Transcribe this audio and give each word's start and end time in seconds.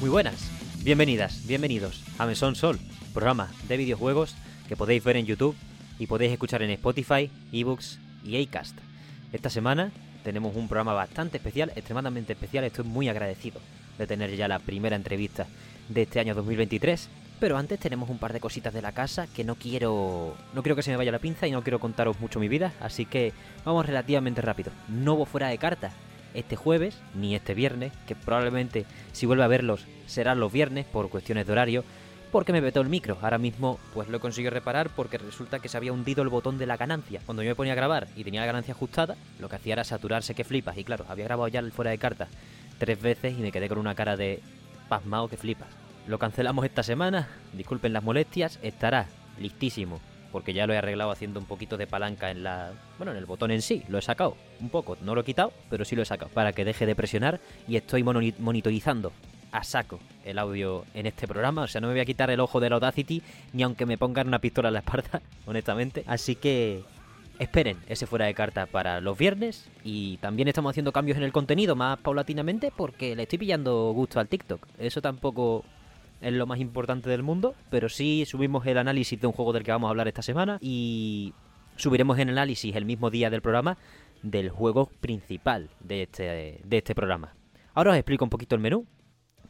Muy 0.00 0.08
buenas, 0.08 0.50
bienvenidas, 0.82 1.46
bienvenidos 1.46 2.02
a 2.16 2.24
Mesón 2.24 2.54
Sol, 2.54 2.78
programa 3.12 3.50
de 3.68 3.76
videojuegos 3.76 4.34
que 4.66 4.76
podéis 4.76 5.04
ver 5.04 5.16
en 5.16 5.26
YouTube 5.26 5.54
y 5.98 6.06
podéis 6.06 6.32
escuchar 6.32 6.62
en 6.62 6.70
Spotify, 6.70 7.30
eBooks 7.52 7.98
y 8.24 8.42
Acast. 8.42 8.78
Esta 9.30 9.50
semana 9.50 9.92
tenemos 10.24 10.56
un 10.56 10.68
programa 10.68 10.94
bastante 10.94 11.36
especial, 11.36 11.70
extremadamente 11.76 12.32
especial, 12.32 12.64
estoy 12.64 12.86
muy 12.86 13.10
agradecido 13.10 13.60
de 13.98 14.06
tener 14.06 14.34
ya 14.34 14.48
la 14.48 14.58
primera 14.58 14.96
entrevista 14.96 15.46
de 15.90 16.02
este 16.02 16.18
año 16.18 16.34
2023. 16.34 17.08
Pero 17.40 17.56
antes 17.56 17.80
tenemos 17.80 18.10
un 18.10 18.18
par 18.18 18.34
de 18.34 18.40
cositas 18.40 18.74
de 18.74 18.82
la 18.82 18.92
casa 18.92 19.26
que 19.26 19.44
no 19.44 19.54
quiero. 19.54 20.36
No 20.52 20.62
quiero 20.62 20.76
que 20.76 20.82
se 20.82 20.90
me 20.90 20.98
vaya 20.98 21.10
la 21.10 21.18
pinza 21.18 21.46
y 21.46 21.50
no 21.50 21.62
quiero 21.62 21.78
contaros 21.78 22.20
mucho 22.20 22.38
mi 22.38 22.48
vida. 22.48 22.74
Así 22.80 23.06
que 23.06 23.32
vamos 23.64 23.86
relativamente 23.86 24.42
rápido. 24.42 24.70
No 24.88 25.14
hubo 25.14 25.24
fuera 25.24 25.48
de 25.48 25.56
carta 25.56 25.90
este 26.34 26.54
jueves, 26.54 26.98
ni 27.14 27.34
este 27.34 27.54
viernes, 27.54 27.92
que 28.06 28.14
probablemente 28.14 28.84
si 29.12 29.24
vuelve 29.24 29.42
a 29.42 29.48
verlos 29.48 29.86
serán 30.06 30.38
los 30.38 30.52
viernes 30.52 30.84
por 30.84 31.08
cuestiones 31.08 31.46
de 31.46 31.52
horario. 31.52 31.82
Porque 32.30 32.52
me 32.52 32.60
vetó 32.60 32.82
el 32.82 32.90
micro. 32.90 33.16
Ahora 33.22 33.38
mismo 33.38 33.80
pues 33.94 34.08
lo 34.08 34.18
he 34.18 34.20
conseguido 34.20 34.50
reparar 34.50 34.90
porque 34.90 35.16
resulta 35.16 35.60
que 35.60 35.70
se 35.70 35.78
había 35.78 35.94
hundido 35.94 36.22
el 36.22 36.28
botón 36.28 36.58
de 36.58 36.66
la 36.66 36.76
ganancia. 36.76 37.22
Cuando 37.24 37.42
yo 37.42 37.48
me 37.48 37.56
ponía 37.56 37.72
a 37.72 37.76
grabar 37.76 38.06
y 38.16 38.22
tenía 38.22 38.40
la 38.42 38.46
ganancia 38.46 38.74
ajustada, 38.74 39.16
lo 39.40 39.48
que 39.48 39.56
hacía 39.56 39.72
era 39.72 39.84
saturarse 39.84 40.34
que 40.34 40.44
flipas. 40.44 40.76
Y 40.76 40.84
claro, 40.84 41.06
había 41.08 41.24
grabado 41.24 41.48
ya 41.48 41.60
el 41.60 41.72
fuera 41.72 41.90
de 41.90 41.98
carta 41.98 42.28
tres 42.78 43.00
veces 43.00 43.32
y 43.38 43.40
me 43.40 43.50
quedé 43.50 43.66
con 43.68 43.78
una 43.78 43.94
cara 43.94 44.16
de 44.18 44.42
pasmado 44.90 45.26
que 45.28 45.38
flipas. 45.38 45.79
Lo 46.06 46.18
cancelamos 46.18 46.64
esta 46.64 46.82
semana, 46.82 47.28
disculpen 47.52 47.92
las 47.92 48.02
molestias, 48.02 48.58
estará 48.62 49.06
listísimo, 49.38 50.00
porque 50.32 50.52
ya 50.52 50.66
lo 50.66 50.72
he 50.72 50.78
arreglado 50.78 51.10
haciendo 51.10 51.38
un 51.40 51.46
poquito 51.46 51.76
de 51.76 51.86
palanca 51.86 52.30
en 52.30 52.42
la, 52.42 52.72
bueno, 52.98 53.12
en 53.12 53.18
el 53.18 53.26
botón 53.26 53.50
en 53.50 53.62
sí, 53.62 53.84
lo 53.88 53.98
he 53.98 54.02
sacado 54.02 54.36
un 54.60 54.70
poco, 54.70 54.96
no 55.02 55.14
lo 55.14 55.20
he 55.20 55.24
quitado, 55.24 55.52
pero 55.68 55.84
sí 55.84 55.94
lo 55.96 56.02
he 56.02 56.06
sacado 56.06 56.30
para 56.32 56.52
que 56.52 56.64
deje 56.64 56.86
de 56.86 56.94
presionar 56.96 57.40
y 57.68 57.76
estoy 57.76 58.02
moni- 58.02 58.34
monitorizando 58.38 59.12
a 59.52 59.62
saco 59.64 59.98
el 60.24 60.38
audio 60.38 60.84
en 60.94 61.06
este 61.06 61.26
programa, 61.28 61.62
o 61.62 61.66
sea, 61.68 61.80
no 61.80 61.88
me 61.88 61.94
voy 61.94 62.00
a 62.00 62.04
quitar 62.04 62.30
el 62.30 62.40
ojo 62.40 62.60
de 62.60 62.70
la 62.70 62.76
Audacity 62.76 63.22
ni 63.52 63.62
aunque 63.62 63.86
me 63.86 63.98
pongan 63.98 64.28
una 64.28 64.38
pistola 64.40 64.68
en 64.68 64.74
la 64.74 64.80
espalda, 64.80 65.22
honestamente, 65.46 66.04
así 66.06 66.34
que 66.34 66.82
Esperen 67.38 67.78
ese 67.88 68.06
fuera 68.06 68.26
de 68.26 68.34
carta 68.34 68.66
para 68.66 69.00
los 69.00 69.16
viernes. 69.16 69.66
Y 69.82 70.18
también 70.18 70.46
estamos 70.48 70.68
haciendo 70.68 70.92
cambios 70.92 71.16
en 71.16 71.24
el 71.24 71.32
contenido 71.32 71.74
más 71.74 71.98
paulatinamente 71.98 72.70
porque 72.70 73.16
le 73.16 73.22
estoy 73.22 73.38
pillando 73.38 73.92
gusto 73.92 74.20
al 74.20 74.28
TikTok. 74.28 74.66
Eso 74.78 75.00
tampoco 75.00 75.64
es 76.20 76.32
lo 76.32 76.46
más 76.46 76.58
importante 76.60 77.08
del 77.10 77.22
mundo, 77.22 77.54
pero 77.70 77.88
sí 77.88 78.24
subimos 78.26 78.66
el 78.66 78.78
análisis 78.78 79.20
de 79.20 79.26
un 79.26 79.32
juego 79.32 79.52
del 79.52 79.62
que 79.62 79.72
vamos 79.72 79.88
a 79.88 79.90
hablar 79.90 80.08
esta 80.08 80.22
semana 80.22 80.58
y 80.60 81.34
subiremos 81.76 82.18
el 82.18 82.28
análisis 82.28 82.74
el 82.76 82.84
mismo 82.84 83.10
día 83.10 83.30
del 83.30 83.42
programa 83.42 83.78
del 84.22 84.50
juego 84.50 84.86
principal 85.00 85.70
de 85.80 86.02
este, 86.02 86.60
de 86.62 86.76
este 86.76 86.94
programa. 86.94 87.34
Ahora 87.74 87.92
os 87.92 87.96
explico 87.96 88.24
un 88.24 88.30
poquito 88.30 88.54
el 88.54 88.60
menú, 88.60 88.86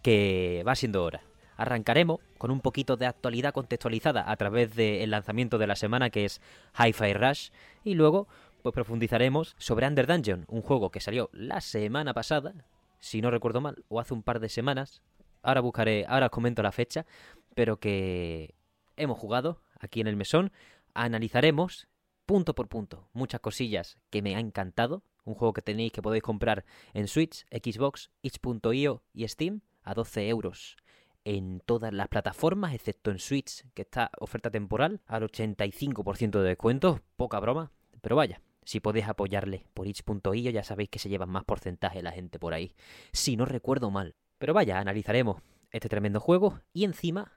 que 0.03 0.63
va 0.67 0.75
siendo 0.75 1.05
hora. 1.05 1.23
Arrancaremos 1.57 2.21
con 2.39 2.51
un 2.51 2.61
poquito 2.61 2.97
de 2.97 3.07
actualidad 3.07 3.53
contextualizada 3.53 4.31
a 4.31 4.37
través 4.37 4.75
del 4.75 5.11
lanzamiento 5.11 5.59
de 5.59 5.67
la 5.67 5.77
semana 5.77 6.11
que 6.11 6.25
es 6.25 6.41
Hi-Fi 6.79 7.13
Rush 7.13 7.51
y 7.85 7.95
luego 7.95 8.29
pues 8.63 8.75
profundizaremos 8.75 9.55
sobre 9.59 9.87
Under 9.87 10.07
Dungeon, 10.07 10.45
un 10.48 10.63
juego 10.63 10.91
que 10.91 11.01
salió 11.01 11.29
la 11.33 11.61
semana 11.61 12.15
pasada, 12.15 12.55
si 12.98 13.21
no 13.21 13.31
recuerdo 13.31 13.61
mal, 13.61 13.85
o 13.89 14.01
hace 14.01 14.15
un 14.15 14.23
par 14.23 14.41
de 14.41 14.48
semanas. 14.48 15.03
Ahora 15.42 15.60
buscaré, 15.60 16.05
ahora 16.08 16.27
os 16.27 16.33
comento 16.33 16.62
la 16.62 16.73
fecha, 16.73 17.06
pero 17.55 17.78
que 17.78 18.55
hemos 18.96 19.18
jugado 19.18 19.62
aquí 19.78 20.01
en 20.01 20.06
el 20.06 20.17
mesón. 20.17 20.52
Analizaremos 20.95 21.89
punto 22.27 22.55
por 22.55 22.68
punto 22.68 23.08
muchas 23.12 23.40
cosillas 23.40 23.98
que 24.11 24.23
me 24.23 24.36
ha 24.36 24.40
encantado. 24.40 25.02
Un 25.24 25.34
juego 25.34 25.52
que 25.52 25.62
tenéis 25.62 25.92
que 25.92 26.02
podéis 26.02 26.23
comprar 26.23 26.64
en 26.95 27.06
Switch, 27.06 27.45
Xbox, 27.50 28.11
itch.io 28.23 29.02
y 29.12 29.29
Steam 29.29 29.61
a 29.83 29.95
12 29.95 30.29
euros 30.29 30.77
en 31.24 31.61
todas 31.61 31.92
las 31.92 32.08
plataformas, 32.08 32.74
excepto 32.74 33.11
en 33.11 33.18
Switch, 33.18 33.64
que 33.74 33.83
está 33.83 34.11
oferta 34.18 34.50
temporal 34.50 35.02
al 35.06 35.23
85% 35.24 36.40
de 36.40 36.48
descuento, 36.48 37.00
poca 37.17 37.39
broma, 37.40 37.70
pero 38.00 38.17
vaya, 38.17 38.40
si 38.64 38.80
podéis 38.80 39.08
apoyarle 39.08 39.67
por 39.74 39.86
itch.io 39.86 40.50
ya 40.50 40.62
sabéis 40.64 40.90
que 40.90 40.98
se 40.98 41.08
llevan 41.08 41.29
más 41.30 41.45
porcentaje 41.45 42.02
la 42.02 42.12
gente 42.12 42.39
por 42.39 42.55
ahí, 42.55 42.74
si 43.12 43.36
no 43.36 43.45
recuerdo 43.45 43.90
mal. 43.90 44.14
Pero 44.40 44.55
vaya, 44.55 44.78
analizaremos 44.78 45.42
este 45.70 45.90
tremendo 45.90 46.18
juego 46.18 46.61
y 46.73 46.84
encima, 46.84 47.30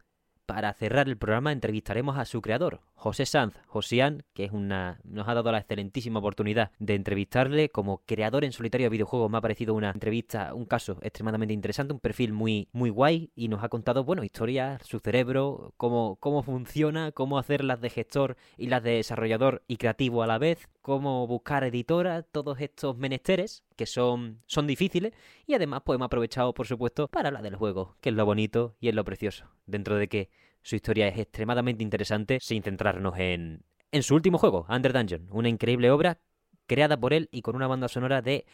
para 0.46 0.74
cerrar 0.74 1.10
el 1.10 1.18
programa, 1.18 1.52
entrevistaremos 1.52 2.18
a 2.18 2.24
su 2.24 2.42
creador, 2.42 2.80
José 3.04 3.26
Sanz, 3.26 3.56
Josian, 3.68 4.24
que 4.34 4.46
es 4.46 4.54
una, 4.54 5.02
nos 5.04 5.28
ha 5.28 5.34
dado 5.34 5.52
la 5.52 5.58
excelentísima 5.58 6.20
oportunidad 6.20 6.72
de 6.80 6.96
entrevistarle 6.96 7.68
como 7.68 7.98
creador 8.06 8.46
en 8.46 8.54
solitario 8.54 8.86
de 8.86 8.92
videojuegos. 8.92 9.30
Me 9.30 9.40
ha 9.40 9.42
parecido 9.42 9.74
una 9.74 9.90
entrevista, 9.90 10.54
un 10.54 10.64
caso 10.64 11.00
extremadamente 11.02 11.54
interesante, 11.54 11.92
un 11.92 12.00
perfil 12.00 12.32
muy, 12.32 12.70
muy 12.72 12.90
guay 12.90 13.30
y 13.36 13.50
nos 13.50 13.62
ha 13.62 13.68
contado, 13.68 14.06
bueno, 14.06 14.24
historias, 14.24 14.82
su 14.88 15.00
cerebro, 15.00 15.74
cómo, 15.76 16.16
cómo 16.22 16.44
funciona, 16.44 17.12
cómo 17.12 17.38
hacer 17.38 17.66
las 17.66 17.82
de 17.82 17.90
gestor 17.90 18.38
y 18.56 18.68
las 18.68 18.82
de 18.84 18.92
desarrollador 18.92 19.64
y 19.68 19.76
creativo 19.76 20.24
a 20.24 20.28
la 20.28 20.38
vez, 20.38 20.70
cómo 20.82 21.28
buscar 21.28 21.66
editora, 21.66 22.24
todos 22.24 22.62
estos 22.62 22.98
menesteres 22.98 23.66
que 23.76 23.86
son, 23.86 24.40
son 24.46 24.66
difíciles 24.66 25.12
y 25.46 25.56
además 25.56 25.82
pues 25.84 25.98
hemos 25.98 26.06
aprovechado 26.06 26.54
por 26.54 26.68
supuesto 26.68 27.10
para 27.10 27.28
hablar 27.28 27.44
del 27.44 27.58
juego, 27.58 27.98
que 28.00 28.12
es 28.12 28.16
lo 28.16 28.26
bonito 28.26 28.78
y 28.80 28.88
es 28.88 28.96
lo 28.96 29.04
precioso, 29.04 29.50
dentro 29.66 29.98
de 29.98 30.08
que 30.08 30.30
su 30.64 30.76
historia 30.76 31.08
es 31.08 31.20
extremadamente 31.20 31.84
interesante 31.84 32.40
sin 32.42 32.64
centrarnos 32.64 33.14
en, 33.20 33.64
su 34.02 34.16
último 34.16 34.38
juego, 34.38 34.66
Under 34.70 34.94
Dungeon, 34.94 35.28
una 35.30 35.50
increíble 35.50 35.92
obra 35.92 36.20
creada 36.66 36.98
por 36.98 37.14
él 37.14 37.30
y 37.32 37.42
con 37.42 37.56
una 37.56 37.68
banda 37.68 37.88
sonora 37.90 38.22
de 38.22 38.46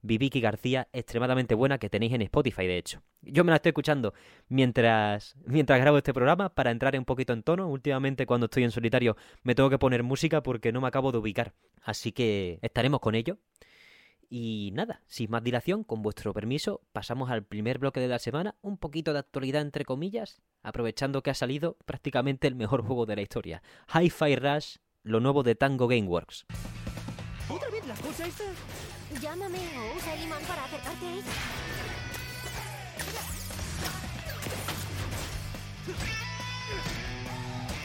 Viviki 0.00 0.40
García 0.40 0.88
extremadamente 0.92 1.54
buena 1.54 1.78
que 1.78 1.90
tenéis 1.90 2.14
en 2.14 2.22
Spotify, 2.22 2.66
de 2.66 2.78
hecho. 2.78 3.02
Yo 3.20 3.44
me 3.44 3.50
la 3.50 3.56
estoy 3.56 3.70
escuchando 3.70 4.14
mientras, 4.48 5.36
mientras 5.44 5.78
grabo 5.80 5.98
este 5.98 6.14
programa 6.14 6.48
para 6.48 6.70
entrar 6.70 6.96
un 6.98 7.04
poquito 7.04 7.32
en 7.32 7.42
tono. 7.42 7.68
Últimamente 7.68 8.24
cuando 8.26 8.46
estoy 8.46 8.64
en 8.64 8.70
solitario 8.70 9.16
me 9.42 9.54
tengo 9.54 9.70
que 9.70 9.78
poner 9.78 10.02
música 10.02 10.42
porque 10.42 10.72
no 10.72 10.80
me 10.80 10.88
acabo 10.88 11.12
de 11.12 11.18
ubicar. 11.18 11.52
Así 11.82 12.12
que 12.12 12.58
estaremos 12.62 13.00
con 13.00 13.14
ello. 13.14 13.38
Y 14.30 14.70
nada, 14.74 15.02
sin 15.06 15.30
más 15.30 15.42
dilación, 15.42 15.84
con 15.84 16.02
vuestro 16.02 16.34
permiso, 16.34 16.82
pasamos 16.92 17.30
al 17.30 17.44
primer 17.44 17.78
bloque 17.78 18.00
de 18.00 18.08
la 18.08 18.18
semana, 18.18 18.56
un 18.60 18.76
poquito 18.76 19.12
de 19.14 19.20
actualidad 19.20 19.62
entre 19.62 19.86
comillas, 19.86 20.42
aprovechando 20.62 21.22
que 21.22 21.30
ha 21.30 21.34
salido 21.34 21.78
prácticamente 21.86 22.46
el 22.46 22.54
mejor 22.54 22.82
juego 22.82 23.06
de 23.06 23.16
la 23.16 23.22
historia, 23.22 23.62
Hi-Fi 23.94 24.36
Rush, 24.36 24.76
lo 25.02 25.20
nuevo 25.20 25.42
de 25.42 25.54
Tango 25.54 25.88
Gameworks. 25.88 26.44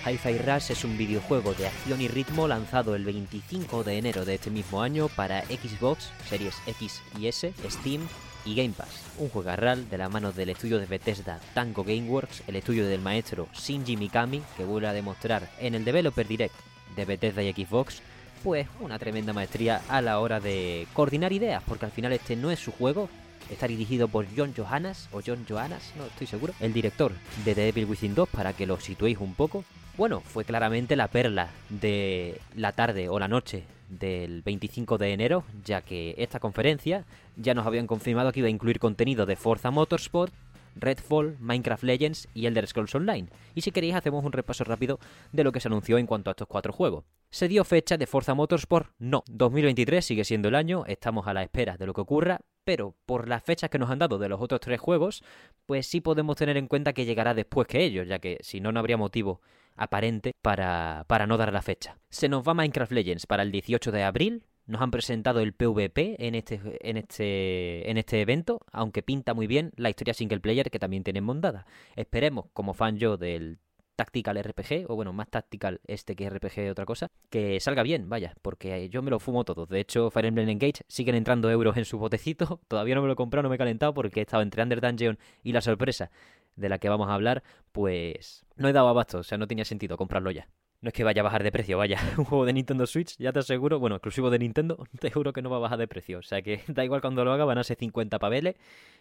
Hi-Fi 0.06 0.38
Rush 0.40 0.72
es 0.72 0.84
un 0.84 0.98
videojuego 0.98 1.54
de 1.54 1.68
acción 1.68 2.02
y 2.02 2.10
ritmo 2.10 2.46
lanzado 2.46 2.94
el 2.94 3.06
25 3.06 3.86
de 3.86 3.98
enero 3.98 4.26
de 4.26 4.36
este 4.36 4.50
mismo 4.50 4.82
año 4.82 5.08
para 5.08 5.44
Xbox, 5.46 6.10
Series 6.28 6.56
X 6.68 7.02
y 7.18 7.28
S, 7.28 7.54
Steam 7.70 8.02
y 8.44 8.54
Game 8.54 8.74
Pass. 8.76 8.90
Un 9.18 9.30
juegarral 9.30 9.90
de 9.90 9.98
la 9.98 10.10
mano 10.10 10.34
del 10.34 10.50
estudio 10.50 10.78
de 10.80 10.88
Bethesda 10.88 11.40
Tango 11.54 11.86
Gameworks, 11.86 12.44
el 12.48 12.58
estudio 12.58 12.86
del 12.86 13.00
maestro 13.00 13.48
Shinji 13.54 13.96
Mikami, 13.96 14.42
que 14.58 14.66
vuelve 14.66 14.90
a 14.90 14.94
demostrar 14.94 15.50
en 15.60 15.74
el 15.74 15.86
Developer 15.86 16.28
Direct 16.28 16.56
de 16.98 17.06
Bethesda 17.06 17.42
y 17.42 17.54
Xbox, 17.54 18.02
pues 18.44 18.68
una 18.82 19.00
tremenda 19.00 19.32
maestría 19.32 19.82
a 19.88 20.02
la 20.02 20.20
hora 20.20 20.42
de 20.42 20.86
coordinar 20.92 21.32
ideas, 21.32 21.64
porque 21.66 21.86
al 21.86 21.92
final 21.92 22.12
este 22.12 22.36
no 22.36 22.52
es 22.52 22.60
su 22.60 22.74
juego, 22.74 23.08
Está 23.50 23.68
dirigido 23.68 24.08
por 24.08 24.26
John 24.36 24.54
Johannes 24.56 25.10
o 25.12 25.22
John 25.26 25.46
Johannes, 25.48 25.92
no 25.98 26.06
estoy 26.06 26.28
seguro. 26.28 26.54
El 26.60 26.72
director 26.74 27.12
de 27.44 27.54
The 27.54 27.62
Devil 27.62 27.86
Within 27.86 28.16
2 28.16 28.30
para 28.30 28.54
que 28.54 28.66
lo 28.66 28.80
situéis 28.80 29.18
un 29.18 29.36
poco. 29.36 29.66
Bueno, 29.96 30.22
fue 30.22 30.44
claramente 30.44 30.96
la 30.96 31.08
perla 31.08 31.50
de 31.70 32.42
la 32.56 32.72
tarde 32.72 33.10
o 33.10 33.20
la 33.20 33.28
noche 33.28 33.64
del 33.90 34.42
25 34.42 34.98
de 34.98 35.14
enero, 35.14 35.44
ya 35.64 35.82
que 35.82 36.16
esta 36.18 36.40
conferencia 36.40 37.06
ya 37.36 37.54
nos 37.54 37.68
habían 37.68 37.86
confirmado 37.86 38.32
que 38.32 38.40
iba 38.40 38.48
a 38.48 38.52
incluir 38.52 38.80
contenido 38.80 39.28
de 39.28 39.36
Forza 39.36 39.70
Motorsport, 39.70 40.34
Redfall, 40.76 41.38
Minecraft 41.40 41.84
Legends 41.84 42.28
y 42.34 42.48
Elder 42.48 42.66
Scrolls 42.66 42.96
Online. 42.96 43.28
Y 43.54 43.62
si 43.62 43.72
queréis 43.72 43.94
hacemos 43.94 44.26
un 44.26 44.32
repaso 44.32 44.64
rápido 44.64 45.00
de 45.32 45.44
lo 45.44 45.52
que 45.52 45.60
se 45.60 45.68
anunció 45.68 46.00
en 46.00 46.08
cuanto 46.08 46.32
a 46.32 46.34
estos 46.34 46.48
cuatro 46.48 46.74
juegos. 46.74 47.06
¿Se 47.30 47.48
dio 47.48 47.64
fecha 47.64 47.96
de 47.96 48.08
Forza 48.08 48.34
Motorsport? 48.34 48.90
No. 48.98 49.24
2023 49.28 50.04
sigue 50.04 50.24
siendo 50.24 50.48
el 50.48 50.56
año, 50.56 50.86
estamos 50.88 51.28
a 51.28 51.34
la 51.34 51.44
espera 51.44 51.78
de 51.78 51.86
lo 51.86 51.94
que 51.94 52.02
ocurra, 52.02 52.42
pero 52.64 52.96
por 53.06 53.28
las 53.28 53.44
fechas 53.44 53.70
que 53.70 53.80
nos 53.80 53.90
han 53.90 54.00
dado 54.00 54.18
de 54.18 54.30
los 54.30 54.42
otros 54.42 54.62
tres 54.62 54.80
juegos, 54.80 55.24
pues 55.66 55.88
sí 55.88 56.02
podemos 56.02 56.36
tener 56.36 56.58
en 56.58 56.68
cuenta 56.68 56.94
que 56.94 57.06
llegará 57.06 57.34
después 57.34 57.68
que 57.68 57.84
ellos, 57.84 58.08
ya 58.08 58.20
que 58.20 58.38
si 58.42 58.60
no, 58.60 58.72
no 58.72 58.80
habría 58.80 58.98
motivo 58.98 59.42
aparente 59.76 60.34
para, 60.42 61.06
para 61.08 61.28
no 61.28 61.38
dar 61.38 61.52
la 61.52 61.62
fecha. 61.62 61.98
Se 62.10 62.30
nos 62.30 62.48
va 62.48 62.54
Minecraft 62.54 62.92
Legends 62.92 63.26
para 63.26 63.44
el 63.44 63.52
18 63.52 63.92
de 63.92 64.04
abril, 64.04 64.44
nos 64.66 64.82
han 64.82 64.92
presentado 64.92 65.42
el 65.42 65.54
PvP 65.54 66.16
en 66.26 66.36
este, 66.36 66.62
en 66.82 66.98
este, 66.98 67.90
en 67.90 67.98
este 67.98 68.22
evento, 68.22 68.62
aunque 68.72 69.04
pinta 69.04 69.34
muy 69.34 69.48
bien 69.48 69.72
la 69.76 69.90
historia 69.90 70.14
single 70.14 70.40
player 70.40 70.70
que 70.70 70.80
también 70.80 71.04
tienen 71.04 71.24
montada. 71.24 71.66
Esperemos, 71.96 72.46
como 72.54 72.74
fan 72.74 72.98
yo 72.98 73.18
del 73.18 73.60
tactical 73.96 74.42
RPG, 74.42 74.86
o 74.90 74.96
bueno, 74.96 75.14
más 75.14 75.30
tactical 75.30 75.82
este 75.86 76.16
que 76.16 76.30
RPG 76.30 76.72
otra 76.72 76.86
cosa, 76.86 77.12
que 77.30 77.60
salga 77.60 77.84
bien, 77.84 78.10
vaya, 78.10 78.34
porque 78.42 78.90
yo 78.90 79.02
me 79.02 79.12
lo 79.12 79.20
fumo 79.20 79.44
todo. 79.46 79.66
De 79.66 79.80
hecho, 79.80 80.10
Fire 80.10 80.26
Emblem 80.26 80.50
Engage 80.50 80.84
siguen 80.88 81.16
entrando 81.16 81.50
euros 81.50 81.78
en 81.78 81.86
su 81.86 81.98
botecito, 81.98 82.60
todavía 82.68 82.96
no 82.96 83.02
me 83.02 83.08
lo 83.08 83.14
he 83.14 83.18
comprado, 83.18 83.44
no 83.44 83.50
me 83.50 83.56
he 83.56 83.60
calentado 83.60 83.94
porque 83.94 84.20
he 84.20 84.24
estado 84.24 84.44
entre 84.44 84.64
Under 84.64 84.82
Dungeon 84.82 85.18
y 85.44 85.52
la 85.54 85.62
sorpresa 85.62 86.12
de 86.56 86.70
la 86.70 86.80
que 86.80 86.90
vamos 86.90 87.10
a 87.10 87.14
hablar, 87.14 87.44
pues 87.72 88.46
no 88.56 88.68
he 88.68 88.74
dado 88.74 88.88
abasto, 88.88 89.20
o 89.20 89.24
sea, 89.24 89.38
no 89.38 89.48
tenía 89.48 89.66
sentido 89.66 89.98
comprarlo 89.98 90.32
ya. 90.32 90.48
No 90.84 90.90
es 90.90 90.94
que 90.94 91.06
vaya 91.06 91.22
a 91.22 91.24
bajar 91.24 91.44
de 91.44 91.52
precio, 91.54 91.78
vaya. 91.78 91.98
Un 92.18 92.26
juego 92.26 92.46
de 92.46 92.52
Nintendo 92.52 92.86
Switch, 92.86 93.16
ya 93.18 93.32
te 93.32 93.40
aseguro, 93.40 93.80
bueno, 93.80 93.96
exclusivo 93.96 94.30
de 94.30 94.38
Nintendo, 94.38 94.86
te 95.00 95.10
juro 95.12 95.32
que 95.32 95.42
no 95.42 95.50
va 95.50 95.56
a 95.56 95.62
bajar 95.62 95.80
de 95.80 95.88
precio. 95.88 96.20
O 96.20 96.22
sea 96.22 96.42
que 96.42 96.62
da 96.68 96.84
igual 96.84 97.00
cuando 97.00 97.24
lo 97.24 97.32
haga, 97.32 97.46
van 97.46 97.58
a 97.58 97.64
ser 97.64 97.78
50 97.78 98.20
paveles, 98.20 98.56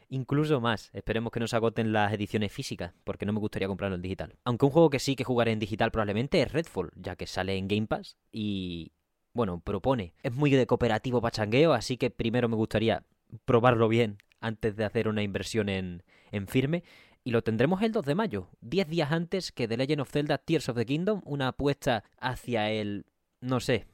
incluso 0.09 0.61
más. 0.61 0.91
Esperemos 0.93 1.33
que 1.33 1.41
no 1.41 1.49
se 1.49 1.57
agoten 1.57 1.93
las 1.93 2.13
ediciones 2.13 2.53
físicas, 2.53 2.95
porque 3.03 3.27
no 3.27 3.33
me 3.33 3.41
gustaría 3.41 3.67
comprarlo 3.67 3.97
en 3.97 4.03
digital. 4.03 4.37
Aunque 4.45 4.65
un 4.65 4.71
juego 4.71 4.91
que 4.91 5.01
sí 5.01 5.17
que 5.17 5.25
jugaré 5.25 5.51
en 5.51 5.59
digital 5.59 5.91
probablemente 5.91 6.41
es 6.41 6.53
Redfall, 6.53 6.93
ya 6.95 7.17
que 7.17 7.27
sale 7.27 7.57
en 7.57 7.67
Game 7.67 7.89
Pass 7.89 8.17
y, 8.31 8.93
bueno, 9.35 9.59
propone. 9.59 10.15
Es 10.23 10.33
muy 10.33 10.53
de 10.53 10.69
cooperativo 10.69 11.21
pachangueo, 11.21 11.73
así 11.73 11.97
que 11.97 12.11
primero 12.11 12.49
me 12.49 12.55
gustaría 12.55 13.03
probarlo 13.45 13.89
bien 13.89 14.19
antes 14.41 14.77
de 14.77 14.85
hacer 14.85 15.09
una 15.09 15.25
inversión 15.25 15.69
en, 15.69 16.05
en 16.31 16.47
firme 16.47 16.85
y 17.25 17.31
lo 17.31 17.43
tendremos 17.43 17.83
el 17.83 17.93
2 17.93 18.05
de 18.05 18.15
mayo, 18.15 18.49
10 18.61 18.89
días 18.89 19.13
antes 19.13 19.53
que 19.53 19.69
The 19.69 19.77
Legend 19.77 20.03
of 20.03 20.11
Zelda 20.11 20.39
Tears 20.39 20.69
of 20.69 20.77
the 20.77 20.87
Kingdom, 20.87 21.23
una 21.25 21.49
apuesta 21.49 22.05
hacia 22.19 22.71
el... 22.71 23.07
no 23.41 23.61
sé. 23.61 23.87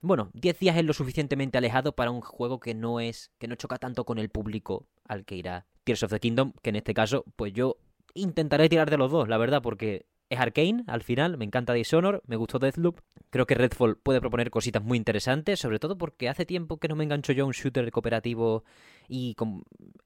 Bueno, 0.00 0.30
10 0.34 0.58
días 0.58 0.76
es 0.76 0.84
lo 0.84 0.92
suficientemente 0.92 1.58
alejado 1.58 1.94
para 1.94 2.10
un 2.10 2.20
juego 2.20 2.60
que 2.60 2.74
no 2.74 3.00
es 3.00 3.30
que 3.38 3.48
no 3.48 3.56
choca 3.56 3.76
tanto 3.76 4.04
con 4.04 4.18
el 4.18 4.30
público 4.30 4.86
al 5.06 5.24
que 5.24 5.36
irá 5.36 5.66
Tears 5.84 6.02
of 6.02 6.10
the 6.10 6.20
Kingdom, 6.20 6.52
que 6.62 6.70
en 6.70 6.76
este 6.76 6.94
caso 6.94 7.24
pues 7.36 7.52
yo 7.52 7.76
intentaré 8.14 8.68
tirar 8.68 8.90
de 8.90 8.98
los 8.98 9.10
dos, 9.10 9.28
la 9.28 9.38
verdad, 9.38 9.62
porque 9.62 10.06
es 10.28 10.40
Arkane, 10.40 10.84
al 10.86 11.02
final, 11.02 11.36
me 11.38 11.44
encanta 11.44 11.72
Dishonor, 11.72 12.22
me 12.26 12.36
gustó 12.36 12.58
Deathloop. 12.58 13.00
Creo 13.30 13.46
que 13.46 13.54
Redfall 13.54 13.96
puede 13.96 14.20
proponer 14.20 14.50
cositas 14.50 14.82
muy 14.82 14.98
interesantes, 14.98 15.60
sobre 15.60 15.78
todo 15.78 15.96
porque 15.98 16.28
hace 16.28 16.46
tiempo 16.46 16.78
que 16.78 16.88
no 16.88 16.96
me 16.96 17.04
engancho 17.04 17.32
yo 17.32 17.44
a 17.44 17.46
un 17.46 17.52
shooter 17.52 17.90
cooperativo 17.90 18.64
y 19.08 19.36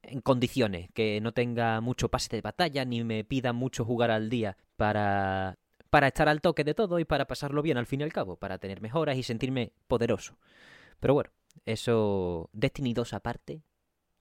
en 0.03 0.21
condiciones, 0.21 0.91
que 0.93 1.21
no 1.21 1.33
tenga 1.33 1.81
mucho 1.81 2.09
pase 2.09 2.37
de 2.37 2.43
batalla 2.43 2.85
ni 2.85 3.03
me 3.05 3.25
pida 3.25 3.53
mucho 3.53 3.85
jugar 3.85 4.11
al 4.11 4.29
día 4.31 4.57
para 4.77 5.59
para 5.91 6.07
estar 6.07 6.29
al 6.29 6.41
toque 6.41 6.65
de 6.65 6.75
todo 6.75 7.01
y 7.01 7.05
para 7.05 7.27
pasarlo 7.27 7.63
bien 7.63 7.77
al 7.77 7.87
fin 7.87 8.01
y 8.01 8.05
al 8.05 8.13
cabo, 8.13 8.37
para 8.37 8.59
tener 8.59 8.81
mejoras 8.81 9.17
y 9.17 9.25
sentirme 9.25 9.73
poderoso. 9.89 10.39
Pero 11.01 11.15
bueno, 11.15 11.31
eso 11.67 12.49
Destiny 12.53 12.95
2 12.95 13.13
aparte, 13.13 13.63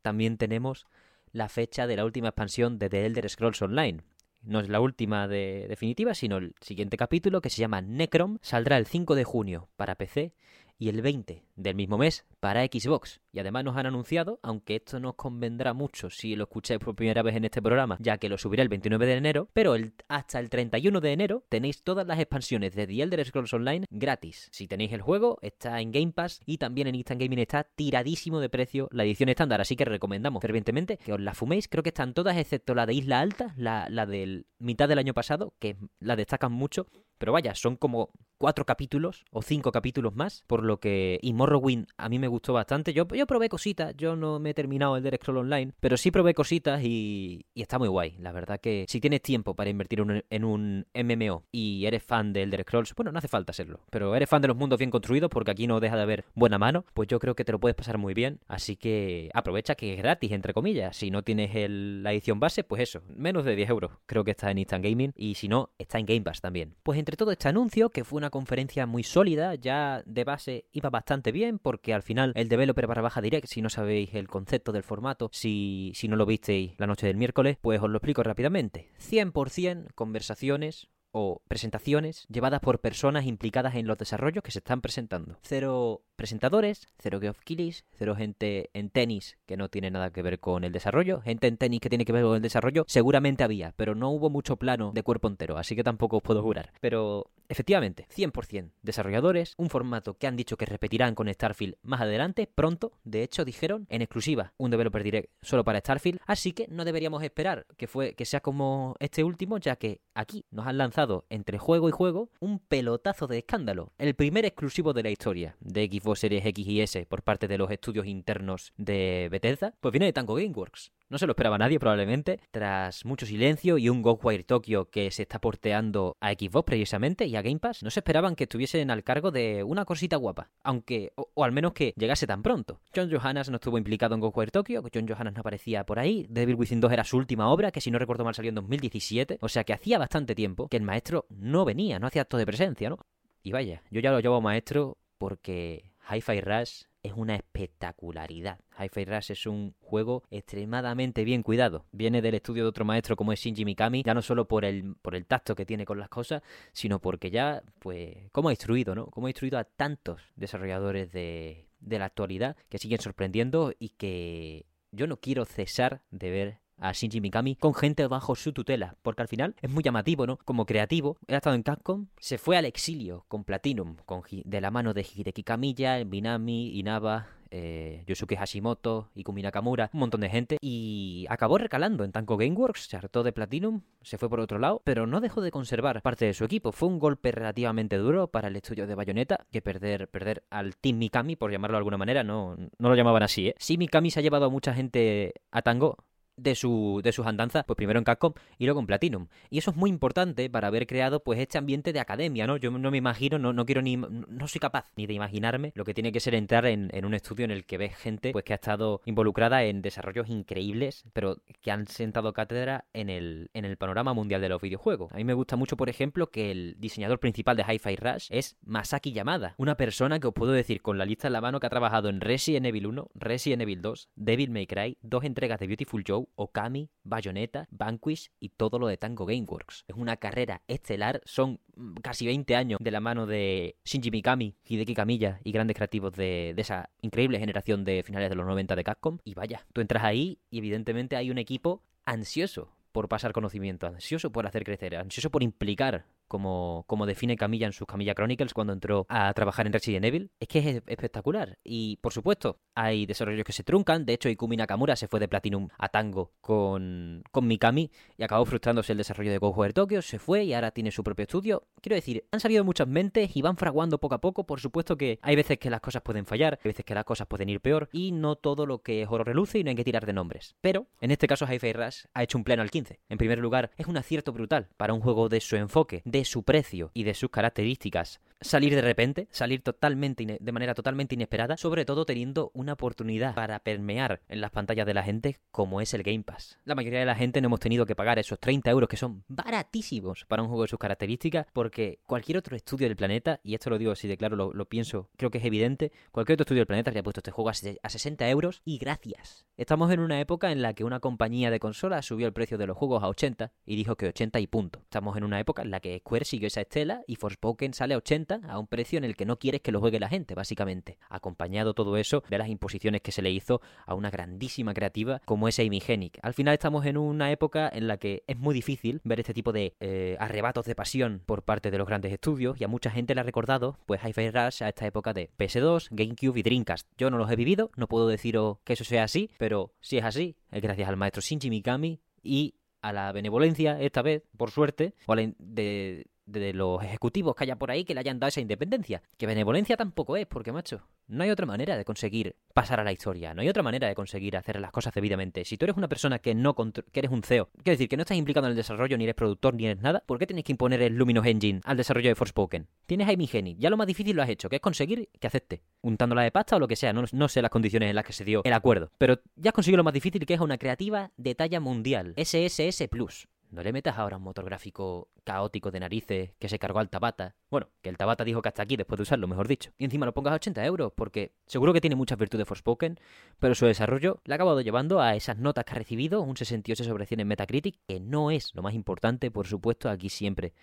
también 0.01 0.37
tenemos 0.37 0.87
la 1.31 1.47
fecha 1.47 1.85
de 1.85 1.95
la 1.95 2.05
última 2.05 2.29
expansión 2.29 2.79
de 2.79 2.89
The 2.89 3.05
Elder 3.05 3.29
Scrolls 3.29 3.61
Online, 3.61 4.01
no 4.41 4.59
es 4.59 4.69
la 4.69 4.79
última 4.79 5.27
de 5.27 5.65
definitiva, 5.67 6.13
sino 6.13 6.37
el 6.37 6.53
siguiente 6.61 6.97
capítulo 6.97 7.41
que 7.41 7.49
se 7.49 7.59
llama 7.59 7.81
Necrom, 7.81 8.37
saldrá 8.41 8.77
el 8.77 8.85
5 8.85 9.15
de 9.15 9.23
junio 9.23 9.69
para 9.75 9.95
PC 9.95 10.33
y 10.79 10.87
el 10.87 11.01
20 11.01 11.43
del 11.57 11.75
mismo 11.75 11.97
mes 11.97 12.25
para 12.39 12.63
Xbox. 12.63 13.19
Y 13.33 13.39
además 13.39 13.65
nos 13.65 13.75
han 13.75 13.85
anunciado, 13.85 14.39
aunque 14.41 14.77
esto 14.77 14.99
no 14.99 15.09
os 15.09 15.15
convendrá 15.15 15.73
mucho 15.73 16.09
si 16.09 16.35
lo 16.35 16.45
escucháis 16.45 16.79
por 16.79 16.95
primera 16.95 17.21
vez 17.21 17.35
en 17.35 17.43
este 17.43 17.61
programa, 17.61 17.97
ya 17.99 18.17
que 18.17 18.29
lo 18.29 18.37
subiré 18.37 18.63
el 18.63 18.69
29 18.69 19.05
de 19.05 19.13
enero, 19.13 19.49
pero 19.53 19.75
hasta 20.07 20.39
el 20.39 20.49
31 20.49 21.01
de 21.01 21.11
enero 21.11 21.43
tenéis 21.49 21.83
todas 21.83 22.07
las 22.07 22.17
expansiones 22.17 22.73
de 22.73 22.87
The 22.87 23.03
Elder 23.03 23.25
Scrolls 23.25 23.53
Online 23.53 23.85
gratis. 23.89 24.47
Si 24.51 24.67
tenéis 24.67 24.93
el 24.93 25.01
juego, 25.01 25.37
está 25.41 25.81
en 25.81 25.91
Game 25.91 26.13
Pass 26.13 26.39
y 26.45 26.57
también 26.57 26.87
en 26.87 26.95
Instant 26.95 27.21
Gaming 27.21 27.39
está 27.39 27.65
tiradísimo 27.65 28.39
de 28.39 28.49
precio 28.49 28.87
la 28.91 29.03
edición 29.03 29.27
estándar, 29.29 29.59
así 29.59 29.75
que 29.75 29.85
recomendamos 29.85 30.41
fervientemente 30.41 30.97
que 30.97 31.13
os 31.13 31.19
la 31.19 31.33
fuméis. 31.33 31.67
Creo 31.67 31.83
que 31.83 31.89
están 31.89 32.13
todas 32.13 32.37
excepto 32.37 32.73
la 32.73 32.85
de 32.85 32.93
Isla 32.93 33.19
Alta, 33.19 33.53
la, 33.57 33.89
la 33.89 34.05
del 34.05 34.47
mitad 34.59 34.87
del 34.87 34.99
año 34.99 35.13
pasado, 35.13 35.53
que 35.59 35.75
la 35.99 36.15
destacan 36.15 36.53
mucho 36.53 36.87
pero 37.19 37.33
vaya, 37.33 37.53
son 37.53 37.75
como 37.75 38.11
cuatro 38.39 38.65
capítulos 38.65 39.25
o 39.31 39.43
cinco 39.43 39.71
capítulos 39.71 40.15
más, 40.15 40.43
por 40.47 40.63
lo 40.63 40.79
que... 40.79 41.19
Y 41.21 41.33
Morrowind 41.33 41.87
a 41.97 42.09
mí 42.09 42.17
me 42.17 42.27
gustó 42.27 42.53
bastante. 42.53 42.93
Yo, 42.93 43.07
yo 43.07 43.27
probé 43.27 43.49
cositas, 43.49 43.95
yo 43.95 44.15
no 44.15 44.39
me 44.39 44.51
he 44.51 44.53
terminado 44.55 44.97
el 44.97 45.03
Direct 45.03 45.23
Scroll 45.23 45.37
Online, 45.37 45.73
pero 45.79 45.97
sí 45.97 46.09
probé 46.09 46.33
cositas 46.33 46.81
y, 46.83 47.45
y 47.53 47.61
está 47.61 47.77
muy 47.77 47.89
guay. 47.89 48.15
La 48.19 48.31
verdad 48.31 48.59
que 48.59 48.85
si 48.87 48.99
tienes 48.99 49.21
tiempo 49.21 49.53
para 49.53 49.69
invertir 49.69 49.99
en 50.29 50.43
un 50.43 50.87
MMO 50.95 51.43
y 51.51 51.85
eres 51.85 52.01
fan 52.01 52.33
del 52.33 52.49
Direct 52.49 52.69
Scrolls, 52.69 52.95
bueno, 52.95 53.11
no 53.11 53.19
hace 53.19 53.27
falta 53.27 53.53
serlo, 53.53 53.81
pero 53.91 54.15
eres 54.15 54.29
fan 54.29 54.41
de 54.41 54.47
los 54.47 54.57
mundos 54.57 54.79
bien 54.79 54.89
construidos 54.89 55.29
porque 55.29 55.51
aquí 55.51 55.67
no 55.67 55.79
deja 55.79 55.97
de 55.97 56.01
haber 56.01 56.25
buena 56.33 56.57
mano, 56.57 56.85
pues 56.93 57.07
yo 57.09 57.19
creo 57.19 57.35
que 57.35 57.43
te 57.43 57.51
lo 57.51 57.59
puedes 57.59 57.75
pasar 57.75 57.97
muy 57.97 58.13
bien. 58.13 58.39
Así 58.47 58.77
que 58.77 59.29
aprovecha 59.33 59.75
que 59.75 59.93
es 59.93 59.97
gratis, 59.97 60.31
entre 60.31 60.53
comillas. 60.53 60.95
Si 60.95 61.11
no 61.11 61.23
tienes 61.23 61.51
la 61.69 62.13
edición 62.13 62.39
base, 62.39 62.63
pues 62.63 62.81
eso, 62.81 63.01
menos 63.07 63.43
de 63.43 63.55
10 63.55 63.69
euros. 63.69 63.91
Creo 64.05 64.23
que 64.23 64.31
está 64.31 64.49
en 64.49 64.59
Instant 64.59 64.83
Gaming 64.83 65.13
y 65.15 65.35
si 65.35 65.47
no, 65.47 65.71
está 65.77 65.99
en 65.99 66.05
Game 66.05 66.21
Pass 66.21 66.41
también. 66.41 66.75
Pues 66.83 66.97
entre 66.97 67.17
todo 67.17 67.31
este 67.31 67.49
anuncio, 67.49 67.89
que 67.89 68.03
fue 68.03 68.17
una 68.17 68.28
conferencia 68.29 68.85
muy 68.85 69.03
sólida, 69.03 69.55
ya 69.55 70.03
de 70.05 70.23
base 70.23 70.65
iba 70.71 70.89
bastante 70.89 71.31
bien, 71.31 71.59
porque 71.59 71.93
al 71.93 72.03
final 72.03 72.31
el 72.35 72.49
developer 72.49 72.87
barra 72.87 73.01
baja 73.01 73.21
direct, 73.21 73.47
si 73.47 73.61
no 73.61 73.69
sabéis 73.69 74.13
el 74.13 74.27
concepto 74.27 74.71
del 74.71 74.83
formato, 74.83 75.29
si, 75.33 75.91
si 75.95 76.07
no 76.07 76.15
lo 76.15 76.25
visteis 76.25 76.73
la 76.77 76.87
noche 76.87 77.07
del 77.07 77.17
miércoles, 77.17 77.57
pues 77.61 77.81
os 77.81 77.89
lo 77.89 77.97
explico 77.97 78.23
rápidamente. 78.23 78.89
100% 78.99 79.93
conversaciones 79.95 80.89
o 81.11 81.41
presentaciones 81.47 82.25
llevadas 82.29 82.59
por 82.61 82.79
personas 82.79 83.25
implicadas 83.25 83.75
en 83.75 83.87
los 83.87 83.97
desarrollos 83.97 84.43
que 84.43 84.51
se 84.51 84.59
están 84.59 84.81
presentando. 84.81 85.39
Cero 85.41 86.03
presentadores, 86.19 86.89
cero 87.01 87.17
of 87.29 87.39
killis, 87.45 87.85
cero 87.93 88.13
gente 88.13 88.71
en 88.73 88.89
tenis 88.89 89.37
que 89.45 89.55
no 89.55 89.69
tiene 89.69 89.89
nada 89.89 90.11
que 90.11 90.21
ver 90.21 90.41
con 90.41 90.65
el 90.65 90.73
desarrollo, 90.73 91.21
gente 91.21 91.47
en 91.47 91.55
tenis 91.55 91.79
que 91.79 91.87
tiene 91.87 92.03
que 92.03 92.11
ver 92.11 92.23
con 92.23 92.35
el 92.35 92.41
desarrollo, 92.41 92.83
seguramente 92.89 93.45
había, 93.45 93.71
pero 93.77 93.95
no 93.95 94.09
hubo 94.09 94.29
mucho 94.29 94.57
plano 94.57 94.91
de 94.93 95.01
cuerpo 95.01 95.29
entero, 95.29 95.57
así 95.57 95.77
que 95.77 95.83
tampoco 95.83 96.17
os 96.17 96.23
puedo 96.23 96.43
jurar. 96.43 96.73
Pero 96.81 97.31
efectivamente, 97.47 98.05
100% 98.13 98.71
desarrolladores, 98.81 99.53
un 99.55 99.69
formato 99.69 100.15
que 100.15 100.27
han 100.27 100.35
dicho 100.35 100.57
que 100.57 100.65
repetirán 100.65 101.15
con 101.15 101.33
Starfield 101.33 101.77
más 101.83 102.01
adelante, 102.01 102.51
pronto, 102.53 102.91
de 103.05 103.23
hecho 103.23 103.45
dijeron 103.45 103.87
en 103.89 104.01
exclusiva 104.01 104.51
un 104.57 104.71
developer 104.71 105.03
direct 105.03 105.31
solo 105.41 105.63
para 105.63 105.79
Starfield, 105.79 106.19
así 106.27 106.51
que 106.51 106.67
no 106.67 106.83
deberíamos 106.83 107.23
esperar 107.23 107.65
que 107.77 107.87
fue 107.87 108.13
que 108.15 108.25
sea 108.25 108.41
como 108.41 108.97
este 108.99 109.23
último, 109.23 109.57
ya 109.57 109.77
que 109.77 110.01
aquí 110.15 110.43
nos 110.51 110.67
han 110.67 110.79
lanzado 110.79 111.25
entre 111.29 111.59
juego 111.59 111.87
y 111.87 111.93
juego 111.93 112.29
un 112.41 112.59
pelotazo 112.59 113.25
de 113.27 113.37
escándalo. 113.37 113.93
El 113.97 114.15
primer 114.15 114.43
exclusivo 114.43 114.91
de 114.91 115.03
la 115.03 115.11
historia 115.11 115.55
de 115.61 115.87
Xbox 115.87 116.08
Series 116.15 116.45
X 116.45 116.67
y 116.67 116.81
S 116.81 117.05
por 117.05 117.23
parte 117.23 117.47
de 117.47 117.57
los 117.57 117.71
estudios 117.71 118.05
internos 118.05 118.73
de 118.77 119.27
Bethesda, 119.31 119.73
pues 119.79 119.91
viene 119.91 120.05
de 120.05 120.13
Tango 120.13 120.35
Gameworks. 120.35 120.91
No 121.09 121.17
se 121.17 121.25
lo 121.25 121.31
esperaba 121.31 121.57
nadie 121.57 121.79
probablemente, 121.79 122.39
tras 122.51 123.03
mucho 123.03 123.25
silencio 123.25 123.79
y 123.79 123.89
un 123.89 124.03
Ghostwire 124.03 124.43
Tokyo 124.43 124.91
que 124.91 125.09
se 125.09 125.23
está 125.23 125.39
porteando 125.39 126.17
a 126.21 126.33
Xbox 126.33 126.65
precisamente 126.65 127.25
y 127.25 127.35
a 127.35 127.41
Game 127.41 127.57
Pass, 127.57 127.81
no 127.81 127.89
se 127.89 128.01
esperaban 128.01 128.35
que 128.35 128.43
estuviesen 128.43 128.91
al 128.91 129.03
cargo 129.03 129.31
de 129.31 129.63
una 129.63 129.85
cosita 129.85 130.17
guapa, 130.17 130.51
aunque, 130.61 131.11
o, 131.15 131.43
al 131.43 131.51
menos 131.51 131.73
que 131.73 131.93
llegase 131.97 132.27
tan 132.27 132.43
pronto. 132.43 132.79
John 132.95 133.09
Johannes 133.11 133.49
no 133.49 133.55
estuvo 133.55 133.79
implicado 133.79 134.13
en 134.13 134.21
Ghostwire 134.21 134.51
Tokyo, 134.51 134.83
John 134.93 135.07
Johannes 135.07 135.33
no 135.33 135.39
aparecía 135.39 135.83
por 135.83 135.97
ahí, 135.97 136.27
Devil 136.29 136.55
Within 136.55 136.79
2 136.79 136.91
era 136.91 137.03
su 137.03 137.17
última 137.17 137.49
obra, 137.49 137.71
que 137.71 137.81
si 137.81 137.89
no 137.89 137.97
recuerdo 137.97 138.23
mal 138.23 138.35
salió 138.35 138.49
en 138.49 138.55
2017, 138.55 139.39
o 139.41 139.49
sea 139.49 139.63
que 139.63 139.73
hacía 139.73 139.97
bastante 139.97 140.35
tiempo 140.35 140.67
que 140.67 140.77
el 140.77 140.83
maestro 140.83 141.25
no 141.29 141.65
venía, 141.65 141.97
no 141.97 142.05
hacía 142.05 142.21
acto 142.21 142.37
de 142.37 142.45
presencia, 142.45 142.89
¿no? 142.89 142.99
Y 143.41 143.51
vaya, 143.51 143.81
yo 143.89 143.99
ya 143.99 144.11
lo 144.11 144.19
llevo 144.19 144.41
maestro 144.41 144.97
porque 145.17 145.91
Hi-Fi 146.09 146.41
Rush 146.41 146.83
es 147.03 147.13
una 147.15 147.35
espectacularidad. 147.35 148.59
Hi-Fi 148.79 149.05
Rush 149.05 149.31
es 149.31 149.45
un 149.45 149.75
juego 149.79 150.23
extremadamente 150.31 151.23
bien 151.23 151.43
cuidado. 151.43 151.85
Viene 151.91 152.21
del 152.21 152.35
estudio 152.35 152.63
de 152.63 152.69
otro 152.69 152.83
maestro 152.83 153.15
como 153.15 153.31
es 153.31 153.39
Shinji 153.39 153.63
Mikami, 153.63 154.03
ya 154.03 154.13
no 154.13 154.21
solo 154.21 154.47
por 154.47 154.65
el, 154.65 154.95
por 155.01 155.15
el 155.15 155.25
tacto 155.27 155.55
que 155.55 155.65
tiene 155.65 155.85
con 155.85 155.99
las 155.99 156.09
cosas, 156.09 156.41
sino 156.73 156.99
porque 156.99 157.29
ya, 157.29 157.61
pues, 157.79 158.29
cómo 158.31 158.49
ha 158.49 158.53
instruido, 158.53 158.95
¿no? 158.95 159.07
Cómo 159.07 159.27
ha 159.27 159.29
instruido 159.29 159.59
a 159.59 159.63
tantos 159.63 160.21
desarrolladores 160.35 161.11
de, 161.11 161.67
de 161.79 161.99
la 161.99 162.05
actualidad 162.05 162.57
que 162.69 162.79
siguen 162.79 162.99
sorprendiendo 162.99 163.73
y 163.77 163.89
que 163.89 164.65
yo 164.91 165.05
no 165.05 165.17
quiero 165.17 165.45
cesar 165.45 166.01
de 166.09 166.31
ver 166.31 166.59
a 166.79 166.91
Shinji 166.91 167.21
Mikami 167.21 167.55
con 167.55 167.73
gente 167.73 168.07
bajo 168.07 168.35
su 168.35 168.53
tutela, 168.53 168.95
porque 169.01 169.21
al 169.21 169.27
final 169.27 169.55
es 169.61 169.69
muy 169.69 169.83
llamativo, 169.83 170.25
¿no? 170.25 170.37
Como 170.37 170.65
creativo, 170.65 171.17
él 171.27 171.35
ha 171.35 171.37
estado 171.37 171.55
en 171.55 171.63
Capcom, 171.63 172.07
se 172.19 172.37
fue 172.37 172.57
al 172.57 172.65
exilio 172.65 173.25
con 173.27 173.43
Platinum, 173.43 173.97
con, 174.05 174.23
de 174.29 174.61
la 174.61 174.71
mano 174.71 174.93
de 174.93 175.01
Hideki 175.01 175.43
Kamiya, 175.43 176.03
Minami, 176.05 176.77
Inaba, 176.77 177.27
eh, 177.51 178.03
Yosuke 178.05 178.37
Hashimoto, 178.37 179.09
Ikumi 179.15 179.41
Nakamura, 179.41 179.89
un 179.93 179.99
montón 179.99 180.21
de 180.21 180.29
gente, 180.29 180.57
y 180.61 181.25
acabó 181.29 181.57
recalando 181.57 182.03
en 182.03 182.11
Tanko 182.11 182.37
Gameworks, 182.37 182.87
se 182.87 182.97
hartó 182.97 183.23
de 183.23 183.31
Platinum, 183.31 183.81
se 184.01 184.17
fue 184.17 184.29
por 184.29 184.39
otro 184.39 184.59
lado, 184.59 184.81
pero 184.83 185.07
no 185.07 185.19
dejó 185.19 185.41
de 185.41 185.51
conservar 185.51 186.01
parte 186.01 186.25
de 186.25 186.33
su 186.33 186.43
equipo. 186.45 186.71
Fue 186.71 186.87
un 186.87 186.99
golpe 186.99 187.31
relativamente 187.31 187.97
duro 187.97 188.27
para 188.27 188.47
el 188.47 188.55
estudio 188.55 188.87
de 188.87 188.95
Bayonetta, 188.95 189.45
que 189.51 189.61
perder, 189.61 190.07
perder 190.09 190.43
al 190.49 190.75
Team 190.77 190.97
Mikami, 190.97 191.35
por 191.35 191.51
llamarlo 191.51 191.75
de 191.75 191.79
alguna 191.79 191.97
manera, 191.97 192.23
no, 192.23 192.55
no 192.55 192.89
lo 192.89 192.95
llamaban 192.95 193.23
así, 193.23 193.47
¿eh? 193.49 193.55
Sí, 193.57 193.77
Mikami 193.77 194.11
se 194.11 194.19
ha 194.19 194.23
llevado 194.23 194.45
a 194.45 194.49
mucha 194.49 194.73
gente 194.73 195.33
a 195.51 195.61
Tango, 195.61 195.97
de, 196.41 196.55
su, 196.55 197.01
de 197.03 197.11
sus 197.11 197.25
andanzas, 197.25 197.65
pues 197.65 197.77
primero 197.77 197.99
en 197.99 198.05
Capcom 198.05 198.33
y 198.57 198.65
luego 198.65 198.79
en 198.79 198.87
Platinum. 198.87 199.27
Y 199.49 199.57
eso 199.57 199.71
es 199.71 199.77
muy 199.77 199.89
importante 199.89 200.49
para 200.49 200.67
haber 200.67 200.87
creado 200.87 201.23
pues 201.23 201.39
este 201.39 201.57
ambiente 201.57 201.93
de 201.93 201.99
academia, 201.99 202.47
¿no? 202.47 202.57
Yo 202.57 202.71
no 202.71 202.91
me 202.91 202.97
imagino, 202.97 203.39
no, 203.39 203.53
no 203.53 203.65
quiero 203.65 203.81
ni, 203.81 203.97
no 203.97 204.47
soy 204.47 204.59
capaz 204.59 204.91
ni 204.95 205.07
de 205.07 205.13
imaginarme 205.13 205.71
lo 205.75 205.85
que 205.85 205.93
tiene 205.93 206.11
que 206.11 206.19
ser 206.19 206.35
entrar 206.35 206.65
en, 206.65 206.89
en 206.93 207.05
un 207.05 207.13
estudio 207.13 207.45
en 207.45 207.51
el 207.51 207.65
que 207.65 207.77
ves 207.77 207.95
gente 207.95 208.31
pues 208.31 208.43
que 208.43 208.53
ha 208.53 208.55
estado 208.55 209.01
involucrada 209.05 209.63
en 209.63 209.81
desarrollos 209.81 210.29
increíbles, 210.29 211.03
pero 211.13 211.37
que 211.61 211.71
han 211.71 211.87
sentado 211.87 212.33
cátedra 212.33 212.85
en 212.93 213.09
el, 213.09 213.49
en 213.53 213.65
el 213.65 213.77
panorama 213.77 214.13
mundial 214.13 214.41
de 214.41 214.49
los 214.49 214.61
videojuegos. 214.61 215.11
A 215.11 215.17
mí 215.17 215.23
me 215.23 215.33
gusta 215.33 215.55
mucho, 215.55 215.77
por 215.77 215.89
ejemplo, 215.89 216.27
que 216.27 216.51
el 216.51 216.75
diseñador 216.79 217.19
principal 217.19 217.57
de 217.57 217.63
Hi-Fi 217.63 217.95
Rush 217.95 218.27
es 218.29 218.57
Masaki 218.63 219.11
Yamada, 219.11 219.55
una 219.57 219.75
persona 219.75 220.19
que 220.19 220.27
os 220.27 220.33
puedo 220.33 220.51
decir 220.51 220.81
con 220.81 220.97
la 220.97 221.05
lista 221.05 221.27
en 221.27 221.33
la 221.33 221.41
mano 221.41 221.59
que 221.59 221.67
ha 221.67 221.69
trabajado 221.69 222.09
en 222.09 222.21
Resident 222.21 222.65
Evil 222.65 222.87
1, 222.87 223.11
Resident 223.15 223.61
Evil 223.61 223.81
2, 223.81 224.09
Devil 224.15 224.51
May 224.51 224.67
Cry, 224.67 224.97
dos 225.01 225.23
entregas 225.23 225.59
de 225.59 225.67
Beautiful 225.67 226.03
Joe, 226.07 226.25
Okami, 226.35 226.89
Bayonetta, 227.03 227.67
Vanquish 227.71 228.31
y 228.39 228.49
todo 228.49 228.79
lo 228.79 228.87
de 228.87 228.97
Tango 228.97 229.25
Gameworks. 229.25 229.85
Es 229.87 229.95
una 229.95 230.17
carrera 230.17 230.61
estelar, 230.67 231.21
son 231.25 231.59
casi 232.01 232.25
20 232.25 232.55
años 232.55 232.79
de 232.81 232.91
la 232.91 232.99
mano 232.99 233.25
de 233.25 233.77
Shinji 233.85 234.11
Mikami, 234.11 234.55
Hideki 234.65 234.93
Kamiya 234.93 235.39
y 235.43 235.51
grandes 235.51 235.75
creativos 235.75 236.13
de, 236.13 236.53
de, 236.55 236.61
esa 236.61 236.89
increíble 237.01 237.39
generación 237.39 237.83
de 237.83 238.03
finales 238.03 238.29
de 238.29 238.35
los 238.35 238.45
90 238.45 238.75
de 238.75 238.83
Capcom. 238.83 239.17
Y 239.23 239.33
vaya, 239.33 239.65
tú 239.73 239.81
entras 239.81 240.03
ahí 240.03 240.39
y 240.49 240.59
evidentemente 240.59 241.15
hay 241.15 241.31
un 241.31 241.37
equipo 241.37 241.83
ansioso 242.05 242.69
por 242.91 243.07
pasar 243.07 243.33
conocimiento, 243.33 243.87
ansioso 243.87 244.31
por 244.31 244.47
hacer 244.47 244.63
crecer, 244.63 244.95
ansioso 244.95 245.29
por 245.29 245.43
implicar 245.43 246.05
como, 246.29 246.85
como 246.87 247.05
define 247.05 247.35
Camilla 247.35 247.65
en 247.65 247.73
sus 247.73 247.85
Camilla 247.85 248.13
Chronicles 248.13 248.53
cuando 248.53 248.71
entró 248.71 249.05
a 249.09 249.33
trabajar 249.33 249.67
en 249.67 249.73
Resident 249.73 250.05
Evil, 250.05 250.31
es 250.39 250.47
que 250.47 250.59
es 250.59 250.65
espectacular. 250.87 251.57
Y 251.63 251.97
por 251.97 252.13
supuesto, 252.13 252.59
hay 252.75 253.05
desarrollos 253.05 253.43
que 253.43 253.51
se 253.51 253.63
truncan. 253.63 254.05
De 254.05 254.13
hecho, 254.13 254.29
Ikumi 254.29 254.55
Nakamura 254.55 254.95
se 254.95 255.09
fue 255.09 255.19
de 255.19 255.27
Platinum 255.27 255.67
a 255.77 255.89
Tango 255.89 256.31
con, 256.39 257.23
con 257.31 257.47
Mikami 257.47 257.91
y 258.17 258.23
acabó 258.23 258.45
frustrándose 258.45 258.93
el 258.93 258.97
desarrollo 258.97 259.31
de 259.31 259.37
Go 259.37 259.53
Tokyo. 259.73 260.01
Se 260.01 260.19
fue 260.19 260.45
y 260.45 260.53
ahora 260.53 260.71
tiene 260.71 260.91
su 260.91 261.03
propio 261.03 261.23
estudio. 261.23 261.67
Quiero 261.81 261.95
decir, 261.95 262.25
han 262.31 262.39
salido 262.39 262.63
muchas 262.63 262.87
mentes 262.87 263.35
y 263.35 263.41
van 263.41 263.57
fraguando 263.57 263.99
poco 263.99 264.15
a 264.15 264.21
poco. 264.21 264.45
Por 264.45 264.61
supuesto 264.61 264.95
que 264.95 265.19
hay 265.21 265.35
veces 265.35 265.57
que 265.57 265.69
las 265.69 265.81
cosas 265.81 266.01
pueden 266.03 266.25
fallar, 266.25 266.59
hay 266.63 266.69
veces 266.69 266.85
que 266.85 266.93
las 266.93 267.03
cosas 267.03 267.27
pueden 267.27 267.49
ir 267.49 267.59
peor 267.59 267.89
y 267.91 268.11
no 268.11 268.35
todo 268.35 268.65
lo 268.65 268.81
que 268.81 269.01
es 269.01 269.09
oro 269.09 269.23
reluce 269.23 269.59
y 269.59 269.63
no 269.63 269.71
hay 269.71 269.75
que 269.75 269.83
tirar 269.83 270.05
de 270.05 270.13
nombres. 270.13 270.55
Pero 270.61 270.87
en 271.01 271.11
este 271.11 271.27
caso, 271.27 271.45
Hi-Fi 271.51 271.73
Rush 271.73 272.05
ha 272.13 272.23
hecho 272.23 272.37
un 272.37 272.43
pleno 272.43 272.61
al 272.61 272.71
15. 272.71 272.99
En 273.09 273.17
primer 273.17 273.39
lugar, 273.39 273.71
es 273.77 273.87
un 273.87 273.97
acierto 273.97 274.31
brutal 274.31 274.69
para 274.77 274.93
un 274.93 275.01
juego 275.01 275.29
de 275.29 275.41
su 275.41 275.55
enfoque, 275.55 276.01
de 276.05 276.18
su 276.25 276.43
precio 276.43 276.91
y 276.93 277.03
de 277.03 277.13
sus 277.13 277.29
características 277.29 278.21
salir 278.41 278.73
de 278.73 278.81
repente, 278.81 279.27
salir 279.31 279.61
totalmente 279.61 280.37
de 280.39 280.51
manera 280.51 280.73
totalmente 280.73 281.15
inesperada, 281.15 281.57
sobre 281.57 281.85
todo 281.85 282.05
teniendo 282.05 282.51
una 282.53 282.73
oportunidad 282.73 283.35
para 283.35 283.59
permear 283.59 284.21
en 284.27 284.41
las 284.41 284.51
pantallas 284.51 284.85
de 284.85 284.93
la 284.93 285.03
gente 285.03 285.39
como 285.51 285.81
es 285.81 285.93
el 285.93 286.03
Game 286.03 286.23
Pass. 286.23 286.57
La 286.65 286.75
mayoría 286.75 286.99
de 286.99 287.05
la 287.05 287.15
gente 287.15 287.41
no 287.41 287.47
hemos 287.47 287.59
tenido 287.59 287.85
que 287.85 287.95
pagar 287.95 288.19
esos 288.19 288.39
30 288.39 288.69
euros 288.71 288.89
que 288.89 288.97
son 288.97 289.23
baratísimos 289.27 290.25
para 290.25 290.41
un 290.41 290.47
juego 290.47 290.63
de 290.63 290.69
sus 290.69 290.79
características 290.79 291.47
porque 291.53 291.99
cualquier 292.05 292.37
otro 292.37 292.55
estudio 292.55 292.87
del 292.87 292.95
planeta, 292.95 293.39
y 293.43 293.55
esto 293.55 293.69
lo 293.69 293.77
digo 293.77 293.91
así 293.91 294.07
de 294.07 294.17
claro, 294.17 294.35
lo, 294.35 294.65
pienso, 294.65 295.09
creo 295.17 295.31
que 295.31 295.39
es 295.39 295.45
evidente, 295.45 295.91
cualquier 296.11 296.35
otro 296.35 296.43
estudio 296.43 296.61
del 296.61 296.67
planeta 296.67 296.91
habría 296.91 297.03
puesto 297.03 297.19
este 297.19 297.31
juego 297.31 297.49
a, 297.49 297.53
a 297.83 297.89
60 297.89 298.29
euros 298.29 298.61
y 298.63 298.77
gracias. 298.77 299.45
Estamos 299.57 299.91
en 299.91 299.99
una 299.99 300.21
época 300.21 300.51
en 300.51 300.61
la 300.61 300.73
que 300.73 300.85
una 300.85 300.99
compañía 300.99 301.51
de 301.51 301.59
consolas 301.59 302.05
subió 302.05 302.27
el 302.27 302.33
precio 302.33 302.57
de 302.57 302.67
los 302.67 302.77
juegos 302.77 303.03
a 303.03 303.09
80 303.09 303.51
y 303.65 303.75
dijo 303.75 303.95
que 303.97 304.07
80 304.07 304.39
y 304.39 304.47
punto. 304.47 304.79
Estamos 304.83 305.17
en 305.17 305.23
una 305.23 305.39
época 305.39 305.61
en 305.63 305.71
la 305.71 305.81
que 305.81 305.99
Square 305.99 306.25
siguió 306.25 306.47
esa 306.47 306.61
estela 306.61 307.01
y 307.07 307.15
Forspoken 307.15 307.73
sale 307.73 307.95
a 307.95 307.97
80 307.97 308.28
a 308.47 308.59
un 308.59 308.67
precio 308.67 308.97
en 308.97 309.03
el 309.03 309.15
que 309.15 309.25
no 309.25 309.39
quieres 309.39 309.61
que 309.61 309.71
lo 309.71 309.79
juegue 309.79 309.99
la 309.99 310.09
gente, 310.09 310.35
básicamente. 310.35 310.97
Acompañado 311.09 311.73
todo 311.73 311.97
eso 311.97 312.23
de 312.29 312.37
las 312.37 312.49
imposiciones 312.49 313.01
que 313.01 313.11
se 313.11 313.21
le 313.21 313.31
hizo 313.31 313.61
a 313.85 313.95
una 313.95 314.09
grandísima 314.09 314.73
creativa 314.73 315.21
como 315.25 315.47
es 315.47 315.59
Amy 315.59 315.81
Hennig. 315.85 316.19
Al 316.21 316.33
final 316.33 316.53
estamos 316.53 316.85
en 316.85 316.97
una 316.97 317.31
época 317.31 317.69
en 317.71 317.87
la 317.87 317.97
que 317.97 318.23
es 318.27 318.37
muy 318.37 318.53
difícil 318.53 319.01
ver 319.03 319.19
este 319.19 319.33
tipo 319.33 319.51
de 319.51 319.75
eh, 319.79 320.17
arrebatos 320.19 320.65
de 320.65 320.75
pasión 320.75 321.21
por 321.25 321.43
parte 321.43 321.71
de 321.71 321.77
los 321.77 321.87
grandes 321.87 322.13
estudios 322.13 322.59
y 322.59 322.63
a 322.63 322.67
mucha 322.67 322.91
gente 322.91 323.15
le 323.15 323.21
ha 323.21 323.23
recordado 323.23 323.77
pues 323.85 324.01
Hi-Fi 324.03 324.31
Rush 324.31 324.63
a 324.63 324.69
esta 324.69 324.85
época 324.85 325.13
de 325.13 325.29
PS2, 325.37 325.87
GameCube 325.91 326.39
y 326.39 326.43
Dreamcast. 326.43 326.87
Yo 326.97 327.09
no 327.09 327.17
los 327.17 327.31
he 327.31 327.35
vivido, 327.35 327.71
no 327.75 327.87
puedo 327.87 328.07
deciros 328.07 328.57
que 328.63 328.73
eso 328.73 328.83
sea 328.83 329.03
así, 329.03 329.29
pero 329.37 329.73
si 329.81 329.97
es 329.97 330.03
así, 330.03 330.35
es 330.51 330.61
gracias 330.61 330.89
al 330.89 330.97
maestro 330.97 331.21
Shinji 331.21 331.49
Mikami 331.49 331.99
y 332.21 332.55
a 332.81 332.93
la 332.93 333.11
benevolencia, 333.11 333.79
esta 333.81 334.01
vez, 334.01 334.23
por 334.37 334.51
suerte, 334.51 334.93
o 335.05 335.13
a 335.13 335.15
la 335.17 335.33
de, 335.37 336.05
de 336.31 336.53
los 336.53 336.83
ejecutivos 336.83 337.35
que 337.35 337.43
haya 337.43 337.57
por 337.57 337.71
ahí 337.71 337.83
que 337.83 337.93
le 337.93 337.99
hayan 337.99 338.19
dado 338.19 338.29
esa 338.29 338.41
independencia. 338.41 339.01
Que 339.17 339.25
benevolencia 339.25 339.77
tampoco 339.77 340.17
es, 340.17 340.25
porque, 340.27 340.51
macho, 340.51 340.87
no 341.07 341.23
hay 341.23 341.29
otra 341.29 341.45
manera 341.45 341.77
de 341.77 341.85
conseguir 341.85 342.35
pasar 342.53 342.79
a 342.79 342.83
la 342.83 342.91
historia, 342.91 343.33
no 343.33 343.41
hay 343.41 343.49
otra 343.49 343.63
manera 343.63 343.87
de 343.87 343.95
conseguir 343.95 344.37
hacer 344.37 344.59
las 344.59 344.71
cosas 344.71 344.93
debidamente. 344.93 345.45
Si 345.45 345.57
tú 345.57 345.65
eres 345.65 345.77
una 345.77 345.87
persona 345.87 346.19
que 346.19 346.35
no 346.35 346.55
que 346.55 346.99
eres 346.99 347.11
un 347.11 347.23
CEO, 347.23 347.49
quiero 347.63 347.75
decir 347.75 347.89
que 347.89 347.97
no 347.97 348.01
estás 348.01 348.17
implicado 348.17 348.47
en 348.47 348.51
el 348.51 348.57
desarrollo, 348.57 348.97
ni 348.97 349.05
eres 349.05 349.15
productor, 349.15 349.53
ni 349.53 349.65
eres 349.65 349.81
nada, 349.81 350.03
¿por 350.05 350.19
qué 350.19 350.27
tienes 350.27 350.45
que 350.45 350.51
imponer 350.51 350.81
el 350.81 350.95
Luminous 350.95 351.25
Engine 351.25 351.61
al 351.63 351.77
desarrollo 351.77 352.09
de 352.09 352.15
Forspoken? 352.15 352.67
Tienes 352.85 353.07
a 353.07 353.11
Hennig, 353.11 353.57
ya 353.57 353.69
lo 353.69 353.77
más 353.77 353.87
difícil 353.87 354.15
lo 354.15 354.21
has 354.21 354.29
hecho, 354.29 354.49
que 354.49 354.57
es 354.57 354.61
conseguir 354.61 355.09
que 355.19 355.27
acepte, 355.27 355.63
untándola 355.81 356.23
de 356.23 356.31
pasta 356.31 356.55
o 356.55 356.59
lo 356.59 356.67
que 356.67 356.75
sea, 356.75 356.93
no, 356.93 357.03
no 357.11 357.27
sé 357.27 357.41
las 357.41 357.51
condiciones 357.51 357.89
en 357.89 357.95
las 357.95 358.05
que 358.05 358.13
se 358.13 358.25
dio 358.25 358.41
el 358.43 358.53
acuerdo, 358.53 358.91
pero 358.97 359.19
ya 359.35 359.49
has 359.49 359.53
conseguido 359.53 359.77
lo 359.77 359.83
más 359.83 359.93
difícil 359.93 360.25
que 360.25 360.33
es 360.33 360.39
una 360.39 360.57
creativa 360.57 361.11
de 361.17 361.35
talla 361.35 361.59
mundial, 361.59 362.13
SSS 362.17 362.87
Plus. 362.89 363.27
No 363.51 363.63
le 363.63 363.73
metas 363.73 363.97
ahora 363.97 364.17
un 364.17 364.23
motor 364.23 364.45
gráfico 364.45 365.09
caótico 365.23 365.71
de 365.71 365.79
narices 365.79 366.31
que 366.37 366.47
se 366.49 366.59
cargó 366.59 366.79
al 366.79 366.89
Tabata. 366.89 367.35
Bueno, 367.49 367.69
que 367.81 367.89
el 367.89 367.97
Tabata 367.97 368.23
dijo 368.23 368.43
que 368.43 368.49
hasta 368.49 368.61
aquí 368.61 368.77
después 368.77 368.97
de 368.97 369.03
usarlo, 369.03 369.27
mejor 369.27 369.47
dicho. 369.47 369.71
Y 369.79 369.85
encima 369.85 370.05
lo 370.05 370.13
pongas 370.13 370.33
a 370.33 370.35
80 370.35 370.63
euros, 370.65 370.93
porque 370.95 371.33
seguro 371.47 371.73
que 371.73 371.81
tiene 371.81 371.95
muchas 371.95 372.19
virtudes 372.19 372.47
Forspoken, 372.47 372.99
pero 373.39 373.55
su 373.55 373.65
desarrollo 373.65 374.21
le 374.25 374.33
ha 374.33 374.35
acabado 374.35 374.61
llevando 374.61 375.01
a 375.01 375.15
esas 375.15 375.37
notas 375.37 375.65
que 375.65 375.71
ha 375.71 375.75
recibido, 375.75 376.21
un 376.21 376.37
68 376.37 376.83
sobre 376.83 377.07
100 377.07 377.21
en 377.21 377.27
Metacritic, 377.27 377.79
que 377.87 377.99
no 377.99 378.29
es 378.29 378.53
lo 378.53 378.61
más 378.61 378.75
importante, 378.75 379.31
por 379.31 379.47
supuesto, 379.47 379.89
aquí 379.89 380.09
siempre 380.09 380.53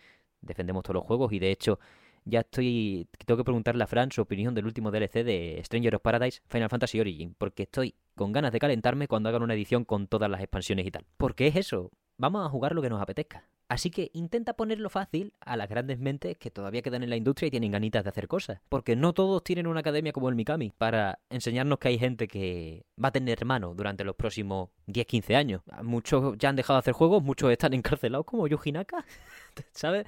defendemos 0.41 0.85
todos 0.85 0.95
los 0.95 1.05
juegos 1.05 1.33
y 1.33 1.41
de 1.41 1.51
hecho 1.51 1.81
ya 2.25 2.41
estoy. 2.41 3.09
Tengo 3.25 3.39
que 3.39 3.45
preguntarle 3.45 3.83
a 3.83 3.87
Fran 3.87 4.11
su 4.11 4.21
opinión 4.21 4.55
del 4.55 4.67
último 4.67 4.91
DLC 4.91 5.25
de 5.25 5.61
Stranger 5.65 5.97
of 5.97 6.03
Paradise 6.03 6.41
Final 6.49 6.69
Fantasy 6.69 7.01
Origin, 7.01 7.35
porque 7.39 7.65
estoy 7.65 7.95
con 8.15 8.33
ganas 8.33 8.53
de 8.53 8.59
calentarme 8.59 9.09
cuando 9.09 9.29
hagan 9.29 9.43
una 9.43 9.55
edición 9.55 9.85
con 9.85 10.09
todas 10.09 10.31
las 10.31 10.41
expansiones 10.41 10.87
y 10.87 10.91
tal. 10.91 11.05
Porque 11.17 11.47
es 11.47 11.57
eso, 11.57 11.91
vamos 12.19 12.45
a 12.45 12.49
jugar 12.49 12.75
lo 12.75 12.83
que 12.83 12.91
nos 12.91 13.01
apetezca. 13.01 13.45
Así 13.69 13.91
que 13.91 14.11
intenta 14.15 14.53
ponerlo 14.53 14.89
fácil 14.91 15.33
a 15.41 15.57
las 15.57 15.69
grandes 15.69 15.99
mentes 15.99 16.39
que 16.39 16.53
todavía 16.53 16.83
quedan 16.83 17.03
en 17.03 17.11
la 17.11 17.17
industria 17.17 17.49
y 17.49 17.51
tienen 17.51 17.73
ganitas 17.73 18.05
de 18.05 18.11
hacer 18.11 18.29
cosas. 18.29 18.61
Porque 18.69 18.95
no 18.95 19.13
todos 19.13 19.43
tienen 19.43 19.67
una 19.67 19.81
academia 19.81 20.13
como 20.13 20.29
el 20.29 20.37
Mikami 20.37 20.73
para 20.79 21.19
enseñarnos 21.31 21.79
que 21.81 21.89
hay 21.89 21.99
gente 21.99 22.29
que 22.29 22.87
va 23.03 23.09
a 23.09 23.13
tener 23.13 23.45
mano 23.45 23.75
durante 23.75 24.05
los 24.05 24.15
próximos 24.15 24.71
10-15 24.87 25.35
años. 25.35 25.63
Muchos 25.83 26.37
ya 26.39 26.49
han 26.49 26.57
dejado 26.57 26.77
de 26.77 26.81
hacer 26.81 26.95
juegos, 26.95 27.25
muchos 27.25 27.51
están 27.51 27.75
encarcelados 27.75 28.25
como 28.25 28.47
Yuji 28.47 28.71
Naka. 28.71 29.05
¿Sabes? 29.73 30.07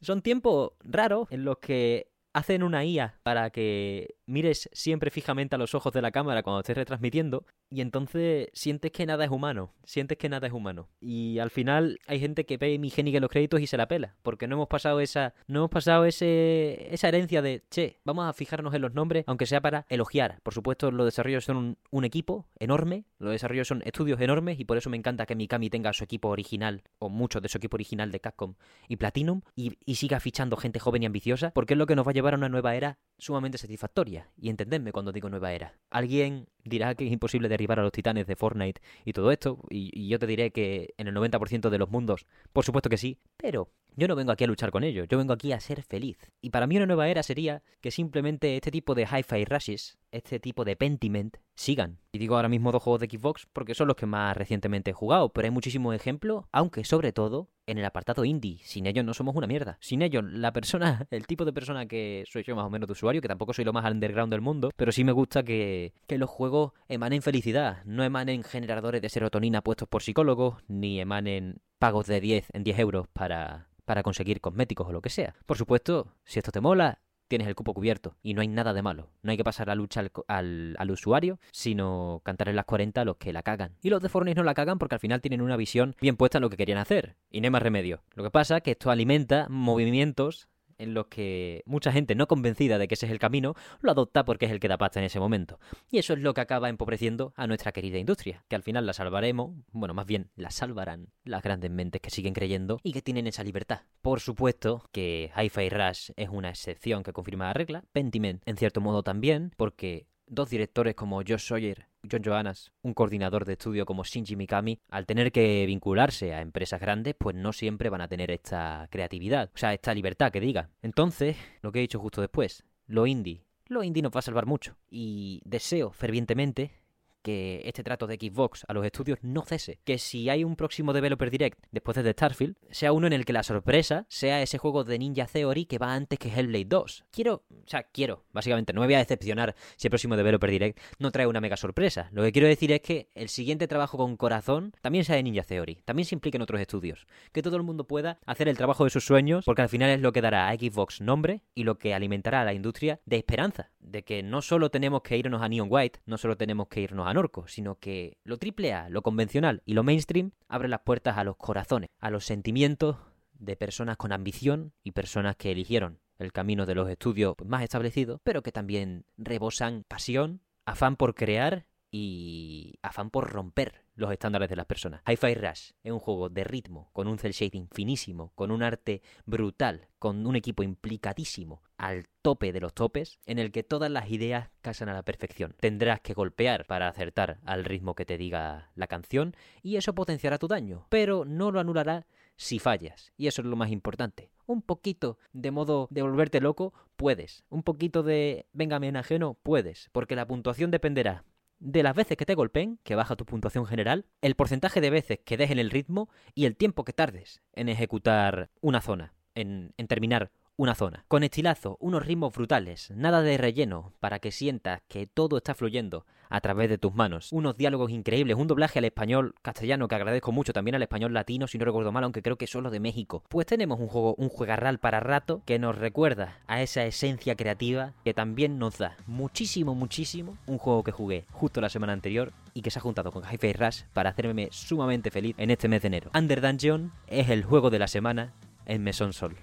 Son 0.00 0.22
tiempos 0.22 0.72
raros 0.84 1.26
en 1.32 1.44
los 1.44 1.58
que 1.58 2.12
hacen 2.32 2.62
una 2.62 2.84
IA 2.84 3.18
para 3.24 3.50
que 3.50 4.17
mires 4.28 4.68
siempre 4.72 5.10
fijamente 5.10 5.56
a 5.56 5.58
los 5.58 5.74
ojos 5.74 5.92
de 5.92 6.02
la 6.02 6.10
cámara 6.10 6.42
cuando 6.42 6.60
estés 6.60 6.76
retransmitiendo 6.76 7.46
y 7.70 7.80
entonces 7.80 8.48
sientes 8.52 8.92
que 8.92 9.06
nada 9.06 9.24
es 9.24 9.30
humano, 9.30 9.72
sientes 9.84 10.18
que 10.18 10.28
nada 10.28 10.46
es 10.46 10.52
humano. 10.52 10.88
Y 11.00 11.38
al 11.38 11.50
final 11.50 11.98
hay 12.06 12.20
gente 12.20 12.46
que 12.46 12.56
ve 12.56 12.78
mi 12.78 12.92
en 12.98 13.22
los 13.22 13.30
créditos 13.30 13.60
y 13.60 13.66
se 13.66 13.76
la 13.76 13.88
pela, 13.88 14.16
porque 14.22 14.46
no 14.46 14.56
hemos 14.56 14.68
pasado 14.68 15.00
esa 15.00 15.34
no 15.46 15.60
hemos 15.60 15.70
pasado 15.70 16.04
ese 16.04 16.88
esa 16.92 17.08
herencia 17.08 17.42
de, 17.42 17.62
che, 17.70 18.00
vamos 18.04 18.28
a 18.28 18.32
fijarnos 18.32 18.74
en 18.74 18.82
los 18.82 18.92
nombres, 18.92 19.24
aunque 19.26 19.46
sea 19.46 19.60
para 19.60 19.86
elogiar. 19.88 20.40
Por 20.42 20.52
supuesto, 20.52 20.90
los 20.90 21.06
desarrollos 21.06 21.44
son 21.44 21.78
un, 21.90 22.04
equipo 22.04 22.48
enorme, 22.58 23.04
los 23.18 23.30
desarrollos 23.30 23.68
son 23.68 23.82
estudios 23.84 24.20
enormes 24.20 24.58
y 24.58 24.64
por 24.64 24.76
eso 24.76 24.90
me 24.90 24.96
encanta 24.96 25.26
que 25.26 25.36
Mikami 25.36 25.70
tenga 25.70 25.92
su 25.92 26.04
equipo 26.04 26.28
original 26.28 26.82
o 26.98 27.08
mucho 27.08 27.40
de 27.40 27.48
su 27.48 27.58
equipo 27.58 27.76
original 27.76 28.10
de 28.10 28.20
Capcom 28.20 28.54
y 28.88 28.96
Platinum 28.96 29.42
y, 29.54 29.78
y 29.84 29.96
siga 29.96 30.20
fichando 30.20 30.56
gente 30.56 30.80
joven 30.80 31.02
y 31.02 31.06
ambiciosa, 31.06 31.52
porque 31.52 31.74
es 31.74 31.78
lo 31.78 31.86
que 31.86 31.96
nos 31.96 32.06
va 32.06 32.10
a 32.10 32.14
llevar 32.14 32.34
a 32.34 32.38
una 32.38 32.48
nueva 32.48 32.74
era 32.74 32.98
sumamente 33.18 33.58
satisfactoria. 33.58 34.17
Y 34.36 34.50
entendedme 34.50 34.92
cuando 34.92 35.12
digo 35.12 35.28
nueva 35.28 35.52
era. 35.52 35.74
Alguien 35.90 36.48
dirá 36.64 36.94
que 36.94 37.06
es 37.06 37.12
imposible 37.12 37.48
derribar 37.48 37.80
a 37.80 37.82
los 37.82 37.92
titanes 37.92 38.26
de 38.26 38.36
Fortnite 38.36 38.80
y 39.04 39.12
todo 39.12 39.30
esto, 39.30 39.58
y, 39.70 39.90
y 39.92 40.08
yo 40.08 40.18
te 40.18 40.26
diré 40.26 40.50
que 40.50 40.94
en 40.96 41.08
el 41.08 41.14
90% 41.14 41.70
de 41.70 41.78
los 41.78 41.90
mundos, 41.90 42.26
por 42.52 42.64
supuesto 42.64 42.88
que 42.88 42.98
sí, 42.98 43.18
pero 43.36 43.70
yo 43.98 44.06
no 44.06 44.14
vengo 44.14 44.30
aquí 44.30 44.44
a 44.44 44.46
luchar 44.46 44.70
con 44.70 44.84
ellos, 44.84 45.08
yo 45.10 45.18
vengo 45.18 45.32
aquí 45.32 45.50
a 45.52 45.58
ser 45.58 45.82
feliz. 45.82 46.18
Y 46.40 46.50
para 46.50 46.68
mí 46.68 46.76
una 46.76 46.86
nueva 46.86 47.08
era 47.08 47.24
sería 47.24 47.64
que 47.80 47.90
simplemente 47.90 48.54
este 48.54 48.70
tipo 48.70 48.94
de 48.94 49.02
hi-fi 49.02 49.44
rushes, 49.44 49.98
este 50.12 50.38
tipo 50.38 50.64
de 50.64 50.76
Pentiment, 50.76 51.36
sigan. 51.56 51.98
Y 52.12 52.18
digo 52.18 52.36
ahora 52.36 52.48
mismo 52.48 52.70
dos 52.70 52.80
juegos 52.80 53.00
de 53.00 53.08
Xbox 53.08 53.48
porque 53.52 53.74
son 53.74 53.88
los 53.88 53.96
que 53.96 54.06
más 54.06 54.36
recientemente 54.36 54.92
he 54.92 54.94
jugado, 54.94 55.30
pero 55.32 55.46
hay 55.46 55.50
muchísimos 55.50 55.96
ejemplos, 55.96 56.44
aunque 56.52 56.84
sobre 56.84 57.12
todo 57.12 57.50
en 57.66 57.78
el 57.78 57.84
apartado 57.84 58.24
indie. 58.24 58.60
Sin 58.62 58.86
ellos 58.86 59.04
no 59.04 59.14
somos 59.14 59.34
una 59.34 59.48
mierda. 59.48 59.78
Sin 59.80 60.02
ellos, 60.02 60.22
la 60.24 60.52
persona, 60.52 61.06
el 61.10 61.26
tipo 61.26 61.44
de 61.44 61.52
persona 61.52 61.86
que 61.86 62.22
soy 62.30 62.44
yo 62.44 62.54
más 62.54 62.66
o 62.66 62.70
menos 62.70 62.86
de 62.86 62.92
usuario, 62.92 63.20
que 63.20 63.26
tampoco 63.26 63.52
soy 63.52 63.64
lo 63.64 63.72
más 63.72 63.90
underground 63.90 64.32
del 64.32 64.42
mundo, 64.42 64.70
pero 64.76 64.92
sí 64.92 65.02
me 65.02 65.12
gusta 65.12 65.42
que, 65.42 65.92
que 66.06 66.18
los 66.18 66.30
juegos 66.30 66.72
emanen 66.88 67.20
felicidad, 67.20 67.82
no 67.84 68.04
emanen 68.04 68.44
generadores 68.44 69.02
de 69.02 69.08
serotonina 69.08 69.60
puestos 69.60 69.88
por 69.88 70.04
psicólogos, 70.04 70.62
ni 70.68 71.00
emanen 71.00 71.60
pagos 71.80 72.06
de 72.06 72.20
10 72.20 72.46
en 72.52 72.64
10 72.64 72.78
euros 72.78 73.08
para, 73.08 73.67
para 73.88 74.02
conseguir 74.02 74.42
cosméticos 74.42 74.86
o 74.86 74.92
lo 74.92 75.00
que 75.00 75.08
sea. 75.08 75.34
Por 75.46 75.56
supuesto, 75.56 76.12
si 76.26 76.38
esto 76.38 76.52
te 76.52 76.60
mola, 76.60 76.98
tienes 77.26 77.48
el 77.48 77.54
cupo 77.54 77.72
cubierto 77.72 78.16
y 78.22 78.34
no 78.34 78.42
hay 78.42 78.48
nada 78.48 78.74
de 78.74 78.82
malo. 78.82 79.08
No 79.22 79.30
hay 79.30 79.38
que 79.38 79.44
pasar 79.44 79.68
la 79.68 79.74
lucha 79.74 80.04
al, 80.28 80.90
usuario, 80.90 81.40
sino 81.52 82.20
cantar 82.22 82.50
en 82.50 82.56
las 82.56 82.66
40 82.66 83.00
a 83.00 83.04
los 83.06 83.16
que 83.16 83.32
la 83.32 83.42
cagan. 83.42 83.76
Y 83.80 83.88
los 83.88 84.02
de 84.02 84.10
Fortnite 84.10 84.36
no 84.36 84.44
la 84.44 84.52
cagan 84.52 84.78
porque 84.78 84.96
al 84.96 85.00
final 85.00 85.22
tienen 85.22 85.40
una 85.40 85.56
visión 85.56 85.96
bien 86.02 86.18
puesta 86.18 86.36
en 86.36 86.42
lo 86.42 86.50
que 86.50 86.58
querían 86.58 86.76
hacer. 86.76 87.16
Y 87.30 87.40
no 87.40 87.46
hay 87.46 87.50
más 87.50 87.62
remedio. 87.62 88.02
Lo 88.14 88.24
que 88.24 88.30
pasa 88.30 88.58
es 88.58 88.62
que 88.62 88.72
esto 88.72 88.90
alimenta 88.90 89.46
movimientos 89.48 90.48
en 90.78 90.94
los 90.94 91.06
que 91.06 91.62
mucha 91.66 91.92
gente 91.92 92.14
no 92.14 92.26
convencida 92.26 92.78
de 92.78 92.88
que 92.88 92.94
ese 92.94 93.06
es 93.06 93.12
el 93.12 93.18
camino 93.18 93.54
lo 93.80 93.90
adopta 93.90 94.24
porque 94.24 94.46
es 94.46 94.52
el 94.52 94.60
que 94.60 94.68
da 94.68 94.78
pasta 94.78 95.00
en 95.00 95.06
ese 95.06 95.20
momento. 95.20 95.58
Y 95.90 95.98
eso 95.98 96.12
es 96.12 96.20
lo 96.20 96.34
que 96.34 96.40
acaba 96.40 96.68
empobreciendo 96.68 97.32
a 97.36 97.46
nuestra 97.46 97.72
querida 97.72 97.98
industria, 97.98 98.44
que 98.48 98.56
al 98.56 98.62
final 98.62 98.86
la 98.86 98.92
salvaremos, 98.92 99.52
bueno, 99.72 99.94
más 99.94 100.06
bien 100.06 100.30
la 100.36 100.50
salvarán 100.50 101.08
las 101.24 101.42
grandes 101.42 101.70
mentes 101.70 102.00
que 102.00 102.10
siguen 102.10 102.34
creyendo 102.34 102.78
y 102.82 102.92
que 102.92 103.02
tienen 103.02 103.26
esa 103.26 103.44
libertad. 103.44 103.82
Por 104.02 104.20
supuesto 104.20 104.88
que 104.92 105.30
Hi-Fi 105.36 105.68
Rush 105.68 106.10
es 106.16 106.28
una 106.28 106.50
excepción 106.50 107.02
que 107.02 107.12
confirma 107.12 107.46
la 107.46 107.52
regla, 107.54 107.84
Pentiment 107.92 108.42
en 108.46 108.56
cierto 108.56 108.80
modo 108.80 109.02
también, 109.02 109.52
porque 109.56 110.06
dos 110.28 110.50
directores 110.50 110.94
como 110.94 111.18
Josh 111.18 111.48
Sawyer, 111.48 111.86
John 112.10 112.22
Johannes, 112.24 112.72
un 112.82 112.94
coordinador 112.94 113.44
de 113.44 113.54
estudio 113.54 113.86
como 113.86 114.04
Shinji 114.04 114.36
Mikami, 114.36 114.78
al 114.90 115.06
tener 115.06 115.32
que 115.32 115.64
vincularse 115.66 116.34
a 116.34 116.40
empresas 116.40 116.80
grandes, 116.80 117.14
pues 117.18 117.34
no 117.36 117.52
siempre 117.52 117.90
van 117.90 118.00
a 118.00 118.08
tener 118.08 118.30
esta 118.30 118.88
creatividad, 118.90 119.50
o 119.54 119.58
sea, 119.58 119.74
esta 119.74 119.94
libertad 119.94 120.32
que 120.32 120.40
diga. 120.40 120.70
Entonces, 120.82 121.36
lo 121.62 121.72
que 121.72 121.80
he 121.80 121.82
dicho 121.82 122.00
justo 122.00 122.20
después, 122.20 122.64
lo 122.86 123.06
indie, 123.06 123.44
lo 123.66 123.82
indie 123.82 124.02
nos 124.02 124.12
va 124.12 124.20
a 124.20 124.22
salvar 124.22 124.46
mucho. 124.46 124.76
Y 124.90 125.42
deseo 125.44 125.90
fervientemente 125.90 126.72
que 127.22 127.62
este 127.64 127.82
trato 127.82 128.06
de 128.06 128.16
Xbox 128.16 128.64
a 128.68 128.72
los 128.72 128.84
estudios 128.84 129.18
no 129.22 129.42
cese. 129.42 129.80
Que 129.84 129.98
si 129.98 130.28
hay 130.28 130.44
un 130.44 130.56
próximo 130.56 130.92
Developer 130.92 131.30
Direct 131.30 131.58
después 131.70 131.96
de 131.96 132.12
Starfield, 132.12 132.56
sea 132.70 132.92
uno 132.92 133.06
en 133.06 133.12
el 133.12 133.24
que 133.24 133.32
la 133.32 133.42
sorpresa 133.42 134.06
sea 134.08 134.42
ese 134.42 134.58
juego 134.58 134.84
de 134.84 134.98
Ninja 134.98 135.26
Theory 135.26 135.66
que 135.66 135.78
va 135.78 135.94
antes 135.94 136.18
que 136.18 136.28
Hellblade 136.28 136.66
2. 136.66 137.04
Quiero, 137.10 137.44
o 137.50 137.68
sea, 137.68 137.84
quiero, 137.84 138.24
básicamente, 138.32 138.72
no 138.72 138.80
me 138.80 138.86
voy 138.86 138.94
a 138.94 138.98
decepcionar 138.98 139.54
si 139.76 139.86
el 139.86 139.90
próximo 139.90 140.16
Developer 140.16 140.50
Direct 140.50 140.80
no 140.98 141.10
trae 141.10 141.26
una 141.26 141.40
mega 141.40 141.56
sorpresa. 141.56 142.08
Lo 142.12 142.22
que 142.22 142.32
quiero 142.32 142.48
decir 142.48 142.72
es 142.72 142.80
que 142.80 143.10
el 143.14 143.28
siguiente 143.28 143.68
trabajo 143.68 143.98
con 143.98 144.16
corazón 144.16 144.72
también 144.80 145.04
sea 145.04 145.16
de 145.16 145.22
Ninja 145.22 145.42
Theory, 145.42 145.82
también 145.84 146.06
se 146.06 146.14
implique 146.14 146.36
en 146.36 146.42
otros 146.42 146.60
estudios. 146.60 147.06
Que 147.32 147.42
todo 147.42 147.56
el 147.56 147.62
mundo 147.62 147.86
pueda 147.86 148.18
hacer 148.26 148.48
el 148.48 148.56
trabajo 148.56 148.84
de 148.84 148.90
sus 148.90 149.04
sueños, 149.04 149.44
porque 149.44 149.62
al 149.62 149.68
final 149.68 149.90
es 149.90 150.00
lo 150.00 150.12
que 150.12 150.20
dará 150.20 150.48
a 150.48 150.54
Xbox 150.54 151.00
nombre 151.00 151.42
y 151.54 151.64
lo 151.64 151.78
que 151.78 151.94
alimentará 151.94 152.42
a 152.42 152.44
la 152.44 152.54
industria 152.54 153.00
de 153.04 153.16
esperanza. 153.16 153.70
De 153.80 154.04
que 154.04 154.22
no 154.22 154.42
solo 154.42 154.70
tenemos 154.70 155.02
que 155.02 155.16
irnos 155.16 155.42
a 155.42 155.48
Neon 155.48 155.68
White, 155.70 156.00
no 156.06 156.18
solo 156.18 156.36
tenemos 156.36 156.68
que 156.68 156.80
irnos 156.80 157.06
a 157.06 157.07
Sino 157.46 157.76
que 157.76 158.18
lo 158.24 158.38
triple 158.38 158.72
A, 158.72 158.88
lo 158.88 159.02
convencional 159.02 159.62
y 159.64 159.74
lo 159.74 159.82
mainstream 159.82 160.32
abre 160.48 160.68
las 160.68 160.80
puertas 160.80 161.18
a 161.18 161.24
los 161.24 161.36
corazones, 161.36 161.90
a 161.98 162.10
los 162.10 162.24
sentimientos 162.24 162.96
de 163.32 163.56
personas 163.56 163.96
con 163.96 164.12
ambición 164.12 164.72
y 164.82 164.92
personas 164.92 165.36
que 165.36 165.52
eligieron 165.52 166.00
el 166.18 166.32
camino 166.32 166.66
de 166.66 166.74
los 166.74 166.88
estudios 166.90 167.34
más 167.44 167.62
establecidos, 167.62 168.20
pero 168.24 168.42
que 168.42 168.52
también 168.52 169.04
rebosan 169.16 169.84
pasión, 169.86 170.40
afán 170.64 170.96
por 170.96 171.14
crear 171.14 171.66
y 171.90 172.74
afán 172.82 173.10
por 173.10 173.30
romper 173.30 173.87
los 173.98 174.12
estándares 174.12 174.48
de 174.48 174.56
las 174.56 174.66
personas. 174.66 175.02
Hi-Fi 175.06 175.34
Rush 175.34 175.70
es 175.82 175.92
un 175.92 175.98
juego 175.98 176.28
de 176.28 176.44
ritmo, 176.44 176.88
con 176.92 177.08
un 177.08 177.18
cel 177.18 177.32
shading 177.32 177.68
finísimo, 177.72 178.32
con 178.34 178.50
un 178.50 178.62
arte 178.62 179.02
brutal, 179.26 179.88
con 179.98 180.26
un 180.26 180.36
equipo 180.36 180.62
implicadísimo 180.62 181.62
al 181.76 182.06
tope 182.22 182.52
de 182.52 182.60
los 182.60 182.74
topes, 182.74 183.18
en 183.26 183.38
el 183.38 183.50
que 183.50 183.64
todas 183.64 183.90
las 183.90 184.10
ideas 184.10 184.50
casan 184.62 184.88
a 184.88 184.94
la 184.94 185.02
perfección. 185.02 185.54
Tendrás 185.60 186.00
que 186.00 186.14
golpear 186.14 186.64
para 186.66 186.88
acertar 186.88 187.40
al 187.44 187.64
ritmo 187.64 187.94
que 187.94 188.04
te 188.04 188.16
diga 188.16 188.70
la 188.74 188.86
canción, 188.86 189.34
y 189.62 189.76
eso 189.76 189.94
potenciará 189.94 190.38
tu 190.38 190.46
daño, 190.46 190.86
pero 190.90 191.24
no 191.24 191.50
lo 191.50 191.58
anulará 191.60 192.06
si 192.36 192.60
fallas. 192.60 193.12
Y 193.16 193.26
eso 193.26 193.42
es 193.42 193.46
lo 193.46 193.56
más 193.56 193.70
importante. 193.70 194.30
Un 194.46 194.62
poquito 194.62 195.18
de 195.32 195.50
modo 195.50 195.88
de 195.90 196.02
volverte 196.02 196.40
loco, 196.40 196.72
puedes. 196.96 197.44
Un 197.50 197.64
poquito 197.64 198.02
de 198.02 198.46
venga 198.52 198.78
me 198.78 198.88
ajeno, 198.90 199.34
puedes. 199.42 199.90
Porque 199.92 200.16
la 200.16 200.26
puntuación 200.26 200.70
dependerá 200.70 201.24
de 201.60 201.82
las 201.82 201.94
veces 201.94 202.16
que 202.16 202.26
te 202.26 202.34
golpeen, 202.34 202.78
que 202.84 202.94
baja 202.94 203.16
tu 203.16 203.24
puntuación 203.24 203.66
general, 203.66 204.06
el 204.22 204.34
porcentaje 204.34 204.80
de 204.80 204.90
veces 204.90 205.18
que 205.24 205.36
dejen 205.36 205.58
el 205.58 205.70
ritmo 205.70 206.08
y 206.34 206.46
el 206.46 206.56
tiempo 206.56 206.84
que 206.84 206.92
tardes 206.92 207.42
en 207.54 207.68
ejecutar 207.68 208.50
una 208.60 208.80
zona, 208.80 209.14
en, 209.34 209.72
en 209.76 209.88
terminar 209.88 210.30
una 210.58 210.74
zona. 210.74 211.04
Con 211.06 211.22
estilazo, 211.22 211.78
unos 211.80 212.04
ritmos 212.04 212.34
brutales, 212.34 212.90
nada 212.90 213.22
de 213.22 213.38
relleno, 213.38 213.92
para 214.00 214.18
que 214.18 214.32
sientas 214.32 214.82
que 214.88 215.06
todo 215.06 215.36
está 215.36 215.54
fluyendo 215.54 216.04
a 216.28 216.40
través 216.40 216.68
de 216.68 216.78
tus 216.78 216.92
manos. 216.92 217.32
Unos 217.32 217.56
diálogos 217.56 217.92
increíbles, 217.92 218.36
un 218.36 218.48
doblaje 218.48 218.80
al 218.80 218.84
español 218.84 219.36
castellano 219.40 219.86
que 219.86 219.94
agradezco 219.94 220.32
mucho, 220.32 220.52
también 220.52 220.74
al 220.74 220.82
español 220.82 221.14
latino, 221.14 221.46
si 221.46 221.58
no 221.58 221.64
recuerdo 221.64 221.92
mal, 221.92 222.02
aunque 222.02 222.22
creo 222.22 222.36
que 222.36 222.48
solo 222.48 222.70
de 222.70 222.80
México. 222.80 223.22
Pues 223.28 223.46
tenemos 223.46 223.78
un 223.78 223.86
juego, 223.86 224.16
un 224.16 224.28
juegarral 224.28 224.80
para 224.80 224.98
rato 224.98 225.42
que 225.46 225.60
nos 225.60 225.78
recuerda 225.78 226.38
a 226.48 226.60
esa 226.60 226.84
esencia 226.84 227.36
creativa 227.36 227.92
que 228.04 228.12
también 228.12 228.58
nos 228.58 228.78
da 228.78 228.96
muchísimo, 229.06 229.76
muchísimo 229.76 230.38
un 230.48 230.58
juego 230.58 230.82
que 230.82 230.90
jugué 230.90 231.24
justo 231.30 231.60
la 231.60 231.68
semana 231.68 231.92
anterior 231.92 232.32
y 232.52 232.62
que 232.62 232.72
se 232.72 232.80
ha 232.80 232.82
juntado 232.82 233.12
con 233.12 233.22
Hi-Fi 233.22 233.52
Rush 233.52 233.82
para 233.92 234.10
hacerme 234.10 234.48
sumamente 234.50 235.12
feliz 235.12 235.36
en 235.38 235.52
este 235.52 235.68
mes 235.68 235.82
de 235.82 235.86
enero. 235.86 236.10
Under 236.14 236.40
Dungeon 236.40 236.92
es 237.06 237.30
el 237.30 237.44
juego 237.44 237.70
de 237.70 237.78
la 237.78 237.86
semana 237.86 238.34
en 238.66 238.82
Mesón 238.82 239.12
Sol. 239.12 239.36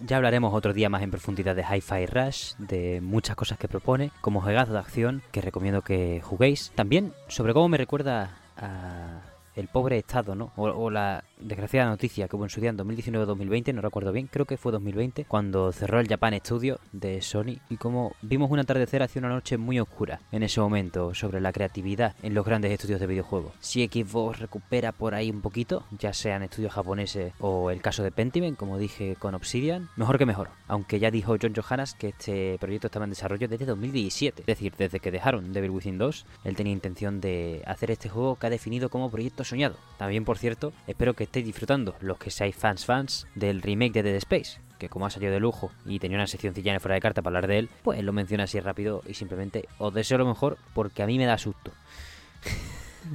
Ya 0.00 0.16
hablaremos 0.16 0.54
otro 0.54 0.72
día 0.72 0.88
más 0.88 1.02
en 1.02 1.10
profundidad 1.10 1.56
de 1.56 1.64
Hi-Fi 1.64 2.06
Rush, 2.06 2.54
de 2.58 3.00
muchas 3.00 3.34
cosas 3.34 3.58
que 3.58 3.68
propone, 3.68 4.12
como 4.20 4.40
juegazo 4.40 4.72
de 4.72 4.78
acción 4.78 5.22
que 5.32 5.40
recomiendo 5.40 5.82
que 5.82 6.20
juguéis. 6.22 6.70
También 6.74 7.12
sobre 7.26 7.52
cómo 7.52 7.68
me 7.68 7.78
recuerda 7.78 8.30
a 8.56 9.20
el 9.58 9.66
pobre 9.66 9.98
estado, 9.98 10.36
¿no? 10.36 10.52
O, 10.56 10.88
la 10.88 11.24
desgraciada 11.40 11.90
noticia 11.90 12.28
que 12.28 12.36
hubo 12.36 12.44
en 12.44 12.50
su 12.50 12.60
día 12.60 12.70
en 12.70 12.78
2019-2020, 12.78 13.74
no 13.74 13.82
recuerdo 13.82 14.12
bien, 14.12 14.28
creo 14.30 14.46
que 14.46 14.56
fue 14.56 14.70
2020, 14.72 15.24
cuando 15.24 15.72
cerró 15.72 15.98
el 15.98 16.08
Japan 16.08 16.38
Studio 16.38 16.78
de 16.92 17.20
Sony 17.20 17.58
y 17.68 17.76
como 17.76 18.12
vimos 18.22 18.50
un 18.50 18.60
atardecer 18.60 19.02
hacia 19.02 19.18
una 19.18 19.28
noche 19.28 19.58
muy 19.58 19.80
oscura 19.80 20.20
en 20.30 20.44
ese 20.44 20.60
momento 20.60 21.12
sobre 21.14 21.40
la 21.40 21.52
creatividad 21.52 22.14
en 22.22 22.34
los 22.34 22.44
grandes 22.44 22.70
estudios 22.70 23.00
de 23.00 23.08
videojuegos. 23.08 23.52
Si 23.58 23.84
Xbox 23.86 24.38
recupera 24.38 24.92
por 24.92 25.14
ahí 25.14 25.30
un 25.30 25.40
poquito, 25.40 25.84
ya 25.98 26.12
sean 26.12 26.44
estudios 26.44 26.72
japoneses 26.72 27.32
o 27.40 27.70
el 27.70 27.82
caso 27.82 28.04
de 28.04 28.12
Pentiment, 28.12 28.56
como 28.56 28.78
dije 28.78 29.16
con 29.18 29.34
Obsidian, 29.34 29.88
mejor 29.96 30.18
que 30.18 30.26
mejor. 30.26 30.50
Aunque 30.68 31.00
ya 31.00 31.10
dijo 31.10 31.36
John 31.40 31.54
Johannes 31.54 31.94
que 31.94 32.08
este 32.08 32.58
proyecto 32.60 32.86
estaba 32.86 33.04
en 33.04 33.10
desarrollo 33.10 33.48
desde 33.48 33.66
2017, 33.66 34.42
es 34.42 34.46
decir, 34.46 34.74
desde 34.78 35.00
que 35.00 35.10
dejaron 35.10 35.52
Devil 35.52 35.70
Within 35.70 35.98
2, 35.98 36.26
él 36.44 36.56
tenía 36.56 36.72
intención 36.72 37.20
de 37.20 37.62
hacer 37.66 37.90
este 37.90 38.08
juego 38.08 38.36
que 38.36 38.46
ha 38.46 38.50
definido 38.50 38.88
como 38.88 39.10
proyecto 39.10 39.44
soñado. 39.48 39.76
También, 39.96 40.24
por 40.24 40.38
cierto, 40.38 40.72
espero 40.86 41.14
que 41.14 41.24
estéis 41.24 41.46
disfrutando, 41.46 41.96
los 42.00 42.18
que 42.18 42.30
seáis 42.30 42.56
fans 42.56 42.84
fans, 42.84 43.26
del 43.34 43.62
remake 43.62 43.92
de 43.92 44.02
Dead 44.02 44.16
Space, 44.16 44.60
que 44.78 44.88
como 44.88 45.06
ha 45.06 45.10
salido 45.10 45.32
de 45.32 45.40
lujo 45.40 45.72
y 45.84 45.98
tenía 45.98 46.16
una 46.18 46.26
seccióncilla 46.26 46.72
en 46.72 46.80
fuera 46.80 46.94
de 46.94 47.00
carta 47.00 47.22
para 47.22 47.38
hablar 47.38 47.48
de 47.48 47.58
él, 47.58 47.68
pues 47.82 48.02
lo 48.02 48.12
menciono 48.12 48.44
así 48.44 48.60
rápido 48.60 49.02
y 49.06 49.14
simplemente 49.14 49.68
os 49.78 49.92
deseo 49.92 50.18
lo 50.18 50.26
mejor 50.26 50.58
porque 50.74 51.02
a 51.02 51.06
mí 51.06 51.18
me 51.18 51.26
da 51.26 51.38
susto. 51.38 51.72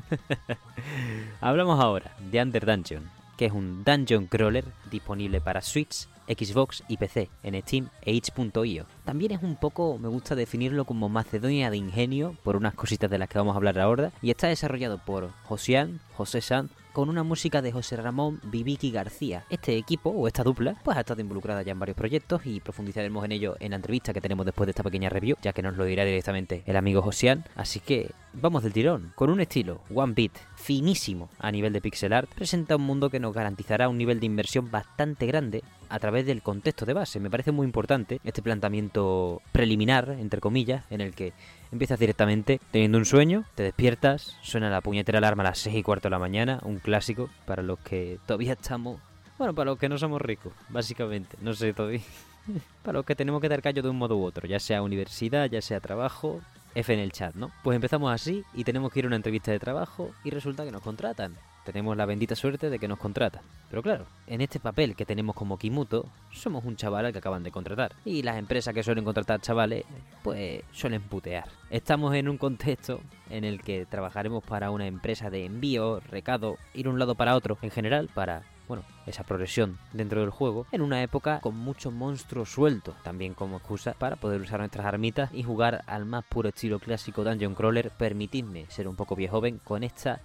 Hablamos 1.41 1.79
ahora 1.79 2.15
de 2.19 2.41
Under 2.41 2.65
Dungeon, 2.65 3.09
que 3.37 3.45
es 3.45 3.51
un 3.51 3.83
dungeon 3.83 4.27
crawler 4.27 4.65
disponible 4.91 5.41
para 5.41 5.61
Switch, 5.61 6.07
Xbox 6.27 6.83
y 6.87 6.97
PC 6.97 7.29
en 7.43 7.61
Steam 7.61 7.89
e 8.01 8.13
itch.io. 8.13 8.85
También 9.05 9.31
es 9.31 9.43
un 9.43 9.55
poco, 9.55 9.97
me 9.97 10.07
gusta 10.07 10.35
definirlo 10.35 10.85
como 10.85 11.09
Macedonia 11.09 11.69
de 11.69 11.77
ingenio 11.77 12.35
por 12.43 12.55
unas 12.55 12.73
cositas 12.73 13.09
de 13.09 13.17
las 13.17 13.29
que 13.29 13.37
vamos 13.37 13.53
a 13.53 13.57
hablar 13.57 13.79
ahora 13.79 14.11
y 14.21 14.29
está 14.29 14.47
desarrollado 14.47 14.99
por 14.99 15.31
Josian, 15.43 15.99
José 16.15 16.41
Sanz 16.41 16.71
con 16.93 17.09
una 17.09 17.23
música 17.23 17.61
de 17.61 17.71
José 17.71 17.97
Ramón 17.97 18.39
Viviki 18.43 18.91
García. 18.91 19.45
Este 19.49 19.75
equipo 19.75 20.11
o 20.11 20.27
esta 20.27 20.43
dupla 20.43 20.75
pues 20.83 20.95
ha 20.95 21.01
estado 21.01 21.21
involucrada 21.21 21.63
ya 21.63 21.71
en 21.71 21.79
varios 21.79 21.97
proyectos 21.97 22.45
y 22.45 22.59
profundizaremos 22.59 23.25
en 23.25 23.31
ello 23.31 23.55
en 23.59 23.71
la 23.71 23.77
entrevista 23.77 24.13
que 24.13 24.21
tenemos 24.21 24.45
después 24.45 24.67
de 24.67 24.71
esta 24.71 24.83
pequeña 24.83 25.09
review, 25.09 25.35
ya 25.41 25.53
que 25.53 25.63
nos 25.63 25.75
lo 25.75 25.85
dirá 25.85 26.05
directamente 26.05 26.63
el 26.67 26.75
amigo 26.75 27.01
Josian. 27.01 27.43
Así 27.55 27.79
que 27.79 28.11
vamos 28.33 28.63
del 28.63 28.73
tirón, 28.73 29.11
con 29.15 29.31
un 29.31 29.41
estilo 29.41 29.81
One 29.93 30.13
Beat 30.15 30.33
finísimo 30.55 31.29
a 31.39 31.51
nivel 31.51 31.73
de 31.73 31.81
pixel 31.81 32.13
art, 32.13 32.29
presenta 32.33 32.75
un 32.75 32.83
mundo 32.83 33.09
que 33.09 33.19
nos 33.19 33.33
garantizará 33.33 33.89
un 33.89 33.97
nivel 33.97 34.19
de 34.19 34.27
inversión 34.27 34.69
bastante 34.69 35.25
grande 35.25 35.63
a 35.89 35.99
través 35.99 36.25
del 36.25 36.41
contexto 36.41 36.85
de 36.85 36.93
base. 36.93 37.19
Me 37.19 37.29
parece 37.29 37.51
muy 37.51 37.65
importante 37.65 38.19
este 38.23 38.41
planteamiento 38.41 39.41
preliminar, 39.51 40.15
entre 40.19 40.39
comillas, 40.39 40.85
en 40.89 41.01
el 41.01 41.13
que 41.13 41.33
empiezas 41.73 41.99
directamente 41.99 42.61
teniendo 42.71 42.97
un 42.97 43.05
sueño, 43.05 43.45
te 43.55 43.63
despiertas, 43.63 44.37
suena 44.41 44.69
la 44.69 44.81
puñetera 44.81 45.17
alarma 45.17 45.43
a 45.43 45.47
las 45.47 45.59
6 45.59 45.75
y 45.75 45.83
cuarto 45.83 46.07
de 46.07 46.11
la 46.11 46.19
mañana, 46.19 46.59
un 46.63 46.77
clásico 46.77 47.29
para 47.45 47.63
los 47.63 47.79
que 47.79 48.19
todavía 48.25 48.53
estamos... 48.53 49.01
Bueno, 49.37 49.55
para 49.55 49.71
los 49.71 49.79
que 49.79 49.89
no 49.89 49.97
somos 49.97 50.21
ricos, 50.21 50.53
básicamente, 50.69 51.35
no 51.41 51.53
sé 51.53 51.73
todavía. 51.73 52.01
para 52.83 52.99
los 52.99 53.05
que 53.05 53.15
tenemos 53.15 53.41
que 53.41 53.49
dar 53.49 53.61
callo 53.61 53.81
de 53.81 53.89
un 53.89 53.97
modo 53.97 54.15
u 54.17 54.23
otro, 54.23 54.47
ya 54.47 54.59
sea 54.59 54.83
universidad, 54.83 55.49
ya 55.49 55.61
sea 55.61 55.79
trabajo, 55.79 56.41
F 56.75 56.93
en 56.93 56.99
el 56.99 57.11
chat, 57.11 57.33
¿no? 57.35 57.51
Pues 57.63 57.75
empezamos 57.75 58.13
así 58.13 58.43
y 58.53 58.63
tenemos 58.63 58.91
que 58.91 58.99
ir 58.99 59.05
a 59.05 59.07
una 59.07 59.15
entrevista 59.15 59.51
de 59.51 59.59
trabajo 59.59 60.11
y 60.23 60.29
resulta 60.29 60.63
que 60.63 60.71
nos 60.71 60.81
contratan. 60.81 61.35
Tenemos 61.65 61.95
la 61.95 62.05
bendita 62.05 62.35
suerte 62.35 62.69
de 62.69 62.79
que 62.79 62.87
nos 62.87 62.99
contratan. 62.99 63.41
Pero 63.69 63.81
claro, 63.81 64.05
en 64.27 64.41
este 64.41 64.59
papel 64.59 64.95
que 64.95 65.05
tenemos 65.05 65.35
como 65.35 65.57
Kimuto, 65.57 66.05
somos 66.31 66.65
un 66.65 66.75
chaval 66.75 67.05
al 67.05 67.11
que 67.13 67.19
acaban 67.19 67.43
de 67.43 67.51
contratar. 67.51 67.93
Y 68.05 68.21
las 68.21 68.37
empresas 68.37 68.73
que 68.73 68.83
suelen 68.83 69.05
contratar 69.05 69.41
chavales, 69.41 69.85
pues 70.23 70.63
suelen 70.71 71.01
putear. 71.01 71.47
Estamos 71.69 72.13
en 72.15 72.29
un 72.29 72.37
contexto 72.37 73.01
en 73.29 73.43
el 73.45 73.61
que 73.61 73.85
trabajaremos 73.85 74.43
para 74.43 74.71
una 74.71 74.87
empresa 74.87 75.29
de 75.29 75.45
envío, 75.45 76.01
recado, 76.01 76.57
ir 76.73 76.83
de 76.83 76.89
un 76.89 76.99
lado 76.99 77.15
para 77.15 77.35
otro, 77.35 77.57
en 77.61 77.71
general 77.71 78.09
para 78.13 78.43
bueno, 78.67 78.83
esa 79.05 79.23
progresión 79.23 79.77
dentro 79.91 80.21
del 80.21 80.29
juego 80.29 80.65
en 80.71 80.81
una 80.81 81.03
época 81.03 81.39
con 81.41 81.57
muchos 81.57 81.91
monstruos 81.93 82.49
sueltos, 82.49 82.95
también 83.03 83.33
como 83.33 83.57
excusa 83.57 83.93
para 83.93 84.15
poder 84.15 84.41
usar 84.41 84.59
nuestras 84.59 84.85
armitas 84.85 85.29
y 85.33 85.43
jugar 85.43 85.83
al 85.87 86.05
más 86.05 86.23
puro 86.23 86.49
estilo 86.49 86.79
clásico 86.79 87.23
Dungeon 87.23 87.55
Crawler. 87.55 87.91
Permitidme 87.91 88.65
ser 88.69 88.87
un 88.87 88.95
poco 88.95 89.15
viejo 89.15 89.33
joven 89.37 89.59
con 89.63 89.83
esta 89.83 90.21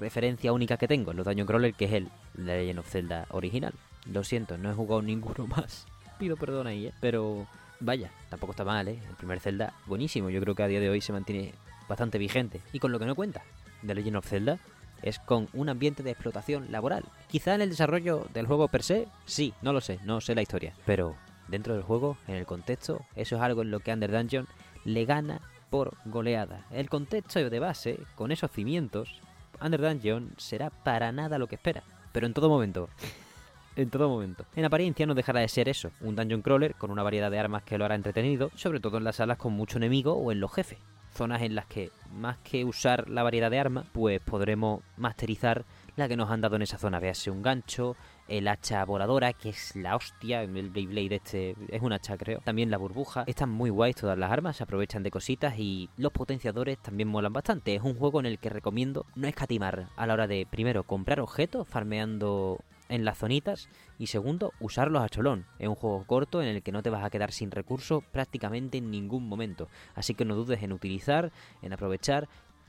referencia 0.00 0.52
única 0.52 0.76
que 0.76 0.88
tengo 0.88 1.10
en 1.10 1.16
los 1.16 1.26
Dungeon 1.26 1.46
Crawler, 1.46 1.74
que 1.74 1.86
es 1.86 1.92
el 1.92 2.08
The 2.36 2.42
Legend 2.42 2.78
of 2.78 2.88
Zelda 2.88 3.26
original. 3.30 3.72
Lo 4.06 4.24
siento, 4.24 4.58
no 4.58 4.70
he 4.70 4.74
jugado 4.74 5.02
ninguno 5.02 5.46
más. 5.56 5.86
Pido 6.18 6.36
perdón 6.36 6.66
ahí, 6.66 6.86
¿eh? 6.86 6.94
Pero 7.00 7.46
vaya, 7.80 8.10
tampoco 8.28 8.52
está 8.52 8.64
mal, 8.64 8.88
¿eh? 8.88 9.00
El 9.08 9.16
primer 9.16 9.40
Zelda, 9.40 9.74
buenísimo. 9.86 10.30
Yo 10.30 10.40
creo 10.40 10.54
que 10.54 10.62
a 10.62 10.68
día 10.68 10.80
de 10.80 10.90
hoy 10.90 11.00
se 11.00 11.12
mantiene 11.12 11.54
bastante 11.88 12.18
vigente. 12.18 12.60
Y 12.72 12.78
con 12.78 12.92
lo 12.92 12.98
que 12.98 13.06
no 13.06 13.14
cuenta, 13.14 13.42
The 13.86 13.94
Legend 13.94 14.16
of 14.16 14.26
Zelda 14.26 14.58
es 15.02 15.18
con 15.18 15.48
un 15.52 15.68
ambiente 15.68 16.02
de 16.02 16.10
explotación 16.10 16.70
laboral. 16.70 17.04
Quizá 17.28 17.54
en 17.54 17.62
el 17.62 17.70
desarrollo 17.70 18.26
del 18.34 18.46
juego 18.46 18.68
per 18.68 18.82
se, 18.82 19.06
sí, 19.26 19.54
no 19.62 19.72
lo 19.72 19.80
sé, 19.80 20.00
no 20.04 20.20
sé 20.20 20.34
la 20.34 20.42
historia. 20.42 20.74
Pero 20.84 21.14
dentro 21.48 21.74
del 21.74 21.82
juego, 21.82 22.16
en 22.26 22.34
el 22.34 22.46
contexto, 22.46 23.04
eso 23.14 23.36
es 23.36 23.42
algo 23.42 23.62
en 23.62 23.70
lo 23.70 23.80
que 23.80 23.92
Under 23.92 24.10
Dungeon 24.10 24.48
le 24.84 25.04
gana 25.04 25.40
por 25.70 25.96
goleada. 26.04 26.64
El 26.70 26.88
contexto 26.88 27.48
de 27.48 27.58
base, 27.58 28.00
con 28.14 28.32
esos 28.32 28.50
cimientos, 28.50 29.20
Under 29.60 29.80
Dungeon 29.80 30.32
será 30.36 30.70
para 30.70 31.12
nada 31.12 31.38
lo 31.38 31.46
que 31.46 31.56
espera. 31.56 31.82
Pero 32.12 32.26
en 32.26 32.34
todo 32.34 32.48
momento. 32.48 32.88
en 33.76 33.90
todo 33.90 34.08
momento. 34.08 34.44
En 34.56 34.64
apariencia 34.64 35.06
no 35.06 35.14
dejará 35.14 35.40
de 35.40 35.48
ser 35.48 35.68
eso, 35.68 35.92
un 36.00 36.16
dungeon 36.16 36.42
crawler 36.42 36.74
con 36.74 36.90
una 36.90 37.04
variedad 37.04 37.30
de 37.30 37.38
armas 37.38 37.62
que 37.62 37.78
lo 37.78 37.84
hará 37.84 37.94
entretenido, 37.94 38.50
sobre 38.56 38.80
todo 38.80 38.98
en 38.98 39.04
las 39.04 39.16
salas 39.16 39.38
con 39.38 39.52
mucho 39.52 39.78
enemigo 39.78 40.14
o 40.14 40.32
en 40.32 40.40
los 40.40 40.52
jefes. 40.52 40.78
Zonas 41.14 41.42
en 41.42 41.54
las 41.54 41.66
que, 41.66 41.90
más 42.12 42.38
que 42.38 42.64
usar 42.64 43.08
la 43.08 43.22
variedad 43.22 43.50
de 43.50 43.60
armas, 43.60 43.86
pues 43.92 44.20
podremos 44.20 44.82
masterizar 44.96 45.64
la 45.96 46.08
que 46.08 46.16
nos 46.16 46.30
han 46.30 46.40
dado 46.40 46.56
en 46.56 46.62
esa 46.62 46.78
zona. 46.78 47.00
Véase 47.00 47.30
un 47.30 47.42
gancho, 47.42 47.96
el 48.28 48.46
hacha 48.46 48.84
voladora, 48.84 49.32
que 49.32 49.48
es 49.48 49.74
la 49.74 49.96
hostia, 49.96 50.42
el 50.42 50.70
Blade 50.70 51.16
este 51.16 51.56
es 51.68 51.82
un 51.82 51.92
hacha 51.92 52.16
creo. 52.16 52.40
También 52.40 52.70
la 52.70 52.76
burbuja. 52.76 53.24
Están 53.26 53.50
muy 53.50 53.70
guays 53.70 53.96
todas 53.96 54.18
las 54.18 54.30
armas, 54.30 54.56
se 54.56 54.62
aprovechan 54.62 55.02
de 55.02 55.10
cositas 55.10 55.58
y 55.58 55.88
los 55.96 56.12
potenciadores 56.12 56.78
también 56.78 57.08
molan 57.08 57.32
bastante. 57.32 57.74
Es 57.74 57.82
un 57.82 57.94
juego 57.94 58.20
en 58.20 58.26
el 58.26 58.38
que 58.38 58.50
recomiendo 58.50 59.06
no 59.16 59.26
escatimar 59.26 59.88
a 59.96 60.06
la 60.06 60.14
hora 60.14 60.26
de, 60.26 60.46
primero, 60.48 60.84
comprar 60.84 61.20
objetos, 61.20 61.66
farmeando 61.66 62.60
en 62.88 63.04
las 63.04 63.18
zonitas 63.18 63.68
y 63.98 64.06
segundo, 64.06 64.52
usarlos 64.60 65.02
a 65.02 65.08
cholón. 65.08 65.46
Es 65.58 65.68
un 65.68 65.74
juego 65.74 66.04
corto 66.06 66.42
en 66.42 66.48
el 66.48 66.62
que 66.62 66.72
no 66.72 66.82
te 66.82 66.90
vas 66.90 67.04
a 67.04 67.10
quedar 67.10 67.32
sin 67.32 67.50
recursos 67.50 68.02
prácticamente 68.12 68.78
en 68.78 68.90
ningún 68.90 69.28
momento. 69.28 69.68
Así 69.94 70.14
que 70.14 70.24
no 70.24 70.34
dudes 70.34 70.62
en 70.62 70.72
utilizar, 70.72 71.32
en 71.62 71.72
aprovechar 71.72 72.28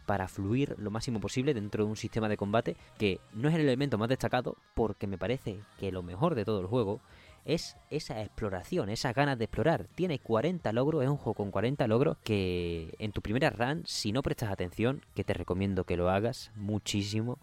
para 0.10 0.28
fluir 0.28 0.74
lo 0.80 0.90
máximo 0.90 1.20
posible 1.20 1.54
dentro 1.54 1.84
de 1.84 1.90
un 1.92 1.96
sistema 1.96 2.28
de 2.28 2.36
combate 2.36 2.76
que 2.98 3.20
no 3.32 3.48
es 3.48 3.54
el 3.54 3.62
elemento 3.62 4.00
más 4.00 4.10
destacado 4.10 4.58
porque 4.74 5.06
me 5.06 5.20
parece 5.20 5.60
que 5.78 5.92
lo 5.92 6.02
mejor 6.02 6.34
de 6.34 6.46
todo 6.46 6.62
el 6.62 6.66
juego 6.66 7.00
es 7.46 7.78
esa 7.92 8.20
exploración, 8.20 8.90
esas 8.90 9.14
ganas 9.14 9.38
de 9.38 9.46
explorar. 9.46 9.86
Tiene 9.94 10.18
40 10.18 10.74
logros, 10.74 11.04
es 11.04 11.10
un 11.10 11.18
juego 11.18 11.36
con 11.36 11.52
40 11.52 11.86
logros 11.86 12.18
que 12.24 12.96
en 12.98 13.12
tu 13.12 13.22
primera 13.22 13.52
run, 13.52 13.84
si 13.86 14.12
no 14.12 14.24
prestas 14.24 14.50
atención, 14.50 15.06
que 15.14 15.24
te 15.24 15.36
recomiendo 15.36 15.84
que 15.84 15.96
lo 15.96 16.10
hagas 16.10 16.52
muchísimo, 16.56 17.38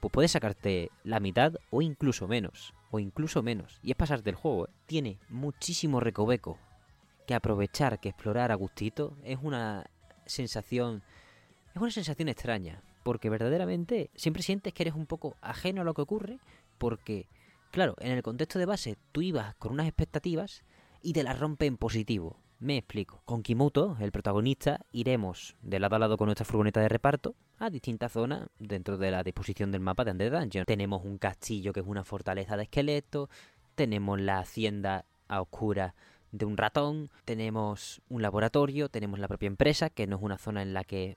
pues 0.00 0.12
puedes 0.12 0.32
sacarte 0.32 0.90
la 1.04 1.18
mitad 1.18 1.54
o 1.70 1.80
incluso 1.80 2.28
menos, 2.28 2.74
o 2.90 2.98
incluso 2.98 3.42
menos. 3.42 3.80
Y 3.82 3.92
es 3.92 3.96
pasarte 3.96 4.28
el 4.28 4.36
juego, 4.36 4.66
¿eh? 4.66 4.70
tiene 4.84 5.16
muchísimo 5.30 5.98
recoveco 5.98 6.58
que 7.26 7.32
aprovechar, 7.32 8.00
que 8.00 8.10
explorar 8.10 8.52
a 8.52 8.56
gustito, 8.56 9.16
es 9.24 9.38
una 9.40 9.86
sensación 10.26 11.02
es 11.74 11.80
una 11.80 11.90
sensación 11.90 12.28
extraña, 12.28 12.82
porque 13.02 13.30
verdaderamente 13.30 14.10
siempre 14.14 14.42
sientes 14.42 14.72
que 14.72 14.82
eres 14.82 14.94
un 14.94 15.06
poco 15.06 15.36
ajeno 15.40 15.82
a 15.82 15.84
lo 15.84 15.94
que 15.94 16.02
ocurre, 16.02 16.38
porque, 16.78 17.28
claro, 17.70 17.96
en 17.98 18.12
el 18.12 18.22
contexto 18.22 18.58
de 18.58 18.66
base 18.66 18.96
tú 19.12 19.22
ibas 19.22 19.54
con 19.56 19.72
unas 19.72 19.86
expectativas 19.86 20.62
y 21.02 21.12
te 21.12 21.22
las 21.22 21.38
rompe 21.38 21.66
en 21.66 21.76
positivo. 21.76 22.36
Me 22.60 22.76
explico. 22.78 23.22
Con 23.24 23.42
Kimuto, 23.42 23.96
el 23.98 24.12
protagonista, 24.12 24.86
iremos 24.92 25.56
de 25.62 25.80
lado 25.80 25.96
a 25.96 25.98
lado 25.98 26.16
con 26.16 26.26
nuestra 26.26 26.44
furgoneta 26.44 26.80
de 26.80 26.88
reparto 26.88 27.34
a 27.58 27.70
distintas 27.70 28.12
zonas 28.12 28.48
dentro 28.58 28.98
de 28.98 29.10
la 29.10 29.24
disposición 29.24 29.72
del 29.72 29.80
mapa 29.80 30.04
de 30.04 30.12
Under 30.12 30.30
Dungeon. 30.30 30.64
Tenemos 30.64 31.04
un 31.04 31.18
castillo 31.18 31.72
que 31.72 31.80
es 31.80 31.86
una 31.86 32.04
fortaleza 32.04 32.56
de 32.56 32.64
esqueletos, 32.64 33.28
tenemos 33.74 34.20
la 34.20 34.38
hacienda 34.38 35.06
a 35.26 35.40
oscura 35.40 35.96
de 36.30 36.44
un 36.44 36.56
ratón, 36.56 37.10
tenemos 37.24 38.00
un 38.08 38.22
laboratorio, 38.22 38.88
tenemos 38.88 39.18
la 39.18 39.28
propia 39.28 39.48
empresa, 39.48 39.90
que 39.90 40.06
no 40.06 40.16
es 40.16 40.22
una 40.22 40.38
zona 40.38 40.62
en 40.62 40.72
la 40.72 40.84
que 40.84 41.16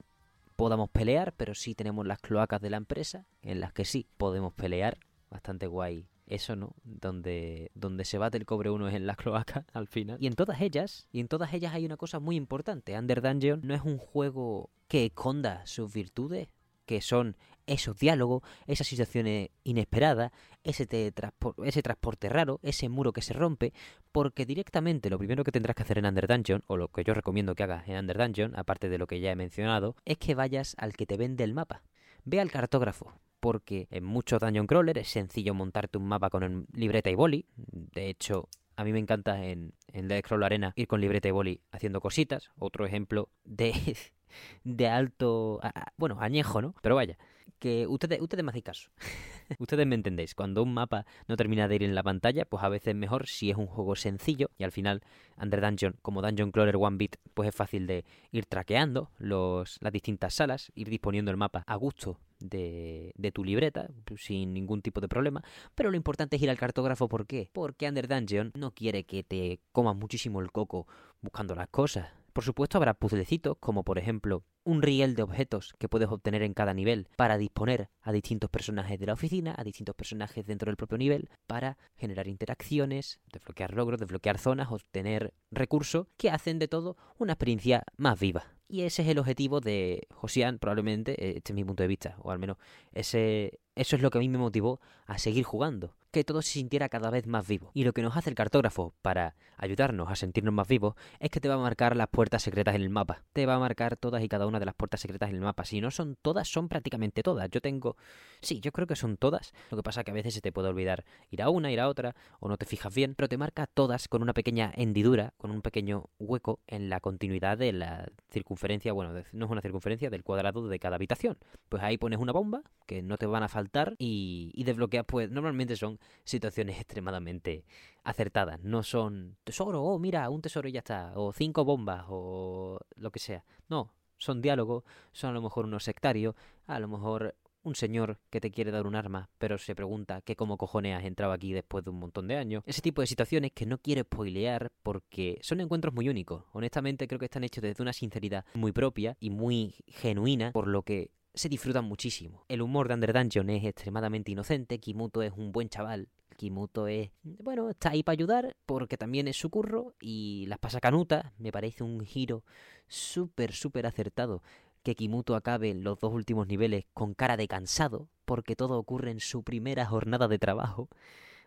podamos 0.55 0.89
pelear, 0.89 1.33
pero 1.33 1.53
sí 1.55 1.75
tenemos 1.75 2.05
las 2.05 2.19
cloacas 2.19 2.61
de 2.61 2.69
la 2.69 2.77
empresa, 2.77 3.25
en 3.41 3.59
las 3.59 3.73
que 3.73 3.85
sí 3.85 4.07
podemos 4.17 4.53
pelear. 4.53 4.97
Bastante 5.29 5.67
guay 5.67 6.07
eso, 6.27 6.55
¿no? 6.55 6.75
Donde, 6.83 7.71
donde 7.75 8.05
se 8.05 8.17
bate 8.17 8.37
el 8.37 8.45
cobre 8.45 8.69
uno 8.69 8.87
es 8.87 8.95
en 8.95 9.05
las 9.05 9.17
cloacas 9.17 9.65
al 9.73 9.87
final. 9.87 10.17
Y 10.19 10.27
en 10.27 10.35
todas 10.35 10.61
ellas, 10.61 11.07
y 11.11 11.19
en 11.19 11.27
todas 11.27 11.53
ellas 11.53 11.73
hay 11.73 11.85
una 11.85 11.97
cosa 11.97 12.19
muy 12.19 12.35
importante. 12.35 12.97
Under 12.97 13.21
Dungeon 13.21 13.61
no 13.63 13.73
es 13.73 13.81
un 13.81 13.97
juego 13.97 14.71
que 14.87 15.05
esconda 15.05 15.65
sus 15.65 15.91
virtudes, 15.93 16.49
que 16.85 17.01
son 17.01 17.35
esos 17.67 17.97
diálogos, 17.97 18.43
esas 18.67 18.87
situaciones 18.87 19.49
inesperadas, 19.63 20.31
ese, 20.63 20.85
transporte 21.11 22.29
raro, 22.29 22.59
ese 22.63 22.89
muro 22.89 23.13
que 23.13 23.21
se 23.21 23.33
rompe, 23.33 23.73
porque 24.11 24.45
directamente 24.45 25.09
lo 25.09 25.17
primero 25.17 25.43
que 25.43 25.51
tendrás 25.51 25.75
que 25.75 25.83
hacer 25.83 25.97
en 25.97 26.05
Under 26.05 26.27
Dungeon, 26.27 26.63
o 26.67 26.77
lo 26.77 26.87
que 26.89 27.03
yo 27.03 27.13
recomiendo 27.13 27.55
que 27.55 27.63
hagas 27.63 27.87
en 27.87 27.97
Under 27.97 28.17
Dungeon, 28.17 28.57
aparte 28.57 28.89
de 28.89 28.97
lo 28.97 29.07
que 29.07 29.19
ya 29.19 29.31
he 29.31 29.35
mencionado, 29.35 29.95
es 30.05 30.17
que 30.17 30.35
vayas 30.35 30.75
al 30.79 30.93
que 30.93 31.05
te 31.05 31.17
vende 31.17 31.43
el 31.43 31.53
mapa. 31.53 31.83
Ve 32.23 32.39
al 32.39 32.51
cartógrafo, 32.51 33.13
porque 33.39 33.87
en 33.91 34.03
muchos 34.03 34.39
Dungeon 34.39 34.67
Crawler 34.67 34.97
es 34.97 35.09
sencillo 35.09 35.53
montarte 35.53 35.97
un 35.97 36.07
mapa 36.07 36.29
con 36.29 36.65
libreta 36.73 37.09
y 37.09 37.15
boli. 37.15 37.45
De 37.55 38.09
hecho, 38.09 38.49
a 38.75 38.83
mí 38.83 38.91
me 38.91 38.99
encanta 38.99 39.45
en, 39.45 39.73
en 39.93 40.07
The 40.07 40.19
Scroll 40.19 40.43
Arena 40.43 40.73
ir 40.75 40.87
con 40.87 41.01
libreta 41.01 41.27
y 41.27 41.31
boli 41.31 41.61
haciendo 41.71 42.01
cositas. 42.01 42.49
Otro 42.57 42.85
ejemplo 42.85 43.29
de, 43.43 43.73
de 44.63 44.87
alto, 44.87 45.61
bueno, 45.97 46.17
añejo, 46.19 46.61
¿no? 46.61 46.75
Pero 46.81 46.95
vaya, 46.95 47.17
que 47.59 47.87
ustedes, 47.87 48.21
ustedes 48.21 48.43
me 48.43 48.49
hacéis 48.49 48.65
caso. 48.65 48.89
ustedes 49.59 49.85
me 49.87 49.95
entendéis. 49.95 50.35
Cuando 50.35 50.63
un 50.63 50.73
mapa 50.73 51.05
no 51.27 51.35
termina 51.35 51.67
de 51.67 51.75
ir 51.75 51.83
en 51.83 51.95
la 51.95 52.03
pantalla, 52.03 52.45
pues 52.45 52.63
a 52.63 52.69
veces 52.69 52.89
es 52.89 52.95
mejor 52.95 53.27
si 53.27 53.49
es 53.49 53.57
un 53.57 53.67
juego 53.67 53.95
sencillo 53.95 54.49
y 54.57 54.63
al 54.63 54.71
final 54.71 55.01
Under 55.41 55.61
Dungeon, 55.61 55.95
como 56.01 56.21
Dungeon 56.21 56.51
Crawler 56.51 56.75
One 56.77 56.97
Bit, 56.97 57.17
pues 57.33 57.49
es 57.49 57.55
fácil 57.55 57.87
de 57.87 58.05
ir 58.31 58.45
traqueando 58.45 59.11
los, 59.17 59.77
las 59.81 59.93
distintas 59.93 60.33
salas, 60.33 60.71
ir 60.75 60.89
disponiendo 60.89 61.31
el 61.31 61.37
mapa 61.37 61.63
a 61.67 61.75
gusto 61.75 62.19
de, 62.39 63.13
de, 63.15 63.31
tu 63.31 63.43
libreta 63.43 63.89
sin 64.17 64.53
ningún 64.53 64.81
tipo 64.81 65.01
de 65.01 65.07
problema. 65.07 65.43
Pero 65.73 65.91
lo 65.91 65.97
importante 65.97 66.35
es 66.35 66.41
ir 66.41 66.49
al 66.49 66.57
cartógrafo. 66.57 67.07
¿Por 67.07 67.25
qué? 67.25 67.49
Porque 67.53 67.87
Under 67.87 68.07
Dungeon 68.07 68.51
no 68.55 68.71
quiere 68.71 69.05
que 69.05 69.23
te 69.23 69.59
comas 69.71 69.95
muchísimo 69.95 70.41
el 70.41 70.51
coco 70.51 70.87
buscando 71.21 71.55
las 71.55 71.69
cosas. 71.69 72.09
Por 72.33 72.43
supuesto 72.43 72.77
habrá 72.77 72.93
puzzlecitos, 72.93 73.57
como 73.59 73.83
por 73.83 73.97
ejemplo 73.97 74.43
un 74.65 74.81
riel 74.81 75.15
de 75.15 75.23
objetos 75.23 75.73
que 75.79 75.87
puedes 75.87 76.09
obtener 76.09 76.41
en 76.41 76.53
cada 76.53 76.73
nivel 76.73 77.07
para 77.15 77.37
disponer 77.37 77.89
a 78.01 78.11
distintos 78.11 78.49
personajes 78.49 78.99
de 78.99 79.05
la 79.05 79.13
oficina, 79.13 79.55
a 79.57 79.63
distintos 79.63 79.95
personajes 79.95 80.45
dentro 80.45 80.69
del 80.69 80.75
propio 80.75 80.97
nivel, 80.97 81.29
para 81.47 81.77
generar 81.95 82.27
interacciones, 82.27 83.21
desbloquear 83.31 83.73
logros, 83.73 83.99
desbloquear 83.99 84.37
zonas, 84.37 84.71
obtener 84.71 85.33
recursos 85.51 86.07
que 86.17 86.31
hacen 86.31 86.59
de 86.59 86.67
todo 86.67 86.97
una 87.17 87.33
experiencia 87.33 87.83
más 87.95 88.19
viva. 88.19 88.54
Y 88.67 88.81
ese 88.81 89.03
es 89.03 89.09
el 89.09 89.19
objetivo 89.19 89.61
de 89.61 90.07
Josian, 90.11 90.57
probablemente, 90.57 91.37
este 91.37 91.53
es 91.53 91.55
mi 91.55 91.63
punto 91.63 91.83
de 91.83 91.87
vista, 91.87 92.17
o 92.23 92.31
al 92.31 92.39
menos 92.39 92.57
ese, 92.93 93.59
eso 93.75 93.95
es 93.95 94.01
lo 94.01 94.09
que 94.09 94.17
a 94.17 94.21
mí 94.21 94.29
me 94.29 94.39
motivó 94.39 94.79
a 95.05 95.17
seguir 95.19 95.43
jugando 95.43 95.93
que 96.15 96.23
todo 96.23 96.41
se 96.41 96.51
sintiera 96.51 96.87
cada 96.87 97.09
vez 97.09 97.27
más 97.27 97.45
vivo. 97.45 97.71
Y 97.73 97.83
lo 97.83 97.91
que 97.91 98.01
nos 98.01 98.15
hace 98.15 98.29
el 98.29 98.37
cartógrafo 98.37 98.93
para 99.01 99.35
ayudarnos 99.57 100.09
a 100.09 100.15
sentirnos 100.15 100.53
más 100.53 100.65
vivos 100.65 100.95
es 101.19 101.29
que 101.29 101.41
te 101.41 101.49
va 101.49 101.55
a 101.55 101.57
marcar 101.57 101.97
las 101.97 102.07
puertas 102.07 102.41
secretas 102.41 102.73
en 102.73 102.83
el 102.83 102.89
mapa. 102.89 103.25
Te 103.33 103.45
va 103.45 103.55
a 103.55 103.59
marcar 103.59 103.97
todas 103.97 104.23
y 104.23 104.29
cada 104.29 104.47
una 104.47 104.61
de 104.61 104.65
las 104.65 104.75
puertas 104.75 105.01
secretas 105.01 105.27
en 105.27 105.35
el 105.35 105.41
mapa. 105.41 105.65
Si 105.65 105.81
no 105.81 105.91
son 105.91 106.15
todas, 106.21 106.47
son 106.47 106.69
prácticamente 106.69 107.21
todas. 107.21 107.49
Yo 107.49 107.59
tengo... 107.59 107.97
Sí, 108.39 108.61
yo 108.61 108.71
creo 108.71 108.87
que 108.87 108.95
son 108.95 109.17
todas. 109.17 109.51
Lo 109.69 109.75
que 109.75 109.83
pasa 109.83 109.99
es 109.99 110.05
que 110.05 110.11
a 110.11 110.13
veces 110.13 110.33
se 110.33 110.39
te 110.39 110.53
puede 110.53 110.69
olvidar 110.69 111.03
ir 111.31 111.41
a 111.41 111.49
una, 111.49 111.69
ir 111.69 111.81
a 111.81 111.89
otra, 111.89 112.15
o 112.39 112.47
no 112.47 112.55
te 112.55 112.65
fijas 112.65 112.95
bien, 112.95 113.13
pero 113.13 113.27
te 113.27 113.37
marca 113.37 113.67
todas 113.67 114.07
con 114.07 114.21
una 114.21 114.31
pequeña 114.31 114.71
hendidura, 114.73 115.33
con 115.37 115.51
un 115.51 115.61
pequeño 115.61 116.05
hueco 116.17 116.61
en 116.67 116.89
la 116.89 117.01
continuidad 117.01 117.57
de 117.57 117.73
la 117.73 118.07
circunferencia, 118.55 118.93
bueno, 118.93 119.13
no 119.33 119.45
es 119.45 119.51
una 119.51 119.61
circunferencia, 119.61 120.09
del 120.09 120.23
cuadrado 120.23 120.67
de 120.67 120.79
cada 120.79 120.95
habitación. 120.95 121.37
Pues 121.69 121.83
ahí 121.83 121.97
pones 121.97 122.19
una 122.19 122.31
bomba, 122.31 122.61
que 122.85 123.01
no 123.01 123.17
te 123.17 123.25
van 123.25 123.43
a 123.43 123.49
faltar, 123.49 123.95
y, 123.97 124.51
y 124.53 124.63
desbloqueas, 124.63 125.05
pues 125.05 125.29
normalmente 125.29 125.75
son 125.75 125.99
situaciones 126.23 126.77
extremadamente 126.79 127.65
acertadas. 128.03 128.61
No 128.61 128.83
son 128.83 129.37
tesoro, 129.43 129.83
oh, 129.83 129.99
mira, 129.99 130.29
un 130.29 130.41
tesoro 130.41 130.67
y 130.69 130.71
ya 130.71 130.79
está, 130.79 131.11
o 131.15 131.33
cinco 131.33 131.65
bombas, 131.65 132.05
o 132.07 132.79
lo 132.95 133.11
que 133.11 133.19
sea. 133.19 133.43
No, 133.69 133.91
son 134.17 134.41
diálogos, 134.41 134.83
son 135.11 135.31
a 135.31 135.33
lo 135.33 135.41
mejor 135.41 135.65
unos 135.65 135.83
sectarios, 135.83 136.35
a 136.67 136.79
lo 136.79 136.87
mejor 136.87 137.35
un 137.65 137.75
señor 137.75 138.19
que 138.29 138.39
te 138.39 138.51
quiere 138.51 138.71
dar 138.71 138.87
un 138.87 138.95
arma, 138.95 139.29
pero 139.37 139.57
se 139.57 139.75
pregunta 139.75 140.21
que 140.21 140.35
cómo 140.35 140.57
cojones 140.57 140.97
has 140.97 141.03
entrado 141.03 141.33
aquí 141.33 141.53
después 141.53 141.83
de 141.83 141.89
un 141.89 141.99
montón 141.99 142.27
de 142.27 142.37
años. 142.37 142.63
Ese 142.65 142.81
tipo 142.81 143.01
de 143.01 143.07
situaciones 143.07 143.51
que 143.51 143.65
no 143.65 143.77
quiero 143.79 144.03
spoilear 144.03 144.71
porque 144.83 145.39
son 145.41 145.59
encuentros 145.59 145.93
muy 145.93 146.09
únicos. 146.09 146.43
Honestamente 146.53 147.07
creo 147.07 147.19
que 147.19 147.25
están 147.25 147.43
hechos 147.43 147.61
desde 147.61 147.81
una 147.81 147.93
sinceridad 147.93 148.45
muy 148.53 148.71
propia 148.71 149.17
y 149.19 149.29
muy 149.29 149.75
genuina, 149.87 150.51
por 150.51 150.67
lo 150.67 150.83
que 150.83 151.11
se 151.33 151.49
disfrutan 151.49 151.85
muchísimo. 151.85 152.45
El 152.47 152.61
humor 152.61 152.87
de 152.87 152.93
Under 152.93 153.13
Dungeon 153.13 153.49
es 153.49 153.65
extremadamente 153.65 154.31
inocente, 154.31 154.79
Kimuto 154.79 155.21
es 155.21 155.33
un 155.35 155.51
buen 155.51 155.69
chaval. 155.69 156.07
Kimuto 156.37 156.87
es, 156.87 157.11
bueno, 157.23 157.69
está 157.69 157.91
ahí 157.91 158.03
para 158.03 158.13
ayudar 158.13 158.57
porque 158.65 158.97
también 158.97 159.27
es 159.27 159.37
su 159.37 159.49
curro 159.49 159.95
y 160.01 160.45
las 160.47 160.59
pasa 160.59 160.79
canutas. 160.79 161.31
Me 161.37 161.51
parece 161.51 161.83
un 161.83 162.05
giro 162.05 162.43
súper, 162.87 163.53
súper 163.53 163.85
acertado 163.85 164.41
que 164.85 164.93
Kimuto 164.93 165.35
acabe 165.35 165.73
los 165.73 165.99
dos 165.99 166.13
últimos 166.13 166.45
niveles 166.45 166.85
con 166.93 167.15
cara 167.15 167.37
de 167.37 167.47
cansado 167.47 168.07
porque 168.23 168.55
todo 168.55 168.77
ocurre 168.77 169.09
en 169.09 169.19
su 169.19 169.41
primera 169.41 169.87
jornada 169.87 170.27
de 170.27 170.37
trabajo. 170.37 170.89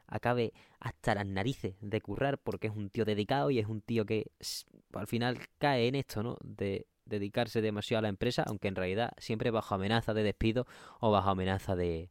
Acabe 0.09 0.53
hasta 0.81 1.14
las 1.14 1.27
narices 1.27 1.77
de 1.81 2.01
currar 2.01 2.38
porque 2.38 2.66
es 2.66 2.74
un 2.74 2.90
tío 2.90 3.05
dedicado 3.05 3.53
y 3.53 3.61
es 3.61 3.68
un 3.68 3.81
tío 3.81 4.05
que 4.07 4.33
al 4.92 5.07
final 5.07 5.38
cae 5.59 5.87
en 5.87 5.94
esto, 5.94 6.24
¿no? 6.24 6.37
De 6.42 6.88
dedicarse 7.05 7.62
demasiado 7.62 8.01
a 8.01 8.03
la 8.03 8.09
empresa, 8.09 8.42
aunque 8.44 8.66
en 8.66 8.74
realidad 8.74 9.12
siempre 9.18 9.53
bajo 9.53 9.77
amenaza 9.77 10.14
de 10.14 10.24
despido 10.24 10.66
o 10.98 11.12
bajo 11.12 11.31
amenaza 11.31 11.77
de, 11.77 12.11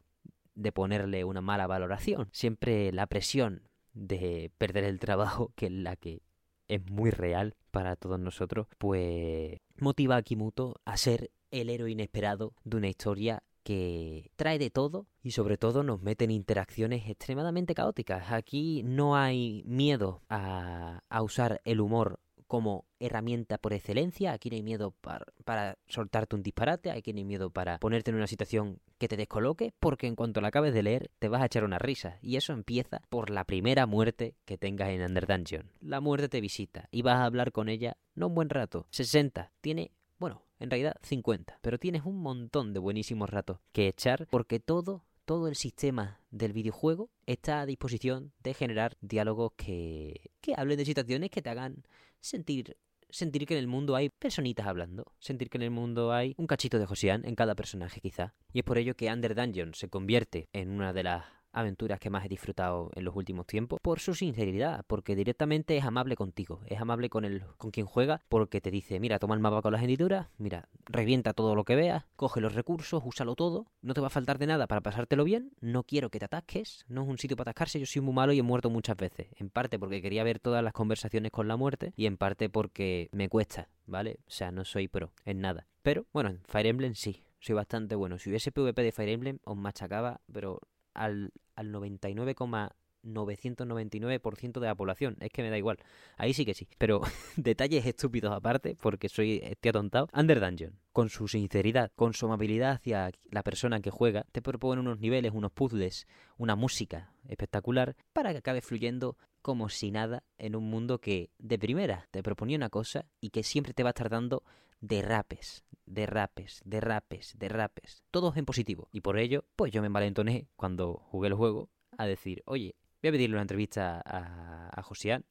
de 0.55 0.71
ponerle 0.71 1.25
una 1.25 1.41
mala 1.41 1.67
valoración. 1.67 2.29
Siempre 2.31 2.93
la 2.93 3.05
presión 3.05 3.63
de 3.93 4.49
perder 4.57 4.85
el 4.85 4.99
trabajo, 4.99 5.51
que 5.57 5.65
es 5.65 5.73
la 5.73 5.97
que 5.97 6.21
es 6.69 6.89
muy 6.89 7.11
real 7.11 7.55
para 7.71 7.97
todos 7.97 8.17
nosotros, 8.17 8.67
pues 8.77 9.59
motiva 9.79 10.15
a 10.15 10.21
Kimuto 10.21 10.75
a 10.85 10.97
ser 10.97 11.31
el 11.51 11.69
héroe 11.69 11.91
inesperado 11.91 12.53
de 12.63 12.77
una 12.77 12.89
historia 12.89 13.43
que 13.63 14.31
trae 14.37 14.59
de 14.59 14.69
todo 14.69 15.07
y 15.21 15.31
sobre 15.31 15.57
todo 15.57 15.83
nos 15.83 16.01
mete 16.01 16.23
en 16.23 16.31
interacciones 16.31 17.09
extremadamente 17.09 17.75
caóticas. 17.75 18.31
Aquí 18.31 18.81
no 18.83 19.17
hay 19.17 19.63
miedo 19.65 20.21
a, 20.29 21.03
a 21.09 21.21
usar 21.21 21.61
el 21.65 21.81
humor 21.81 22.19
como 22.47 22.85
herramienta 22.99 23.57
por 23.57 23.73
excelencia. 23.73 24.31
Aquí 24.33 24.49
no 24.49 24.55
hay 24.55 24.63
miedo 24.63 24.91
para, 25.01 25.25
para 25.45 25.77
soltarte 25.87 26.35
un 26.35 26.43
disparate, 26.43 26.91
aquí 26.91 27.13
no 27.13 27.19
hay 27.19 27.25
miedo 27.25 27.49
para 27.49 27.77
ponerte 27.79 28.11
en 28.11 28.17
una 28.17 28.27
situación 28.27 28.79
que 28.97 29.07
te 29.07 29.17
descoloque, 29.17 29.73
porque 29.79 30.07
en 30.07 30.15
cuanto 30.15 30.41
la 30.41 30.47
acabes 30.47 30.73
de 30.73 30.83
leer 30.83 31.11
te 31.19 31.27
vas 31.27 31.41
a 31.41 31.45
echar 31.45 31.63
una 31.63 31.79
risa. 31.79 32.17
Y 32.21 32.37
eso 32.37 32.53
empieza 32.53 33.01
por 33.09 33.29
la 33.29 33.43
primera 33.43 33.85
muerte 33.85 34.35
que 34.45 34.57
tengas 34.57 34.89
en 34.89 35.01
Under 35.01 35.27
Dungeon. 35.27 35.71
La 35.81 35.99
muerte 35.99 36.29
te 36.29 36.41
visita 36.41 36.87
y 36.91 37.01
vas 37.01 37.17
a 37.17 37.25
hablar 37.25 37.51
con 37.51 37.69
ella 37.69 37.97
no 38.15 38.27
un 38.27 38.35
buen 38.35 38.49
rato, 38.49 38.87
60. 38.89 39.51
Tiene, 39.61 39.91
bueno, 40.17 40.43
en 40.59 40.69
realidad 40.69 40.95
50, 41.03 41.59
pero 41.61 41.77
tienes 41.77 42.03
un 42.05 42.21
montón 42.21 42.73
de 42.73 42.79
buenísimos 42.79 43.29
ratos 43.29 43.59
que 43.71 43.87
echar 43.87 44.27
porque 44.29 44.59
todo 44.59 45.03
todo 45.27 45.49
el 45.49 45.57
sistema 45.57 46.21
del 46.31 46.53
videojuego 46.53 47.09
está 47.25 47.59
a 47.59 47.65
disposición 47.65 48.31
de 48.39 48.53
generar 48.53 48.95
diálogos 49.01 49.51
que, 49.57 50.31
que 50.39 50.53
hablen 50.55 50.77
de 50.77 50.85
situaciones 50.85 51.31
que 51.31 51.41
te 51.41 51.49
hagan 51.49 51.83
sentir 52.21 52.77
sentir 53.09 53.45
que 53.45 53.53
en 53.53 53.59
el 53.59 53.67
mundo 53.67 53.95
hay 53.95 54.09
personitas 54.09 54.67
hablando, 54.67 55.13
sentir 55.19 55.49
que 55.49 55.57
en 55.57 55.63
el 55.63 55.71
mundo 55.71 56.11
hay 56.11 56.33
un 56.37 56.47
cachito 56.47 56.79
de 56.79 56.85
Josian 56.85 57.25
en 57.25 57.35
cada 57.35 57.55
personaje 57.55 58.01
quizá. 58.01 58.33
Y 58.51 58.59
es 58.59 58.65
por 58.65 58.77
ello 58.77 58.95
que 58.95 59.11
Under 59.11 59.35
Dungeon 59.35 59.73
se 59.73 59.89
convierte 59.89 60.49
en 60.53 60.71
una 60.71 60.93
de 60.93 61.03
las 61.03 61.25
aventuras 61.59 61.99
que 61.99 62.09
más 62.09 62.25
he 62.25 62.29
disfrutado 62.29 62.91
en 62.95 63.03
los 63.03 63.15
últimos 63.15 63.47
tiempos 63.47 63.79
por 63.81 63.99
su 63.99 64.13
sinceridad, 64.13 64.85
porque 64.87 65.15
directamente 65.15 65.77
es 65.77 65.83
amable 65.83 66.15
contigo, 66.15 66.61
es 66.67 66.79
amable 66.79 67.09
con 67.09 67.25
el 67.25 67.43
con 67.57 67.71
quien 67.71 67.85
juega, 67.85 68.21
porque 68.29 68.61
te 68.61 68.71
dice, 68.71 68.99
mira, 68.99 69.19
toma 69.19 69.35
el 69.35 69.41
mapa 69.41 69.61
con 69.61 69.73
las 69.73 69.81
hendiduras, 69.81 70.27
mira, 70.37 70.69
revienta 70.85 71.33
todo 71.33 71.55
lo 71.55 71.63
que 71.63 71.75
veas, 71.75 72.05
coge 72.15 72.41
los 72.41 72.53
recursos, 72.53 73.01
úsalo 73.05 73.35
todo, 73.35 73.67
no 73.81 73.93
te 73.93 74.01
va 74.01 74.07
a 74.07 74.11
faltar 74.11 74.37
de 74.37 74.47
nada 74.47 74.67
para 74.67 74.81
pasártelo 74.81 75.23
bien, 75.23 75.51
no 75.59 75.83
quiero 75.83 76.09
que 76.09 76.19
te 76.19 76.25
atasques, 76.25 76.85
no 76.87 77.03
es 77.03 77.07
un 77.07 77.17
sitio 77.17 77.37
para 77.37 77.51
atascarse, 77.51 77.79
yo 77.79 77.85
soy 77.85 78.01
muy 78.01 78.13
malo 78.13 78.33
y 78.33 78.39
he 78.39 78.43
muerto 78.43 78.69
muchas 78.69 78.97
veces, 78.97 79.27
en 79.35 79.49
parte 79.49 79.79
porque 79.79 80.01
quería 80.01 80.23
ver 80.23 80.39
todas 80.39 80.63
las 80.63 80.73
conversaciones 80.73 81.31
con 81.31 81.47
la 81.47 81.57
muerte 81.57 81.93
y 81.95 82.05
en 82.05 82.17
parte 82.17 82.49
porque 82.49 83.09
me 83.11 83.29
cuesta, 83.29 83.69
¿vale? 83.85 84.19
O 84.27 84.31
sea, 84.31 84.51
no 84.51 84.63
soy 84.65 84.87
pro 84.87 85.11
en 85.25 85.41
nada. 85.41 85.67
Pero 85.81 86.05
bueno, 86.13 86.29
en 86.29 86.41
Fire 86.45 86.67
Emblem 86.67 86.95
sí, 86.95 87.23
soy 87.39 87.55
bastante 87.55 87.95
bueno. 87.95 88.19
Si 88.19 88.29
hubiese 88.29 88.51
PvP 88.51 88.83
de 88.83 88.91
Fire 88.91 89.09
Emblem 89.09 89.39
os 89.43 89.55
machacaba, 89.55 90.21
pero 90.31 90.59
al, 90.93 91.31
al 91.57 91.73
99,999% 91.73 94.59
de 94.61 94.67
la 94.67 94.75
población. 94.75 95.17
Es 95.19 95.31
que 95.31 95.41
me 95.41 95.49
da 95.49 95.57
igual. 95.57 95.79
Ahí 96.15 96.33
sí 96.33 96.45
que 96.45 96.53
sí. 96.53 96.69
Pero 96.77 97.01
detalles 97.35 97.85
estúpidos 97.85 98.31
aparte, 98.31 98.77
porque 98.81 99.09
soy 99.09 99.41
estoy 99.43 99.69
atontado. 99.69 100.07
Under 100.13 100.39
Dungeon, 100.39 100.79
con 100.93 101.09
su 101.09 101.27
sinceridad, 101.27 101.91
con 101.95 102.13
su 102.13 102.27
amabilidad 102.27 102.71
hacia 102.71 103.11
la 103.29 103.43
persona 103.43 103.81
que 103.81 103.91
juega, 103.91 104.23
te 104.31 104.41
propone 104.41 104.79
unos 104.79 104.99
niveles, 104.99 105.33
unos 105.33 105.51
puzzles, 105.51 106.07
una 106.37 106.55
música 106.55 107.11
espectacular 107.27 107.97
para 108.13 108.31
que 108.31 108.37
acabe 108.37 108.61
fluyendo 108.61 109.17
como 109.47 109.69
si 109.69 109.91
nada 109.91 110.25
en 110.37 110.57
un 110.57 110.69
mundo 110.69 110.99
que 110.99 111.31
de 111.39 111.57
primera 111.57 112.09
te 112.11 112.21
proponía 112.21 112.57
una 112.57 112.69
cosa 112.69 113.05
y 113.21 113.29
que 113.29 113.43
siempre 113.43 113.73
te 113.73 113.81
va 113.81 113.87
a 113.87 113.91
estar 113.91 114.09
dando 114.09 114.43
derrapes, 114.81 115.63
derrapes, 115.85 116.61
derrapes, 116.65 117.33
derrapes, 117.39 118.03
todos 118.11 118.35
en 118.35 118.43
positivo. 118.43 118.89
Y 118.91 118.99
por 118.99 119.17
ello, 119.17 119.45
pues 119.55 119.71
yo 119.71 119.79
me 119.79 119.87
envalentoné 119.87 120.49
cuando 120.57 120.95
jugué 120.95 121.29
el 121.29 121.35
juego 121.35 121.69
a 121.97 122.05
decir, 122.05 122.43
oye, 122.45 122.75
voy 123.01 123.09
a 123.09 123.11
pedirle 123.11 123.35
una 123.35 123.43
entrevista 123.43 124.01
a, 124.05 124.69
a 124.69 124.85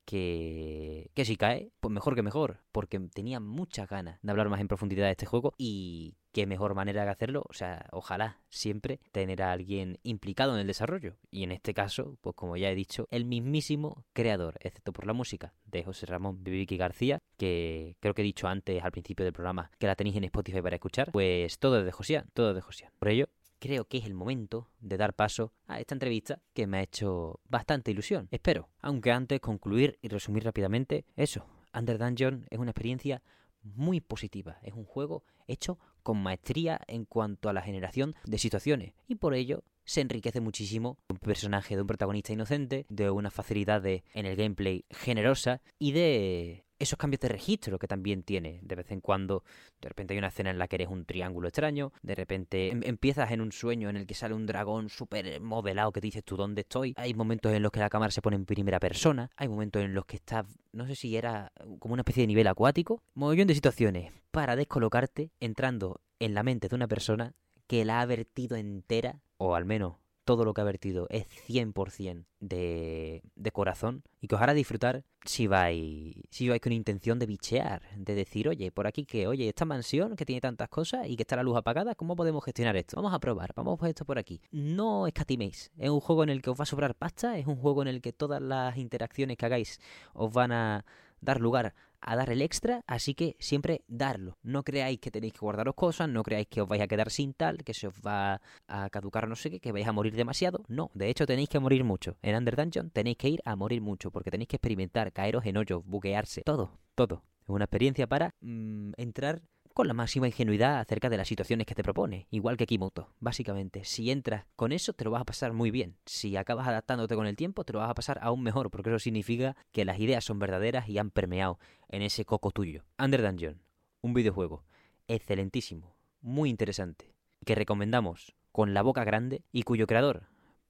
que, 0.05 1.11
que 1.15 1.25
si 1.25 1.37
cae, 1.37 1.71
pues 1.81 1.93
mejor 1.93 2.15
que 2.15 2.23
mejor, 2.23 2.61
porque 2.73 2.99
tenía 3.13 3.41
muchas 3.41 3.89
ganas 3.89 4.19
de 4.23 4.31
hablar 4.31 4.49
más 4.49 4.61
en 4.61 4.69
profundidad 4.69 5.07
de 5.07 5.13
este 5.13 5.27
juego 5.27 5.55
y 5.57 6.15
qué 6.37 6.47
mejor 6.47 6.75
manera 6.75 7.05
de 7.05 7.11
hacerlo, 7.11 7.45
o 7.49 7.55
sea, 7.55 7.87
ojalá 7.93 8.43
siempre 8.51 9.01
tener 9.11 9.43
a 9.43 9.53
alguien 9.53 9.99
implicado 10.03 10.53
en 10.53 10.61
el 10.61 10.67
desarrollo. 10.67 11.17
Y 11.31 11.45
en 11.45 11.51
este 11.51 11.73
caso, 11.73 12.19
pues 12.21 12.37
como 12.37 12.59
ya 12.59 12.71
he 12.71 12.75
dicho, 12.75 13.09
el 13.11 13.25
mismísimo 13.25 14.05
creador, 14.13 14.59
excepto 14.61 14.93
por 14.93 15.07
la 15.07 15.15
música, 15.15 15.55
de 15.65 15.83
José 15.83 16.05
Ramón 16.05 16.45
Viviqui 16.45 16.77
García, 16.77 17.21
que 17.39 17.97
creo 18.01 18.13
que 18.13 18.21
he 18.21 18.25
dicho 18.25 18.49
antes 18.49 18.85
al 18.85 18.93
principio 18.93 19.25
del 19.25 19.33
programa 19.33 19.71
que 19.79 19.87
la 19.87 19.97
tenéis 19.97 20.17
en 20.17 20.25
Spotify 20.25 20.61
para 20.61 20.77
escuchar, 20.77 21.11
pues 21.11 21.59
todo 21.59 21.79
es 21.79 21.87
de 21.87 21.93
Josian, 21.93 22.29
todo 22.35 22.51
es 22.51 22.57
de 22.57 22.61
Josian. 22.61 22.93
Por 22.99 23.09
ello, 23.09 23.29
creo 23.59 23.87
que 23.87 23.99
es 23.99 24.05
el 24.05 24.15
momento 24.15 24.69
de 24.81 24.97
dar 24.97 25.15
paso 25.15 25.53
a 25.67 25.81
esta 25.81 25.95
entrevista 25.95 26.41
que 26.55 26.67
me 26.67 26.79
ha 26.79 26.83
hecho 26.83 27.41
bastante 27.49 27.91
ilusión. 27.91 28.29
Espero, 28.31 28.69
aunque 28.81 29.13
antes 29.13 29.41
concluir 29.41 29.99
y 30.03 30.09
resumir 30.09 30.45
rápidamente 30.45 31.05
eso. 31.17 31.47
Under 31.75 31.99
Dungeon 31.99 32.47
es 32.51 32.59
una 32.59 32.71
experiencia 32.71 33.23
muy 33.63 34.01
positiva, 34.01 34.59
es 34.63 34.75
un 34.75 34.85
juego 34.85 35.25
hecho 35.47 35.79
con 36.03 36.23
maestría 36.23 36.81
en 36.87 37.05
cuanto 37.05 37.49
a 37.49 37.53
la 37.53 37.63
generación 37.63 38.15
de 38.25 38.39
situaciones 38.39 38.95
y 39.09 39.17
por 39.17 39.35
ello 39.35 39.65
se 39.85 40.01
enriquece 40.01 40.41
muchísimo 40.41 40.99
un 41.09 41.19
personaje 41.19 41.75
de 41.75 41.83
un 41.83 41.87
protagonista 41.87 42.33
inocente, 42.33 42.87
de 42.89 43.11
una 43.11 43.31
facilidad 43.31 43.85
en 43.87 44.27
el 44.27 44.37
gameplay 44.37 44.85
generosa 44.91 45.63
y 45.79 45.93
de 45.93 46.66
esos 46.79 46.99
cambios 46.99 47.21
de 47.21 47.29
registro 47.29 47.79
que 47.79 47.87
también 47.89 48.23
tiene. 48.23 48.61
De 48.63 48.75
vez 48.75 48.91
en 48.91 49.01
cuando, 49.01 49.43
de 49.81 49.89
repente 49.89 50.15
hay 50.15 50.19
una 50.19 50.29
escena 50.29 50.51
en 50.51 50.59
la 50.59 50.69
que 50.69 50.77
eres 50.77 50.89
un 50.89 51.05
triángulo 51.05 51.49
extraño, 51.49 51.93
de 52.03 52.15
repente 52.15 52.69
em- 52.71 52.83
empiezas 52.85 53.31
en 53.31 53.41
un 53.41 53.53
sueño 53.53 53.89
en 53.89 53.97
el 53.97 54.07
que 54.07 54.15
sale 54.15 54.35
un 54.35 54.47
dragón 54.47 54.89
súper 54.89 55.41
modelado 55.41 55.93
que 55.93 56.01
te 56.01 56.07
dices 56.09 56.25
tú 56.25 56.37
dónde 56.37 56.63
estoy. 56.63 56.95
Hay 56.97 57.15
momentos 57.15 57.53
en 57.53 57.63
los 57.63 57.73
que 57.73 57.81
la 57.81 57.91
cámara 57.91 58.11
se 58.11 58.23
pone 58.23 58.37
en 58.37 58.45
primera 58.45 58.79
persona, 58.81 59.31
hay 59.37 59.49
momentos 59.49 59.83
en 59.83 59.95
los 59.95 60.05
que 60.07 60.17
estás, 60.17 60.47
no 60.73 60.87
sé 60.87 60.95
si 60.95 61.17
era 61.17 61.53
como 61.79 61.95
una 61.95 62.03
especie 62.03 62.23
de 62.23 62.27
nivel 62.29 62.47
acuático. 62.47 63.03
Mogollón 63.15 63.47
de 63.49 63.55
situaciones 63.55 64.13
para 64.31 64.57
descolocarte 64.57 65.31
entrando 65.41 66.01
en 66.19 66.35
la 66.35 66.43
mente 66.43 66.69
de 66.69 66.75
una 66.77 66.89
persona 66.89 67.35
que 67.67 67.85
la 67.85 68.01
ha 68.01 68.07
vertido 68.07 68.57
entera, 68.57 69.21
o 69.39 69.55
al 69.55 69.65
menos 69.65 69.97
todo 70.27 70.45
lo 70.45 70.53
que 70.53 70.61
ha 70.61 70.65
vertido 70.65 71.07
es 71.09 71.25
100% 71.49 72.27
de, 72.41 73.23
de 73.37 73.51
corazón 73.53 74.03
y 74.21 74.27
que 74.27 74.35
os 74.35 74.41
hará 74.41 74.55
disfrutar 74.55 75.05
si 75.25 75.47
vais, 75.47 76.17
si 76.31 76.49
vais 76.49 76.61
con 76.61 76.73
intención 76.73 77.21
de 77.21 77.27
bichear, 77.27 77.83
de 77.97 78.15
decir, 78.15 78.49
oye, 78.49 78.73
por 78.73 78.89
aquí 78.89 79.07
que, 79.07 79.29
oye, 79.29 79.49
esta 79.49 79.65
mansión 79.65 80.17
que 80.17 80.27
tiene 80.27 80.41
tantas 80.41 80.69
cosas 80.69 81.09
y 81.09 81.17
que 81.17 81.23
está 81.23 81.37
la 81.37 81.45
luz 81.45 81.57
apagada, 81.57 81.95
¿cómo 81.95 82.17
podemos 82.17 82.45
gestionar 82.45 82.77
esto? 82.77 82.97
Vamos 82.97 83.15
a 83.15 83.21
probar, 83.21 83.53
vamos 83.55 83.75
a 83.75 83.77
poner 83.79 83.91
esto 83.91 84.05
por 84.05 84.19
aquí. 84.19 84.41
No 84.51 85.07
escatiméis, 85.07 85.71
es 85.79 85.91
un 85.91 86.01
juego 86.01 86.25
en 86.25 86.31
el 86.31 86.43
que 86.43 86.51
os 86.51 86.59
va 86.59 86.65
a 86.65 86.67
sobrar 86.67 86.97
pasta, 86.97 87.39
es 87.39 87.47
un 87.47 87.57
juego 87.57 87.83
en 87.83 87.89
el 87.89 88.03
que 88.03 88.13
todas 88.13 88.43
las 88.43 88.77
interacciones 88.77 89.37
que 89.37 89.47
hagáis 89.47 89.81
os 90.13 90.33
van 90.33 90.51
a 90.51 90.85
dar 91.21 91.41
lugar 91.41 91.75
a 92.07 92.17
dar 92.17 92.31
el 92.31 92.41
extra, 92.41 92.83
así 92.87 93.15
que 93.15 93.37
siempre 93.39 93.83
darlo. 93.89 94.39
No 94.43 94.63
creáis 94.63 95.01
que 95.01 95.11
tenéis 95.11 95.35
que 95.35 95.41
guardaros 95.41 95.75
cosas, 95.75 96.09
no 96.09 96.23
creáis 96.23 96.47
que 96.47 96.63
os 96.63 96.69
vais 96.69 96.81
a 96.81 96.87
quedar 96.87 97.11
sin 97.11 97.35
tal, 97.35 97.65
que 97.65 97.75
se 97.75 97.89
os 97.89 97.95
va 97.95 98.41
a 98.69 98.89
caducar 98.91 99.29
no 99.29 99.37
sé 99.37 99.51
qué, 99.51 99.61
que 99.61 99.73
vais 99.73 99.87
a 99.87 99.93
morir 99.93 100.15
demasiado. 100.15 100.65
No, 100.69 100.91
de 100.95 101.11
hecho 101.11 101.27
tenéis 101.27 101.49
que 101.49 101.59
morir 101.59 101.85
mucho. 101.85 102.17
En 102.23 102.37
Under 102.37 102.57
Dungeon 102.57 102.91
tenéis 102.91 103.17
que 103.19 103.29
ir 103.29 103.43
a 103.45 103.57
morir 103.57 103.83
mucho, 103.83 104.11
porque 104.11 104.31
tenéis 104.31 104.49
que 104.49 104.57
experimentar, 104.57 105.13
caeros 105.13 105.45
en 105.45 105.57
hoyos, 105.57 105.85
buquearse, 105.85 106.43
todo, 106.43 106.79
todo. 106.95 107.25
Es 107.43 107.51
una 107.51 107.65
experiencia 107.65 108.07
para 108.07 108.35
mm, 108.41 108.93
entrar 108.97 109.43
con 109.77 109.89
la 109.89 109.93
máxima 109.93 110.27
ingenuidad 110.27 110.79
acerca 110.79 111.11
de 111.11 111.19
las 111.19 111.29
situaciones 111.29 111.67
que 111.67 111.75
te 111.75 111.83
propone, 111.83 112.27
igual 112.31 112.57
que 112.57 112.65
Kimoto, 112.65 113.13
básicamente. 113.21 113.85
Si 113.85 114.11
entras 114.11 114.47
con 114.57 114.73
eso, 114.73 114.95
te 114.95 115.05
lo 115.05 115.11
vas 115.11 115.21
a 115.21 115.27
pasar 115.27 115.53
muy 115.53 115.71
bien. 115.71 115.99
Si 116.07 116.35
acabas 116.39 116.67
adaptándote 116.67 117.15
con 117.15 117.27
el 117.27 117.37
tiempo, 117.37 117.63
te 117.63 117.75
lo 117.75 117.81
vas 117.81 117.91
a 117.91 117.95
pasar 117.95 118.19
aún 118.23 118.43
mejor, 118.43 118.71
porque 118.71 118.89
eso 118.89 118.99
significa 118.99 119.55
que 119.73 119.85
las 119.85 120.01
ideas 120.01 120.25
son 120.25 120.39
verdaderas 120.39 120.89
y 120.89 120.97
han 120.97 121.11
permeado 121.11 121.59
en 121.91 122.01
ese 122.01 122.25
coco 122.25 122.53
tuyo. 122.53 122.85
Under 122.99 123.21
Dungeon, 123.21 123.61
un 124.01 124.15
videojuego 124.15 124.65
excelentísimo, 125.09 125.95
muy 126.23 126.49
interesante, 126.49 127.13
que 127.45 127.55
recomendamos 127.55 128.35
con 128.53 128.73
la 128.73 128.81
boca 128.81 129.05
grande 129.05 129.43
y 129.53 129.65
cuyo 129.65 129.87
creador 129.87 130.23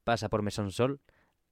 pasa 0.03 0.27
por 0.27 0.41
Mesón 0.41 0.73
Sol. 0.73 0.99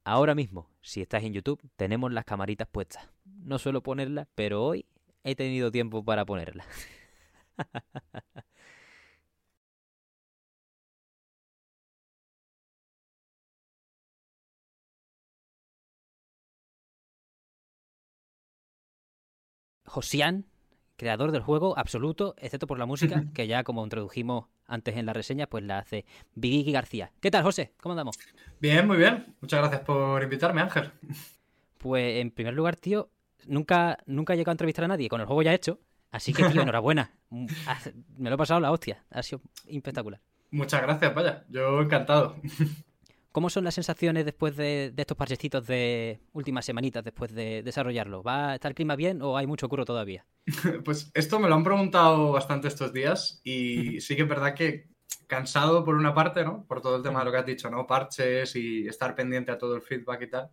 Ahora 0.04 0.36
mismo, 0.36 0.70
si 0.82 1.00
estás 1.00 1.24
en 1.24 1.32
YouTube, 1.32 1.62
tenemos 1.78 2.12
las 2.12 2.26
camaritas 2.26 2.68
puestas. 2.68 3.08
No 3.24 3.60
suelo 3.60 3.82
ponerlas, 3.82 4.28
pero 4.36 4.62
hoy 4.62 4.88
he 5.24 5.36
tenido 5.36 5.72
tiempo 5.72 6.04
para 6.04 6.26
ponerlas. 6.26 6.68
Josian, 19.86 20.46
creador 20.98 21.32
del 21.32 21.42
juego 21.42 21.78
absoluto, 21.78 22.36
excepto 22.38 22.68
por 22.68 22.80
la 22.80 22.86
música, 22.86 23.26
que 23.34 23.48
ya 23.48 23.64
como 23.64 23.84
introdujimos 23.84 24.48
antes 24.68 24.98
en 24.98 25.06
la 25.06 25.14
reseña, 25.14 25.48
pues 25.48 25.64
la 25.64 25.80
hace 25.80 26.06
Vigiki 26.36 26.72
García. 26.72 27.12
¿Qué 27.22 27.32
tal, 27.32 27.44
José? 27.44 27.74
¿Cómo 27.82 27.94
andamos? 27.94 28.18
Bien, 28.60 28.86
muy 28.88 28.98
bien. 28.98 29.36
Muchas 29.42 29.60
gracias 29.60 29.82
por 29.82 30.22
invitarme, 30.24 30.62
Ángel. 30.62 30.92
Pues 31.78 32.20
en 32.20 32.32
primer 32.32 32.54
lugar, 32.54 32.76
tío, 32.76 33.10
nunca, 33.46 33.98
nunca 34.06 34.34
he 34.34 34.38
llegado 34.38 34.52
a 34.52 34.56
entrevistar 34.56 34.86
a 34.86 34.90
nadie 34.90 35.08
con 35.08 35.22
el 35.22 35.28
juego 35.28 35.44
ya 35.44 35.54
hecho. 35.54 35.80
Así 36.12 36.34
que, 36.34 36.44
tío, 36.46 36.62
enhorabuena. 36.62 37.12
Mm, 37.30 37.48
Me 38.18 38.30
lo 38.30 38.36
he 38.36 38.38
pasado 38.38 38.60
la 38.60 38.72
hostia. 38.72 39.04
Ha 39.10 39.22
sido 39.24 39.42
espectacular. 39.68 40.22
Muchas 40.52 40.82
gracias, 40.82 41.14
vaya. 41.14 41.46
Yo 41.50 41.82
encantado. 41.82 42.38
¿Cómo 43.32 43.50
son 43.50 43.66
las 43.66 43.76
sensaciones 43.76 44.24
después 44.24 44.56
de, 44.56 44.92
de 44.96 45.02
estos 45.02 45.18
parchecitos 45.18 45.68
de 45.68 46.22
últimas 46.32 46.64
semanitas 46.64 47.04
después 47.04 47.34
de 47.34 47.64
desarrollarlo? 47.64 48.24
¿Va 48.24 48.52
a 48.52 48.56
estar 48.56 48.72
el 48.72 48.76
clima 48.76 48.96
bien 48.96 49.22
o 49.22 49.36
hay 49.36 49.46
mucho 49.46 49.68
curro 49.68 49.84
todavía? 49.84 50.26
Pues 50.86 51.12
esto 51.14 51.40
me 51.40 51.50
lo 51.50 51.56
han 51.56 51.64
preguntado 51.64 52.32
bastante 52.32 52.70
estos 52.70 52.94
días 52.94 53.42
y 53.44 54.00
sí 54.00 54.16
que 54.16 54.22
es 54.22 54.30
verdad 54.30 54.54
que 54.54 54.88
cansado 55.28 55.84
por 55.84 55.96
una 55.96 56.14
parte, 56.14 56.46
¿no? 56.46 56.64
Por 56.66 56.82
todo 56.82 56.96
el 56.98 57.04
tema 57.04 57.20
de 57.20 57.26
lo 57.26 57.32
que 57.32 57.38
has 57.40 57.46
dicho, 57.46 57.70
¿no? 57.70 57.86
Parches 57.86 58.56
y 58.56 58.88
estar 58.88 59.16
pendiente 59.16 59.52
a 59.52 59.58
todo 59.58 59.76
el 59.76 59.82
feedback 59.82 60.22
y 60.22 60.30
tal. 60.30 60.50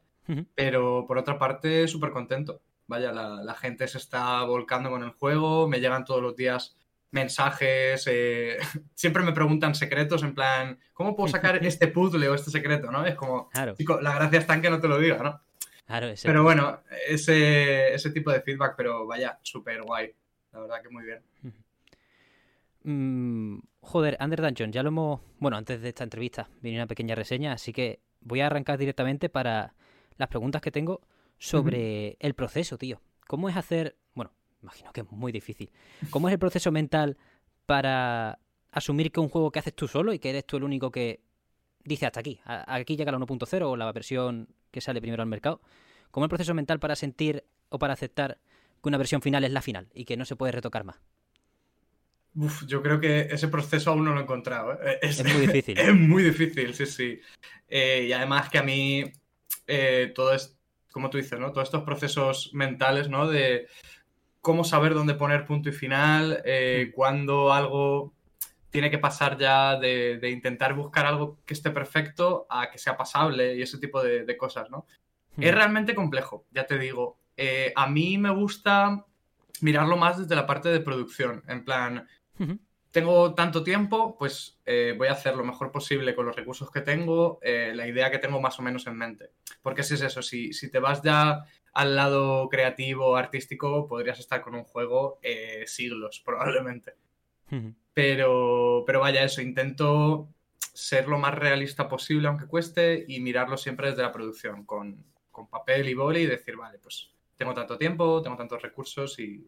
Pero 0.55 1.05
por 1.07 1.19
otra 1.19 1.39
parte, 1.39 1.87
súper 1.87 2.11
contento. 2.11 2.63
Vaya, 2.87 3.13
la, 3.13 3.43
la 3.43 3.55
gente 3.55 3.87
se 3.89 3.99
está 3.99 4.43
volcando 4.45 4.91
con 4.91 5.03
el 5.03 5.11
juego, 5.11 5.69
me 5.69 5.81
llegan 5.81 6.05
todos 6.05 6.21
los 6.23 6.37
días 6.37 6.77
mensajes, 7.11 8.05
eh, 8.11 8.57
siempre 8.95 9.23
me 9.23 9.33
preguntan 9.33 9.75
secretos 9.75 10.23
en 10.23 10.35
plan, 10.35 10.79
¿cómo 10.95 11.15
puedo 11.15 11.29
sacar 11.29 11.57
este 11.67 11.89
puzzle 11.89 12.29
o 12.29 12.35
este 12.35 12.51
secreto? 12.51 12.91
¿no? 12.91 13.05
Es 13.07 13.15
como, 13.15 13.49
Claro, 13.51 13.75
chico, 13.77 14.01
la 14.01 14.15
gracia 14.15 14.39
está 14.41 14.55
en 14.55 14.63
que 14.63 14.71
no 14.71 14.81
te 14.81 14.89
lo 14.89 14.99
diga, 14.99 15.19
¿no? 15.23 15.41
claro. 15.87 16.09
ese- 16.09 16.27
Pero 16.27 16.43
bueno, 16.43 16.81
ese, 17.07 17.95
ese 17.95 18.11
tipo 18.11 18.31
de 18.31 18.41
feedback, 18.41 18.75
pero 18.77 19.07
vaya, 19.07 19.39
súper 19.43 19.83
guay. 19.83 20.13
La 20.53 20.61
verdad 20.61 20.83
que 20.83 20.89
muy 20.91 21.05
bien. 21.05 21.23
Mm, 22.85 23.61
joder, 23.81 24.17
Under 24.21 24.43
Dungeon, 24.43 24.73
ya 24.73 24.83
lo 24.83 24.89
hemos. 24.89 25.21
Bueno, 25.39 25.57
antes 25.57 25.81
de 25.81 25.89
esta 25.91 26.05
entrevista 26.05 26.49
viene 26.61 26.79
una 26.79 26.87
pequeña 26.87 27.15
reseña, 27.15 27.53
así 27.53 27.73
que 27.73 28.01
voy 28.21 28.41
a 28.41 28.47
arrancar 28.47 28.79
directamente 28.79 29.29
para 29.29 29.75
las 30.17 30.29
preguntas 30.29 30.61
que 30.63 30.71
tengo 30.73 31.01
sobre 31.43 32.17
el 32.21 32.35
proceso, 32.35 32.79
tío. 32.79 33.01
¿Cómo 33.27 33.49
es 33.49 33.57
hacer. 33.57 33.97
Bueno, 34.15 34.33
imagino 34.63 34.93
que 34.93 35.01
es 35.01 35.11
muy 35.11 35.33
difícil. 35.33 35.71
¿Cómo 36.11 36.29
es 36.29 36.33
el 36.33 36.39
proceso 36.39 36.71
mental 36.71 37.17
para 37.67 38.39
asumir 38.71 39.11
que 39.11 39.19
un 39.19 39.29
juego 39.29 39.51
que 39.51 39.59
haces 39.59 39.75
tú 39.75 39.89
solo 39.89 40.13
y 40.13 40.21
que 40.21 40.31
eres 40.31 40.47
tú 40.47 40.57
el 40.57 40.63
único 40.63 40.93
que 40.93 41.21
dice 41.83 42.07
hasta 42.07 42.21
aquí? 42.21 42.41
Aquí 42.45 42.97
llega 42.97 43.11
la 43.11 43.19
1.0 43.19 43.63
o 43.63 43.77
la 43.77 43.91
versión 43.91 44.51
que 44.71 44.81
sale 44.81 45.01
primero 45.01 45.21
al 45.21 45.29
mercado. 45.29 45.61
¿Cómo 46.13 46.25
es 46.25 46.27
el 46.27 46.31
proceso 46.31 46.55
mental 46.55 46.79
para 46.79 46.95
sentir 46.95 47.43
o 47.71 47.79
para 47.79 47.95
aceptar 47.95 48.39
que 48.81 48.89
una 48.89 48.99
versión 48.99 49.21
final 49.21 49.43
es 49.43 49.51
la 49.51 49.63
final 49.63 49.89
y 49.95 50.05
que 50.05 50.17
no 50.17 50.25
se 50.25 50.37
puede 50.37 50.53
retocar 50.53 50.85
más? 50.85 51.01
Uf, 52.37 52.67
yo 52.67 52.83
creo 52.83 53.01
que 53.01 53.23
ese 53.33 53.49
proceso 53.49 53.91
aún 53.91 54.05
no 54.05 54.15
lo 54.15 54.21
he 54.21 54.23
encontrado. 54.23 54.75
¿eh? 54.75 55.01
Es 55.03 55.25
muy 55.25 55.49
difícil. 55.49 55.77
Es 55.79 55.93
muy 55.93 56.23
difícil, 56.23 56.73
sí, 56.73 56.87
sí. 56.87 57.21
Eh, 57.67 58.07
y 58.09 58.13
además 58.13 58.49
que 58.49 58.59
a 58.59 58.63
mí 58.63 59.13
eh, 59.67 60.13
todo 60.15 60.35
es, 60.35 60.57
como 60.93 61.11
tú 61.11 61.19
dices, 61.19 61.39
¿no? 61.39 61.53
Todos 61.53 61.69
estos 61.69 61.83
procesos 61.83 62.51
mentales, 62.53 63.09
¿no? 63.09 63.27
De 63.29 63.67
cómo 64.41 64.65
saber 64.65 64.95
dónde 64.95 65.15
poner 65.15 65.47
punto 65.47 65.69
y 65.69 65.73
final, 65.73 66.43
eh, 66.45 66.93
cuándo 66.95 67.53
algo 67.53 68.13
tiene 68.71 68.91
que 68.91 68.99
pasar 68.99 69.39
ya 69.39 69.79
de, 69.79 70.19
de 70.19 70.31
intentar 70.31 70.75
buscar 70.75 71.07
algo 71.07 71.39
que 71.45 71.55
esté 71.55 71.71
perfecto 71.71 72.47
a 72.49 72.71
que 72.71 72.79
sea 72.79 72.97
pasable 72.97 73.55
y 73.55 73.63
ese 73.63 73.79
tipo 73.79 74.03
de, 74.03 74.25
de 74.25 74.37
cosas, 74.37 74.71
¿no? 74.71 74.87
Es 75.39 75.55
realmente 75.55 75.95
complejo, 75.95 76.47
ya 76.51 76.67
te 76.67 76.79
digo. 76.79 77.19
Eh, 77.37 77.73
a 77.75 77.87
mí 77.87 78.19
me 78.19 78.31
gusta 78.31 79.07
mirarlo 79.61 79.97
más 79.97 80.19
desde 80.19 80.37
la 80.37 80.47
parte 80.47 80.69
de 80.69 80.81
producción, 80.81 81.43
en 81.49 81.65
plan. 81.65 82.07
Tengo 82.93 83.35
tanto 83.35 83.65
tiempo, 83.65 84.17
pues 84.19 84.61
eh, 84.67 84.95
voy 84.97 85.09
a 85.09 85.13
hacer 85.13 85.35
lo 85.35 85.45
mejor 85.45 85.73
posible 85.73 86.15
con 86.15 86.27
los 86.27 86.37
recursos 86.37 86.71
que 86.71 86.83
tengo, 86.83 87.39
eh, 87.43 87.73
la 87.75 87.89
idea 87.89 88.11
que 88.11 88.19
tengo 88.19 88.41
más 88.41 88.59
o 88.59 88.63
menos 88.63 88.87
en 88.87 88.97
mente. 88.97 89.31
Porque 89.63 89.83
si 89.83 89.95
es 89.95 90.03
eso, 90.03 90.23
si, 90.23 90.53
si 90.53 90.71
te 90.71 90.79
vas 90.79 91.03
ya 91.03 91.45
al 91.73 91.97
lado 91.97 92.49
creativo, 92.51 93.17
artístico, 93.17 93.89
podrías 93.89 94.21
estar 94.21 94.43
con 94.43 94.55
un 94.55 94.65
juego 94.65 95.19
eh, 95.23 95.65
siglos, 95.67 96.21
probablemente. 96.25 96.95
Pero, 97.95 98.85
pero 98.87 99.01
vaya, 99.01 99.23
eso, 99.25 99.43
intento 99.43 100.29
ser 100.59 101.09
lo 101.09 101.19
más 101.19 101.35
realista 101.35 101.89
posible, 101.89 102.29
aunque 102.29 102.47
cueste, 102.47 103.05
y 103.09 103.21
mirarlo 103.21 103.57
siempre 103.57 103.89
desde 103.91 104.03
la 104.03 104.13
producción, 104.13 104.65
con, 104.65 105.05
con 105.31 105.49
papel 105.49 105.89
y 105.89 105.95
boli, 105.95 106.21
y 106.21 106.27
decir, 106.27 106.57
vale, 106.57 106.79
pues 106.79 107.11
tengo 107.37 107.53
tanto 107.53 107.77
tiempo, 107.77 108.23
tengo 108.23 108.37
tantos 108.37 108.63
recursos, 108.63 109.19
y 109.19 109.47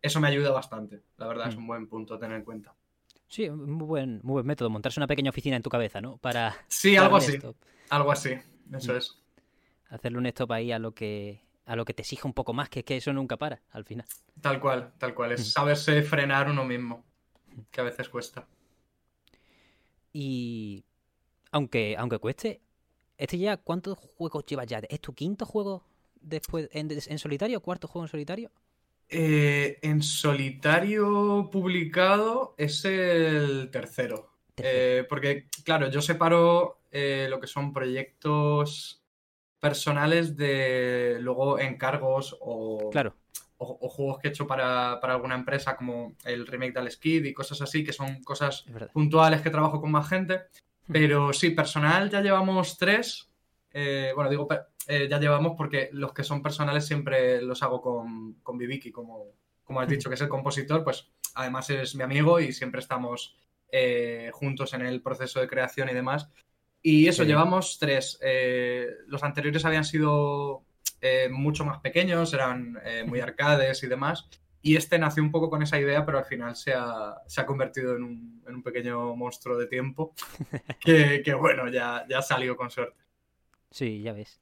eso 0.00 0.20
me 0.20 0.28
ayuda 0.28 0.52
bastante. 0.52 1.02
La 1.16 1.26
verdad, 1.26 1.48
es 1.48 1.56
Mm. 1.56 1.58
un 1.58 1.66
buen 1.66 1.86
punto 1.88 2.14
a 2.14 2.18
tener 2.20 2.36
en 2.36 2.44
cuenta. 2.44 2.74
Sí, 3.30 3.48
muy 3.48 3.86
buen, 3.86 4.20
muy 4.22 4.34
buen 4.34 4.46
método, 4.46 4.70
montarse 4.70 4.98
una 5.00 5.06
pequeña 5.06 5.30
oficina 5.30 5.56
en 5.56 5.62
tu 5.62 5.70
cabeza, 5.70 6.00
¿no? 6.00 6.16
Para 6.18 6.56
Sí, 6.68 6.96
algo 6.96 7.16
así, 7.16 7.32
stop, 7.36 7.56
algo 7.88 8.10
así, 8.12 8.30
eso 8.76 8.92
Mm. 8.92 8.96
es. 8.96 9.16
hacerle 9.90 10.18
un 10.18 10.26
stop 10.26 10.52
ahí 10.52 10.72
a 10.72 10.78
lo 10.78 10.92
que 10.94 11.42
a 11.66 11.76
lo 11.76 11.84
que 11.84 11.94
te 11.94 12.02
exija 12.02 12.26
un 12.26 12.34
poco 12.34 12.52
más, 12.52 12.68
que 12.68 12.80
es 12.80 12.84
que 12.84 12.96
eso 12.96 13.12
nunca 13.12 13.36
para 13.36 13.60
al 13.70 13.84
final. 13.84 14.06
Tal 14.40 14.58
cual, 14.60 14.92
tal 14.98 15.14
cual. 15.14 15.32
Es 15.32 15.52
saberse 15.52 16.02
frenar 16.02 16.50
uno 16.50 16.64
mismo, 16.64 17.04
que 17.70 17.80
a 17.80 17.84
veces 17.84 18.08
cuesta. 18.08 18.46
Y 20.12 20.84
aunque 21.52 21.96
aunque 21.98 22.18
cueste, 22.18 22.60
este 23.18 23.38
ya 23.38 23.56
¿cuántos 23.58 23.98
juegos 23.98 24.44
llevas 24.46 24.66
ya? 24.66 24.80
¿Es 24.88 25.00
tu 25.00 25.14
quinto 25.14 25.46
juego 25.46 25.84
después 26.20 26.68
en, 26.72 26.90
en 26.90 27.18
solitario, 27.18 27.60
cuarto 27.62 27.88
juego 27.88 28.06
en 28.06 28.10
solitario? 28.10 28.50
Eh, 29.12 29.78
en 29.82 30.02
solitario 30.02 31.48
publicado 31.50 32.54
es 32.56 32.84
el 32.84 33.68
tercero. 33.72 34.30
Eh, 34.56 35.04
porque, 35.08 35.46
claro, 35.64 35.88
yo 35.90 36.00
separo 36.00 36.82
eh, 36.92 37.26
lo 37.28 37.40
que 37.40 37.46
son 37.48 37.72
proyectos 37.72 39.02
personales 39.58 40.36
de 40.36 41.18
luego 41.20 41.58
encargos 41.58 42.36
o, 42.40 42.90
Claro. 42.90 43.14
o- 43.58 43.78
o 43.80 43.88
juegos 43.88 44.18
que 44.18 44.28
he 44.28 44.30
hecho 44.30 44.46
para, 44.46 44.98
para 45.00 45.14
alguna 45.14 45.34
empresa, 45.34 45.76
como 45.76 46.14
el 46.24 46.46
remake 46.46 46.74
del 46.74 46.90
Skid 46.90 47.24
y 47.24 47.32
cosas 47.34 47.60
así, 47.62 47.82
que 47.84 47.92
son 47.92 48.22
cosas 48.22 48.64
puntuales 48.92 49.42
que 49.42 49.50
trabajo 49.50 49.80
con 49.80 49.90
más 49.90 50.08
gente. 50.08 50.42
Pero 50.90 51.32
sí, 51.32 51.50
personal 51.50 52.10
ya 52.10 52.20
llevamos 52.20 52.78
tres. 52.78 53.28
Eh, 53.72 54.12
bueno, 54.14 54.30
digo, 54.30 54.48
eh, 54.90 55.08
ya 55.08 55.18
llevamos 55.18 55.54
porque 55.56 55.88
los 55.92 56.12
que 56.12 56.24
son 56.24 56.42
personales 56.42 56.86
siempre 56.86 57.40
los 57.40 57.62
hago 57.62 57.80
con, 57.80 58.34
con 58.42 58.58
Viviki, 58.58 58.90
como, 58.90 59.32
como 59.64 59.80
has 59.80 59.88
dicho, 59.88 60.08
que 60.08 60.16
es 60.16 60.20
el 60.20 60.28
compositor, 60.28 60.84
pues 60.84 61.10
además 61.34 61.70
es 61.70 61.94
mi 61.94 62.02
amigo 62.02 62.40
y 62.40 62.52
siempre 62.52 62.80
estamos 62.80 63.36
eh, 63.72 64.30
juntos 64.32 64.74
en 64.74 64.82
el 64.82 65.00
proceso 65.00 65.40
de 65.40 65.48
creación 65.48 65.88
y 65.88 65.94
demás. 65.94 66.28
Y 66.82 67.08
eso, 67.08 67.22
bien. 67.22 67.36
llevamos 67.36 67.78
tres. 67.78 68.18
Eh, 68.22 68.88
los 69.06 69.22
anteriores 69.22 69.64
habían 69.64 69.84
sido 69.84 70.64
eh, 71.00 71.28
mucho 71.30 71.64
más 71.64 71.80
pequeños, 71.80 72.32
eran 72.34 72.78
eh, 72.84 73.04
muy 73.06 73.20
arcades 73.20 73.82
y 73.82 73.86
demás. 73.86 74.28
Y 74.62 74.76
este 74.76 74.98
nació 74.98 75.22
un 75.22 75.30
poco 75.30 75.48
con 75.48 75.62
esa 75.62 75.78
idea, 75.80 76.04
pero 76.04 76.18
al 76.18 76.26
final 76.26 76.54
se 76.54 76.74
ha, 76.74 77.14
se 77.26 77.40
ha 77.40 77.46
convertido 77.46 77.96
en 77.96 78.02
un, 78.02 78.42
en 78.46 78.56
un 78.56 78.62
pequeño 78.62 79.16
monstruo 79.16 79.56
de 79.56 79.66
tiempo 79.66 80.14
que, 80.80 81.22
que, 81.24 81.32
bueno, 81.32 81.68
ya, 81.68 82.04
ya 82.08 82.20
salió 82.20 82.56
con 82.56 82.70
suerte. 82.70 83.00
Sí, 83.70 84.02
ya 84.02 84.12
ves. 84.12 84.40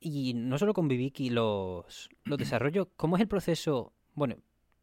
Y 0.00 0.34
no 0.34 0.58
solo 0.58 0.74
con 0.74 0.86
Viviki 0.88 1.30
los, 1.30 2.08
los 2.24 2.38
desarrollos, 2.38 2.88
¿cómo 2.96 3.16
es 3.16 3.22
el 3.22 3.28
proceso? 3.28 3.92
Bueno, 4.14 4.36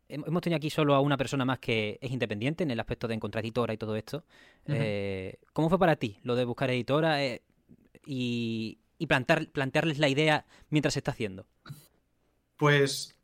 hem- 0.09 0.23
hemos 0.27 0.41
tenido 0.41 0.57
aquí 0.57 0.69
solo 0.69 0.93
a 0.95 0.99
una 0.99 1.17
persona 1.17 1.45
más 1.45 1.59
que 1.59 1.97
es 2.01 2.11
independiente 2.11 2.63
en 2.63 2.71
el 2.71 2.79
aspecto 2.79 3.07
de 3.07 3.13
encontrar 3.15 3.43
editora 3.43 3.73
y 3.73 3.77
todo 3.77 3.95
esto. 3.95 4.23
Eh, 4.67 5.37
¿Cómo 5.53 5.69
fue 5.69 5.79
para 5.79 5.95
ti 5.95 6.19
lo 6.23 6.35
de 6.35 6.45
buscar 6.45 6.69
editora 6.69 7.23
eh, 7.23 7.41
y, 8.05 8.79
y 8.97 9.07
plantar, 9.07 9.47
plantearles 9.49 9.99
la 9.99 10.09
idea 10.09 10.45
mientras 10.69 10.93
se 10.93 10.99
está 10.99 11.11
haciendo? 11.11 11.47
Pues, 12.57 13.17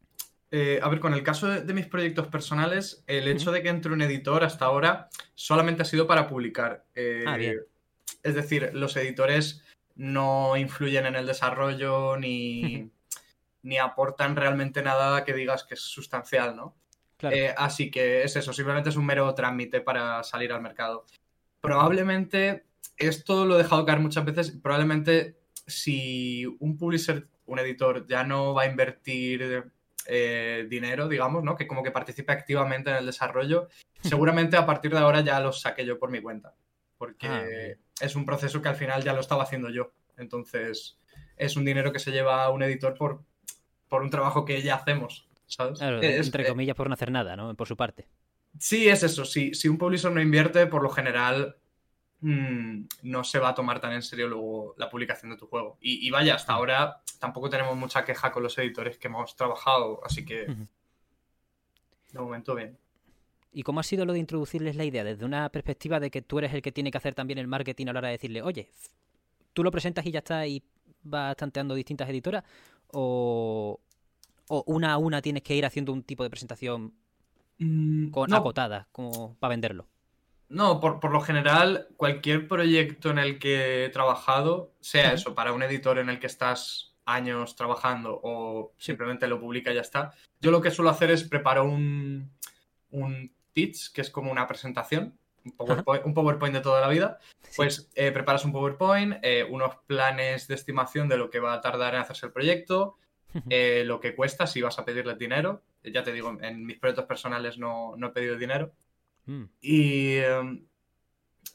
eh, 0.52 0.80
a 0.84 0.90
ver, 0.90 1.00
con 1.00 1.14
el 1.14 1.24
caso 1.24 1.48
de, 1.48 1.62
de 1.62 1.74
mis 1.74 1.86
proyectos 1.88 2.28
personales, 2.28 3.04
el 3.08 3.28
hecho 3.28 3.52
de 3.52 3.64
que 3.64 3.70
entre 3.70 3.94
un 3.94 4.02
editor 4.02 4.44
hasta 4.44 4.66
ahora 4.66 5.10
solamente 5.36 5.84
ha 5.84 5.86
sido 5.86 6.08
para 6.08 6.28
publicar. 6.28 6.86
Ah, 7.26 7.38
bien. 7.38 7.60
Es 8.24 8.36
decir, 8.36 8.72
los 8.74 8.96
editores 8.98 9.64
no 9.96 10.58
influyen 10.58 11.06
en 11.06 11.16
el 11.16 11.26
desarrollo 11.26 12.18
ni, 12.18 12.90
ni 13.64 13.78
aportan 13.78 14.36
realmente 14.36 14.82
nada 14.82 15.24
que 15.24 15.34
digas 15.34 15.64
que 15.64 15.76
es 15.76 15.82
sustancial, 15.82 16.56
¿no? 16.56 16.76
Claro. 17.18 17.36
Eh, 17.36 17.54
así 17.56 17.92
que 17.92 18.24
es 18.24 18.36
eso, 18.36 18.52
simplemente 18.52 18.90
es 18.90 18.96
un 18.96 19.06
mero 19.06 19.34
trámite 19.36 19.82
para 19.82 20.24
salir 20.24 20.52
al 20.52 20.62
mercado. 20.62 21.06
Probablemente, 21.62 22.66
esto 22.98 23.46
lo 23.46 23.56
he 23.56 23.64
dejado 23.64 23.86
caer 23.86 24.00
muchas 24.00 24.26
veces, 24.26 24.52
probablemente 24.52 25.38
si 25.68 26.46
un 26.60 26.78
publisher, 26.78 27.28
un 27.46 27.60
editor, 27.60 28.08
ya 28.08 28.24
no 28.24 28.54
va 28.54 28.64
a 28.64 28.68
invertir 28.68 29.72
eh, 30.08 30.66
dinero, 30.70 31.08
digamos, 31.08 31.44
¿no? 31.44 31.56
Que 31.56 31.68
como 31.68 31.84
que 31.84 31.92
participe 31.92 32.32
activamente 32.32 32.90
en 32.90 32.98
el 32.98 33.06
desarrollo, 33.06 33.68
seguramente 34.02 34.58
a 34.58 34.66
partir 34.66 34.92
de 34.92 35.00
ahora 35.00 35.22
ya 35.22 35.40
los 35.40 35.62
saqué 35.62 35.86
yo 35.86 36.00
por 36.00 36.10
mi 36.10 36.22
cuenta. 36.22 36.56
Porque 37.02 37.28
Ah, 37.28 37.44
es 38.00 38.16
un 38.16 38.26
proceso 38.28 38.62
que 38.62 38.70
al 38.70 38.76
final 38.76 39.04
ya 39.04 39.12
lo 39.14 39.22
estaba 39.22 39.42
haciendo 39.42 39.72
yo. 39.72 39.92
Entonces, 40.18 41.00
es 41.36 41.56
un 41.58 41.66
dinero 41.66 41.92
que 41.92 41.98
se 41.98 42.12
lleva 42.12 42.48
un 42.52 42.62
editor 42.62 42.94
por, 42.94 43.24
por 43.90 44.04
un 44.04 44.12
trabajo 44.12 44.46
que 44.46 44.62
ya 44.62 44.76
hacemos, 44.76 45.28
¿sabes? 45.48 45.80
Claro, 45.80 46.00
Es- 46.00 46.28
entre 46.28 46.44
eh, 46.44 46.48
comillas, 46.50 46.76
por 46.76 46.88
no 46.88 46.94
hacer 46.94 47.10
nada, 47.12 47.36
¿no? 47.36 47.56
Por 47.56 47.68
su 47.68 47.76
parte. 47.76 48.08
Sí, 48.60 48.88
es 48.88 49.02
eso. 49.02 49.26
Si, 49.26 49.56
si 49.56 49.68
un 49.68 49.80
publisher 49.80 50.12
no 50.12 50.22
invierte, 50.22 50.68
por 50.68 50.84
lo 50.84 50.92
general 50.92 51.56
mm, 52.20 52.84
no 53.02 53.24
se 53.24 53.40
va 53.40 53.50
a 53.50 53.56
tomar 53.56 53.82
tan 53.82 53.94
en 53.94 54.04
serio 54.04 54.28
luego 54.28 54.76
la 54.78 54.88
publicación 54.88 55.32
de 55.32 55.38
tu 55.38 55.48
juego. 55.48 55.80
Y, 55.82 56.06
y 56.08 56.12
vaya, 56.12 56.36
hasta 56.36 56.54
ahora 56.54 57.02
tampoco 57.20 57.50
tenemos 57.50 57.76
mucha 57.76 58.06
queja 58.06 58.32
con 58.32 58.44
los 58.44 58.56
editores 58.60 59.00
que 59.00 59.08
hemos 59.08 59.36
trabajado, 59.36 60.02
así 60.06 60.24
que 60.24 60.46
de 62.12 62.20
momento 62.20 62.54
bien. 62.54 62.78
¿Y 63.54 63.64
cómo 63.64 63.80
ha 63.82 63.84
sido 63.84 64.06
lo 64.06 64.14
de 64.14 64.20
introducirles 64.20 64.76
la 64.76 64.86
idea? 64.86 65.04
Desde 65.04 65.26
una 65.26 65.50
perspectiva 65.50 66.00
de 66.00 66.10
que 66.10 66.22
tú 66.22 66.40
eres 66.40 66.54
el 66.54 66.62
que 66.62 66.72
tiene 66.72 66.92
que 66.92 66.98
hacer 66.98 67.14
también 67.14 67.38
el 67.40 67.48
marketing 67.48 67.88
a 67.88 67.94
la 67.94 68.00
hora 68.00 68.08
de 68.08 68.14
decirle, 68.14 68.42
oye, 68.42 68.70
tú 69.54 69.64
lo 69.64 69.72
presentas 69.72 70.06
y 70.06 70.12
ya 70.12 70.20
está 70.20 70.48
y 70.48 70.64
vas 71.04 71.36
tanteando 71.36 71.76
distintas 71.76 72.10
editoras, 72.10 72.44
o, 72.88 73.80
o 74.48 74.64
una 74.68 74.94
a 74.94 74.98
una 74.98 75.22
tienes 75.22 75.44
que 75.44 75.56
ir 75.56 75.66
haciendo 75.66 75.92
un 75.92 76.04
tipo 76.04 76.24
de 76.24 76.30
presentación 76.30 76.94
con 78.12 78.30
no, 78.30 78.38
acotada, 78.38 78.88
como 78.92 79.36
para 79.40 79.50
venderlo. 79.52 79.88
no, 80.50 80.80
por, 80.80 81.00
por 81.00 81.12
lo 81.12 81.22
general, 81.22 81.88
cualquier 81.96 82.48
proyecto 82.48 83.10
en 83.10 83.20
el 83.20 83.40
que 83.40 83.86
he 83.86 83.90
trabajado, 83.90 84.74
sea 84.80 85.14
eso, 85.14 85.36
para 85.36 85.54
un 85.54 85.64
editor 85.64 86.00
en 86.00 86.10
el 86.10 86.20
que 86.20 86.28
estás 86.28 86.96
años 87.06 87.56
trabajando 87.56 88.20
o 88.24 88.74
simplemente 88.78 89.28
lo 89.28 89.40
publica 89.40 89.72
y 89.72 89.76
ya 89.76 89.82
está, 89.82 90.12
yo 90.40 90.52
lo 90.52 90.62
que 90.62 90.72
suelo 90.72 90.90
hacer 90.90 91.12
es 91.12 91.24
preparar 91.24 91.64
un, 91.64 92.32
un 92.92 93.32
pitch, 93.54 93.92
que 93.92 94.02
es 94.02 94.10
como 94.10 94.32
una 94.32 94.48
presentación, 94.48 95.18
un 95.46 95.52
PowerPoint, 95.54 96.06
un 96.06 96.14
PowerPoint 96.14 96.56
de 96.56 96.62
toda 96.62 96.82
la 96.82 96.88
vida, 96.88 97.20
pues 97.56 97.90
eh, 97.96 98.12
preparas 98.12 98.46
un 98.46 98.52
PowerPoint, 98.52 99.18
eh, 99.24 99.44
unos 99.50 99.76
planes 99.88 100.48
de 100.48 100.56
estimación 100.56 101.08
de 101.08 101.18
lo 101.18 101.30
que 101.30 101.40
va 101.40 101.54
a 101.54 101.62
tardar 101.62 101.96
en 101.96 102.02
hacerse 102.02 102.28
el 102.28 102.32
proyecto, 102.32 102.98
eh, 103.50 103.84
lo 103.86 104.00
que 104.00 104.16
cuesta 104.16 104.48
si 104.48 104.62
vas 104.62 104.78
a 104.80 104.86
pedirle 104.86 105.16
dinero. 105.16 105.64
Ya 105.84 106.04
te 106.04 106.14
digo, 106.14 106.38
en 106.42 106.66
mis 106.66 106.78
proyectos 106.78 107.06
personales 107.06 107.58
no, 107.58 107.96
no 107.98 108.08
he 108.08 108.12
pedido 108.12 108.38
dinero. 108.38 108.72
Mm, 109.26 109.44
Y, 109.62 110.16
eh, 110.18 110.64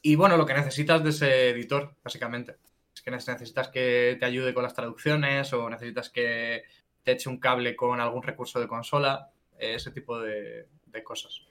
y 0.01 0.15
bueno, 0.15 0.37
lo 0.37 0.45
que 0.45 0.53
necesitas 0.53 1.03
de 1.03 1.11
ese 1.11 1.49
editor, 1.49 1.95
básicamente. 2.03 2.57
Es 2.93 3.01
que 3.01 3.11
necesitas 3.11 3.69
que 3.69 4.17
te 4.19 4.25
ayude 4.25 4.53
con 4.53 4.63
las 4.63 4.73
traducciones 4.73 5.53
o 5.53 5.69
necesitas 5.69 6.09
que 6.09 6.63
te 7.03 7.11
eche 7.13 7.29
un 7.29 7.39
cable 7.39 7.75
con 7.75 8.01
algún 8.01 8.23
recurso 8.23 8.59
de 8.59 8.67
consola, 8.67 9.29
ese 9.57 9.91
tipo 9.91 10.19
de, 10.19 10.67
de 10.87 11.03
cosas. 11.03 11.46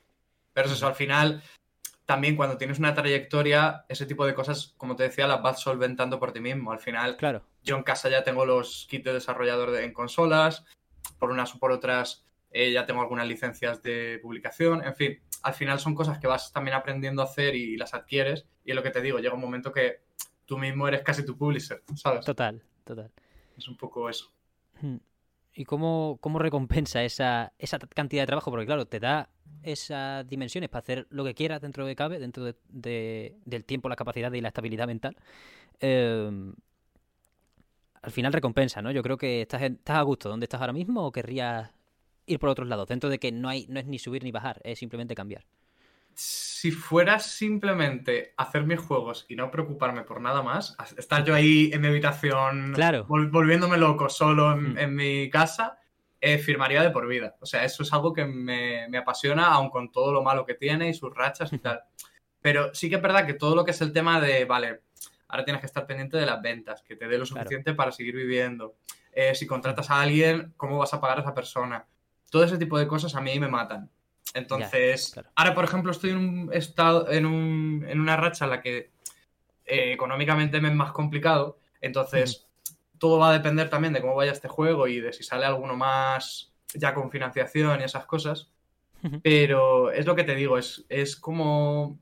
Pero 0.56 0.68
es 0.68 0.72
eso, 0.72 0.86
al 0.86 0.94
final, 0.94 1.42
también 2.06 2.34
cuando 2.34 2.56
tienes 2.56 2.78
una 2.78 2.94
trayectoria, 2.94 3.84
ese 3.90 4.06
tipo 4.06 4.24
de 4.24 4.32
cosas, 4.32 4.72
como 4.78 4.96
te 4.96 5.02
decía, 5.02 5.26
las 5.26 5.42
vas 5.42 5.60
solventando 5.60 6.18
por 6.18 6.32
ti 6.32 6.40
mismo. 6.40 6.72
Al 6.72 6.78
final, 6.78 7.18
claro. 7.18 7.42
yo 7.62 7.76
en 7.76 7.82
casa 7.82 8.08
ya 8.08 8.24
tengo 8.24 8.46
los 8.46 8.86
kits 8.88 9.04
de 9.04 9.12
desarrollador 9.12 9.70
de- 9.70 9.84
en 9.84 9.92
consolas, 9.92 10.64
por 11.18 11.30
unas 11.30 11.54
o 11.54 11.58
por 11.58 11.72
otras 11.72 12.24
eh, 12.52 12.72
ya 12.72 12.86
tengo 12.86 13.02
algunas 13.02 13.26
licencias 13.28 13.82
de 13.82 14.18
publicación, 14.22 14.82
en 14.82 14.94
fin, 14.96 15.20
al 15.42 15.52
final 15.52 15.78
son 15.78 15.94
cosas 15.94 16.18
que 16.18 16.26
vas 16.26 16.50
también 16.54 16.74
aprendiendo 16.74 17.20
a 17.20 17.26
hacer 17.26 17.54
y 17.54 17.76
las 17.76 17.92
adquieres 17.92 18.46
y 18.64 18.70
es 18.70 18.76
lo 18.76 18.82
que 18.82 18.90
te 18.90 19.02
digo, 19.02 19.18
llega 19.18 19.34
un 19.34 19.40
momento 19.42 19.70
que 19.72 20.00
tú 20.46 20.56
mismo 20.56 20.88
eres 20.88 21.02
casi 21.02 21.22
tu 21.22 21.36
publisher, 21.36 21.82
¿sabes? 21.96 22.24
Total, 22.24 22.62
total. 22.82 23.10
Es 23.58 23.68
un 23.68 23.76
poco 23.76 24.08
eso. 24.08 24.32
Mm. 24.80 24.96
¿Y 25.52 25.64
cómo, 25.66 26.16
cómo 26.22 26.38
recompensa 26.38 27.04
esa, 27.04 27.52
esa 27.58 27.78
cantidad 27.78 28.22
de 28.22 28.26
trabajo? 28.26 28.50
Porque 28.50 28.64
claro, 28.64 28.86
te 28.86 29.00
da 29.00 29.28
esas 29.66 30.26
dimensiones 30.28 30.70
para 30.70 30.80
hacer 30.80 31.06
lo 31.10 31.24
que 31.24 31.34
quieras 31.34 31.60
dentro 31.60 31.84
de 31.86 31.94
cabe, 31.96 32.18
dentro 32.18 32.44
de- 32.44 32.54
de- 32.68 33.36
del 33.44 33.64
tiempo, 33.64 33.88
la 33.88 33.96
capacidad 33.96 34.32
y 34.32 34.40
la 34.40 34.48
estabilidad 34.48 34.86
mental. 34.86 35.16
Eh, 35.80 36.52
al 38.02 38.10
final 38.12 38.32
recompensa, 38.32 38.80
¿no? 38.82 38.90
Yo 38.92 39.02
creo 39.02 39.16
que 39.16 39.42
estás, 39.42 39.62
en- 39.62 39.74
estás 39.74 39.96
a 39.96 40.02
gusto 40.02 40.28
donde 40.28 40.44
estás 40.44 40.60
ahora 40.60 40.72
mismo 40.72 41.04
o 41.04 41.12
querrías 41.12 41.70
ir 42.26 42.38
por 42.38 42.48
otros 42.48 42.68
lados, 42.68 42.86
dentro 42.88 43.08
de 43.10 43.18
que 43.18 43.32
no 43.32 43.48
hay 43.48 43.66
no 43.68 43.78
es 43.80 43.86
ni 43.86 43.98
subir 43.98 44.22
ni 44.24 44.30
bajar, 44.32 44.60
es 44.64 44.78
simplemente 44.78 45.14
cambiar. 45.14 45.44
Si 46.14 46.70
fuera 46.70 47.18
simplemente 47.18 48.32
hacer 48.36 48.64
mis 48.64 48.80
juegos 48.80 49.26
y 49.28 49.36
no 49.36 49.50
preocuparme 49.50 50.02
por 50.02 50.20
nada 50.20 50.42
más, 50.42 50.76
estar 50.96 51.24
yo 51.24 51.34
ahí 51.34 51.70
en 51.72 51.82
mi 51.82 51.88
habitación 51.88 52.72
Claro. 52.74 53.06
vol- 53.06 53.30
volviéndome 53.30 53.76
loco 53.76 54.08
solo 54.08 54.52
en, 54.52 54.72
Mm. 54.74 54.78
en 54.78 54.94
mi 54.94 55.30
casa, 55.30 55.78
eh, 56.26 56.38
firmaría 56.38 56.82
de 56.82 56.90
por 56.90 57.06
vida. 57.06 57.36
O 57.40 57.46
sea, 57.46 57.64
eso 57.64 57.82
es 57.82 57.92
algo 57.92 58.12
que 58.12 58.24
me, 58.24 58.88
me 58.88 58.98
apasiona, 58.98 59.46
aun 59.46 59.70
con 59.70 59.92
todo 59.92 60.12
lo 60.12 60.22
malo 60.22 60.44
que 60.44 60.54
tiene 60.54 60.88
y 60.88 60.94
sus 60.94 61.14
rachas 61.14 61.52
y 61.52 61.58
tal. 61.58 61.80
Pero 62.40 62.74
sí 62.74 62.88
que 62.88 62.96
es 62.96 63.02
verdad 63.02 63.26
que 63.26 63.34
todo 63.34 63.54
lo 63.54 63.64
que 63.64 63.70
es 63.72 63.80
el 63.80 63.92
tema 63.92 64.20
de, 64.20 64.44
vale, 64.44 64.80
ahora 65.28 65.44
tienes 65.44 65.60
que 65.60 65.66
estar 65.66 65.86
pendiente 65.86 66.16
de 66.16 66.26
las 66.26 66.40
ventas, 66.42 66.82
que 66.82 66.96
te 66.96 67.06
dé 67.08 67.18
lo 67.18 67.24
Claro. 67.24 67.42
suficiente 67.42 67.74
para 67.74 67.92
seguir 67.92 68.14
viviendo. 68.16 68.76
Eh, 69.12 69.34
si 69.34 69.46
contratas 69.46 69.90
a 69.90 70.00
alguien, 70.00 70.52
¿cómo 70.56 70.78
vas 70.78 70.92
a 70.94 71.00
pagar 71.00 71.18
a 71.18 71.20
esa 71.22 71.34
persona? 71.34 71.84
Todo 72.30 72.44
ese 72.44 72.58
tipo 72.58 72.78
de 72.78 72.86
cosas 72.86 73.14
a 73.14 73.20
mí 73.20 73.38
me 73.40 73.48
matan. 73.48 73.88
Entonces, 74.34 75.12
claro. 75.14 75.30
ahora, 75.36 75.54
por 75.54 75.64
ejemplo, 75.64 75.90
estoy 75.92 76.10
en 76.10 76.16
un 76.18 76.50
estado, 76.52 77.10
en, 77.10 77.24
un- 77.26 77.84
en 77.88 78.00
una 78.00 78.16
racha 78.16 78.44
en 78.44 78.50
la 78.50 78.60
que 78.60 78.90
eh, 79.64 79.92
económicamente 79.92 80.60
me 80.60 80.68
es 80.68 80.74
más 80.74 80.92
complicado. 80.92 81.58
Entonces, 81.80 82.45
todo 82.98 83.18
va 83.18 83.30
a 83.30 83.32
depender 83.32 83.68
también 83.68 83.92
de 83.92 84.00
cómo 84.00 84.14
vaya 84.14 84.32
este 84.32 84.48
juego 84.48 84.86
y 84.88 85.00
de 85.00 85.12
si 85.12 85.22
sale 85.22 85.44
alguno 85.44 85.76
más 85.76 86.52
ya 86.74 86.94
con 86.94 87.10
financiación 87.10 87.80
y 87.80 87.84
esas 87.84 88.06
cosas. 88.06 88.50
Pero 89.22 89.92
es 89.92 90.04
lo 90.04 90.16
que 90.16 90.24
te 90.24 90.34
digo, 90.34 90.58
es, 90.58 90.84
es 90.88 91.14
como 91.14 92.00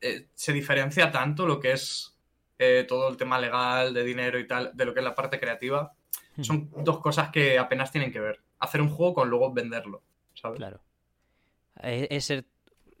eh, 0.00 0.28
se 0.34 0.54
diferencia 0.54 1.10
tanto 1.10 1.46
lo 1.46 1.60
que 1.60 1.72
es 1.72 2.16
eh, 2.58 2.86
todo 2.88 3.08
el 3.08 3.18
tema 3.18 3.38
legal, 3.38 3.92
de 3.92 4.04
dinero 4.04 4.38
y 4.38 4.46
tal, 4.46 4.70
de 4.72 4.84
lo 4.86 4.94
que 4.94 5.00
es 5.00 5.04
la 5.04 5.14
parte 5.14 5.38
creativa. 5.38 5.92
Son 6.40 6.70
dos 6.82 7.00
cosas 7.00 7.30
que 7.30 7.58
apenas 7.58 7.92
tienen 7.92 8.10
que 8.10 8.20
ver. 8.20 8.40
Hacer 8.58 8.80
un 8.80 8.88
juego 8.88 9.14
con 9.14 9.28
luego 9.28 9.52
venderlo, 9.52 10.02
¿sabes? 10.32 10.56
Claro. 10.56 10.80
Es, 11.82 12.08
es 12.10 12.24
ser 12.24 12.46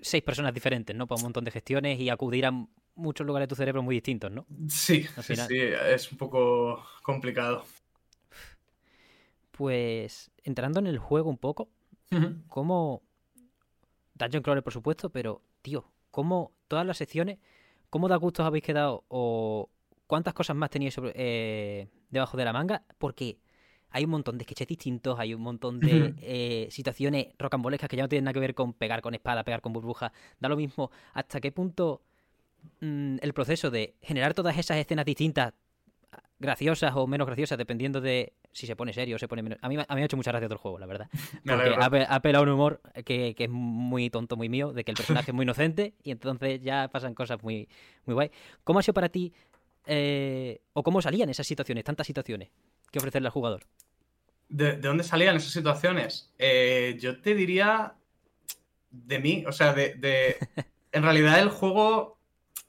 seis 0.00 0.22
personas 0.22 0.52
diferentes, 0.52 0.94
¿no? 0.94 1.06
Para 1.06 1.16
un 1.16 1.24
montón 1.24 1.44
de 1.44 1.50
gestiones 1.50 1.98
y 1.98 2.10
acudir 2.10 2.46
a 2.46 2.52
muchos 2.94 3.26
lugares 3.26 3.48
de 3.48 3.50
tu 3.50 3.56
cerebro 3.56 3.82
muy 3.82 3.96
distintos, 3.96 4.30
¿no? 4.30 4.46
Sí, 4.68 5.06
sí, 5.22 5.36
sí, 5.36 5.58
es 5.58 6.10
un 6.10 6.18
poco 6.18 6.84
complicado. 7.02 7.64
Pues 9.50 10.30
entrando 10.42 10.80
en 10.80 10.86
el 10.86 10.98
juego 10.98 11.30
un 11.30 11.38
poco, 11.38 11.68
¿cómo... 12.48 13.02
Dungeon 14.14 14.42
Crawler, 14.42 14.62
por 14.62 14.72
supuesto, 14.72 15.10
pero, 15.10 15.42
tío, 15.62 15.90
¿cómo 16.10 16.52
todas 16.68 16.86
las 16.86 16.96
secciones, 16.96 17.38
cómo 17.90 18.08
da 18.08 18.16
gustos 18.16 18.46
habéis 18.46 18.64
quedado 18.64 19.04
o 19.08 19.70
cuántas 20.06 20.34
cosas 20.34 20.54
más 20.54 20.70
teníais 20.70 20.94
sobre, 20.94 21.12
eh, 21.16 21.88
debajo 22.10 22.36
de 22.36 22.44
la 22.44 22.52
manga? 22.52 22.84
Porque 22.98 23.38
hay 23.90 24.04
un 24.04 24.10
montón 24.10 24.38
de 24.38 24.44
sketches 24.44 24.66
distintos, 24.66 25.18
hay 25.18 25.34
un 25.34 25.42
montón 25.42 25.78
de 25.80 26.14
eh, 26.18 26.68
situaciones 26.70 27.28
rocambolescas 27.38 27.88
que 27.88 27.96
ya 27.96 28.02
no 28.02 28.08
tienen 28.08 28.24
nada 28.24 28.34
que 28.34 28.40
ver 28.40 28.54
con 28.54 28.72
pegar 28.72 29.02
con 29.02 29.14
espada, 29.14 29.44
pegar 29.44 29.60
con 29.60 29.72
burbuja. 29.72 30.12
Da 30.40 30.48
lo 30.48 30.56
mismo 30.56 30.90
hasta 31.12 31.40
qué 31.40 31.52
punto 31.52 32.02
mm, 32.80 33.16
el 33.22 33.32
proceso 33.34 33.70
de 33.70 33.94
generar 34.02 34.34
todas 34.34 34.56
esas 34.58 34.76
escenas 34.78 35.04
distintas, 35.04 35.52
graciosas 36.38 36.92
o 36.96 37.06
menos 37.06 37.26
graciosas, 37.26 37.58
dependiendo 37.58 38.00
de 38.00 38.32
si 38.52 38.66
se 38.66 38.76
pone 38.76 38.92
serio 38.92 39.16
o 39.16 39.18
se 39.18 39.26
pone 39.28 39.42
menos. 39.42 39.58
A 39.62 39.68
mí, 39.68 39.76
me- 39.76 39.82
a 39.88 39.94
mí 39.94 39.96
me 39.96 40.02
ha 40.02 40.04
hecho 40.04 40.16
mucha 40.16 40.30
gracia 40.30 40.46
todo 40.48 40.54
el 40.54 40.60
juego, 40.60 40.78
la 40.78 40.86
verdad. 40.86 41.08
Me 41.44 41.52
Porque 41.54 41.70
ha, 41.70 41.84
ha 41.84 42.14
apelado 42.14 42.44
a 42.44 42.46
un 42.46 42.52
humor 42.54 42.80
que, 43.04 43.34
que 43.34 43.44
es 43.44 43.50
muy 43.50 44.10
tonto, 44.10 44.36
muy 44.36 44.48
mío, 44.48 44.72
de 44.72 44.84
que 44.84 44.90
el 44.92 44.96
personaje 44.96 45.30
es 45.30 45.34
muy 45.34 45.44
inocente 45.44 45.94
y 46.02 46.10
entonces 46.10 46.60
ya 46.62 46.88
pasan 46.88 47.14
cosas 47.14 47.42
muy, 47.42 47.68
muy 48.06 48.14
guay. 48.14 48.30
¿Cómo 48.64 48.78
ha 48.78 48.82
sido 48.82 48.94
para 48.94 49.08
ti, 49.08 49.32
eh, 49.86 50.60
o 50.72 50.82
cómo 50.82 51.02
salían 51.02 51.28
esas 51.30 51.46
situaciones, 51.46 51.84
tantas 51.84 52.06
situaciones 52.06 52.50
que 52.90 52.98
ofrecerle 52.98 53.28
al 53.28 53.32
jugador? 53.32 53.64
¿De, 54.48 54.72
de 54.72 54.88
dónde 54.88 55.02
salían 55.04 55.36
esas 55.36 55.52
situaciones? 55.52 56.32
Eh, 56.38 56.96
yo 57.00 57.20
te 57.20 57.34
diría 57.34 57.94
de 58.90 59.18
mí, 59.18 59.44
o 59.46 59.52
sea, 59.52 59.72
de, 59.72 59.94
de- 59.94 60.36
En 60.92 61.02
realidad 61.02 61.40
el 61.40 61.48
juego 61.48 62.18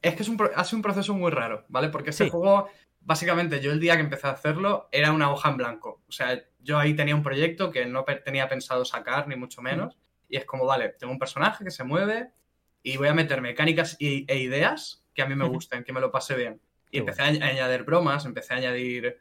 es 0.02 0.16
que 0.16 0.24
es 0.24 0.30
un, 0.30 0.38
pro- 0.38 0.52
ha 0.56 0.64
sido 0.64 0.78
un 0.78 0.84
proceso 0.84 1.14
muy 1.14 1.32
raro, 1.32 1.66
¿vale? 1.70 1.90
Porque 1.90 2.12
este 2.12 2.26
Sí. 2.26 2.30
juego, 2.30 2.68
básicamente, 3.02 3.60
yo 3.62 3.72
el 3.72 3.80
día 3.80 3.96
que 3.96 4.02
empecé 4.04 4.28
a 4.28 4.32
hacerlo 4.32 4.88
era 4.92 5.12
una 5.12 5.32
hoja 5.32 5.50
en 5.50 5.58
blanco. 5.58 6.02
O 6.08 6.12
sea, 6.12 6.42
yo 6.60 6.78
ahí 6.78 6.94
tenía 6.96 7.16
un 7.16 7.24
proyecto 7.24 7.72
que 7.72 7.86
no 7.86 8.06
pe- 8.06 8.16
tenía 8.18 8.48
pensado 8.48 8.86
sacar, 8.86 9.28
ni 9.28 9.36
mucho 9.36 9.62
menos. 9.62 9.98
Y 10.30 10.38
es 10.38 10.46
como, 10.46 10.66
vale, 10.66 10.90
tengo 11.00 11.14
un 11.14 11.20
personaje 11.20 11.64
que 11.64 11.72
se 11.72 11.84
mueve 11.84 12.32
y 12.84 12.98
voy 12.98 13.08
a 13.08 13.14
meter 13.14 13.42
mecánicas 13.42 13.96
y- 14.00 14.26
e 14.28 14.38
ideas 14.40 15.04
que 15.14 15.22
a 15.22 15.26
mí 15.28 15.36
me 15.36 15.48
gusten, 15.48 15.84
que 15.84 15.94
me 15.94 16.02
lo 16.02 16.12
pase 16.12 16.36
bien. 16.36 16.60
Y 16.90 16.92
Qué 16.92 16.98
empecé 17.00 17.22
a 17.24 17.26
añadir 17.26 17.84
bromas, 17.84 18.26
empecé 18.26 18.54
a 18.54 18.58
añadir 18.58 19.18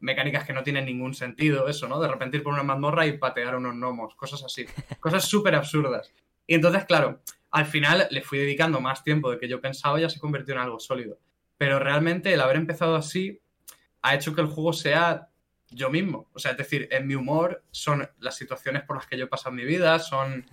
mecánicas 0.00 0.44
que 0.44 0.52
no 0.52 0.62
tienen 0.62 0.84
ningún 0.84 1.14
sentido, 1.14 1.68
eso, 1.68 1.88
¿no? 1.88 2.00
De 2.00 2.08
repente 2.08 2.36
ir 2.38 2.42
por 2.42 2.52
una 2.52 2.62
mazmorra 2.62 3.06
y 3.06 3.16
patear 3.18 3.56
unos 3.56 3.74
gnomos, 3.74 4.14
cosas 4.16 4.42
así. 4.44 4.66
Cosas 5.00 5.24
súper 5.24 5.54
absurdas. 5.54 6.12
Y 6.46 6.54
entonces, 6.56 6.84
claro, 6.84 7.20
al 7.54 7.66
final 7.66 8.08
le 8.10 8.20
fui 8.20 8.38
dedicando 8.40 8.80
más 8.80 9.04
tiempo 9.04 9.30
de 9.30 9.38
que 9.38 9.48
yo 9.48 9.60
pensaba 9.60 9.96
y 9.96 10.02
ya 10.02 10.10
se 10.10 10.18
convirtió 10.18 10.54
en 10.54 10.60
algo 10.60 10.80
sólido. 10.80 11.20
Pero 11.56 11.78
realmente 11.78 12.34
el 12.34 12.40
haber 12.40 12.56
empezado 12.56 12.96
así 12.96 13.40
ha 14.02 14.16
hecho 14.16 14.34
que 14.34 14.40
el 14.40 14.48
juego 14.48 14.72
sea 14.72 15.28
yo 15.70 15.88
mismo. 15.88 16.28
O 16.32 16.40
sea, 16.40 16.50
es 16.50 16.56
decir, 16.56 16.88
en 16.90 17.06
mi 17.06 17.14
humor 17.14 17.62
son 17.70 18.10
las 18.18 18.36
situaciones 18.36 18.82
por 18.82 18.96
las 18.96 19.06
que 19.06 19.16
yo 19.16 19.26
he 19.26 19.28
pasado 19.28 19.50
en 19.50 19.56
mi 19.56 19.64
vida, 19.64 20.00
son 20.00 20.44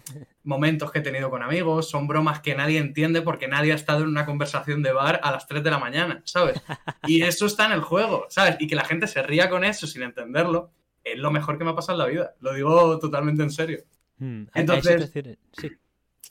momentos 0.44 0.92
que 0.92 1.00
he 1.00 1.02
tenido 1.02 1.32
con 1.32 1.42
amigos, 1.42 1.90
son 1.90 2.08
bromas 2.08 2.40
que 2.42 2.54
nadie 2.54 2.78
entiende 2.78 3.24
porque 3.24 3.48
nadie 3.48 3.72
ha 3.72 3.76
estado 3.76 4.04
en 4.04 4.10
una 4.10 4.28
conversación 4.28 4.84
de 4.84 4.92
bar 4.92 5.20
a 5.24 5.32
las 5.32 5.48
3 5.48 5.64
de 5.64 5.72
la 5.72 5.80
mañana, 5.80 6.22
¿sabes? 6.26 6.62
Y 7.08 7.24
eso 7.24 7.48
está 7.48 7.66
en 7.66 7.72
el 7.72 7.82
juego, 7.82 8.28
¿sabes? 8.30 8.58
Y 8.60 8.68
que 8.68 8.76
la 8.76 8.86
gente 8.86 9.08
se 9.08 9.24
ría 9.24 9.50
con 9.50 9.64
eso 9.64 9.88
sin 9.88 10.04
entenderlo, 10.04 10.72
es 11.04 11.18
lo 11.18 11.32
mejor 11.32 11.58
que 11.58 11.64
me 11.64 11.72
ha 11.72 11.76
pasado 11.76 12.00
en 12.00 12.06
la 12.06 12.12
vida. 12.12 12.36
Lo 12.42 12.54
digo 12.54 13.00
totalmente 13.00 13.42
en 13.42 13.50
serio. 13.50 13.80
Mm, 14.20 14.44
hay 14.54 14.62
Entonces- 14.62 15.12
sí. 15.54 15.72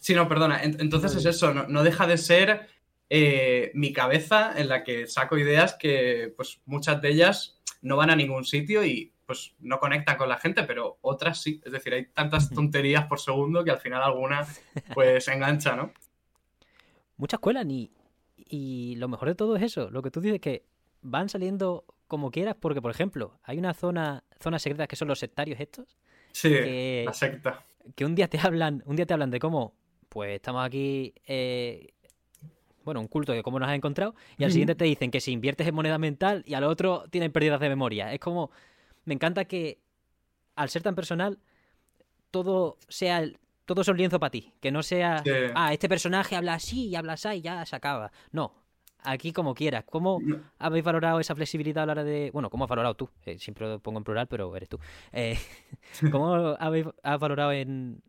Sí, 0.00 0.14
no, 0.14 0.26
perdona. 0.28 0.62
En- 0.64 0.80
Entonces 0.80 1.14
es 1.14 1.24
eso, 1.26 1.54
no, 1.54 1.68
no 1.68 1.82
deja 1.84 2.06
de 2.08 2.18
ser 2.18 2.66
eh, 3.08 3.70
mi 3.74 3.92
cabeza 3.92 4.52
en 4.58 4.68
la 4.68 4.82
que 4.82 5.06
saco 5.06 5.38
ideas 5.38 5.74
que, 5.78 6.32
pues, 6.36 6.60
muchas 6.66 7.00
de 7.00 7.10
ellas 7.10 7.60
no 7.82 7.96
van 7.96 8.10
a 8.10 8.16
ningún 8.16 8.44
sitio 8.44 8.84
y, 8.84 9.12
pues, 9.26 9.54
no 9.60 9.78
conectan 9.78 10.16
con 10.16 10.28
la 10.28 10.38
gente, 10.38 10.64
pero 10.64 10.98
otras 11.02 11.40
sí. 11.42 11.60
Es 11.64 11.70
decir, 11.72 11.92
hay 11.94 12.06
tantas 12.06 12.50
tonterías 12.50 13.06
por 13.06 13.20
segundo 13.20 13.62
que 13.62 13.70
al 13.70 13.78
final 13.78 14.02
alguna, 14.02 14.46
pues, 14.94 15.28
engancha, 15.28 15.76
¿no? 15.76 15.92
Muchas 17.16 17.40
cuelan 17.40 17.70
y, 17.70 17.90
y 18.36 18.96
lo 18.96 19.08
mejor 19.08 19.28
de 19.28 19.34
todo 19.34 19.56
es 19.56 19.62
eso, 19.62 19.90
lo 19.90 20.02
que 20.02 20.10
tú 20.10 20.20
dices 20.20 20.40
que 20.40 20.64
van 21.02 21.28
saliendo 21.28 21.84
como 22.08 22.30
quieras, 22.30 22.56
porque, 22.58 22.80
por 22.82 22.90
ejemplo, 22.90 23.38
hay 23.42 23.58
una 23.58 23.74
zona, 23.74 24.24
zonas 24.40 24.62
secretas 24.62 24.88
que 24.88 24.96
son 24.96 25.08
los 25.08 25.18
sectarios 25.18 25.60
estos, 25.60 25.98
Sí, 26.32 26.48
que, 26.48 27.02
la 27.06 27.12
secta. 27.12 27.64
que 27.94 28.04
un 28.04 28.14
día 28.14 28.28
te 28.28 28.38
hablan, 28.38 28.82
un 28.86 28.96
día 28.96 29.06
te 29.06 29.12
hablan 29.14 29.30
de 29.30 29.38
cómo, 29.40 29.74
pues 30.10 30.34
estamos 30.34 30.62
aquí, 30.66 31.14
eh, 31.26 31.94
bueno, 32.84 33.00
un 33.00 33.08
culto 33.08 33.32
de 33.32 33.42
cómo 33.42 33.58
nos 33.58 33.68
has 33.68 33.74
encontrado, 33.74 34.14
y 34.36 34.44
al 34.44 34.50
siguiente 34.50 34.74
te 34.74 34.84
dicen 34.84 35.10
que 35.10 35.20
si 35.20 35.32
inviertes 35.32 35.66
en 35.66 35.74
moneda 35.74 35.96
mental 35.98 36.42
y 36.46 36.52
al 36.54 36.64
otro 36.64 37.04
tienen 37.10 37.32
pérdidas 37.32 37.60
de 37.60 37.68
memoria. 37.70 38.12
Es 38.12 38.20
como, 38.20 38.50
me 39.04 39.14
encanta 39.14 39.44
que 39.46 39.78
al 40.56 40.68
ser 40.68 40.82
tan 40.82 40.94
personal, 40.94 41.38
todo 42.30 42.76
sea 42.88 43.18
el- 43.20 43.38
todo 43.64 43.82
es 43.82 43.88
un 43.88 43.96
lienzo 43.96 44.18
para 44.18 44.30
ti, 44.30 44.52
que 44.60 44.70
no 44.72 44.82
sea, 44.82 45.22
Sí. 45.24 45.30
ah, 45.54 45.72
este 45.72 45.88
personaje 45.88 46.34
habla 46.36 46.54
así 46.54 46.88
y 46.88 46.96
habla 46.96 47.12
así 47.14 47.28
y 47.28 47.40
ya 47.40 47.64
se 47.64 47.76
acaba. 47.76 48.10
No, 48.32 48.52
aquí 49.02 49.32
como 49.32 49.54
quieras. 49.54 49.84
¿Cómo 49.88 50.20
habéis 50.58 50.82
valorado 50.84 51.20
esa 51.20 51.34
flexibilidad 51.36 51.84
a 51.84 51.86
la 51.86 51.92
hora 51.92 52.04
de, 52.04 52.30
bueno, 52.32 52.50
cómo 52.50 52.64
has 52.64 52.70
valorado 52.70 52.94
tú? 52.96 53.08
Eh, 53.26 53.38
siempre 53.38 53.68
lo 53.68 53.78
pongo 53.78 53.98
en 53.98 54.04
plural, 54.04 54.26
pero 54.26 54.54
eres 54.56 54.68
tú. 54.68 54.78
Eh, 55.12 55.38
¿Cómo 56.20 56.34
habéis 56.58 56.86
has 57.04 57.18
valorado 57.20 57.52
en 57.52 58.02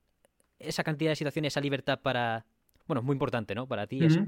esa 0.64 0.84
cantidad 0.84 1.12
de 1.12 1.16
situaciones 1.16 1.54
esa 1.54 1.62
libertad 1.62 2.00
para, 2.02 2.46
bueno, 2.88 3.02
es 3.02 3.06
muy 3.06 3.14
importante, 3.14 3.56
¿no? 3.56 3.68
Para 3.68 3.88
ti 3.88 4.04
eso. 4.04 4.26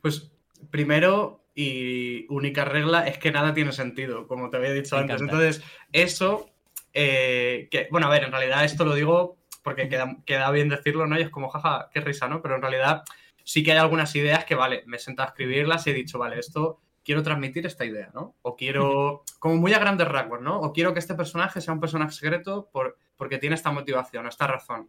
Pues 0.00 0.30
primero 0.70 1.44
y 1.54 2.26
única 2.28 2.64
regla 2.64 3.06
es 3.06 3.18
que 3.18 3.32
nada 3.32 3.54
tiene 3.54 3.72
sentido, 3.72 4.26
como 4.26 4.50
te 4.50 4.56
había 4.56 4.72
dicho 4.72 4.96
Me 4.96 5.02
antes. 5.02 5.16
encanta. 5.16 5.34
Entonces, 5.34 5.64
eso, 5.92 6.50
eh, 6.92 7.68
que, 7.70 7.88
bueno, 7.90 8.06
a 8.06 8.10
ver, 8.10 8.24
en 8.24 8.32
realidad 8.32 8.64
esto 8.64 8.84
lo 8.84 8.94
digo 8.94 9.36
porque 9.62 9.88
queda, 9.88 10.16
queda 10.24 10.50
bien 10.50 10.68
decirlo, 10.68 11.06
¿no? 11.06 11.18
Y 11.18 11.22
es 11.22 11.30
como, 11.30 11.48
jaja, 11.50 11.90
qué 11.92 12.00
risa, 12.00 12.28
¿no? 12.28 12.40
Pero 12.40 12.56
en 12.56 12.62
realidad 12.62 13.02
sí 13.44 13.62
que 13.62 13.72
hay 13.72 13.78
algunas 13.78 14.14
ideas 14.16 14.44
que, 14.44 14.54
vale, 14.54 14.82
me 14.86 14.96
he 14.96 15.00
sentado 15.00 15.28
a 15.28 15.30
escribirlas 15.30 15.86
y 15.86 15.90
he 15.90 15.94
dicho, 15.94 16.18
vale, 16.18 16.38
esto 16.38 16.80
quiero 17.04 17.22
transmitir 17.22 17.66
esta 17.66 17.84
idea, 17.84 18.10
¿no? 18.14 18.36
O 18.42 18.56
quiero, 18.56 19.24
como 19.38 19.56
muy 19.56 19.72
a 19.72 19.78
grandes 19.78 20.08
rasgos, 20.08 20.40
¿no? 20.40 20.60
O 20.60 20.72
quiero 20.72 20.92
que 20.92 20.98
este 20.98 21.14
personaje 21.14 21.60
sea 21.60 21.74
un 21.74 21.80
personaje 21.80 22.12
secreto 22.12 22.68
por, 22.72 22.96
porque 23.16 23.38
tiene 23.38 23.56
esta 23.56 23.70
motivación, 23.70 24.26
esta 24.26 24.46
razón. 24.46 24.88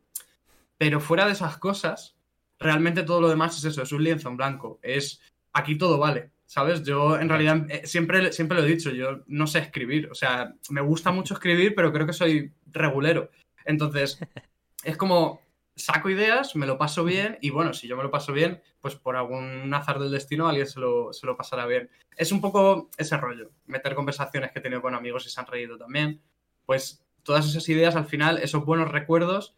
Pero 0.82 1.00
fuera 1.00 1.28
de 1.28 1.34
esas 1.34 1.60
cosas, 1.60 2.16
realmente 2.58 3.04
todo 3.04 3.22
lo 3.22 3.30
demás 3.30 3.56
es 3.56 3.66
eso, 3.66 3.84
es 3.84 3.92
un 3.92 4.04
lienzo 4.04 4.30
en 4.30 4.38
blanco. 4.38 4.80
Es 4.82 5.22
aquí 5.54 5.78
todo 5.78 6.00
vale, 6.00 6.32
¿sabes? 6.48 6.82
Yo 6.82 7.20
en 7.20 7.30
realidad 7.30 7.70
eh, 7.70 7.86
siempre, 7.86 8.34
siempre 8.34 8.58
lo 8.58 8.64
he 8.64 8.68
dicho, 8.68 8.90
yo 8.90 9.22
no 9.28 9.46
sé 9.46 9.60
escribir. 9.60 10.10
O 10.10 10.16
sea, 10.16 10.56
me 10.72 10.82
gusta 10.82 11.12
mucho 11.12 11.36
escribir, 11.36 11.76
pero 11.76 11.94
creo 11.94 12.08
que 12.08 12.14
soy 12.14 12.52
regulero. 12.66 13.30
Entonces, 13.64 14.18
es 14.84 14.98
como 14.98 15.42
saco 15.76 16.10
ideas, 16.10 16.56
me 16.56 16.66
lo 16.66 16.80
paso 16.80 17.04
bien 17.04 17.38
y 17.42 17.52
bueno, 17.52 17.76
si 17.76 17.88
yo 17.88 17.96
me 17.96 18.02
lo 18.02 18.10
paso 18.10 18.34
bien, 18.34 18.60
pues 18.80 18.96
por 18.96 19.16
algún 19.16 19.72
azar 19.76 20.00
del 20.00 20.10
destino 20.10 20.48
alguien 20.48 20.66
se 20.66 20.80
lo, 20.80 21.14
se 21.14 21.28
lo 21.28 21.38
pasará 21.38 21.68
bien. 21.68 21.92
Es 22.18 22.32
un 22.32 22.42
poco 22.42 22.90
ese 22.98 23.18
rollo, 23.18 23.52
meter 23.68 23.94
conversaciones 23.94 24.52
que 24.52 24.58
he 24.58 24.64
tenido 24.64 24.82
con 24.82 24.96
amigos 24.96 25.28
y 25.28 25.30
se 25.30 25.40
han 25.40 25.46
reído 25.46 25.78
también. 25.78 26.24
Pues 26.66 27.06
todas 27.22 27.48
esas 27.48 27.70
ideas 27.70 27.96
al 27.96 28.06
final, 28.06 28.40
esos 28.40 28.66
buenos 28.66 28.92
recuerdos, 28.92 29.54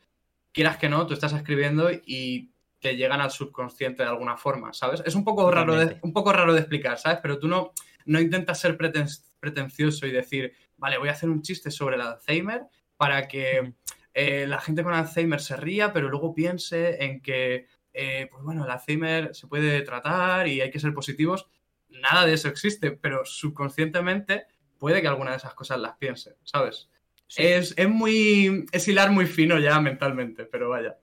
quieras 0.53 0.77
que 0.77 0.87
no, 0.89 1.05
tú 1.07 1.13
estás 1.13 1.33
escribiendo 1.33 1.89
y 1.91 2.51
te 2.79 2.95
llegan 2.95 3.21
al 3.21 3.31
subconsciente 3.31 4.03
de 4.03 4.09
alguna 4.09 4.37
forma, 4.37 4.73
¿sabes? 4.73 5.01
Es 5.05 5.15
un 5.15 5.23
poco, 5.23 5.49
raro 5.49 5.75
de, 5.75 5.99
un 6.01 6.13
poco 6.13 6.31
raro 6.33 6.53
de 6.53 6.59
explicar, 6.59 6.97
¿sabes? 6.97 7.19
Pero 7.21 7.39
tú 7.39 7.47
no, 7.47 7.73
no 8.05 8.19
intentas 8.19 8.59
ser 8.59 8.77
preten- 8.77 9.23
pretencioso 9.39 10.05
y 10.05 10.11
decir, 10.11 10.53
vale, 10.77 10.97
voy 10.97 11.09
a 11.09 11.13
hacer 11.13 11.29
un 11.29 11.41
chiste 11.41 11.71
sobre 11.71 11.95
el 11.95 12.01
Alzheimer 12.01 12.63
para 12.97 13.27
que 13.27 13.73
eh, 14.13 14.45
la 14.47 14.59
gente 14.59 14.83
con 14.83 14.93
Alzheimer 14.93 15.39
se 15.41 15.55
ría, 15.57 15.91
pero 15.93 16.09
luego 16.09 16.35
piense 16.35 17.03
en 17.03 17.21
que, 17.21 17.67
eh, 17.93 18.27
pues 18.29 18.43
bueno, 18.43 18.65
el 18.65 18.71
Alzheimer 18.71 19.33
se 19.33 19.47
puede 19.47 19.81
tratar 19.81 20.47
y 20.47 20.61
hay 20.61 20.69
que 20.69 20.79
ser 20.79 20.93
positivos. 20.93 21.47
Nada 21.89 22.25
de 22.25 22.33
eso 22.33 22.49
existe, 22.49 22.91
pero 22.91 23.23
subconscientemente 23.25 24.45
puede 24.77 25.01
que 25.01 25.07
alguna 25.07 25.31
de 25.31 25.37
esas 25.37 25.53
cosas 25.53 25.79
las 25.79 25.95
piense, 25.97 26.35
¿sabes? 26.43 26.89
Sí. 27.33 27.41
Es, 27.41 27.73
es 27.77 27.89
muy. 27.89 28.67
Es 28.71 28.87
hilar 28.87 29.09
muy 29.09 29.25
fino 29.25 29.57
ya 29.57 29.81
mentalmente, 29.81 30.45
pero 30.45 30.69
vaya. 30.69 30.99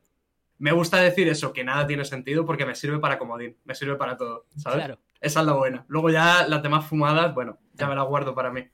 Me 0.58 0.70
gusta 0.70 0.98
decir 0.98 1.26
eso, 1.26 1.52
que 1.52 1.64
nada 1.64 1.88
tiene 1.88 2.04
sentido 2.04 2.46
porque 2.46 2.64
me 2.64 2.76
sirve 2.76 3.00
para 3.00 3.18
comodín, 3.18 3.56
me 3.64 3.74
sirve 3.74 3.96
para 3.96 4.16
todo, 4.16 4.46
¿sabes? 4.56 4.78
Claro. 4.78 5.00
Esa 5.20 5.40
es 5.40 5.46
la 5.46 5.54
buena. 5.54 5.84
Luego 5.88 6.08
ya 6.08 6.46
las 6.46 6.62
demás 6.62 6.86
fumadas, 6.86 7.34
bueno, 7.34 7.58
ya 7.72 7.88
me 7.88 7.96
las 7.96 8.06
guardo 8.06 8.32
para 8.32 8.52
mí. 8.52 8.64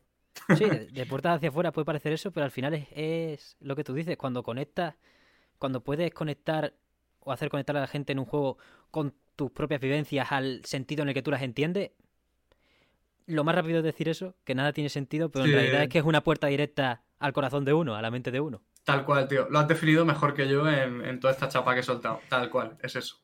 Sí, 0.55 0.67
de, 0.67 0.87
de 0.93 1.07
puertas 1.07 1.37
hacia 1.37 1.49
afuera 1.49 1.73
puede 1.73 1.87
parecer 1.87 2.13
eso, 2.13 2.31
pero 2.31 2.45
al 2.45 2.51
final 2.51 2.75
es, 2.75 2.89
es 2.93 3.57
lo 3.61 3.75
que 3.75 3.85
tú 3.85 3.95
dices, 3.95 4.19
cuando 4.19 4.43
conectas, 4.43 4.97
cuando 5.59 5.83
puedes 5.83 6.13
conectar 6.13 6.75
o 7.21 7.33
hacer 7.33 7.49
conectar 7.49 7.75
a 7.79 7.81
la 7.81 7.87
gente 7.87 8.13
en 8.13 8.19
un 8.19 8.27
juego 8.27 8.59
con 8.91 9.15
tus 9.35 9.51
propias 9.51 9.81
vivencias 9.81 10.31
al 10.31 10.63
sentido 10.67 11.05
en 11.05 11.09
el 11.09 11.15
que 11.15 11.23
tú 11.23 11.31
las 11.31 11.41
entiendes, 11.41 11.93
lo 13.27 13.45
más 13.45 13.55
rápido 13.55 13.79
es 13.79 13.85
decir 13.85 14.09
eso, 14.09 14.35
que 14.45 14.55
nada 14.55 14.73
tiene 14.73 14.89
sentido, 14.89 15.31
pero 15.31 15.45
Sí. 15.45 15.51
en 15.51 15.57
realidad 15.57 15.83
es 15.85 15.89
que 15.89 15.99
es 15.99 16.05
una 16.05 16.23
puerta 16.23 16.47
directa 16.47 17.03
al 17.19 17.33
corazón 17.33 17.65
de 17.65 17.73
uno, 17.75 17.95
a 17.97 18.03
la 18.03 18.11
mente 18.11 18.31
de 18.31 18.41
uno. 18.41 18.63
Tal 18.85 19.05
cual, 19.05 19.27
tío. 19.27 19.49
Lo 19.51 19.59
has 19.59 19.67
definido 19.69 20.05
mejor 20.05 20.33
que 20.35 20.49
yo 20.49 20.69
en, 20.69 21.05
en 21.05 21.19
toda 21.19 21.33
esta 21.33 21.49
chapa 21.49 21.75
que 21.75 21.81
he 21.81 21.83
soltado. 21.83 22.21
Tal 22.29 22.49
cual, 22.51 22.77
es 22.83 22.95
eso. 22.95 23.17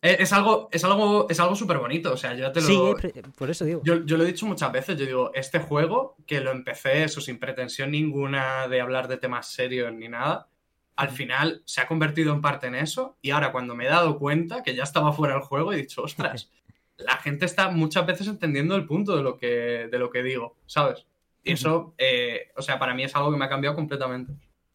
Es, 0.00 0.20
es 0.20 0.32
algo, 0.32 0.68
es 0.70 0.84
algo, 0.84 1.26
es 1.28 1.40
algo 1.40 1.56
súper 1.56 1.78
bonito. 1.78 2.12
O 2.12 2.16
sea, 2.16 2.32
yo 2.34 2.40
ya 2.40 2.52
te 2.52 2.60
lo. 2.60 2.66
Sí, 2.66 2.78
pre- 3.00 3.22
por 3.36 3.50
eso 3.50 3.64
digo. 3.64 3.80
Yo, 3.84 4.04
yo 4.04 4.16
lo 4.16 4.22
he 4.22 4.26
dicho 4.26 4.46
muchas 4.46 4.70
veces, 4.70 4.96
yo 4.96 5.06
digo, 5.06 5.30
este 5.34 5.58
juego, 5.58 6.16
que 6.26 6.40
lo 6.40 6.52
empecé 6.52 7.02
eso 7.02 7.20
sin 7.20 7.38
pretensión 7.40 7.90
ninguna 7.90 8.68
de 8.68 8.80
hablar 8.80 9.08
de 9.08 9.16
temas 9.16 9.48
serios 9.48 9.92
ni 9.92 10.08
nada, 10.08 10.48
al 10.94 11.08
final 11.08 11.62
se 11.64 11.80
ha 11.80 11.88
convertido 11.88 12.32
en 12.32 12.40
parte 12.40 12.68
en 12.68 12.76
eso 12.76 13.16
y 13.20 13.30
ahora 13.30 13.50
cuando 13.50 13.74
me 13.74 13.86
he 13.86 13.88
dado 13.88 14.16
cuenta 14.18 14.62
que 14.62 14.76
ya 14.76 14.84
estaba 14.84 15.12
fuera 15.12 15.34
del 15.34 15.42
juego 15.42 15.72
he 15.72 15.76
dicho, 15.76 16.02
ostras, 16.04 16.52
la 16.96 17.16
gente 17.16 17.44
está 17.44 17.70
muchas 17.70 18.06
veces 18.06 18.26
entendiendo 18.28 18.76
el 18.76 18.86
punto 18.86 19.16
de 19.16 19.22
lo 19.22 19.36
que, 19.36 19.88
de 19.90 19.98
lo 19.98 20.10
que 20.10 20.22
digo, 20.22 20.56
¿sabes? 20.66 21.06
Y 21.42 21.52
eso, 21.52 21.94
eh, 21.98 22.50
o 22.56 22.62
sea, 22.62 22.78
para 22.78 22.94
mí 22.94 23.02
es 23.04 23.14
algo 23.16 23.30
que 23.30 23.36
me 23.36 23.44
ha 23.44 23.48
cambiado 23.48 23.76
completamente. 23.76 24.32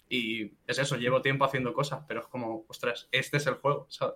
Y 0.07 0.53
es 0.67 0.77
eso, 0.79 0.97
llevo 0.97 1.21
tiempo 1.21 1.45
haciendo 1.45 1.73
cosas, 1.73 2.03
pero 2.07 2.21
es 2.21 2.27
como, 2.27 2.65
ostras, 2.67 3.07
este 3.11 3.37
es 3.37 3.47
el 3.47 3.55
juego, 3.55 3.85
¿sabes? 3.89 4.15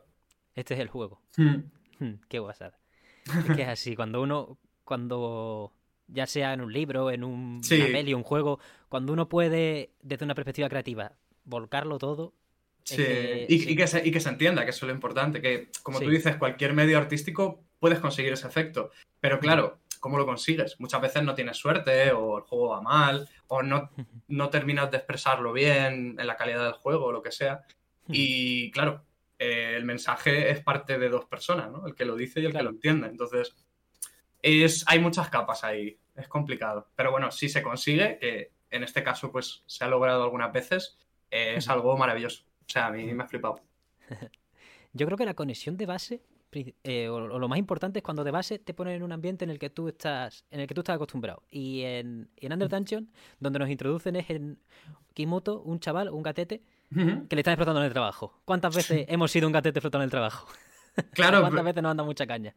Este 0.56 0.74
es 0.76 0.80
el 0.80 0.88
juego. 0.88 1.22
Hmm. 1.38 1.64
Hmm, 2.00 2.14
Qué 2.28 2.40
guasada. 2.40 2.78
Es 3.26 3.56
que 3.56 3.62
es 3.62 3.68
así, 3.70 3.96
cuando 3.96 4.22
uno, 4.22 4.58
cuando 4.84 5.72
ya 6.08 6.28
sea 6.28 6.54
en 6.54 6.62
un 6.62 6.74
libro, 6.74 7.10
en 7.10 7.24
un, 7.24 7.64
Sí. 7.64 7.76
una 7.76 7.86
peli, 7.92 8.14
un 8.14 8.24
juego, 8.24 8.60
cuando 8.90 9.14
uno 9.14 9.30
puede, 9.30 9.94
desde 10.02 10.26
una 10.26 10.36
perspectiva 10.36 10.70
creativa, 10.70 11.14
volcarlo 11.46 11.98
todo. 11.98 12.34
Es 12.86 12.90
Sí, 12.90 12.98
que- 12.98 13.46
y, 13.50 13.60
sí. 13.60 13.72
y 13.72 13.76
que 13.76 13.88
se, 13.88 14.06
y 14.08 14.12
que 14.12 14.20
se 14.20 14.30
entienda, 14.30 14.64
que 14.64 14.72
eso 14.72 14.86
es 14.86 14.88
lo 14.90 14.94
importante, 14.94 15.42
que 15.42 15.70
como 15.84 16.00
Sí. 16.00 16.06
tú 16.06 16.12
dices, 16.12 16.36
cualquier 16.38 16.74
medio 16.74 16.98
artístico 16.98 17.64
puedes 17.80 18.00
conseguir 18.00 18.34
ese 18.34 18.48
efecto, 18.48 18.92
pero 19.20 19.40
claro, 19.40 19.80
¿cómo 20.00 20.18
lo 20.18 20.26
consigues? 20.26 20.80
Muchas 20.80 21.02
veces 21.02 21.24
no 21.24 21.34
tienes 21.36 21.58
suerte 21.58 22.12
o 22.12 22.38
el 22.38 22.44
juego 22.44 22.70
va 22.70 22.82
mal 22.82 23.28
o 23.48 23.62
no, 23.64 23.90
no 24.28 24.50
terminas 24.50 24.92
de 24.92 24.98
expresarlo 24.98 25.54
bien 25.54 26.16
en 26.20 26.28
la 26.28 26.36
calidad 26.36 26.64
del 26.64 26.74
juego 26.74 27.06
o 27.06 27.12
lo 27.12 27.22
que 27.24 27.32
sea. 27.32 27.62
Y 28.10 28.70
claro, 28.72 29.06
eh, 29.40 29.76
el 29.78 29.86
mensaje 29.86 30.50
es 30.52 30.62
parte 30.62 30.98
de 30.98 31.08
dos 31.10 31.26
personas, 31.26 31.72
¿no? 31.72 31.88
El 31.88 31.96
que 31.96 32.04
lo 32.06 32.16
dice 32.18 32.42
y 32.42 32.46
el 32.46 32.52
Claro. 32.52 32.64
que 32.66 32.72
lo 32.72 32.76
entiende. 32.76 33.08
Entonces, 33.08 33.56
es, 34.42 34.84
hay 34.88 35.00
muchas 35.00 35.30
capas 35.30 35.64
ahí, 35.64 35.98
es 36.16 36.28
complicado. 36.28 36.90
Pero 36.96 37.12
bueno, 37.12 37.32
si 37.32 37.48
se 37.50 37.62
consigue, 37.64 38.18
que 38.20 38.52
en 38.72 38.84
este 38.84 39.04
caso 39.04 39.32
pues 39.32 39.64
se 39.68 39.84
ha 39.84 39.88
logrado 39.88 40.24
algunas 40.24 40.52
veces, 40.52 40.98
eh, 41.32 41.56
es 41.58 41.70
algo 41.70 41.96
maravilloso. 41.98 42.44
O 42.68 42.72
sea, 42.72 42.88
a 42.88 42.92
mí 42.92 43.14
me 43.14 43.24
ha 43.24 43.28
flipado. 43.28 43.60
Yo 44.94 45.06
creo 45.06 45.18
que 45.18 45.26
la 45.26 45.34
conexión 45.34 45.76
de 45.78 45.86
base, 45.86 46.22
eh, 46.84 47.08
o, 47.10 47.16
o 47.16 47.40
lo 47.40 47.48
más 47.48 47.58
importante 47.58 48.00
es 48.00 48.04
cuando 48.04 48.24
de 48.24 48.32
base 48.32 48.60
te 48.60 48.74
ponen 48.74 48.96
en 48.96 49.04
un 49.04 49.12
ambiente 49.12 49.44
en 49.44 49.50
el 49.50 49.58
que 49.60 49.70
tú 49.70 49.88
estás, 49.88 50.46
en 50.52 50.60
el 50.60 50.68
que 50.68 50.74
tú 50.76 50.82
estás 50.82 50.96
acostumbrado. 50.96 51.44
Y 51.50 51.82
en, 51.82 52.30
en 52.38 52.54
Under 52.54 52.70
Dungeon, 52.70 53.10
donde 53.40 53.60
nos 53.60 53.70
introducen 53.70 54.16
es 54.16 54.30
en 54.30 54.60
Kimoto, 55.14 55.62
un 55.62 55.80
chaval, 55.80 56.10
un 56.10 56.22
gatete, 56.24 56.62
que 56.94 57.36
le 57.36 57.40
están 57.42 57.54
explotando 57.54 57.80
en 57.80 57.88
el 57.88 57.92
trabajo. 57.94 58.40
¿Cuántas 58.46 58.76
veces 58.76 59.06
hemos 59.10 59.32
sido 59.32 59.48
un 59.48 59.54
gatete 59.54 59.80
explotado 59.80 60.04
en 60.04 60.08
el 60.08 60.12
trabajo? 60.12 60.48
Claro, 61.14 61.40
¿Cuántas 61.40 61.52
pero- 61.54 61.64
veces 61.64 61.82
nos 61.82 61.90
han 61.90 61.98
dado 61.98 62.06
mucha 62.06 62.28
caña? 62.28 62.54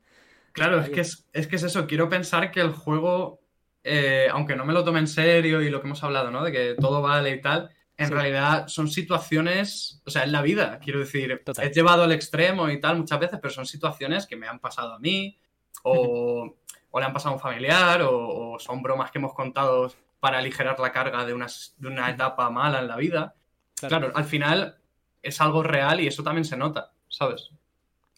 Claro, 0.53 0.79
es 0.81 0.91
que 0.91 1.01
es, 1.01 1.27
es 1.33 1.47
que 1.47 1.57
es 1.57 1.63
eso. 1.63 1.87
Quiero 1.87 2.11
pensar 2.11 2.51
que 2.51 2.61
el 2.61 2.71
juego, 2.71 3.41
eh, 3.83 4.29
aunque 4.31 4.57
no 4.57 4.67
me 4.67 4.75
lo 4.75 4.85
tome 4.85 4.99
en 4.99 5.07
serio 5.07 5.63
y 5.63 5.71
lo 5.71 5.81
que 5.81 5.87
hemos 5.87 6.05
hablado, 6.05 6.31
¿no? 6.31 6.45
De 6.45 6.53
que 6.53 6.75
todo 6.79 7.01
vale 7.01 7.31
y 7.31 7.41
tal, 7.41 7.71
en 7.99 8.09
Sí. 8.09 8.13
realidad 8.13 8.69
son 8.69 8.89
situaciones, 8.89 10.03
o 10.05 10.11
sea, 10.11 10.25
en 10.25 10.33
la 10.33 10.43
vida, 10.43 10.79
quiero 10.83 10.99
decir, 11.01 11.43
Total. 11.45 11.65
he 11.67 11.71
llevado 11.73 12.03
al 12.05 12.13
extremo 12.13 12.69
y 12.69 12.81
tal 12.81 12.99
muchas 12.99 13.19
veces, 13.19 13.39
pero 13.41 13.53
son 13.53 13.67
situaciones 13.67 14.27
que 14.27 14.37
me 14.37 14.47
han 14.47 14.59
pasado 14.59 14.95
a 14.95 14.99
mí 14.99 15.39
o, 15.83 16.55
o 16.91 17.01
le 17.01 17.07
han 17.07 17.13
pasado 17.13 17.31
a 17.33 17.35
un 17.37 17.41
familiar 17.41 18.03
o, 18.03 18.53
o 18.53 18.59
son 18.59 18.83
bromas 18.83 19.11
que 19.11 19.19
hemos 19.19 19.35
contado 19.35 19.93
para 20.21 20.39
aligerar 20.39 20.79
la 20.81 20.93
carga 20.93 21.25
de 21.25 21.33
una, 21.35 21.47
de 21.79 21.89
una 21.89 22.11
etapa 22.11 22.49
mala 22.51 22.81
en 22.81 22.89
la 22.89 22.97
vida. 22.97 23.35
Claro. 23.77 23.99
Claro, 24.07 24.17
al 24.17 24.25
final 24.25 24.77
es 25.23 25.41
algo 25.41 25.63
real 25.63 26.01
y 26.01 26.07
eso 26.07 26.23
también 26.23 26.45
se 26.45 26.57
nota, 26.57 26.93
¿sabes? 27.09 27.51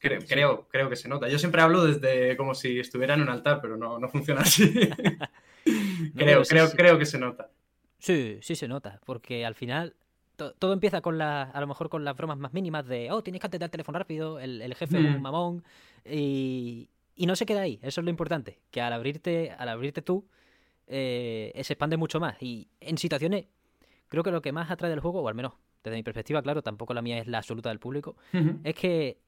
Creo, 0.01 0.21
creo, 0.29 0.69
creo 0.71 0.89
que 0.89 0.95
se 0.97 1.09
nota. 1.09 1.29
Yo 1.29 1.39
siempre 1.41 1.61
hablo 1.61 1.85
desde 1.85 2.37
como 2.37 2.55
si 2.55 2.79
estuviera 2.79 3.15
en 3.15 3.23
un 3.23 3.29
altar, 3.31 3.61
pero 3.61 3.77
no, 3.77 3.99
no 3.99 4.09
funciona 4.09 4.43
así. 4.43 4.73
creo, 5.65 6.13
pero 6.15 6.45
sí, 6.45 6.51
creo, 6.51 6.67
sí. 6.69 6.77
creo 6.77 6.99
que 6.99 7.07
se 7.07 7.19
nota. 7.19 7.51
Sí, 7.99 8.39
sí 8.43 8.55
se 8.57 8.69
nota, 8.69 9.01
porque 9.05 9.45
al 9.45 9.55
final 9.55 9.95
to- 10.37 10.53
todo 10.55 10.73
empieza 10.73 11.01
con 11.01 11.19
la, 11.19 11.43
a 11.43 11.61
lo 11.61 11.67
mejor 11.67 11.89
con 11.89 12.05
las 12.05 12.17
bromas 12.17 12.39
más 12.39 12.53
mínimas 12.53 12.87
de, 12.87 13.11
oh, 13.11 13.23
tienes 13.23 13.41
que 13.41 13.47
atender 13.49 13.67
el 13.67 13.71
teléfono 13.73 13.99
rápido, 13.99 14.39
el, 14.39 14.63
el 14.63 14.75
jefe 14.75 14.99
es 14.99 15.05
un 15.05 15.19
Mm. 15.19 15.23
mamón, 15.23 15.65
y, 16.05 16.89
y 17.17 17.27
no 17.27 17.35
se 17.37 17.45
queda 17.47 17.63
ahí, 17.63 17.79
eso 17.83 18.01
es 18.01 18.05
lo 18.05 18.11
importante, 18.11 18.61
que 18.71 18.81
al 18.81 18.93
abrirte, 18.93 19.51
al 19.51 19.69
abrirte 19.69 20.01
tú, 20.03 20.27
eh, 20.87 21.53
se 21.65 21.73
expande 21.73 21.97
mucho 21.97 22.21
más, 22.21 22.41
y 22.43 22.69
en 22.81 22.99
situaciones, 22.99 23.47
creo 24.07 24.23
que 24.23 24.31
lo 24.31 24.41
que 24.41 24.53
más 24.53 24.71
atrae 24.71 24.91
del 24.91 25.01
juego, 25.01 25.21
o 25.23 25.29
al 25.29 25.35
menos 25.35 25.55
desde 25.83 25.97
mi 25.97 26.03
perspectiva, 26.03 26.41
claro, 26.43 26.63
tampoco 26.63 26.95
la 26.95 27.03
mía 27.03 27.19
es 27.19 27.27
la 27.27 27.39
absoluta 27.39 27.69
del 27.71 27.79
público, 27.81 28.17
es 28.65 28.75
que 28.75 29.19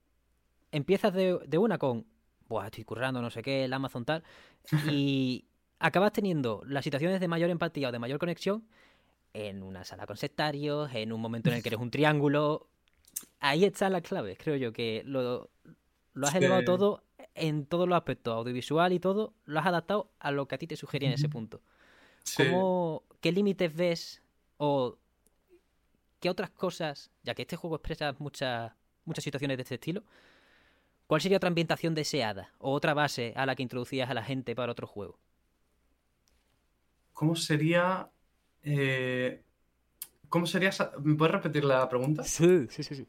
empiezas 0.73 1.13
de, 1.13 1.39
de 1.47 1.59
una 1.59 1.79
con, 1.79 2.07
Buah, 2.49 2.67
estoy 2.67 2.85
currando, 2.85 3.21
no 3.23 3.31
sé 3.31 3.43
qué, 3.43 3.65
el 3.65 3.73
Amazon 3.73 4.05
tal, 4.05 4.23
y 4.89 5.45
acabas 5.81 6.13
teniendo 6.13 6.63
las 6.67 6.85
situaciones 6.85 7.21
de 7.21 7.27
mayor 7.27 7.51
empatía 7.51 7.89
o 7.89 7.93
de 7.93 7.99
mayor 7.99 8.19
conexión 8.19 8.65
en 9.33 9.63
una 9.63 9.85
sala 9.85 10.07
con 10.07 10.17
sectarios, 10.17 10.91
en 10.95 11.13
un 11.13 11.21
momento 11.21 11.51
en 11.51 11.57
el 11.57 11.63
que 11.63 11.71
eres 11.71 11.81
un 11.81 11.91
triángulo. 11.91 12.69
Ahí 13.41 13.65
está 13.65 13.89
la 13.91 14.01
clave, 14.01 14.37
creo 14.37 14.57
yo, 14.57 14.73
que 14.73 15.03
lo, 15.07 15.51
lo 16.13 16.27
has 16.27 16.33
Sí. 16.33 16.39
elevado 16.39 16.65
todo 16.65 17.03
en 17.35 17.65
todos 17.65 17.89
los 17.89 17.97
aspectos, 17.97 18.35
audiovisual 18.35 18.93
y 18.93 19.01
todo, 19.01 19.35
lo 19.45 19.61
has 19.61 19.67
adaptado 19.67 20.11
a 20.19 20.31
lo 20.31 20.47
que 20.47 20.55
a 20.57 20.59
ti 20.59 20.67
te 20.67 20.77
sugería 20.77 21.09
en 21.09 21.15
ese 21.15 21.29
punto. 21.29 21.63
Sí. 22.25 22.45
¿Cómo, 22.45 23.05
¿Qué 23.21 23.33
límites 23.33 23.75
ves 23.75 24.23
o 24.59 24.99
qué 26.19 26.29
otras 26.29 26.51
cosas, 26.51 27.11
ya 27.23 27.35
que 27.35 27.43
este 27.43 27.57
juego 27.57 27.77
expresa 27.77 28.15
muchas, 28.19 28.73
muchas 29.05 29.25
situaciones 29.25 29.57
de 29.57 29.63
este 29.63 29.77
estilo, 29.77 30.03
cuál 31.07 31.21
sería 31.21 31.39
otra 31.39 31.49
ambientación 31.49 31.95
deseada 31.95 32.53
o 32.59 32.73
otra 32.73 32.93
base 32.95 33.33
a 33.37 33.47
la 33.47 33.55
que 33.55 33.63
introducías 33.63 34.11
a 34.11 34.15
la 34.15 34.23
gente 34.25 34.55
para 34.55 34.73
otro 34.73 34.87
juego? 34.87 35.19
¿Cómo 37.21 37.37
sería. 37.37 38.09
eh, 38.63 39.43
¿Cómo 40.31 40.47
sería. 40.47 40.71
¿Me 41.03 41.15
puedes 41.17 41.35
repetir 41.35 41.65
la 41.65 41.87
pregunta? 41.87 42.25
Sí, 42.25 42.67
sí, 42.71 42.83
sí, 42.83 42.95
sí. 42.95 43.07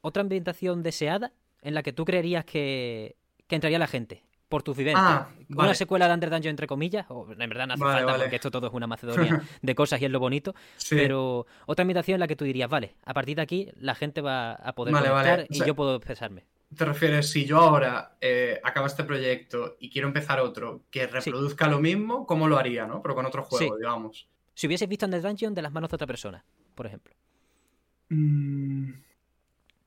Otra 0.00 0.20
ambientación 0.20 0.84
deseada 0.84 1.32
en 1.60 1.74
la 1.74 1.82
que 1.82 1.92
tú 1.92 2.04
creerías 2.04 2.44
que, 2.44 3.16
que 3.48 3.56
entraría 3.56 3.80
la 3.80 3.88
gente, 3.88 4.22
por 4.48 4.62
tus 4.62 4.76
vivencias. 4.76 5.04
Ah, 5.04 5.28
Una 5.48 5.74
secuela 5.74 6.06
de 6.06 6.14
Under 6.14 6.30
Dungeon, 6.30 6.50
entre 6.50 6.68
comillas, 6.68 7.06
o 7.08 7.26
en 7.32 7.48
verdad 7.48 7.66
no 7.66 7.74
hace 7.74 7.82
Vale, 7.82 7.96
falta 7.98 8.12
vale. 8.12 8.24
porque 8.26 8.36
esto 8.36 8.52
todo 8.52 8.68
es 8.68 8.72
una 8.72 8.86
macedonia 8.86 9.42
de 9.60 9.74
cosas 9.74 10.00
y 10.00 10.04
es 10.04 10.10
lo 10.12 10.20
bonito, 10.20 10.54
Sí. 10.76 10.94
pero 10.94 11.44
otra 11.66 11.82
ambientación 11.82 12.14
en 12.14 12.20
la 12.20 12.28
que 12.28 12.36
tú 12.36 12.44
dirías, 12.44 12.70
vale, 12.70 12.94
a 13.04 13.12
partir 13.12 13.34
de 13.34 13.42
aquí 13.42 13.72
la 13.74 13.96
gente 13.96 14.20
va 14.20 14.52
a 14.52 14.72
poder 14.72 14.94
Vale, 14.94 15.46
y 15.50 15.64
yo 15.64 15.74
puedo 15.74 15.96
expresarme. 15.96 16.44
¿Te 16.76 16.84
refieres, 16.84 17.28
si 17.30 17.44
yo 17.44 17.58
ahora 17.58 18.16
eh, 18.20 18.60
acabo 18.64 18.86
este 18.86 19.04
proyecto 19.04 19.76
y 19.80 19.90
quiero 19.90 20.08
empezar 20.08 20.40
otro 20.40 20.84
que 20.90 21.06
reproduzca 21.06 21.68
lo 21.68 21.80
mismo, 21.80 22.26
¿cómo 22.26 22.48
lo 22.48 22.56
haría, 22.58 22.86
no? 22.86 23.02
Pero 23.02 23.14
con 23.14 23.26
otro 23.26 23.42
juego, 23.44 23.74
Sí. 23.74 23.78
digamos. 23.80 24.28
Si 24.54 24.66
hubieses 24.66 24.88
visto 24.88 25.06
Under 25.06 25.20
Dungeon 25.22 25.54
de 25.54 25.62
las 25.62 25.72
manos 25.72 25.90
de 25.90 25.96
otra 25.96 26.06
persona, 26.06 26.44
por 26.74 26.86
ejemplo. 26.86 27.14
Mm, 28.08 28.92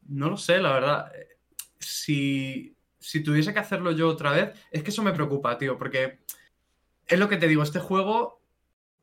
no 0.10 0.30
lo 0.30 0.38
sé, 0.38 0.60
la 0.60 0.74
verdad. 0.74 1.12
Si, 1.80 2.76
si 3.00 3.22
tuviese 3.24 3.54
que 3.54 3.60
hacerlo 3.60 3.92
yo 3.92 4.10
otra 4.10 4.32
vez, 4.32 4.52
es 4.72 4.84
que 4.84 4.90
eso 4.90 5.04
me 5.04 5.14
preocupa, 5.14 5.58
tío, 5.58 5.78
porque 5.78 6.20
es 7.08 7.20
lo 7.20 7.30
que 7.30 7.38
te 7.38 7.48
digo, 7.48 7.64
este 7.64 7.80
juego 7.80 8.42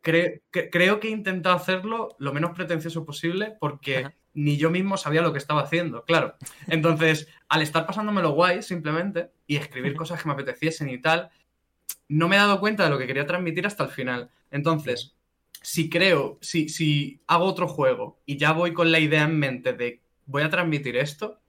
cre- 0.03 0.43
cre- 0.53 0.69
creo 0.71 0.99
que 1.01 1.09
he 1.09 1.13
intentado 1.13 1.55
hacerlo 1.57 2.17
lo 2.19 2.33
menos 2.33 2.53
pretencioso 2.57 3.05
posible 3.05 3.57
porque 3.61 3.99
Ajá. 3.99 4.15
Ni 4.35 4.57
yo 4.57 4.71
mismo 4.71 4.97
sabía 4.97 5.23
lo 5.23 5.33
que 5.33 5.39
estaba 5.39 5.63
haciendo, 5.63 6.05
claro. 6.05 6.37
Entonces, 6.69 7.29
al 7.49 7.63
estar 7.63 7.87
pasándomelo 7.87 8.33
guay 8.33 8.63
simplemente 8.63 9.31
y 9.47 9.57
escribir 9.57 9.95
cosas 9.95 10.23
que 10.23 10.29
me 10.29 10.35
apeteciesen 10.35 10.89
y 10.89 10.99
tal, 10.99 11.31
no 12.09 12.29
me 12.29 12.37
he 12.37 12.39
dado 12.39 12.61
cuenta 12.61 12.85
de 12.85 12.91
lo 12.91 12.99
que 12.99 13.07
quería 13.07 13.27
transmitir 13.27 13.67
hasta 13.67 13.85
el 13.85 13.91
final. 13.91 14.31
Entonces, 14.51 15.15
si 15.63 15.89
creo, 15.89 16.39
si, 16.41 16.69
si 16.69 17.23
hago 17.27 17.45
otro 17.45 17.69
juego 17.69 18.21
y 18.27 18.37
ya 18.37 18.53
voy 18.53 18.73
con 18.73 18.91
la 18.91 18.99
idea 18.99 19.23
en 19.23 19.39
mente 19.39 19.73
de 19.73 20.01
voy 20.27 20.43
a 20.43 20.51
transmitir 20.51 20.97
esto, 20.97 21.41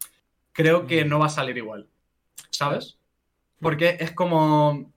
creo 0.51 0.85
que 0.87 1.03
no 1.05 1.19
va 1.19 1.25
a 1.27 1.29
salir 1.29 1.57
igual. 1.57 1.89
¿Sabes? 2.49 2.97
Porque 3.59 3.97
es 3.99 4.11
como. 4.11 4.92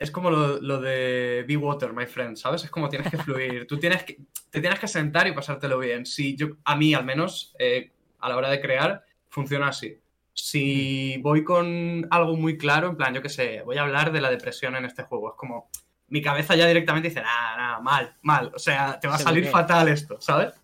Es 0.00 0.10
como 0.10 0.30
lo, 0.30 0.58
lo 0.62 0.80
de 0.80 1.44
Be 1.46 1.58
Water, 1.58 1.92
my 1.92 2.06
friend, 2.06 2.34
¿sabes? 2.34 2.64
Es 2.64 2.70
como 2.70 2.88
tienes 2.88 3.10
que 3.10 3.18
fluir. 3.18 3.66
Tú 3.66 3.78
tienes 3.78 4.02
que. 4.02 4.16
Te 4.48 4.62
tienes 4.62 4.80
que 4.80 4.88
sentar 4.88 5.28
y 5.28 5.32
pasártelo 5.32 5.78
bien. 5.78 6.06
Si 6.06 6.34
yo, 6.34 6.56
a 6.64 6.74
mí, 6.74 6.94
al 6.94 7.04
menos, 7.04 7.54
eh, 7.58 7.92
a 8.18 8.30
la 8.30 8.36
hora 8.38 8.48
de 8.48 8.62
crear, 8.62 9.04
funciona 9.28 9.68
así. 9.68 10.00
Si 10.32 11.18
voy 11.18 11.44
con 11.44 12.08
algo 12.10 12.34
muy 12.34 12.56
claro, 12.56 12.88
en 12.88 12.96
plan, 12.96 13.12
yo 13.12 13.20
qué 13.20 13.28
sé, 13.28 13.60
voy 13.62 13.76
a 13.76 13.82
hablar 13.82 14.10
de 14.10 14.22
la 14.22 14.30
depresión 14.30 14.74
en 14.74 14.86
este 14.86 15.02
juego. 15.02 15.28
Es 15.28 15.34
como. 15.36 15.68
Mi 16.08 16.22
cabeza 16.22 16.56
ya 16.56 16.66
directamente 16.66 17.10
dice, 17.10 17.20
nada, 17.20 17.56
nada, 17.58 17.80
mal, 17.80 18.16
mal. 18.22 18.50
O 18.54 18.58
sea, 18.58 18.98
te 18.98 19.06
va 19.06 19.16
a 19.16 19.18
salir 19.18 19.46
fatal 19.46 19.86
esto, 19.88 20.18
¿sabes? 20.18 20.54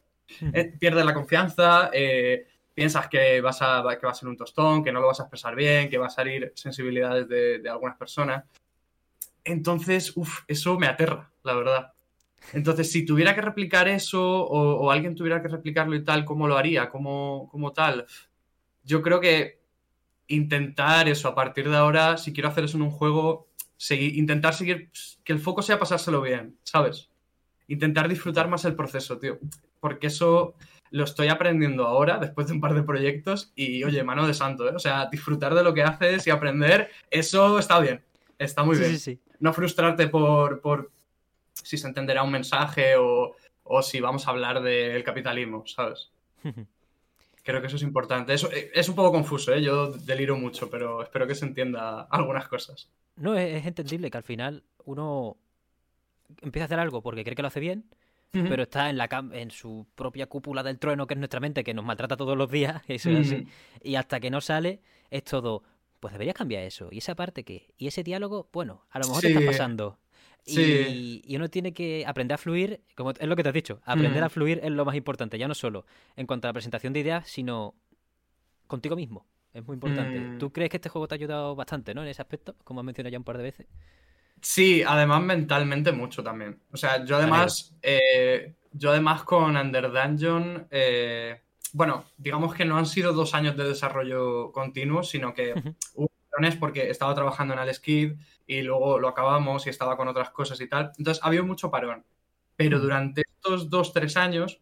Eh, 0.40 0.74
pierdes 0.80 1.04
la 1.04 1.14
confianza, 1.14 1.90
eh, 1.92 2.48
piensas 2.74 3.06
que, 3.06 3.40
vas 3.42 3.60
a, 3.60 3.84
que 4.00 4.06
va 4.06 4.12
a 4.12 4.14
ser 4.14 4.28
un 4.28 4.36
tostón, 4.36 4.82
que 4.82 4.90
no 4.90 5.00
lo 5.00 5.06
vas 5.06 5.20
a 5.20 5.24
expresar 5.24 5.54
bien, 5.54 5.88
que 5.88 5.98
va 5.98 6.06
a 6.06 6.10
salir 6.10 6.52
sensibilidades 6.56 7.28
de, 7.28 7.60
de 7.60 7.68
algunas 7.68 7.96
personas. 7.96 8.42
Entonces, 9.46 10.12
uff, 10.16 10.40
eso 10.48 10.78
me 10.78 10.86
aterra, 10.86 11.32
la 11.42 11.54
verdad. 11.54 11.92
Entonces, 12.52 12.90
si 12.92 13.04
tuviera 13.04 13.34
que 13.34 13.40
replicar 13.40 13.88
eso 13.88 14.22
o, 14.22 14.74
o 14.74 14.90
alguien 14.90 15.14
tuviera 15.14 15.40
que 15.40 15.48
replicarlo 15.48 15.96
y 15.96 16.04
tal, 16.04 16.24
¿cómo 16.24 16.46
lo 16.46 16.56
haría? 16.56 16.90
¿Cómo, 16.90 17.48
cómo 17.50 17.72
tal? 17.72 18.06
Yo 18.84 19.02
creo 19.02 19.20
que 19.20 19.60
intentar 20.28 21.08
eso 21.08 21.28
a 21.28 21.34
partir 21.34 21.68
de 21.68 21.76
ahora, 21.76 22.16
si 22.16 22.32
quiero 22.32 22.48
hacer 22.48 22.64
eso 22.64 22.76
en 22.76 22.82
un 22.82 22.90
juego, 22.90 23.48
seguir, 23.76 24.16
intentar 24.16 24.54
seguir, 24.54 24.90
que 25.24 25.32
el 25.32 25.38
foco 25.38 25.62
sea 25.62 25.78
pasárselo 25.78 26.20
bien, 26.20 26.58
¿sabes? 26.62 27.10
Intentar 27.68 28.08
disfrutar 28.08 28.48
más 28.48 28.64
el 28.64 28.74
proceso, 28.74 29.18
tío. 29.18 29.38
Porque 29.80 30.08
eso 30.08 30.54
lo 30.90 31.04
estoy 31.04 31.28
aprendiendo 31.28 31.86
ahora, 31.86 32.18
después 32.18 32.46
de 32.46 32.54
un 32.54 32.60
par 32.60 32.74
de 32.74 32.82
proyectos, 32.82 33.52
y 33.56 33.82
oye, 33.84 34.02
mano 34.04 34.26
de 34.26 34.34
santo, 34.34 34.68
¿eh? 34.68 34.74
O 34.74 34.78
sea, 34.78 35.06
disfrutar 35.10 35.54
de 35.54 35.62
lo 35.62 35.74
que 35.74 35.82
haces 35.82 36.26
y 36.26 36.30
aprender, 36.30 36.90
eso 37.10 37.58
está 37.58 37.80
bien, 37.80 38.04
está 38.38 38.62
muy 38.62 38.76
sí, 38.76 38.82
bien. 38.82 38.92
sí, 38.92 38.98
sí. 38.98 39.20
No 39.40 39.52
frustrarte 39.52 40.08
por, 40.08 40.60
por 40.60 40.90
si 41.52 41.76
se 41.76 41.86
entenderá 41.86 42.22
un 42.22 42.30
mensaje 42.30 42.96
o, 42.96 43.34
o 43.64 43.82
si 43.82 44.00
vamos 44.00 44.26
a 44.26 44.30
hablar 44.30 44.62
del 44.62 45.02
capitalismo, 45.04 45.64
¿sabes? 45.66 46.10
Creo 47.42 47.60
que 47.60 47.68
eso 47.68 47.76
es 47.76 47.82
importante. 47.82 48.34
Eso, 48.34 48.50
eh, 48.50 48.70
es 48.74 48.88
un 48.88 48.96
poco 48.96 49.12
confuso, 49.12 49.54
¿eh? 49.54 49.62
Yo 49.62 49.92
deliro 49.92 50.36
mucho, 50.36 50.68
pero 50.68 51.02
espero 51.02 51.26
que 51.26 51.34
se 51.34 51.44
entienda 51.44 52.02
algunas 52.10 52.48
cosas. 52.48 52.88
No, 53.16 53.36
es, 53.36 53.54
es 53.54 53.66
entendible 53.66 54.10
que 54.10 54.18
al 54.18 54.24
final 54.24 54.64
uno 54.84 55.36
empieza 56.42 56.64
a 56.64 56.66
hacer 56.66 56.80
algo 56.80 57.02
porque 57.02 57.24
cree 57.24 57.36
que 57.36 57.42
lo 57.42 57.48
hace 57.48 57.60
bien, 57.60 57.84
pero 58.32 58.64
está 58.64 58.90
en, 58.90 58.98
la 58.98 59.08
en 59.32 59.50
su 59.50 59.86
propia 59.94 60.26
cúpula 60.26 60.62
del 60.62 60.78
trueno, 60.78 61.06
que 61.06 61.14
es 61.14 61.18
nuestra 61.18 61.40
mente, 61.40 61.64
que 61.64 61.72
nos 61.72 61.86
maltrata 61.86 62.16
todos 62.16 62.36
los 62.36 62.50
días, 62.50 62.82
eso 62.88 63.10
es 63.10 63.32
así. 63.32 63.46
Y 63.82 63.94
hasta 63.94 64.20
que 64.20 64.30
no 64.30 64.40
sale, 64.40 64.80
es 65.10 65.24
todo, 65.24 65.62
pues 66.06 66.12
deberías 66.12 66.36
cambiar 66.36 66.62
eso. 66.62 66.88
Y 66.92 66.98
esa 66.98 67.16
parte 67.16 67.42
que, 67.42 67.74
y 67.76 67.88
ese 67.88 68.04
diálogo, 68.04 68.48
bueno, 68.52 68.84
a 68.90 69.00
lo 69.00 69.08
mejor 69.08 69.22
te 69.22 69.28
está 69.32 69.44
pasando. 69.44 69.98
Y, 70.44 70.54
Sí. 70.54 71.22
y 71.24 71.34
uno 71.34 71.48
tiene 71.50 71.72
que 71.74 72.04
aprender 72.06 72.36
a 72.36 72.38
fluir, 72.38 72.80
como 72.94 73.10
es 73.10 73.26
lo 73.26 73.34
que 73.34 73.42
te 73.42 73.48
has 73.48 73.54
dicho, 73.54 73.80
aprender 73.84 74.22
Mm. 74.22 74.26
a 74.26 74.28
fluir 74.28 74.60
es 74.62 74.70
lo 74.70 74.84
más 74.84 74.94
importante, 74.94 75.36
ya 75.36 75.48
no 75.48 75.54
solo 75.54 75.84
en 76.14 76.28
cuanto 76.28 76.46
a 76.46 76.50
la 76.50 76.52
presentación 76.52 76.92
de 76.92 77.00
ideas, 77.00 77.26
sino 77.28 77.74
contigo 78.68 78.94
mismo. 78.94 79.26
Es 79.52 79.66
muy 79.66 79.74
importante. 79.74 80.20
Mm. 80.20 80.38
¿Tú 80.38 80.52
crees 80.52 80.70
que 80.70 80.76
este 80.76 80.88
juego 80.88 81.08
te 81.08 81.14
ha 81.14 81.16
ayudado 81.16 81.56
bastante, 81.56 81.92
¿no? 81.94 82.02
En 82.02 82.08
ese 82.08 82.22
aspecto, 82.22 82.54
como 82.62 82.78
has 82.80 82.86
mencionado 82.86 83.10
ya 83.10 83.18
un 83.18 83.24
par 83.24 83.36
de 83.38 83.42
veces. 83.42 83.66
Sí, 84.40 84.84
además 84.86 85.22
mentalmente 85.24 85.90
mucho 85.90 86.22
también. 86.22 86.60
O 86.70 86.76
sea, 86.76 87.04
yo 87.04 87.16
además, 87.16 87.74
eh, 87.82 88.54
yo 88.70 88.90
además 88.90 89.24
con 89.24 89.56
Under 89.56 89.90
Dungeon, 89.90 90.68
eh, 90.70 91.40
bueno, 91.72 92.04
digamos 92.16 92.54
que 92.54 92.64
no 92.64 92.78
han 92.78 92.86
sido 92.86 93.12
dos 93.12 93.34
años 93.34 93.56
de 93.56 93.68
desarrollo 93.68 94.52
continuo, 94.52 95.02
sino 95.02 95.34
que 95.34 95.52
Ujú. 95.52 95.74
hubo 95.94 96.10
parones 96.30 96.56
porque 96.56 96.90
estaba 96.90 97.14
trabajando 97.14 97.54
en 97.54 97.60
Alex 97.60 97.80
Kidd 97.80 98.12
y 98.46 98.62
luego 98.62 98.98
lo 98.98 99.08
acabamos 99.08 99.66
y 99.66 99.70
estaba 99.70 99.96
con 99.96 100.08
otras 100.08 100.30
cosas 100.30 100.60
y 100.60 100.68
tal. 100.68 100.92
Entonces 100.98 101.22
ha 101.22 101.26
habido 101.26 101.44
mucho 101.44 101.70
parón. 101.70 102.04
Pero 102.56 102.80
durante 102.80 103.22
estos 103.22 103.68
dos, 103.68 103.92
tres 103.92 104.16
años, 104.16 104.60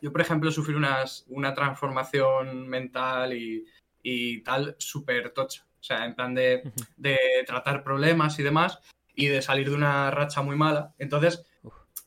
yo, 0.00 0.12
por 0.12 0.20
ejemplo, 0.20 0.50
sufrí 0.50 0.74
unas, 0.74 1.24
una 1.28 1.54
transformación 1.54 2.68
mental 2.68 3.32
y, 3.34 3.64
y 4.02 4.42
tal 4.42 4.74
súper 4.78 5.30
tocha. 5.30 5.64
O 5.78 5.82
sea, 5.82 6.04
en 6.04 6.14
plan 6.14 6.34
de, 6.34 6.72
de 6.96 7.18
tratar 7.46 7.84
problemas 7.84 8.38
y 8.38 8.42
demás 8.42 8.80
y 9.14 9.28
de 9.28 9.42
salir 9.42 9.68
de 9.68 9.76
una 9.76 10.10
racha 10.10 10.42
muy 10.42 10.56
mala. 10.56 10.94
Entonces, 10.98 11.44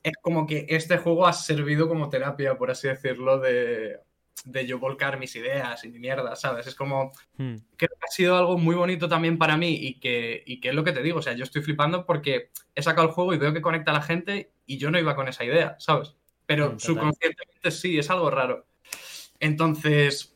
es 0.04 0.14
como 0.22 0.46
que 0.46 0.66
este 0.70 0.98
juego 0.98 1.26
ha 1.26 1.34
servido 1.34 1.88
como 1.88 2.10
terapia, 2.10 2.58
por 2.58 2.72
así 2.72 2.88
decirlo, 2.88 3.40
de 3.40 4.00
de 4.46 4.66
yo 4.68 4.78
volcar 4.80 5.18
mis 5.20 5.36
ideas 5.36 5.84
y 5.86 5.90
mi 5.90 6.00
mierda, 6.00 6.36
¿sabes? 6.36 6.68
Es 6.68 6.76
como, 6.76 7.12
Hmm. 7.38 7.56
creo 7.78 7.90
que 7.90 8.06
ha 8.06 8.12
sido 8.12 8.38
algo 8.38 8.58
muy 8.58 8.76
bonito 8.76 9.08
también 9.08 9.38
para 9.38 9.58
mí 9.58 9.74
y 9.76 10.00
que, 10.00 10.44
y 10.46 10.60
que 10.60 10.70
es 10.70 10.76
lo 10.76 10.84
que 10.84 10.92
te 10.92 11.02
digo, 11.02 11.20
o 11.20 11.22
sea, 11.22 11.34
yo 11.34 11.44
estoy 11.44 11.62
flipando 11.62 12.06
porque 12.06 12.50
he 12.76 12.82
sacado 12.84 13.08
el 13.08 13.14
juego 13.14 13.34
y 13.34 13.38
veo 13.38 13.54
que 13.54 13.62
conecta 13.62 13.92
a 13.92 13.96
la 13.96 14.02
gente 14.02 14.52
y 14.66 14.78
yo 14.78 14.92
no 14.92 15.00
iba 15.00 15.16
con 15.16 15.28
esa 15.28 15.44
idea, 15.46 15.76
¿sabes? 15.80 16.16
Pero 16.46 16.66
Mm, 16.66 16.70
total. 16.72 16.80
subconscientemente 16.82 17.72
sí, 17.72 17.98
es 17.98 18.10
algo 18.10 18.30
raro. 18.30 18.66
Entonces, 19.40 20.36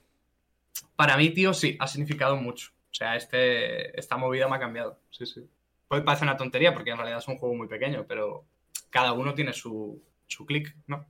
para 0.95 1.18
mí, 1.18 1.30
tío, 1.32 1.54
sí, 1.54 1.78
ha 1.80 1.88
significado 1.88 2.36
mucho. 2.38 2.72
O 2.91 2.93
sea, 2.93 3.16
este, 3.16 3.98
esta 4.00 4.18
movida 4.18 4.48
me 4.48 4.56
ha 4.56 4.60
cambiado, 4.60 5.00
sí, 5.12 5.26
sí. 5.26 5.48
Puede 5.88 6.02
parecer 6.02 6.28
una 6.28 6.38
tontería 6.38 6.74
porque 6.74 6.91
en 6.91 6.98
realidad 6.98 7.20
es 7.20 7.28
un 7.28 7.38
juego 7.38 7.56
muy 7.56 7.68
pequeño, 7.68 8.06
pero 8.08 8.45
cada 8.89 9.14
uno 9.14 9.34
tiene 9.34 9.54
su, 9.54 10.02
su 10.28 10.45
clic, 10.45 10.76
¿no? 10.88 11.06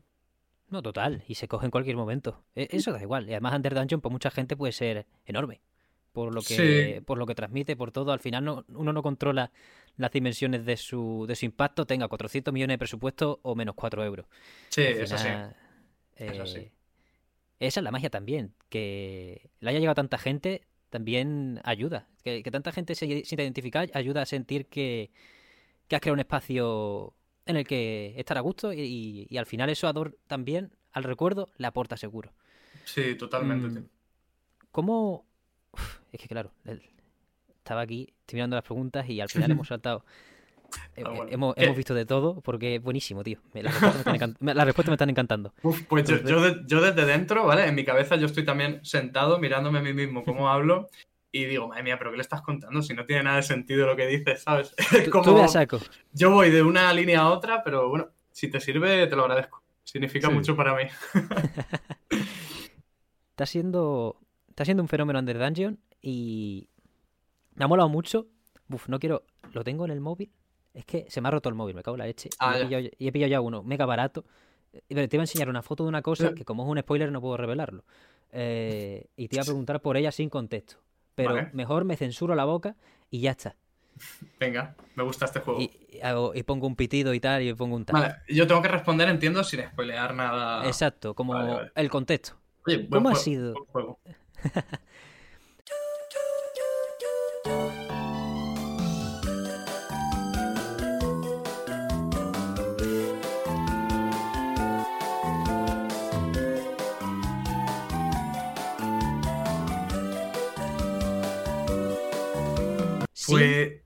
No, 0.70 0.82
total, 0.82 1.24
y 1.28 1.36
se 1.36 1.48
coge 1.48 1.66
en 1.66 1.72
cualquier 1.72 1.96
momento. 1.96 2.44
E- 2.56 2.68
Eso 2.72 2.92
da 2.92 3.02
igual. 3.02 3.28
Y 3.30 3.32
además 3.34 3.56
Under 3.56 3.74
Dungeon, 3.74 4.02
por 4.02 4.12
mucha 4.12 4.30
gente 4.32 4.58
puede 4.58 4.74
ser 4.74 5.06
enorme. 5.26 5.62
Por 6.12 6.34
lo 6.34 6.42
que, 6.42 6.96
Sí. 6.98 7.02
por 7.06 7.18
lo 7.20 7.26
que 7.26 7.36
transmite, 7.36 7.76
por 7.76 7.92
todo. 7.92 8.12
Al 8.12 8.20
final 8.20 8.44
no, 8.44 8.66
uno 8.70 8.92
no 8.92 9.02
controla 9.04 9.52
las 9.98 10.12
dimensiones 10.12 10.66
de 10.66 10.76
su, 10.76 11.26
de 11.28 11.36
su 11.36 11.46
impacto, 11.46 11.86
tenga 11.86 12.08
400 12.08 12.54
millones 12.54 12.74
de 12.74 12.78
presupuesto 12.80 13.40
o 13.44 13.56
menos 13.56 13.76
4 13.76 14.04
euros. 14.04 14.26
Sí, 14.70 14.82
Al 14.86 14.94
eso 15.02 15.18
sí. 15.18 15.24
final, 15.24 15.56
Eso 16.16 16.44
eh, 16.44 16.48
sí. 16.48 16.72
Esa 17.60 17.80
es 17.80 17.84
la 17.84 17.92
magia 17.92 18.10
también, 18.10 18.54
que 18.70 19.50
le 19.60 19.70
haya 19.70 19.80
llegado 19.80 19.96
tanta 19.96 20.18
gente 20.18 20.68
también 20.90 21.60
ayuda. 21.64 22.08
Que, 22.24 22.44
que 22.44 22.52
tanta 22.52 22.72
gente 22.72 22.94
se 22.96 23.06
sienta 23.24 23.44
identificada 23.44 23.88
ayuda 23.94 24.22
a 24.24 24.26
sentir 24.26 24.66
que, 24.68 25.12
que 25.88 25.96
has 25.96 26.02
creado 26.02 26.14
un 26.16 26.20
espacio 26.20 27.14
en 27.48 27.58
el 27.58 27.66
que 27.68 28.14
estar 28.18 28.38
a 28.38 28.42
gusto 28.42 28.74
y, 28.74 28.82
y- 28.82 29.28
y 29.30 29.38
al 29.38 29.46
final 29.46 29.70
eso 29.70 29.88
ador 29.88 30.18
también 30.28 30.72
al 30.94 31.04
recuerdo 31.04 31.50
le 31.58 31.68
aporta 31.68 31.98
seguro. 31.98 32.32
Sí, 32.86 33.16
totalmente, 33.16 33.80
Mm. 33.82 33.86
¿Cómo...? 34.72 35.26
Uf, 35.72 36.00
es 36.12 36.22
que 36.22 36.28
claro, 36.28 36.52
estaba 37.58 37.82
aquí, 37.82 38.14
estoy 38.22 38.38
mirando 38.38 38.56
las 38.56 38.64
preguntas 38.66 39.08
y 39.10 39.20
al 39.22 39.30
final 39.30 39.52
hemos 39.52 39.68
saltado... 39.68 40.06
eh, 40.96 41.04
Ah, 41.06 41.10
bueno. 41.10 41.26
hemos, 41.32 41.54
hemos 41.58 41.76
visto 41.78 41.94
de 41.94 42.06
todo 42.06 42.42
porque 42.42 42.76
es 42.76 42.82
buenísimo, 42.84 43.24
tío. 43.24 43.40
Las 43.54 43.74
respuestas 43.74 44.06
me 44.08 44.14
están, 44.94 45.08
me- 45.08 45.12
encantando. 45.12 45.54
Uf, 45.64 45.82
pues 45.88 46.08
yo, 46.08 46.16
Entonces- 46.16 46.30
yo, 46.36 46.42
de- 46.42 46.62
yo 46.68 46.82
desde 46.82 47.06
dentro, 47.06 47.46
¿vale? 47.46 47.66
En 47.68 47.76
mi 47.76 47.84
cabeza 47.84 48.16
yo 48.16 48.26
estoy 48.28 48.46
también 48.46 48.80
sentado 48.84 49.40
mirándome 49.40 49.80
a 49.80 49.82
mí 49.82 49.94
mismo 49.94 50.24
cómo 50.24 50.50
hablo 50.50 50.90
y 51.42 51.46
digo, 51.46 51.68
madre 51.68 51.84
mía, 51.84 51.98
pero 51.98 52.12
¿qué 52.12 52.18
le 52.18 52.22
estás 52.24 52.42
contando? 52.42 52.82
Si 52.82 52.94
no 52.94 53.06
tiene 53.06 53.24
nada 53.24 53.38
de 53.38 53.44
sentido 53.44 53.86
lo 53.86 53.96
que 53.96 54.08
dices, 54.08 54.44
¿sabes? 54.44 54.74
Tú, 55.06 55.12
Como 55.12 55.24
tú 55.44 55.48
saco. 55.48 55.80
yo 56.14 56.32
voy 56.32 56.50
de 56.50 56.62
una 56.64 56.92
línea 56.94 57.22
a 57.22 57.30
otra, 57.32 57.64
pero 57.64 57.90
bueno, 57.90 58.10
si 58.32 58.50
te 58.50 58.60
sirve, 58.60 59.08
te 59.08 59.16
lo 59.16 59.24
agradezco. 59.24 59.64
Significa 59.84 60.28
Sí. 60.28 60.34
mucho 60.34 60.56
para 60.56 60.76
mí. 60.76 60.84
Está 63.32 63.46
siendo, 63.46 64.20
está 64.50 64.66
siendo 64.66 64.82
un 64.84 64.90
fenómeno 64.90 65.20
Under 65.20 65.38
Dungeon 65.38 65.80
y 66.02 66.70
me 67.54 67.66
ha 67.66 67.68
molado 67.68 67.88
mucho. 67.90 68.28
Uf, 68.70 68.88
no 68.90 69.00
quiero. 69.00 69.24
Lo 69.54 69.64
tengo 69.64 69.86
en 69.86 69.92
el 69.92 70.00
móvil. 70.02 70.32
Es 70.74 70.86
que 70.86 71.06
se 71.10 71.22
me 71.22 71.28
ha 71.28 71.32
roto 71.32 71.48
el 71.50 71.56
móvil, 71.56 71.76
me 71.76 71.84
cago 71.84 71.96
en 71.96 72.00
la 72.00 72.06
leche. 72.08 72.30
Ah, 72.40 72.58
y, 72.58 72.62
he 72.62 72.62
ya. 72.64 72.68
pillado, 72.78 72.96
y 72.98 73.08
he 73.08 73.12
pillado 73.12 73.30
ya 73.30 73.42
uno 73.42 73.64
mega 73.64 73.86
barato. 73.86 74.26
Eh, 74.74 74.82
Pero 74.90 75.08
te 75.08 75.16
iba 75.16 75.22
a 75.22 75.26
enseñar 75.26 75.50
una 75.50 75.62
foto 75.62 75.84
de 75.84 75.90
una 75.90 76.02
cosa 76.02 76.28
Eh. 76.30 76.34
que, 76.36 76.46
como 76.46 76.64
es 76.64 76.70
un 76.70 76.80
spoiler, 76.80 77.12
no 77.12 77.22
puedo 77.22 77.38
revelarlo. 77.38 77.84
Eh, 78.32 79.06
y 79.16 79.28
te 79.28 79.36
iba 79.38 79.44
a 79.44 79.46
preguntar 79.46 79.82
por 79.82 79.98
ella 79.98 80.12
sin 80.12 80.30
contexto. 80.30 80.78
Pero 81.18 81.34
Vale. 81.34 81.50
mejor 81.52 81.84
me 81.84 81.98
censuro 81.98 82.36
la 82.36 82.46
boca 82.46 82.76
y 83.10 83.22
ya 83.22 83.32
está. 83.32 83.56
Venga, 84.40 84.76
me 84.94 85.02
gusta 85.02 85.26
este 85.26 85.40
juego. 85.40 85.60
Y, 85.60 85.72
hago- 86.04 86.36
y 86.36 86.44
pongo 86.44 86.68
un 86.68 86.76
pitido 86.76 87.12
y 87.16 87.20
tal, 87.20 87.42
y 87.42 87.52
pongo 87.56 87.76
un 87.76 87.86
tal. 87.86 88.00
Vale, 88.00 88.16
yo 88.30 88.46
tengo 88.46 88.62
que 88.62 88.68
responder, 88.68 89.10
entiendo, 89.10 89.44
sin 89.44 89.62
spoilear 89.66 90.14
nada. 90.14 90.68
Exacto, 90.68 91.16
como 91.16 91.34
Vale, 91.34 91.54
vale. 91.54 91.72
el 91.74 91.90
contexto. 91.90 92.38
Oye, 92.68 92.78
buen 92.78 92.90
¿Cómo 92.92 93.10
ha 93.10 93.16
sido? 93.16 93.54
buen 93.54 93.66
juego. 93.66 94.00
Pues. 113.28 113.82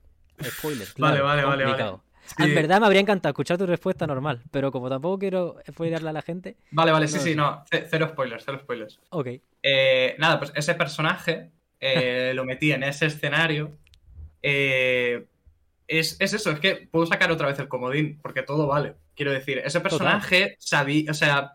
spoiler. 0.56 0.88
Vale, 0.98 1.18
claro, 1.18 1.24
vale, 1.24 1.44
vale, 1.44 1.44
vale. 1.44 1.64
complicado. 1.64 2.02
sí. 2.24 2.42
En 2.42 2.54
verdad 2.54 2.80
me 2.80 2.86
habría 2.86 3.00
encantado 3.00 3.30
escuchar 3.30 3.58
tu 3.58 3.66
respuesta 3.66 4.06
normal, 4.06 4.42
pero 4.50 4.72
como 4.72 4.88
tampoco 4.88 5.18
quiero 5.18 5.56
spoilerle 5.70 6.10
a 6.10 6.12
la 6.12 6.22
gente. 6.22 6.56
Vale, 6.70 6.92
vale, 6.92 7.08
sí, 7.08 7.16
No, 7.16 7.20
sí, 7.20 7.30
sí. 7.30 7.36
no. 7.36 7.64
Cero 7.88 8.08
spoilers, 8.10 8.44
cero 8.44 8.58
spoilers. 8.62 9.00
Ok. 9.10 9.28
Eh, 9.62 10.16
nada, 10.18 10.38
pues 10.38 10.52
ese 10.54 10.74
personaje 10.74 11.50
eh, 11.80 12.32
lo 12.34 12.44
metí 12.44 12.72
en 12.72 12.82
ese 12.82 13.06
escenario. 13.06 13.76
Eh, 14.42 15.26
es, 15.86 16.16
es 16.20 16.32
eso, 16.32 16.50
es 16.50 16.58
que 16.58 16.88
puedo 16.90 17.06
sacar 17.06 17.30
otra 17.30 17.48
vez 17.48 17.58
el 17.58 17.68
comodín, 17.68 18.18
porque 18.22 18.42
todo 18.42 18.66
vale. 18.66 18.94
Quiero 19.14 19.32
decir, 19.32 19.58
ese 19.64 19.80
personaje 19.80 20.56
sabía, 20.58 21.10
o 21.10 21.14
sea, 21.14 21.54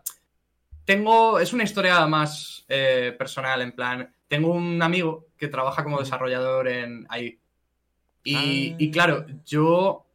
tengo, 0.84 1.38
es 1.40 1.52
una 1.52 1.64
historia 1.64 2.06
más 2.06 2.64
eh, 2.68 3.14
personal, 3.18 3.60
en 3.62 3.72
plan, 3.72 4.14
tengo 4.28 4.52
un 4.52 4.80
amigo 4.80 5.26
que 5.36 5.48
trabaja 5.48 5.82
como 5.82 5.98
desarrollador 5.98 6.68
en 6.68 7.06
ahí. 7.08 7.38
Y, 8.30 8.72
Ah. 8.72 8.76
y 8.78 8.90
claro, 8.90 9.26
yo, 9.46 10.06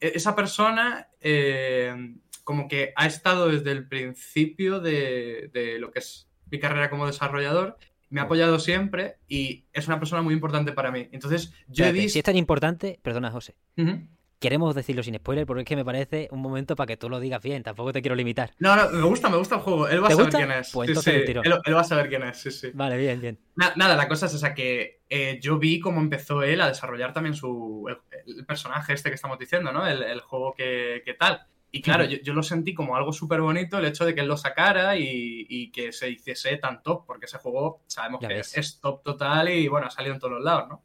e- 0.00 0.12
esa 0.14 0.34
persona 0.36 1.08
eh, 1.20 2.14
como 2.44 2.68
que 2.68 2.92
ha 2.96 3.06
estado 3.06 3.48
desde 3.48 3.72
el 3.72 3.88
principio 3.88 4.80
de, 4.80 5.50
de 5.52 5.78
lo 5.78 5.90
que 5.90 5.98
es 6.00 6.28
mi 6.50 6.58
carrera 6.60 6.90
como 6.90 7.06
desarrollador, 7.06 7.76
me 8.08 8.20
ha 8.20 8.24
apoyado 8.24 8.58
siempre 8.60 9.16
y 9.26 9.64
es 9.72 9.88
una 9.88 9.98
persona 9.98 10.22
muy 10.22 10.32
importante 10.34 10.72
para 10.72 10.92
mí. 10.92 11.08
Entonces, 11.10 11.52
yo 11.66 11.84
he 11.86 11.92
visto... 11.92 12.12
Si 12.12 12.18
es 12.20 12.24
tan 12.24 12.36
importante, 12.36 13.00
perdona 13.02 13.30
José, 13.32 13.56
Ujú. 13.76 14.06
Queremos 14.38 14.74
decirlo 14.74 15.02
sin 15.02 15.16
spoiler 15.16 15.46
porque 15.46 15.62
es 15.62 15.66
que 15.68 15.76
me 15.76 15.84
parece 15.84 16.28
un 16.30 16.40
momento 16.40 16.76
para 16.76 16.86
que 16.86 16.96
tú 16.96 17.08
lo 17.08 17.20
digas 17.20 17.42
bien, 17.42 17.62
tampoco 17.62 17.92
te 17.92 18.02
quiero 18.02 18.14
limitar. 18.14 18.52
No, 18.58 18.76
no, 18.76 18.90
me 18.90 19.02
gusta, 19.02 19.28
me 19.28 19.36
gusta 19.36 19.56
el 19.56 19.60
juego. 19.62 19.88
Él 19.88 20.02
va 20.02 20.06
a 20.06 20.08
¿Te 20.10 20.14
saber 20.16 20.26
gusta? 20.32 20.38
quién 20.38 20.50
es. 20.52 20.70
Pues 20.72 20.90
Sí, 20.90 20.94
sí. 20.96 21.10
Él, 21.10 21.54
él 21.64 21.74
va 21.76 21.80
a 21.80 21.84
saber 21.84 22.08
quién 22.08 22.22
es, 22.24 22.38
sí, 22.38 22.50
sí. 22.50 22.70
Vale, 22.74 22.96
bien, 22.96 23.20
bien. 23.20 23.38
Na- 23.56 23.72
nada, 23.76 23.96
la 23.96 24.08
cosa 24.08 24.26
es 24.26 24.34
esa 24.34 24.54
que 24.54 25.00
eh, 25.08 25.38
yo 25.40 25.58
vi 25.58 25.80
cómo 25.80 26.00
empezó 26.00 26.42
él 26.42 26.60
a 26.60 26.68
desarrollar 26.68 27.12
también 27.12 27.34
su 27.34 27.86
el, 27.88 27.98
el 28.38 28.46
personaje 28.46 28.92
este 28.92 29.08
que 29.10 29.14
estamos 29.14 29.38
diciendo, 29.38 29.72
¿no? 29.72 29.86
El, 29.86 30.02
el 30.02 30.20
juego 30.20 30.54
que, 30.54 31.02
que 31.04 31.14
tal. 31.14 31.40
Y 31.72 31.82
claro, 31.82 32.04
Ujú. 32.04 32.12
yo, 32.14 32.18
yo 32.22 32.32
lo 32.32 32.42
sentí 32.42 32.74
como 32.74 32.96
algo 32.96 33.12
súper 33.12 33.40
bonito 33.40 33.78
el 33.78 33.84
hecho 33.86 34.04
de 34.06 34.14
que 34.14 34.20
él 34.22 34.28
lo 34.28 34.36
sacara 34.36 34.96
y, 34.96 35.46
y 35.48 35.70
que 35.70 35.92
se 35.92 36.08
hiciese 36.10 36.56
tan 36.58 36.82
top, 36.82 37.04
porque 37.06 37.26
ese 37.26 37.38
juego 37.38 37.82
sabemos 37.86 38.20
Ya 38.20 38.28
que 38.28 38.34
ves. 38.34 38.56
es 38.56 38.80
top 38.80 39.02
total 39.02 39.48
y 39.50 39.68
bueno, 39.68 39.86
ha 39.88 39.90
salido 39.90 40.14
en 40.14 40.20
todos 40.20 40.34
los 40.34 40.44
lados, 40.44 40.68
¿no? 40.68 40.84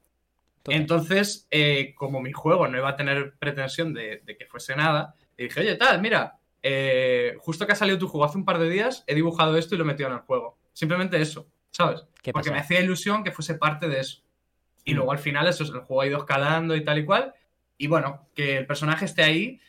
Entonces, 0.68 1.48
eh, 1.52 1.94
como 1.96 2.22
mi 2.22 2.32
juego 2.32 2.68
no 2.68 2.78
iba 2.78 2.90
a 2.90 2.96
tener 2.96 3.36
pretensión 3.40 3.94
de, 3.94 4.22
de 4.26 4.38
que 4.38 4.46
fuese 4.46 4.76
nada, 4.76 5.16
dije, 5.38 5.60
oye, 5.60 5.76
tal, 5.76 6.02
mira, 6.02 6.38
eh, 6.64 7.36
justo 7.40 7.66
que 7.66 7.72
ha 7.72 7.76
salido 7.76 7.98
tu 7.98 8.08
juego 8.08 8.26
hace 8.26 8.38
un 8.38 8.46
par 8.46 8.60
de 8.60 8.70
días, 8.70 9.04
he 9.08 9.16
dibujado 9.16 9.58
esto 9.58 9.74
y 9.74 9.78
lo 9.80 9.84
he 9.84 9.88
metido 9.88 10.10
en 10.10 10.16
el 10.16 10.22
juego. 10.22 10.58
Simplemente 10.74 11.20
eso, 11.20 11.48
¿sabes? 11.72 12.02
¿Qué 12.22 12.32
Porque 12.32 12.50
pasa? 12.50 12.54
me 12.54 12.60
hacía 12.62 12.82
ilusión 12.82 13.24
que 13.24 13.32
fuese 13.32 13.56
parte 13.56 13.88
de 13.88 14.00
eso. 14.02 14.22
Y 14.86 14.94
Mm. 14.94 14.98
luego 14.98 15.12
al 15.12 15.20
final 15.20 15.48
eso, 15.48 15.64
el 15.64 15.80
juego 15.82 16.02
ha 16.02 16.08
ido 16.08 16.18
escalando 16.20 16.76
y 16.76 16.84
tal 16.84 17.00
y 17.00 17.06
cual. 17.06 17.34
Y 17.78 17.88
bueno, 17.88 18.28
que 18.36 18.58
el 18.58 18.68
personaje 18.68 19.06
esté 19.06 19.24
ahí 19.24 19.60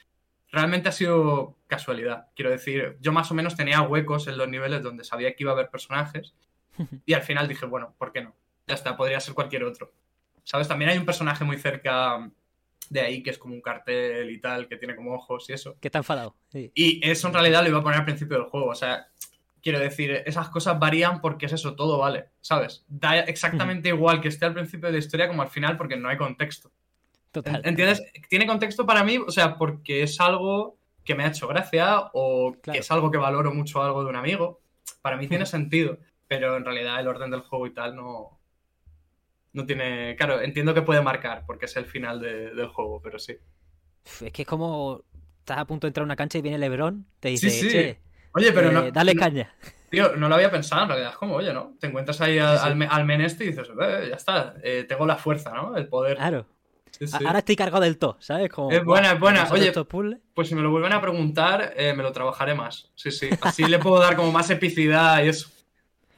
realmente 0.51 0.91
ha 0.91 0.93
sido 0.93 1.57
casualidad. 1.67 2.27
Quiero 2.37 2.51
decir, 2.51 2.99
yo 3.01 3.11
más 3.13 3.31
o 3.31 3.35
menos 3.35 3.57
tenía 3.57 3.81
huecos 3.81 4.29
en 4.29 4.37
los 4.37 4.49
niveles 4.49 4.83
donde 4.83 5.05
sabía 5.05 5.35
que 5.35 5.45
iba 5.45 5.53
a 5.53 5.55
haber 5.55 5.71
personajes. 5.71 6.35
Y 7.07 7.15
al 7.15 7.23
final 7.23 7.49
dije, 7.49 7.65
bueno, 7.67 7.95
¿por 7.99 8.13
qué 8.13 8.23
no? 8.23 8.35
Ya 8.67 8.75
está, 8.75 8.97
podría 8.97 9.19
ser 9.21 9.35
cualquier 9.35 9.65
otro. 9.65 9.93
¿Sabes? 10.45 10.69
También 10.69 10.91
hay 10.91 10.99
un 10.99 11.07
personaje 11.07 11.45
muy 11.45 11.59
cerca 11.59 12.31
de 12.91 13.01
ahí 13.01 13.23
que 13.23 13.31
es 13.31 13.39
como 13.39 13.55
un 13.55 13.63
cartel 13.63 14.31
y 14.31 14.39
tal, 14.41 14.69
que 14.69 14.77
tiene 14.77 14.95
como 14.95 15.15
ojos 15.15 15.49
y 15.49 15.53
eso. 15.55 15.77
Que 15.81 15.89
está 15.89 15.99
enfadado. 15.99 16.37
Sí. 16.51 16.71
Y 16.75 17.09
eso 17.09 17.29
en 17.29 17.35
realidad 17.35 17.63
lo 17.63 17.69
iba 17.69 17.79
a 17.79 17.83
poner 17.83 18.01
al 18.01 18.05
principio 18.05 18.37
del 18.39 18.47
juego. 18.47 18.67
O 18.67 18.75
sea, 18.75 19.07
quiero 19.63 19.79
decir, 19.79 20.23
esas 20.27 20.49
cosas 20.51 20.79
varían 20.79 21.21
porque 21.21 21.47
es 21.47 21.53
eso, 21.53 21.75
todo 21.75 21.99
vale, 21.99 22.31
¿sabes? 22.41 22.85
Da 22.89 23.21
exactamente 23.21 23.89
igual 23.89 24.21
que 24.21 24.29
esté 24.29 24.45
al 24.45 24.55
principio 24.55 24.89
de 24.89 24.93
la 24.93 24.99
historia 24.99 25.29
como 25.29 25.43
al 25.43 25.49
final 25.49 25.77
porque 25.77 25.97
no 25.97 26.09
hay 26.09 26.19
contexto. 26.19 26.71
Total. 27.31 27.63
¿Entiendes? 27.65 28.03
Tiene 28.29 28.47
contexto 28.47 28.85
para 28.85 29.05
mí, 29.05 29.17
o 29.17 29.31
sea, 29.31 29.57
porque 29.57 30.03
es 30.03 30.21
algo 30.21 30.77
que 31.05 31.15
me 31.15 31.25
ha 31.25 31.29
hecho 31.29 31.49
gracia 31.49 32.11
o 32.13 32.53
Claro. 32.61 32.75
que 32.75 32.81
es 32.81 32.91
algo 32.91 33.11
que 33.11 33.17
valoro 33.19 33.55
mucho 33.55 33.83
algo 33.83 34.03
de 34.05 34.11
un 34.11 34.17
amigo. 34.17 34.61
Para 35.01 35.17
mí 35.17 35.27
tiene 35.29 35.47
sentido, 35.47 35.99
pero 36.29 36.57
en 36.57 36.65
realidad 36.65 37.01
el 37.01 37.09
orden 37.09 37.31
del 37.31 37.41
juego 37.41 37.67
y 37.67 37.73
tal 37.73 37.97
no, 37.97 38.39
no 39.53 39.67
tiene... 39.67 40.17
Claro, 40.17 40.41
entiendo 40.41 40.75
que 40.75 40.83
puede 40.83 41.03
marcar 41.03 41.45
porque 41.47 41.67
es 41.67 41.77
el 41.77 41.85
final 41.87 42.21
de- 42.21 42.55
del 42.55 42.69
juego, 42.69 43.01
pero 43.03 43.19
sí. 43.19 43.37
Es 44.21 44.33
que 44.33 44.43
es 44.43 44.49
como 44.49 45.03
estás 45.41 45.59
a 45.59 45.65
punto 45.65 45.87
de 45.87 45.89
entrar 45.91 46.03
a 46.03 46.07
una 46.07 46.17
cancha 46.17 46.39
y 46.39 46.43
viene 46.43 46.59
Lebron, 46.59 47.05
te 47.21 47.29
dice, 47.29 47.51
Sí, 47.51 47.61
sí. 47.63 47.69
"Che, 47.71 47.99
Oye, 48.35 48.53
pero 48.53 48.71
eh, 48.71 48.73
no... 48.73 48.91
dale 48.91 49.15
no- 49.15 49.21
caña. 49.21 49.55
Tío, 49.91 50.17
no 50.17 50.29
lo 50.29 50.37
había 50.37 50.51
pensado 50.51 50.83
en 50.85 50.89
realidad. 50.89 51.11
Es 51.11 51.17
como, 51.17 51.35
oye, 51.35 51.53
¿no? 51.53 51.75
Te 51.79 51.87
encuentras 51.89 52.21
ahí 52.23 52.39
a- 52.39 52.57
Sí, 52.57 52.63
sí. 52.65 52.67
al, 52.83 52.89
al 52.91 53.05
men 53.05 53.21
este 53.21 53.45
y 53.45 53.49
dices, 53.49 53.69
"Eh, 53.69 54.07
ya 54.09 54.17
está, 54.17 54.55
eh, 54.63 54.85
tengo 54.89 55.05
la 55.07 55.17
fuerza, 55.17 55.53
¿no? 55.53 55.77
El 55.77 55.87
poder. 55.89 56.17
Claro. 56.17 56.47
Ahora 57.27 57.41
estoy 57.41 57.57
cargado 57.57 57.83
del 57.83 57.99
todo, 57.99 58.17
¿sabes? 58.21 58.49
Como, 58.51 58.71
Es 58.71 58.83
buena, 58.85 59.09
"Buah, 59.15 59.15
es 59.15 59.21
buena. 59.41 59.49
Oye, 59.53 59.69
estos 59.69 59.87
puzzles". 59.87 60.19
Pues 60.35 60.49
si 60.49 60.55
me 60.55 60.63
lo 60.63 60.71
vuelven 60.71 60.93
a 60.93 61.01
preguntar, 61.01 61.75
eh, 61.77 61.93
me 61.95 62.03
lo 62.03 62.13
trabajaré 62.13 62.55
más. 62.55 62.91
Sí, 62.95 63.11
sí. 63.11 63.29
Así 63.43 63.65
le 63.65 63.79
puedo 63.79 63.99
dar 64.01 64.15
como 64.17 64.31
más 64.33 64.49
epicidad 64.51 65.23
y 65.25 65.29
eso. 65.29 65.51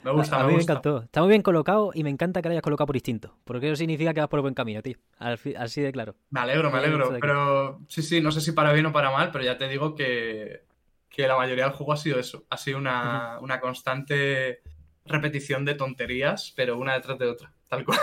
Me 0.05 0.11
gusta, 0.12 0.36
a, 0.36 0.38
me 0.40 0.44
mí 0.46 0.52
me 0.52 0.57
gusta. 0.59 0.72
encantó. 0.74 1.02
Está 1.02 1.20
muy 1.22 1.30
bien 1.30 1.42
colocado 1.42 1.90
y 1.94 2.05
me 2.05 2.11
encanta 2.11 2.42
que 2.42 2.48
lo 2.48 2.52
hayas 2.52 2.62
colocado 2.62 2.86
por 2.86 2.96
instinto. 2.96 3.36
Porque 3.44 3.66
eso 3.68 3.76
significa 3.76 4.12
que 4.14 4.20
vas 4.20 4.28
por 4.28 4.38
el 4.38 4.42
buen 4.42 4.55
camino, 4.55 4.82
tío. 4.82 4.98
Así 5.18 5.80
de 5.80 5.92
claro. 5.92 6.14
Me 6.30 6.40
alegro, 6.40 6.70
me 6.70 6.78
alegro. 6.78 7.16
Pero 7.20 7.80
sí, 7.88 8.02
sí, 8.02 8.20
no 8.20 8.30
sé 8.30 8.40
si 8.40 8.52
para 8.52 8.72
bien 8.72 8.86
o 8.86 8.92
para 8.92 9.11
mal, 9.11 9.30
pero 9.32 9.42
ya 9.44 9.57
te 9.59 9.66
digo 9.68 9.94
que, 9.94 10.62
que 11.09 11.26
la 11.26 11.36
mayoría 11.36 11.64
del 11.64 11.72
juego 11.72 11.92
ha 11.92 11.96
sido 11.96 12.18
eso. 12.20 12.44
Ha 12.50 12.57
sido 12.59 12.78
una, 12.78 13.38
una 13.40 13.61
constante 13.61 14.61
repetición 15.07 15.64
de 15.64 15.74
tonterías, 15.74 16.52
pero 16.57 16.78
una 16.78 16.94
detrás 16.94 17.18
de 17.18 17.26
otra. 17.26 17.52
Tal 17.68 17.84
cual. 17.84 17.98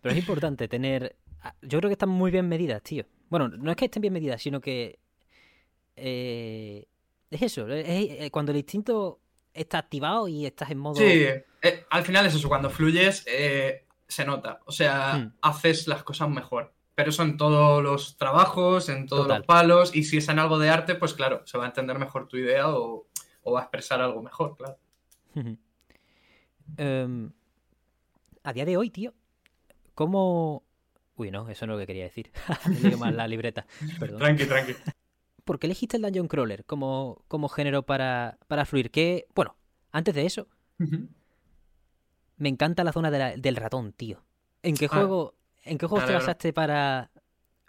Pero 0.00 0.12
es 0.14 0.18
importante 0.18 0.68
tener. 0.68 1.16
ah, 1.42 1.54
Yo 1.62 1.78
creo 1.78 1.88
que 1.88 1.94
están 1.94 2.08
muy 2.10 2.30
bien 2.30 2.48
medidas, 2.48 2.80
tío. 2.82 3.04
Bueno, 3.28 3.48
no 3.48 3.70
es 3.72 3.76
que 3.76 3.86
estén 3.86 4.02
bien 4.02 4.12
medidas, 4.14 4.40
sino 4.40 4.60
que. 4.60 4.98
eh, 5.96 6.86
es 7.30 7.42
eso. 7.42 7.66
es- 7.68 7.86
es- 8.20 8.30
cuando 8.30 8.52
el 8.52 8.58
instinto 8.58 9.20
está 9.56 9.78
activado 9.78 10.28
y 10.28 10.46
estás 10.46 10.70
en 10.70 10.78
modo. 10.78 10.96
Sí, 10.96 11.04
eh, 11.62 11.84
al 11.90 12.04
final 12.04 12.26
es 12.26 12.34
eso. 12.34 12.48
Cuando 12.48 12.70
fluyes, 12.70 13.24
eh, 13.26 13.84
se 14.06 14.24
nota. 14.24 14.60
O 14.66 14.72
sea, 14.72 15.14
Hmm. 15.14 15.32
haces 15.42 15.88
las 15.88 16.02
cosas 16.02 16.28
mejor. 16.28 16.72
Pero 16.94 17.10
eso 17.10 17.22
en 17.24 17.36
todos 17.36 17.82
los 17.82 18.16
trabajos, 18.16 18.88
en 18.88 19.06
todos 19.06 19.24
Total. 19.24 19.38
los 19.38 19.46
palos. 19.46 19.94
Y 19.94 20.04
si 20.04 20.16
es 20.18 20.28
en 20.28 20.38
algo 20.38 20.58
de 20.58 20.70
arte, 20.70 20.94
pues 20.94 21.12
claro, 21.14 21.42
se 21.46 21.58
va 21.58 21.64
a 21.64 21.68
entender 21.68 21.98
mejor 21.98 22.26
tu 22.28 22.36
idea 22.38 22.68
o, 22.70 23.06
o 23.42 23.52
va 23.52 23.60
a 23.60 23.62
expresar 23.64 24.00
algo 24.00 24.22
mejor, 24.22 24.56
claro. 24.56 24.78
Em, 26.78 27.30
a 28.42 28.52
día 28.52 28.64
de 28.64 28.76
hoy, 28.76 28.90
tío, 28.90 29.14
¿cómo. 29.94 30.64
Uy, 31.16 31.30
no, 31.30 31.48
eso 31.48 31.66
no 31.66 31.72
es 31.72 31.76
lo 31.76 31.80
que 31.82 31.86
quería 31.86 32.04
decir. 32.04 32.30
He 32.66 32.70
leído 32.82 32.98
mal 32.98 33.16
la 33.16 33.28
libreta. 33.28 33.66
Perdón. 33.98 34.18
Tranqui, 34.18 34.46
tranqui. 34.46 34.74
¿Por 35.46 35.58
qué 35.60 35.68
elegiste 35.68 35.96
el 35.98 36.04
Dungeon 36.04 36.28
Crawler 36.28 36.66
como, 36.66 37.24
como 37.28 37.48
género 37.48 37.84
para, 37.84 38.38
para 38.48 38.66
fluir? 38.66 38.90
Que, 38.92 39.28
bueno, 39.34 39.56
antes 39.92 40.14
de 40.14 40.26
eso, 40.26 40.48
me 42.38 42.48
encanta 42.48 42.84
la 42.84 42.92
zona 42.92 43.10
de 43.10 43.18
la- 43.18 43.36
del 43.36 43.56
ratón, 43.56 43.92
tío. 43.92 44.22
¿En 44.62 44.76
qué 44.76 44.88
Ah, 44.88 44.94
juego, 44.94 45.34
en 45.64 45.78
qué 45.78 45.86
juegos 45.86 46.04
me 46.04 46.08
te 46.08 46.14
basaste 46.14 46.52
para. 46.52 47.10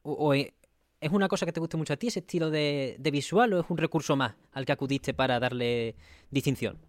O, 0.03 0.13
o 0.13 0.33
e- 0.33 0.53
¿Es 1.01 1.11
una 1.11 1.27
cosa 1.27 1.45
que 1.45 1.51
te 1.53 1.59
guste 1.59 1.77
mucho 1.77 1.93
a 1.93 1.97
ti, 1.97 2.07
ese 2.07 2.19
estilo 2.19 2.49
de, 2.49 2.95
de 2.99 3.11
visual, 3.11 3.53
o 3.53 3.59
es 3.61 3.65
un 3.69 3.77
recurso 3.77 4.15
más 4.15 4.35
al 4.53 4.65
que 4.65 4.71
acudiste 4.73 5.13
para 5.13 5.39
darle 5.39 5.95
distinción? 6.31 6.79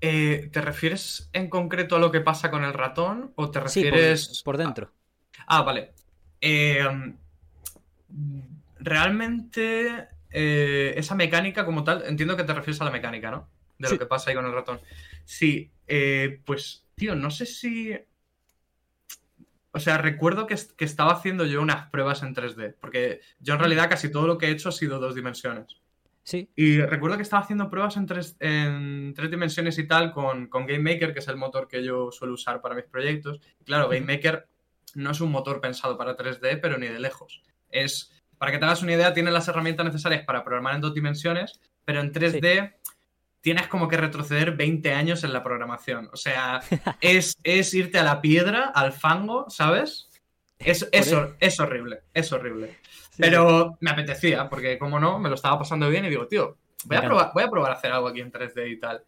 Eh, 0.00 0.50
¿Te 0.52 0.60
refieres 0.60 1.30
en 1.32 1.48
concreto 1.48 1.96
a 1.96 1.98
lo 2.00 2.10
que 2.10 2.20
pasa 2.20 2.50
con 2.50 2.64
el 2.64 2.74
ratón 2.74 3.32
o 3.36 3.50
te 3.50 3.60
Sí, 3.64 3.84
por- 3.84 3.90
refieres 3.90 4.42
por, 4.44 4.56
dentro. 4.58 4.92
Ah, 5.46 5.62
vale. 5.62 5.92
Eh, 6.40 6.82
mm, 8.08 8.61
realmente 8.82 10.08
eh, 10.30 10.94
esa 10.96 11.14
mecánica 11.14 11.64
como 11.64 11.84
tal, 11.84 12.04
entiendo 12.06 12.36
que 12.36 12.44
te 12.44 12.54
refieres 12.54 12.80
a 12.80 12.84
la 12.84 12.90
mecánica, 12.90 13.30
¿no? 13.30 13.48
De 13.78 13.88
Sí. 13.88 13.94
lo 13.94 13.98
que 13.98 14.06
pasa 14.06 14.30
ahí 14.30 14.36
con 14.36 14.46
el 14.46 14.52
ratón. 14.52 14.80
Sí, 15.24 15.70
eh, 15.86 16.40
pues, 16.44 16.86
tío, 16.94 17.14
no 17.14 17.30
sé 17.30 17.46
si... 17.46 17.92
O 19.74 19.80
sea, 19.80 19.96
recuerdo 19.96 20.46
que, 20.46 20.54
est- 20.54 20.72
que 20.76 20.84
estaba 20.84 21.12
haciendo 21.12 21.46
yo 21.46 21.62
unas 21.62 21.88
pruebas 21.90 22.22
en 22.22 22.34
3D, 22.34 22.76
porque 22.78 23.20
yo 23.40 23.54
en 23.54 23.60
realidad 23.60 23.88
casi 23.88 24.10
todo 24.10 24.26
lo 24.26 24.36
que 24.36 24.46
he 24.46 24.50
hecho 24.50 24.68
ha 24.68 24.72
sido 24.72 24.98
dos 24.98 25.14
dimensiones. 25.14 25.80
Sí. 26.24 26.50
Y 26.54 26.80
recuerdo 26.82 27.16
que 27.16 27.22
estaba 27.22 27.42
haciendo 27.42 27.68
pruebas 27.70 27.96
en 27.96 28.06
tres, 28.06 28.36
en 28.38 29.12
tres 29.16 29.30
dimensiones 29.30 29.78
y 29.78 29.86
tal 29.88 30.12
con, 30.12 30.46
con 30.48 30.66
GameMaker, 30.66 31.12
que 31.14 31.18
es 31.20 31.28
el 31.28 31.36
motor 31.36 31.66
que 31.68 31.82
yo 31.82 32.12
suelo 32.12 32.34
usar 32.34 32.60
para 32.60 32.74
mis 32.74 32.84
proyectos. 32.84 33.40
Claro, 33.64 33.88
GameMaker 33.88 34.46
no 34.94 35.10
es 35.10 35.20
un 35.22 35.32
motor 35.32 35.60
pensado 35.60 35.96
para 35.96 36.16
3D, 36.16 36.60
pero 36.60 36.76
ni 36.78 36.86
de 36.88 37.00
lejos. 37.00 37.42
Es, 37.70 38.21
para 38.42 38.50
que 38.50 38.58
te 38.58 38.64
hagas 38.64 38.82
una 38.82 38.94
idea, 38.94 39.14
tiene 39.14 39.30
las 39.30 39.46
herramientas 39.46 39.86
necesarias 39.86 40.24
para 40.24 40.42
programar 40.42 40.74
en 40.74 40.80
dos 40.80 40.92
dimensiones, 40.92 41.60
pero 41.84 42.00
en 42.00 42.12
3D 42.12 42.74
tienes 43.40 43.68
como 43.68 43.86
que 43.86 43.96
retroceder 43.96 44.56
20 44.56 44.92
años 44.92 45.22
en 45.22 45.32
la 45.32 45.44
programación. 45.44 46.10
O 46.12 46.16
sea, 46.16 46.58
es, 47.00 47.38
es 47.44 47.72
irte 47.72 48.00
a 48.00 48.02
la 48.02 48.20
piedra, 48.20 48.72
al 48.74 48.92
fango, 48.92 49.48
¿sabes? 49.48 50.08
Es, 50.58 50.88
es, 50.90 51.14
es 51.38 51.60
horrible, 51.60 52.00
es 52.12 52.32
horrible. 52.32 52.78
sí, 53.12 53.18
Pero 53.22 53.76
me 53.78 53.92
apetecía, 53.92 54.48
porque 54.48 54.76
como 54.76 54.98
no, 54.98 55.20
me 55.20 55.28
lo 55.28 55.36
estaba 55.36 55.60
pasando 55.60 55.88
bien 55.88 56.04
y 56.06 56.08
digo, 56.08 56.26
tío, 56.26 56.58
voy 56.86 56.96
a 56.96 57.02
probar, 57.02 57.30
voy 57.32 57.44
a 57.44 57.48
probar 57.48 57.70
a 57.70 57.74
hacer 57.76 57.92
algo 57.92 58.08
aquí 58.08 58.22
en 58.22 58.32
3D 58.32 58.72
y 58.72 58.80
tal. 58.80 59.04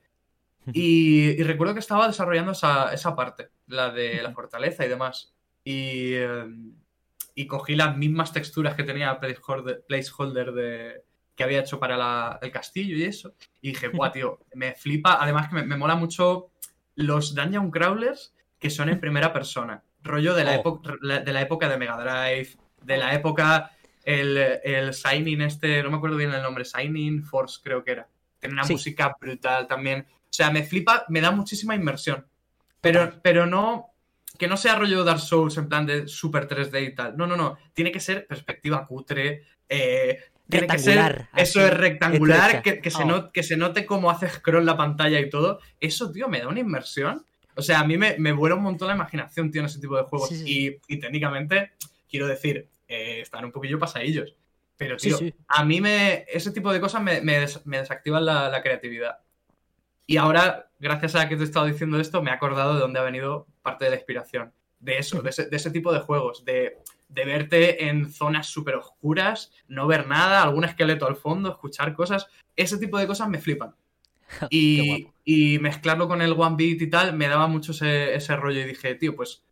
Y, 0.73 1.31
y 1.31 1.43
recuerdo 1.43 1.75
que 1.75 1.81
estaba 1.81 2.07
desarrollando 2.07 2.53
esa, 2.53 2.95
esa 2.95 3.17
parte, 3.17 3.51
la 3.67 3.91
de 3.91 4.23
la 4.23 4.31
fortaleza 4.31 4.87
y 4.87 4.89
demás. 4.89 5.35
Y, 5.65 6.13
eh, 6.15 6.47
y 7.35 7.47
cogí 7.47 7.75
las 7.75 7.97
mismas 7.97 8.33
texturas 8.33 8.75
que 8.75 8.85
tenía 8.85 9.19
placeholder, 9.19 9.85
placeholder 9.89 10.53
de, 10.53 11.03
que 11.35 11.43
había 11.45 11.61
hecho 11.61 11.81
para 11.81 11.97
la- 11.97 12.39
el 12.43 12.51
castillo 12.53 12.97
y 12.97 13.05
eso. 13.05 13.35
Y 13.61 13.69
dije, 13.71 13.89
guau, 13.89 14.13
tío, 14.13 14.39
me 14.55 14.75
flipa. 14.75 15.19
Además 15.21 15.49
que 15.49 15.57
me, 15.57 15.63
me 15.65 15.77
mola 15.77 15.97
mucho 15.97 16.51
los 16.95 17.35
dungeon 17.35 17.71
crawlers 17.71 18.35
que 18.59 18.71
son 18.71 18.89
en 18.89 19.01
primera 19.01 19.33
persona. 19.33 19.83
Rollo 20.03 20.35
de 20.35 20.45
la, 20.45 20.53
Oh. 20.53 20.61
época, 20.61 20.93
de 21.03 21.33
la 21.33 21.41
época 21.43 21.69
de 21.69 21.77
Mega 21.77 21.97
Drive, 21.97 22.57
de 22.83 22.97
la 22.99 23.15
época 23.15 23.71
el, 24.05 24.37
el 24.63 24.93
Signing 24.95 25.41
este, 25.41 25.83
no 25.83 25.91
me 25.91 25.97
acuerdo 25.97 26.17
bien 26.19 26.33
el 26.33 26.43
nombre, 26.43 26.65
Signing 26.65 27.25
Force 27.25 27.61
creo 27.65 27.83
que 27.83 27.93
era. 27.93 28.09
Tiene 28.39 28.53
una 28.55 28.65
Sí. 28.65 28.75
música 28.75 29.17
brutal 29.19 29.67
también. 29.67 30.07
O 30.11 30.27
sea, 30.37 30.51
me 30.51 30.63
flipa, 30.63 31.05
me 31.09 31.21
da 31.23 31.31
muchísima 31.31 31.75
inmersión. 31.75 32.27
Pero, 32.83 33.15
pero 33.23 33.47
no, 33.47 33.94
que 34.39 34.49
no 34.49 34.57
sea 34.57 34.75
rollo 34.77 35.05
Dark 35.05 35.21
Souls 35.21 35.57
en 35.59 35.69
plan 35.69 35.87
de 35.87 36.09
super 36.09 36.49
3D 36.49 36.87
y 36.89 36.95
tal. 36.95 37.17
No, 37.17 37.27
no, 37.27 37.37
no. 37.37 37.57
Tiene 37.73 37.93
que 37.93 38.01
ser 38.01 38.27
perspectiva 38.27 38.87
cutre. 38.87 39.43
eh, 39.69 40.19
tiene 40.49 40.67
que 40.67 40.79
ser, 40.79 40.97
Rectangular, 40.97 41.29
eso 41.37 41.61
así, 41.61 41.69
es 41.69 41.75
rectangular, 41.79 42.63
que, 42.63 42.81
que 42.83 42.91
se 42.91 43.03
Oh. 43.03 43.07
no- 43.07 43.33
que 43.33 43.43
se 43.43 43.57
note 43.57 43.87
cómo 43.87 44.11
hace 44.11 44.29
scroll 44.29 44.67
la 44.67 44.77
pantalla 44.77 45.19
y 45.19 45.31
todo. 45.31 45.59
Eso, 45.81 46.13
tío, 46.13 46.29
me 46.29 46.41
da 46.41 46.49
una 46.49 46.61
inmersión. 46.61 47.25
O 47.57 47.63
sea, 47.63 47.81
a 47.81 47.85
mí 47.87 47.97
me, 47.97 48.17
me 48.19 48.33
vuela 48.33 48.55
un 48.57 48.63
montón 48.63 48.89
la 48.89 48.95
imaginación, 48.95 49.51
tío, 49.51 49.61
en 49.63 49.67
ese 49.67 49.81
tipo 49.81 49.97
de 49.97 50.03
juegos. 50.03 50.29
Sí, 50.29 50.37
sí. 50.37 50.79
Y, 50.89 50.95
y 50.95 50.99
técnicamente, 50.99 51.73
quiero 52.11 52.27
decir, 52.27 52.69
eh, 52.89 53.21
están 53.23 53.45
un 53.47 53.53
poquillo 53.53 53.79
pasadillos. 53.79 54.35
Pero, 54.77 54.99
Sí, 54.99 55.09
tío, 55.09 55.19
sí. 55.19 55.35
a 55.49 55.65
mí 55.65 55.81
me, 55.81 56.27
ese 56.29 56.51
tipo 56.51 56.73
de 56.73 56.81
cosas 56.81 57.01
me, 57.01 57.21
me 57.23 57.39
des- 57.41 57.65
me 57.65 57.79
desactivan 57.79 58.25
la, 58.27 58.49
la 58.51 58.61
creatividad. 58.63 59.19
Y 60.07 60.17
ahora, 60.17 60.71
gracias 60.79 61.15
a 61.15 61.29
que 61.29 61.37
te 61.37 61.43
he 61.43 61.45
estado 61.45 61.67
diciendo 61.67 61.99
esto, 61.99 62.23
me 62.23 62.31
he 62.31 62.35
acordado 62.35 62.75
de 62.75 62.81
dónde 62.81 63.01
ha 63.01 63.05
venido 63.05 63.47
parte 63.63 63.85
de 63.85 63.91
la 63.91 63.97
inspiración. 63.97 64.53
De 64.81 64.99
eso, 64.99 65.23
de 65.23 65.31
ese, 65.31 65.47
de 65.47 65.57
ese 65.57 65.71
tipo 65.71 65.93
de 65.93 66.01
juegos, 66.01 66.45
de, 66.45 66.79
de 67.09 67.25
verte 67.25 67.89
en 67.89 68.13
zonas 68.13 68.49
súper 68.49 68.75
oscuras, 68.75 69.51
no 69.67 69.87
ver 69.87 70.07
nada, 70.07 70.43
algún 70.43 70.65
esqueleto 70.65 71.07
al 71.07 71.17
fondo, 71.17 71.51
escuchar 71.51 71.95
cosas. 71.95 72.27
Ese 72.55 72.77
tipo 72.77 72.99
de 72.99 73.07
cosas 73.07 73.29
me 73.29 73.39
flipan. 73.39 73.75
Y, 74.51 75.09
y 75.25 75.59
mezclarlo 75.59 76.09
con 76.09 76.21
el 76.21 76.33
One 76.33 76.57
Beat 76.57 76.83
y 76.83 76.91
tal, 76.91 77.15
me 77.15 77.29
daba 77.29 77.47
mucho 77.47 77.73
ese, 77.73 78.15
ese 78.15 78.35
rollo 78.37 78.61
y 78.61 78.65
dije, 78.65 78.95
tío, 78.95 79.15
pues 79.15 79.45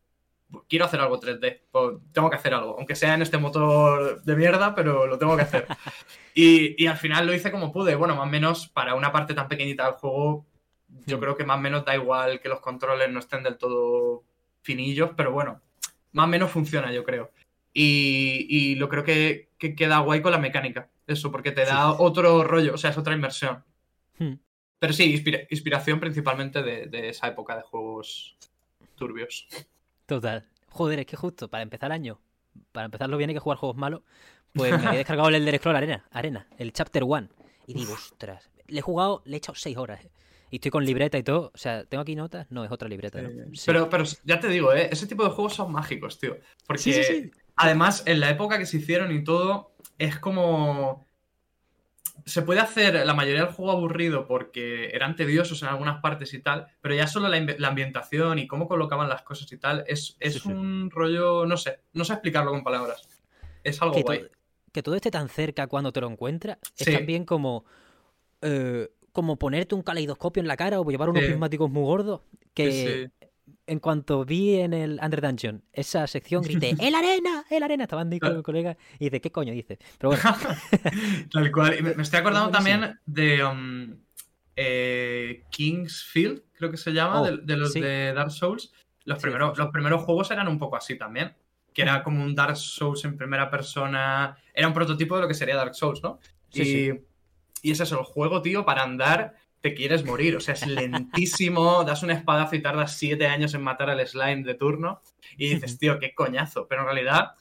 quiero 0.68 0.84
hacer 0.84 1.00
algo 1.00 1.18
3D, 1.20 1.60
pues, 1.70 1.96
tengo 2.12 2.28
que 2.30 2.36
hacer 2.36 2.54
algo, 2.54 2.76
aunque 2.78 2.94
sea 2.96 3.14
en 3.14 3.22
este 3.22 3.38
motor 3.38 4.22
de 4.22 4.36
mierda, 4.36 4.74
pero 4.74 5.06
lo 5.06 5.18
tengo 5.18 5.36
que 5.36 5.42
hacer. 5.42 5.66
y, 6.34 6.82
y 6.82 6.86
al 6.86 6.96
final 6.96 7.26
lo 7.26 7.34
hice 7.34 7.50
como 7.50 7.72
pude, 7.72 7.94
bueno, 7.94 8.14
más 8.16 8.26
o 8.26 8.30
menos 8.30 8.68
para 8.68 8.94
una 8.94 9.12
parte 9.12 9.34
tan 9.34 9.48
pequeñita 9.48 9.84
del 9.84 9.94
juego, 9.94 10.46
yo 11.06 11.16
Mm. 11.16 11.20
creo 11.20 11.36
que 11.36 11.44
más 11.44 11.56
o 11.56 11.60
menos 11.60 11.84
da 11.86 11.94
igual 11.94 12.40
que 12.40 12.48
los 12.50 12.60
controles 12.60 13.10
no 13.10 13.18
estén 13.18 13.42
del 13.42 13.56
todo 13.56 14.24
finillos, 14.60 15.10
pero 15.16 15.32
bueno, 15.32 15.60
más 16.12 16.24
o 16.24 16.28
menos 16.28 16.50
funciona, 16.50 16.92
yo 16.92 17.02
creo. 17.02 17.30
Y, 17.72 18.46
y 18.48 18.74
lo 18.74 18.88
creo 18.90 19.02
que, 19.02 19.48
que 19.58 19.74
queda 19.74 20.00
guay 20.00 20.20
con 20.20 20.32
la 20.32 20.38
mecánica, 20.38 20.90
eso, 21.06 21.32
porque 21.32 21.50
te 21.52 21.64
da 21.64 21.92
otro 21.92 22.44
rollo, 22.44 22.74
o 22.74 22.76
sea, 22.78 22.90
es 22.90 22.98
otra 22.98 23.14
inmersión. 23.14 23.64
Hmm. 24.18 24.34
Pero 24.78 24.92
sí, 24.92 25.10
inspira- 25.16 25.46
inspiración 25.48 25.98
principalmente 25.98 26.62
de, 26.62 26.86
de 26.86 27.08
esa 27.08 27.28
época 27.28 27.56
de 27.56 27.62
juegos 27.62 28.36
turbios. 28.96 29.48
Total. 30.06 30.46
Joder, 30.68 31.00
es 31.00 31.06
que 31.06 31.16
justo 31.16 31.48
para 31.48 31.62
empezar 31.62 31.88
el 31.90 31.92
año, 31.92 32.20
para 32.72 32.86
empezarlo 32.86 33.16
bien 33.16 33.30
hay 33.30 33.34
que 33.34 33.40
jugar 33.40 33.58
juegos 33.58 33.76
malos, 33.76 34.02
pues 34.52 34.70
me 34.72 34.86
había 34.86 34.98
descargado 34.98 35.28
el 35.28 35.34
Elder 35.36 35.58
Scroll 35.58 35.76
Arena, 35.76 36.04
Arena, 36.10 36.46
el 36.58 36.72
Chapter 36.72 37.04
1. 37.04 37.28
Y 37.66 37.74
digo, 37.74 37.92
ostras, 37.94 38.50
le 38.66 38.78
he 38.78 38.82
jugado, 38.82 39.22
le 39.24 39.34
he 39.34 39.38
echado 39.38 39.54
6 39.54 39.76
horas. 39.76 40.04
eh. 40.04 40.10
Y 40.50 40.56
estoy 40.56 40.70
con 40.70 40.84
libreta 40.84 41.16
y 41.16 41.22
todo. 41.22 41.50
O 41.54 41.58
sea, 41.58 41.84
¿tengo 41.84 42.02
aquí 42.02 42.14
notas? 42.14 42.46
No, 42.50 42.62
es 42.62 42.70
otra 42.70 42.86
libreta. 42.86 43.22
¿no? 43.22 43.30
Sí. 43.54 43.62
Pero, 43.64 43.88
pero 43.88 44.04
ya 44.24 44.38
te 44.38 44.48
digo, 44.48 44.74
¿eh? 44.74 44.90
ese 44.92 45.06
tipo 45.06 45.24
de 45.24 45.30
juegos 45.30 45.54
son 45.54 45.72
mágicos, 45.72 46.18
tío. 46.18 46.36
Porque 46.66 46.82
sí. 46.82 47.30
además, 47.56 48.02
en 48.04 48.20
la 48.20 48.28
época 48.28 48.58
que 48.58 48.66
se 48.66 48.76
hicieron 48.76 49.12
y 49.12 49.24
todo, 49.24 49.72
es 49.96 50.18
como. 50.18 51.06
Se 52.24 52.42
puede 52.42 52.60
hacer 52.60 53.04
la 53.06 53.14
mayoría 53.14 53.44
del 53.44 53.52
juego 53.52 53.72
aburrido 53.72 54.26
porque 54.26 54.90
eran 54.92 55.16
tediosos 55.16 55.62
en 55.62 55.68
algunas 55.68 56.00
partes 56.00 56.32
y 56.34 56.38
tal, 56.40 56.68
pero 56.80 56.94
ya 56.94 57.06
solo 57.06 57.28
la, 57.28 57.38
ambi- 57.38 57.56
la 57.58 57.68
ambientación 57.68 58.38
y 58.38 58.46
cómo 58.46 58.68
colocaban 58.68 59.08
las 59.08 59.22
cosas 59.22 59.50
y 59.52 59.56
tal, 59.58 59.84
es, 59.86 60.16
es 60.20 60.34
Sí, 60.34 60.40
sí. 60.40 60.48
un 60.48 60.90
rollo, 60.90 61.46
no 61.46 61.56
sé, 61.56 61.80
no 61.92 62.04
sé 62.04 62.12
explicarlo 62.14 62.50
con 62.52 62.62
palabras. 62.62 63.08
Es 63.64 63.80
algo 63.82 63.94
que, 63.96 64.02
guay. 64.02 64.20
to- 64.22 64.28
que 64.72 64.82
todo 64.82 64.94
esté 64.94 65.10
tan 65.10 65.28
cerca 65.28 65.66
cuando 65.66 65.92
te 65.92 66.00
lo 66.00 66.08
encuentras 66.08 66.58
es 66.76 66.86
Sí. 66.86 66.92
también 66.92 67.24
como 67.24 67.64
eh, 68.40 68.88
como 69.12 69.36
ponerte 69.36 69.74
un 69.74 69.82
caleidoscopio 69.82 70.40
en 70.40 70.48
la 70.48 70.56
cara 70.56 70.80
o 70.80 70.84
llevar 70.90 71.10
unos 71.10 71.22
prismáticos 71.22 71.70
muy 71.70 71.82
gordos 71.84 72.22
que. 72.54 73.10
En 73.72 73.80
cuanto 73.80 74.24
vi 74.24 74.56
en 74.56 74.72
el 74.74 75.00
Under 75.02 75.20
Dungeon 75.20 75.64
esa 75.72 76.06
sección 76.06 76.42
grité 76.42 76.74
¡El 76.80 76.94
arena! 76.94 77.44
¡El 77.50 77.62
arena! 77.62 77.84
Estaban 77.84 78.12
ahí 78.12 78.20
con 78.20 78.36
el 78.36 78.42
colega 78.42 78.76
y 78.98 79.06
dice 79.06 79.20
¿qué 79.20 79.32
coño 79.32 79.52
dice? 79.52 79.78
Pero 79.98 80.10
bueno, 80.10 80.22
Tal 81.32 81.50
cual. 81.50 81.82
Me, 81.82 81.94
me 81.94 82.02
estoy 82.02 82.20
acordando 82.20 82.48
Es 82.50 82.52
también 82.52 83.00
de. 83.06 83.44
um, 83.44 83.96
eh, 84.56 85.44
Kingsfield, 85.50 86.42
creo 86.52 86.70
que 86.70 86.76
se 86.76 86.92
llama, 86.92 87.22
Oh, 87.22 87.24
de, 87.24 87.38
de 87.38 87.56
los 87.56 87.72
sí. 87.72 87.80
de 87.80 88.12
Dark 88.12 88.30
Souls. 88.30 88.72
Los, 89.04 89.18
Sí, 89.18 89.22
primeros, 89.22 89.56
los 89.58 89.70
primeros 89.70 90.02
juegos 90.02 90.30
eran 90.30 90.46
un 90.48 90.58
poco 90.58 90.76
así 90.76 90.96
también. 90.96 91.34
Que 91.72 91.82
era 91.82 92.02
como 92.02 92.22
un 92.22 92.34
Dark 92.34 92.56
Souls 92.56 93.04
en 93.04 93.16
primera 93.16 93.50
persona. 93.50 94.36
Era 94.54 94.68
un 94.68 94.74
prototipo 94.74 95.16
de 95.16 95.22
lo 95.22 95.28
que 95.28 95.34
sería 95.34 95.56
Dark 95.56 95.74
Souls, 95.74 96.02
¿no? 96.02 96.18
Sí, 96.50 96.62
y, 96.62 96.64
sí. 96.64 97.00
y 97.62 97.70
es 97.70 97.80
eso, 97.80 97.98
el 97.98 98.04
juego, 98.04 98.42
tío, 98.42 98.64
para 98.64 98.82
andar 98.82 99.34
te 99.62 99.72
quieres 99.74 100.04
morir. 100.04 100.36
O 100.36 100.40
sea, 100.40 100.52
es 100.54 100.66
lentísimo, 100.66 101.82
das 101.86 102.02
un 102.02 102.10
espadazo 102.10 102.56
y 102.56 102.60
tardas 102.62 102.96
siete 102.96 103.26
años 103.26 103.54
en 103.54 103.62
matar 103.62 103.88
al 103.88 104.06
slime 104.06 104.42
de 104.42 104.54
turno. 104.54 105.00
Y 105.38 105.48
dices, 105.54 105.78
tío, 105.78 105.98
qué 105.98 106.14
coñazo. 106.14 106.68
Pero 106.68 106.82
en 106.82 106.86
realidad, 106.88 107.32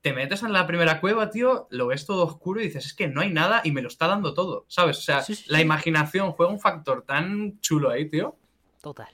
te 0.00 0.12
metes 0.12 0.42
en 0.42 0.52
la 0.52 0.66
primera 0.66 1.00
cueva, 1.00 1.30
tío, 1.30 1.68
lo 1.70 1.86
ves 1.88 2.06
todo 2.06 2.24
oscuro 2.24 2.60
y 2.60 2.64
dices, 2.64 2.86
es 2.86 2.94
que 2.94 3.06
no 3.08 3.20
hay 3.20 3.30
nada 3.30 3.60
y 3.64 3.70
me 3.72 3.82
lo 3.82 3.88
está 3.88 4.06
dando 4.08 4.34
todo, 4.34 4.64
¿sabes? 4.68 4.98
O 4.98 5.02
sea, 5.02 5.22
Sí, 5.22 5.34
sí, 5.34 5.44
la 5.48 5.58
sí. 5.58 5.64
imaginación 5.64 6.32
juega 6.32 6.52
un 6.52 6.60
factor 6.60 7.02
tan 7.02 7.60
chulo 7.60 7.90
ahí, 7.90 8.08
tío. 8.08 8.36
Total. 8.80 9.08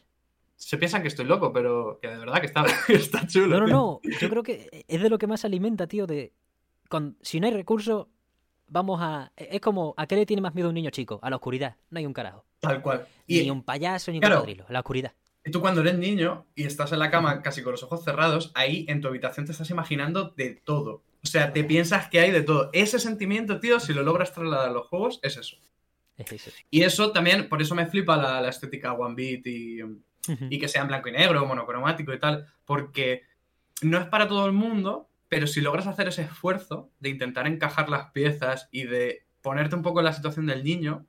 Se 0.57 0.78
piensan 0.78 1.02
que 1.02 1.09
estoy 1.09 1.24
loco, 1.26 1.52
pero 1.52 1.98
que 2.00 2.09
de 2.09 2.16
verdad 2.18 2.40
que 2.40 2.46
está, 2.46 2.64
está 2.88 3.26
chulo. 3.26 3.61
No, 3.61 3.66
no, 3.66 3.66
tío. 4.02 4.11
no. 4.12 4.18
Yo 4.20 4.30
creo 4.30 4.42
que 4.42 4.84
es 4.86 5.02
de 5.02 5.11
lo 5.11 5.18
que 5.18 5.26
más 5.26 5.44
alimenta, 5.44 5.86
tío, 5.86 6.07
de... 6.07 6.32
Con... 6.88 7.16
Si 7.22 7.40
no 7.40 7.46
hay 7.46 7.52
recursos, 7.52 8.07
vamos 8.75 8.99
a... 9.01 9.33
Es 9.37 9.61
como, 9.61 9.95
¿a 9.97 10.07
qué 10.07 10.16
le 10.16 10.27
tiene 10.27 10.43
más 10.43 10.55
miedo 10.55 10.68
un 10.68 10.75
niño 10.75 10.91
chico? 10.91 11.18
A 11.22 11.31
la 11.31 11.37
oscuridad. 11.37 11.77
No 11.91 11.99
hay 12.01 12.07
un 12.07 12.12
carajo. 12.12 12.45
Tal 12.61 12.83
cual. 12.83 13.07
Ni 13.27 13.49
un 13.49 13.62
payaso, 13.62 14.11
ni 14.11 14.18
un 14.18 14.22
cocodrilo. 14.22 14.66
La 14.68 14.81
oscuridad. 14.81 15.12
y 15.47 15.51
tú 15.51 15.61
cuando 15.61 15.81
eres 15.81 15.97
niño 15.97 16.47
y 16.55 16.64
estás 16.64 16.93
en 16.93 16.99
la 16.99 17.11
cama 17.11 17.41
casi 17.41 17.62
con 17.62 17.72
los 17.72 17.83
ojos 17.83 18.03
cerrados, 18.03 18.51
ahí 18.55 18.85
en 18.89 19.01
tu 19.01 19.09
habitación 19.09 19.47
te 19.47 19.53
estás 19.53 19.70
imaginando 19.70 20.35
de 20.37 20.61
todo. 20.64 21.03
O 21.22 21.27
sea, 21.27 21.53
te 21.53 21.64
piensas 21.64 22.09
que 22.09 22.18
hay 22.18 22.31
de 22.31 22.43
todo. 22.43 22.70
Ese 22.72 22.99
sentimiento, 22.99 23.61
tío, 23.61 23.79
si 23.81 23.95
lo 23.95 24.03
logras 24.03 24.33
trasladar 24.33 24.68
a 24.70 24.72
los 24.72 24.89
juegos, 24.89 25.20
es 25.22 25.37
eso. 25.37 25.57
Es 26.16 26.33
eso. 26.33 26.51
Y 26.70 26.83
eso 26.83 27.12
también, 27.12 27.49
por 27.49 27.62
eso 27.62 27.75
me 27.75 27.87
flipa 27.87 28.16
la, 28.16 28.41
la 28.41 28.49
estética 28.49 28.93
One 28.93 29.14
Beat 29.14 29.47
y, 29.47 29.81
y 30.51 30.59
que 30.59 30.68
sea 30.68 30.83
en 30.83 30.89
blanco 30.89 31.09
y 31.09 31.12
negro, 31.12 31.47
monocromático 31.47 32.12
y 32.12 32.18
tal, 32.18 32.47
porque 32.64 33.22
no 33.83 33.99
es 33.99 34.07
para 34.07 34.27
todo 34.29 34.47
el 34.47 34.53
mundo, 34.53 35.09
pero 35.29 35.47
si 35.47 35.61
logras 35.61 35.87
hacer 35.87 36.09
ese 36.09 36.22
esfuerzo 36.22 36.91
de 37.01 37.09
intentar 37.11 37.47
encajar 37.47 37.89
las 37.89 38.11
piezas 38.12 38.68
y 38.70 38.85
de 38.85 39.27
ponerte 39.43 39.75
un 39.77 39.83
poco 39.83 40.01
en 40.01 40.05
la 40.07 40.12
situación 40.12 40.47
del 40.47 40.62
niño, 40.64 41.07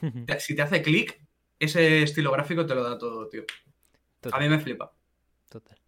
te- 0.26 0.40
si 0.40 0.54
te 0.54 0.62
hace 0.62 0.82
clic, 0.82 1.20
ese 1.58 2.02
estilo 2.02 2.32
gráfico 2.32 2.66
te 2.66 2.74
lo 2.74 2.82
da 2.82 2.98
todo, 2.98 3.28
tío. 3.28 3.44
A 4.32 4.38
mí 4.38 4.48
me 4.48 4.58
flipa. 4.58 4.92
Total. 5.48 5.78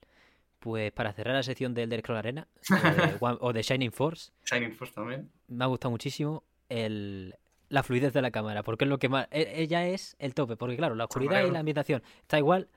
Pues 0.59 0.93
para 0.93 1.12
cerrar 1.12 1.35
la 1.35 1.43
sección 1.43 1.75
del 1.75 1.85
Elder 1.85 2.01
Scroll 2.01 2.16
Arena 2.18 2.49
o 2.70 2.75
de, 2.97 3.16
One- 3.20 3.39
o 3.41 3.53
de 3.53 3.62
Shining 3.62 3.93
Force, 3.93 4.33
Shining 4.45 4.72
Force 4.72 4.95
también. 4.95 5.31
me 5.49 5.64
ha 5.64 5.66
gustado 5.66 5.91
muchísimo 5.91 6.43
el, 6.68 7.35
la 7.68 7.83
fluidez 7.83 8.12
de 8.12 8.22
la 8.22 8.31
cámara, 8.31 8.62
porque 8.62 8.85
es 8.85 8.89
lo 8.89 8.99
que 8.99 9.09
más... 9.09 9.29
e- 9.31 9.61
Ella 9.62 9.87
es 9.87 10.16
el 10.18 10.35
tope, 10.35 10.57
porque 10.57 10.77
claro, 10.77 10.95
la 10.95 11.05
oscuridad 11.05 11.45
y 11.45 11.51
la 11.51 11.59
ambientación 11.61 12.03
está 12.22 12.39
igual, 12.39 12.68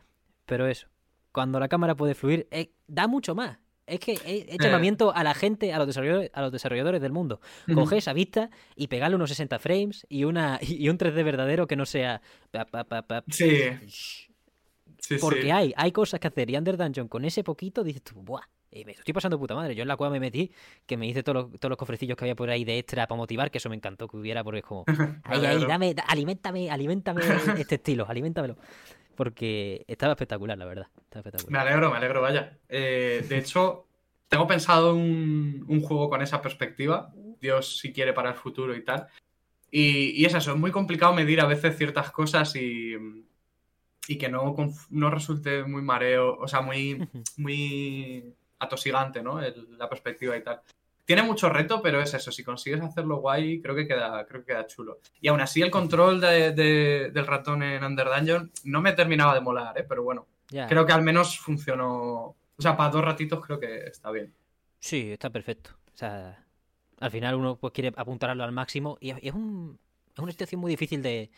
pero 0.46 0.68
eso, 0.68 0.88
cuando 1.32 1.60
la 1.60 1.68
cámara 1.70 1.96
puede 1.96 2.14
fluir, 2.14 2.48
eh, 2.52 2.72
da 2.88 3.08
mucho 3.08 3.36
más. 3.36 3.58
Es 3.88 4.00
que 4.02 4.12
es, 4.14 4.22
es 4.26 4.46
Eh. 4.50 4.58
llamamiento 4.60 5.14
a 5.16 5.24
la 5.24 5.34
gente, 5.34 5.74
a 5.74 5.78
los 5.80 5.88
desarrolladores, 5.88 6.30
a 6.34 6.42
los 6.42 6.52
desarrolladores 6.52 7.02
del 7.02 7.12
mundo. 7.14 7.40
Coge 7.74 7.98
esa 7.98 8.14
vista 8.14 8.50
y 8.76 8.88
pegarle 8.88 9.16
unos 9.16 9.30
60 9.30 9.58
frames 9.60 10.06
y 10.10 10.26
una 10.26 10.60
y 10.62 10.90
un 10.90 10.98
3D 10.98 11.24
verdadero 11.24 11.66
que 11.68 11.76
no 11.78 11.86
sea... 11.86 12.22
pa, 12.52 12.66
pa, 12.66 12.84
pa, 12.84 13.02
pa, 13.02 13.24
Sí, 13.30 13.48
sí, 15.00 15.16
porque 15.20 15.44
sí. 15.44 15.50
hay, 15.52 15.74
hay 15.78 15.92
cosas 15.92 16.20
que 16.20 16.28
hacer 16.28 16.50
y 16.50 16.58
Under 16.58 16.78
Dungeon 16.78 17.08
con 17.08 17.24
ese 17.26 17.44
poquito 17.44 17.84
dices 17.84 18.04
tú, 18.04 18.22
¡buah! 18.22 18.42
eh, 18.72 18.84
me 18.84 18.92
estoy 18.92 19.14
pasando 19.14 19.40
puta 19.40 19.56
madre. 19.56 19.74
Yo 19.76 19.84
en 19.84 19.88
la 19.88 19.96
cueva 19.96 20.12
me 20.12 20.20
metí, 20.20 20.52
que 20.86 20.98
me 20.98 21.08
hice 21.08 21.24
todos 21.24 21.44
los, 21.50 21.60
todos 21.60 21.70
los 21.70 21.78
cofrecillos 21.78 22.18
que 22.18 22.26
había 22.26 22.36
por 22.36 22.50
ahí 22.50 22.66
de 22.66 22.78
extra 22.80 23.08
para 23.08 23.18
motivar, 23.18 23.50
que 23.50 23.60
eso 23.60 23.70
me 23.70 23.76
encantó 23.78 24.08
que 24.10 24.18
hubiera, 24.18 24.44
porque 24.44 24.60
es 24.60 24.66
como, 24.66 24.84
ahí, 25.24 25.46
ahí, 25.46 25.66
dame, 25.66 25.94
da- 25.94 26.04
aliméntame, 26.04 26.70
aliméntame 26.70 27.22
este 27.58 27.76
estilo, 27.76 28.06
aliméntamelo. 28.10 28.58
Porque 29.18 29.84
estaba 29.88 30.14
espectacular, 30.14 30.58
la 30.58 30.66
verdad. 30.66 30.88
Estaba 31.02 31.24
Me 31.24 31.30
espectacular. 31.30 31.68
alegro, 31.68 31.92
me 31.92 31.98
alegro, 31.98 32.22
vaya. 32.22 32.58
Eh, 32.70 33.26
de 33.28 33.38
hecho, 33.40 33.88
tengo 34.30 34.48
pensado 34.48 34.94
un, 34.96 35.66
un 35.68 35.82
juego 35.82 36.10
con 36.10 36.22
esa 36.22 36.42
perspectiva. 36.42 37.12
Dios 37.42 37.80
si 37.80 37.92
quiere 37.92 38.14
para 38.14 38.30
el 38.30 38.36
futuro 38.36 38.76
y 38.76 38.84
tal. 38.86 39.08
Y, 39.72 40.12
y 40.22 40.26
es 40.26 40.34
eso, 40.34 40.52
es 40.54 40.58
muy 40.58 40.72
complicado 40.72 41.14
medir 41.14 41.42
a 41.42 41.46
veces 41.46 41.76
ciertas 41.78 42.12
cosas 42.12 42.56
y, 42.56 42.96
y 44.08 44.18
que 44.18 44.30
no, 44.30 44.56
no 44.92 45.10
resulte 45.10 45.64
muy 45.64 45.82
mareo, 45.82 46.38
o 46.38 46.48
sea, 46.48 46.62
muy, 46.62 47.06
muy 47.38 48.34
atosigante, 48.60 49.22
¿no? 49.22 49.42
El- 49.42 49.78
la 49.78 49.90
perspectiva 49.90 50.38
y 50.38 50.44
tal. 50.44 50.62
Tiene 51.08 51.24
mucho 51.24 51.48
reto, 51.48 51.82
pero 51.82 52.02
es 52.02 52.14
eso, 52.14 52.34
si 52.34 52.44
consigues 52.44 52.82
hacerlo 52.82 53.22
guay, 53.22 53.62
creo 53.62 53.74
que 53.74 53.88
queda, 53.88 54.26
creo 54.28 54.42
que 54.42 54.48
queda 54.52 54.68
chulo. 54.68 55.00
Y 55.22 55.30
aún 55.30 55.40
así 55.40 55.62
el 55.62 55.72
control 55.72 56.20
de- 56.20 56.52
de- 56.52 57.12
del 57.14 57.26
ratón 57.26 57.64
en 57.64 57.82
Under 57.82 58.08
Dungeon 58.08 58.52
no 58.66 58.82
me 58.82 58.92
terminaba 58.92 59.34
de 59.34 59.40
molar, 59.40 59.78
¿eh? 59.80 59.86
Pero 59.88 60.04
bueno, 60.04 60.28
creo 60.68 60.86
que 60.86 60.92
al 60.92 61.02
menos 61.04 61.40
funcionó. 61.40 62.36
O 62.58 62.62
sea, 62.62 62.76
para 62.76 62.90
dos 62.90 63.06
ratitos 63.06 63.40
creo 63.46 63.58
que 63.58 63.86
está 63.86 64.12
bien. 64.12 64.34
Sí, 64.82 65.14
está 65.14 65.30
perfecto. 65.30 65.70
O 65.94 65.98
sea, 65.98 66.44
al 67.00 67.12
final 67.12 67.36
uno 67.36 67.56
pues 67.56 67.72
quiere 67.72 67.94
apuntarlo 67.96 68.44
al 68.44 68.52
máximo 68.52 68.98
y 69.00 69.12
es, 69.12 69.24
y 69.24 69.30
es 69.30 69.34
un, 69.34 69.80
es 70.14 70.20
una 70.20 70.32
situación 70.34 70.60
muy 70.60 70.72
difícil 70.72 71.02
de, 71.02 71.32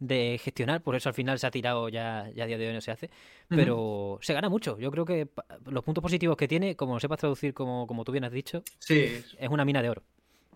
de 0.00 0.40
gestionar, 0.42 0.82
por 0.82 0.96
eso 0.96 1.10
al 1.10 1.14
final 1.14 1.38
se 1.38 1.46
ha 1.46 1.50
tirado 1.50 1.88
ya, 1.90 2.30
ya 2.34 2.44
a 2.44 2.46
día 2.46 2.58
de 2.58 2.66
hoy 2.66 2.74
no 2.74 2.80
se 2.80 2.90
hace, 2.90 3.10
pero 3.48 4.18
se 4.22 4.32
gana 4.32 4.48
mucho. 4.48 4.78
Yo 4.78 4.90
creo 4.90 5.04
que 5.04 5.28
los 5.66 5.84
puntos 5.84 6.02
positivos 6.02 6.36
que 6.36 6.48
tiene, 6.48 6.74
como 6.74 6.94
lo 6.94 7.00
sepas 7.00 7.18
traducir 7.18 7.52
como, 7.52 7.86
como 7.86 8.02
tú 8.04 8.10
bien 8.10 8.24
has 8.24 8.32
dicho, 8.32 8.64
Sí, 8.78 9.22
es 9.38 9.48
una 9.48 9.64
mina 9.64 9.82
de 9.82 9.90
oro. 9.90 10.02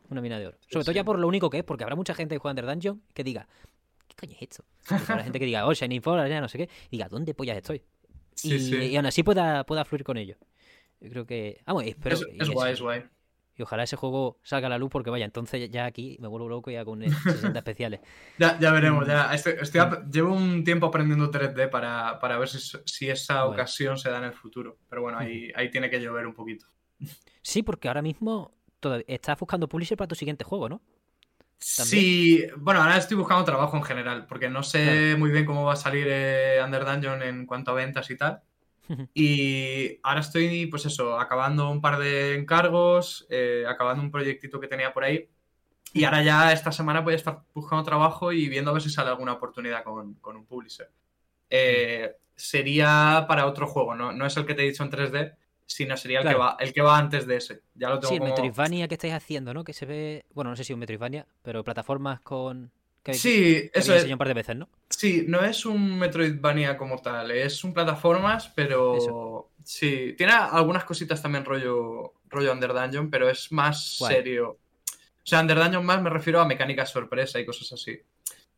Una 0.08 0.20
mina 0.20 0.38
de 0.38 0.48
oro. 0.48 0.58
Sobre 0.62 0.84
todo 0.84 0.92
sí. 0.92 0.96
ya 0.96 1.04
por 1.04 1.18
lo 1.18 1.28
único 1.28 1.50
que 1.50 1.58
es, 1.58 1.64
porque 1.64 1.84
habrá 1.84 1.94
mucha 1.94 2.14
gente 2.14 2.34
que 2.34 2.38
juega 2.38 2.52
Under 2.52 2.66
Dungeon 2.66 3.02
que 3.12 3.22
diga, 3.22 3.46
¿qué 4.08 4.14
coño 4.16 4.32
es 4.32 4.42
esto? 4.42 4.64
Habrá 4.88 5.22
gente 5.24 5.38
que 5.38 5.44
diga, 5.44 5.66
oh, 5.66 5.74
Shining 5.74 6.02
Force, 6.02 6.28
ya 6.28 6.40
no 6.40 6.48
sé 6.48 6.58
qué, 6.58 6.68
y 6.90 6.96
diga, 6.96 7.08
¿dónde 7.08 7.34
pollas 7.34 7.58
estoy? 7.58 7.82
y, 8.42 8.96
aún 8.96 9.06
así 9.06 9.22
pueda, 9.22 9.64
pueda 9.64 9.84
fluir 9.84 10.04
con 10.04 10.16
ello. 10.16 10.36
Yo 11.00 11.10
creo 11.10 11.26
que. 11.26 11.60
Vamos, 11.66 11.84
espero 11.84 12.16
es, 12.16 12.26
es 12.40 12.48
guay, 12.48 12.72
es 12.72 12.80
guay. 12.80 13.04
Y 13.56 13.62
ojalá 13.62 13.84
ese 13.84 13.96
juego 13.96 14.38
salga 14.42 14.66
a 14.66 14.70
la 14.70 14.78
luz 14.78 14.90
porque 14.90 15.10
vaya, 15.10 15.24
entonces 15.24 15.70
ya 15.70 15.84
aquí 15.84 16.16
me 16.20 16.26
vuelvo 16.28 16.48
loco 16.48 16.70
ya 16.70 16.84
con 16.84 17.02
eh, 17.02 17.08
60 17.24 17.58
especiales. 17.60 18.00
Ya, 18.38 18.58
ya 18.58 18.70
Mm. 18.70 18.74
veremos. 18.74 19.06
Ya. 19.06 19.32
Estoy- 19.34 19.54
estoy 19.60 19.80
ap- 19.80 20.10
llevo 20.12 20.32
un 20.34 20.64
tiempo 20.64 20.86
aprendiendo 20.86 21.30
3D 21.30 21.68
para, 21.68 22.18
para 22.18 22.36
ver 22.38 22.48
si, 22.48 22.58
si 22.84 23.08
esa 23.08 23.44
Bueno. 23.44 23.52
ocasión 23.54 23.96
se 23.96 24.10
da 24.10 24.18
en 24.18 24.24
el 24.24 24.32
futuro. 24.32 24.78
Pero 24.88 25.02
bueno, 25.02 25.18
ahí, 25.18 25.52
ahí 25.54 25.70
tiene 25.70 25.88
que 25.90 26.00
llover 26.00 26.26
un 26.26 26.34
poquito. 26.34 26.66
Sí, 27.42 27.62
porque 27.62 27.88
ahora 27.88 28.00
mismo 28.02 28.52
todavía 28.80 29.04
estás 29.06 29.38
buscando 29.38 29.68
publisher 29.68 29.98
para 29.98 30.08
tu 30.08 30.14
siguiente 30.14 30.44
juego, 30.44 30.68
¿no? 30.68 30.80
Sí, 31.58 32.46
bueno, 32.58 32.82
ahora 32.82 32.96
estoy 32.96 33.16
buscando 33.16 33.44
trabajo 33.44 33.76
en 33.76 33.82
general, 33.82 34.26
porque 34.26 34.48
no 34.50 34.62
sé 34.62 35.16
muy 35.18 35.30
bien 35.30 35.44
cómo 35.46 35.64
va 35.64 35.74
a 35.74 35.76
salir 35.76 36.06
eh, 36.08 36.60
Under 36.64 36.84
Dungeon 36.84 37.22
en 37.22 37.46
cuanto 37.46 37.70
a 37.70 37.74
ventas 37.74 38.10
y 38.10 38.16
tal. 38.16 38.42
Y 39.14 39.98
ahora 40.02 40.20
estoy, 40.20 40.66
pues 40.66 40.86
eso, 40.86 41.18
acabando 41.18 41.70
un 41.70 41.80
par 41.80 41.98
de 41.98 42.34
encargos, 42.34 43.26
eh, 43.30 43.64
acabando 43.68 44.02
un 44.02 44.10
proyectito 44.10 44.60
que 44.60 44.68
tenía 44.68 44.92
por 44.92 45.04
ahí. 45.04 45.28
Y 45.92 46.04
ahora 46.04 46.22
ya 46.22 46.52
esta 46.52 46.72
semana 46.72 47.00
voy 47.00 47.12
a 47.12 47.16
estar 47.16 47.42
buscando 47.54 47.84
trabajo 47.84 48.32
y 48.32 48.48
viendo 48.48 48.70
a 48.70 48.74
ver 48.74 48.82
si 48.82 48.90
sale 48.90 49.10
alguna 49.10 49.34
oportunidad 49.34 49.84
con, 49.84 50.14
con 50.14 50.36
un 50.36 50.44
publisher. 50.44 50.90
Eh, 51.48 52.16
sería 52.34 53.26
para 53.28 53.46
otro 53.46 53.66
juego, 53.66 53.94
¿no? 53.94 54.12
No 54.12 54.26
es 54.26 54.36
el 54.36 54.44
que 54.44 54.54
te 54.54 54.62
he 54.62 54.70
dicho 54.70 54.82
en 54.82 54.90
3D, 54.90 55.34
sino 55.66 55.96
sería 55.96 56.20
el, 56.20 56.28
que, 56.28 56.34
va, 56.34 56.56
el 56.58 56.72
que 56.72 56.82
va 56.82 56.98
antes 56.98 57.26
de 57.26 57.36
ese. 57.36 57.62
Ya 57.74 57.90
lo 57.90 58.00
tengo 58.00 58.08
Sí, 58.08 58.14
el 58.14 58.20
como- 58.20 58.30
Metroidvania 58.32 58.88
que 58.88 58.94
estáis 58.94 59.14
haciendo, 59.14 59.54
¿no? 59.54 59.62
Que 59.62 59.72
se 59.72 59.86
ve. 59.86 60.24
Bueno, 60.34 60.50
no 60.50 60.56
sé 60.56 60.64
si 60.64 60.72
un 60.72 60.80
Metroidvania, 60.80 61.26
pero 61.42 61.62
plataformas 61.62 62.20
con. 62.20 62.72
Que 63.04 63.14
Sí, 63.14 63.70
que 63.70 63.70
eso 63.74 63.92
es. 63.92 63.98
enseñado 63.98 64.14
un 64.14 64.18
par 64.18 64.28
de 64.28 64.34
veces, 64.34 64.56
¿no? 64.56 64.68
Sí, 64.88 65.24
no 65.28 65.44
es 65.44 65.64
un 65.66 65.98
Metroidvania 65.98 66.76
como 66.76 66.98
tal, 67.00 67.30
es 67.30 67.62
un 67.62 67.72
plataformas, 67.74 68.48
pero 68.56 68.96
Eso. 68.96 69.50
sí, 69.62 70.14
tiene 70.16 70.32
algunas 70.32 70.84
cositas 70.84 71.20
también 71.22 71.44
rollo, 71.44 72.14
rollo 72.30 72.50
Under 72.52 72.72
Dungeon, 72.72 73.10
pero 73.10 73.28
es 73.28 73.52
más 73.52 73.96
Guay. 74.00 74.14
serio. 74.16 74.58
O 74.88 75.26
sea, 75.26 75.40
Under 75.40 75.58
Dungeon 75.58 75.84
más 75.84 76.00
me 76.02 76.08
refiero 76.10 76.40
a 76.40 76.46
mecánicas 76.46 76.90
sorpresa 76.90 77.38
y 77.38 77.44
cosas 77.46 77.72
así. 77.74 78.00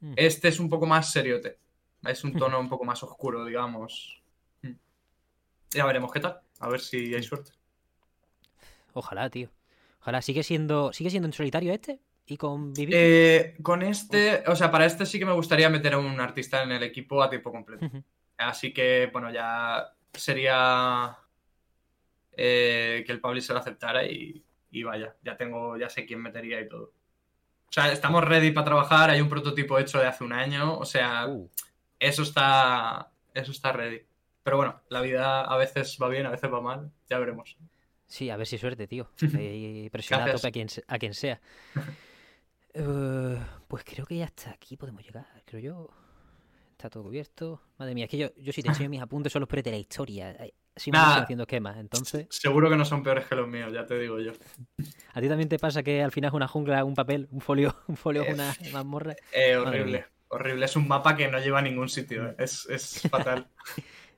Mm. 0.00 0.12
Este 0.16 0.48
es 0.48 0.60
un 0.60 0.68
poco 0.68 0.86
más 0.86 1.10
seriote, 1.10 1.58
es 2.06 2.22
un 2.22 2.32
tono 2.38 2.60
un 2.60 2.68
poco 2.68 2.84
más 2.84 3.02
oscuro, 3.02 3.44
digamos. 3.44 4.22
Mm. 4.62 4.70
Ya 5.72 5.86
veremos 5.86 6.12
qué 6.12 6.20
tal, 6.20 6.38
a 6.60 6.68
ver 6.68 6.80
si 6.80 7.12
hay 7.14 7.22
suerte. 7.24 7.50
Ojalá, 8.92 9.28
tío. 9.28 9.50
Ojalá. 10.00 10.22
¿Sigue 10.22 10.42
siendo, 10.44 10.92
¿Sigue 10.92 11.10
siendo 11.10 11.26
en 11.26 11.32
solitario 11.32 11.72
este? 11.72 11.98
¿Y 12.26 12.36
con 12.36 12.72
Vivi? 12.72 12.92
Eh, 12.94 13.56
con 13.62 13.82
este, 13.82 14.42
o 14.46 14.56
sea, 14.56 14.70
para 14.70 14.86
este 14.86 15.06
sí 15.06 15.18
que 15.18 15.26
me 15.26 15.32
gustaría 15.32 15.70
meter 15.70 15.94
a 15.94 15.98
un 15.98 16.18
artista 16.20 16.62
en 16.62 16.72
el 16.72 16.82
equipo 16.82 17.22
a 17.22 17.30
tiempo 17.30 17.52
completo. 17.52 17.86
Así 18.36 18.72
que, 18.72 19.08
bueno, 19.12 19.32
ya 19.32 19.92
sería 20.12 21.16
eh, 22.36 23.04
que 23.06 23.12
el 23.12 23.20
publisher 23.20 23.54
lo 23.54 23.60
aceptara 23.60 24.04
y, 24.04 24.42
y 24.70 24.82
vaya, 24.82 25.14
ya 25.22 25.36
tengo, 25.36 25.76
ya 25.76 25.88
sé 25.88 26.04
quién 26.04 26.20
metería 26.20 26.60
y 26.60 26.68
todo. 26.68 26.92
O 27.68 27.72
sea, 27.72 27.92
estamos 27.92 28.24
ready 28.24 28.50
para 28.50 28.64
trabajar, 28.66 29.10
hay 29.10 29.20
un 29.20 29.28
prototipo 29.28 29.78
hecho 29.78 29.98
de 29.98 30.06
hace 30.06 30.24
un 30.24 30.32
año, 30.32 30.78
o 30.78 30.84
sea, 30.84 31.26
Uh, 31.28 31.48
eso 31.98 32.22
está, 32.22 33.10
eso 33.34 33.52
está 33.52 33.72
ready. 33.72 34.02
Pero 34.42 34.56
bueno, 34.58 34.80
la 34.88 35.00
vida 35.00 35.42
a 35.42 35.56
veces 35.56 35.96
va 36.00 36.08
bien, 36.08 36.26
a 36.26 36.30
veces 36.30 36.52
va 36.52 36.60
mal, 36.60 36.90
ya 37.08 37.18
veremos. 37.18 37.56
sí, 38.06 38.30
a 38.30 38.36
ver 38.36 38.46
si 38.46 38.58
suerte, 38.58 38.86
tío. 38.86 39.10
Eh, 39.38 39.88
presiona 39.92 40.24
a 40.24 40.32
tope 40.32 40.48
a 40.48 40.50
quien, 40.52 40.68
a 40.86 40.98
quien 40.98 41.14
sea. 41.14 41.40
Eh, 42.78 43.38
pues 43.68 43.84
creo 43.84 44.04
que 44.06 44.16
ya 44.18 44.26
hasta 44.26 44.50
aquí 44.50 44.76
podemos 44.76 45.02
llegar, 45.02 45.26
creo 45.46 45.60
yo. 45.60 45.88
está 46.72 46.90
todo 46.90 47.04
cubierto. 47.04 47.62
Madre 47.78 47.94
mía, 47.94 48.04
es 48.04 48.10
que 48.10 48.18
yo, 48.18 48.28
yo 48.36 48.52
si 48.52 48.62
te 48.62 48.68
enseño 48.68 48.88
mis 48.90 49.00
apuntes 49.00 49.32
son 49.32 49.40
los 49.40 49.48
peores 49.48 49.64
de 49.64 49.70
la 49.70 49.78
historia. 49.78 50.32
Nah. 50.32 50.44
malísimo 50.92 51.22
haciendo 51.22 51.42
esquemas. 51.44 51.76
Entonces, 51.78 52.26
Seguro 52.28 52.68
que 52.68 52.76
no 52.76 52.84
son 52.84 53.02
peores 53.02 53.24
que 53.26 53.34
los 53.34 53.48
míos, 53.48 53.72
ya 53.72 53.86
te 53.86 53.98
digo 53.98 54.20
yo. 54.20 54.32
¿a 55.14 55.20
ti 55.22 55.28
también 55.28 55.48
te 55.48 55.58
pasa 55.58 55.82
que 55.82 56.02
al 56.02 56.12
final 56.12 56.28
es 56.28 56.34
una 56.34 56.48
jungla, 56.48 56.84
un 56.84 56.94
papel, 56.94 57.28
un 57.30 57.40
folio, 57.40 57.74
un 57.88 57.96
folio 57.96 58.22
es 58.22 58.34
una 58.34 58.54
mazmorra? 58.72 59.16
Eh, 59.32 59.56
horrible, 59.56 60.04
horrible. 60.28 60.66
Es 60.66 60.76
un 60.76 60.86
mapa 60.86 61.16
que 61.16 61.28
no 61.28 61.38
lleva 61.38 61.60
a 61.60 61.62
ningún 61.62 61.88
sitio. 61.88 62.28
eh. 62.28 62.34
Es, 62.38 62.66
es 62.68 63.00
fatal. 63.08 63.48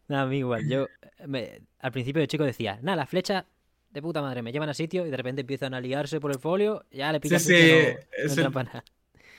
Nada, 0.08 0.22
a 0.22 0.26
mí 0.26 0.38
igual. 0.38 0.66
Yo 0.68 0.86
me- 1.26 1.62
al 1.78 1.92
principio 1.92 2.20
de 2.20 2.26
chico 2.26 2.42
decía, 2.42 2.80
nada, 2.82 2.96
las 2.96 3.08
flechas 3.08 3.44
de 3.90 4.02
puta 4.02 4.20
madre 4.22 4.42
me 4.42 4.52
llevan 4.52 4.68
a 4.68 4.74
sitio 4.74 5.06
y 5.06 5.10
de 5.10 5.16
repente 5.16 5.40
empiezan 5.42 5.74
a 5.74 5.80
liarse 5.80 6.20
por 6.20 6.30
el 6.30 6.38
folio, 6.38 6.84
ya 6.90 7.10
le 7.12 7.20
picas 7.20 7.42
sí, 7.42 7.54
y 7.54 8.28
no, 8.28 8.34
no 8.36 8.48
el- 8.48 8.52
nada. 8.66 8.84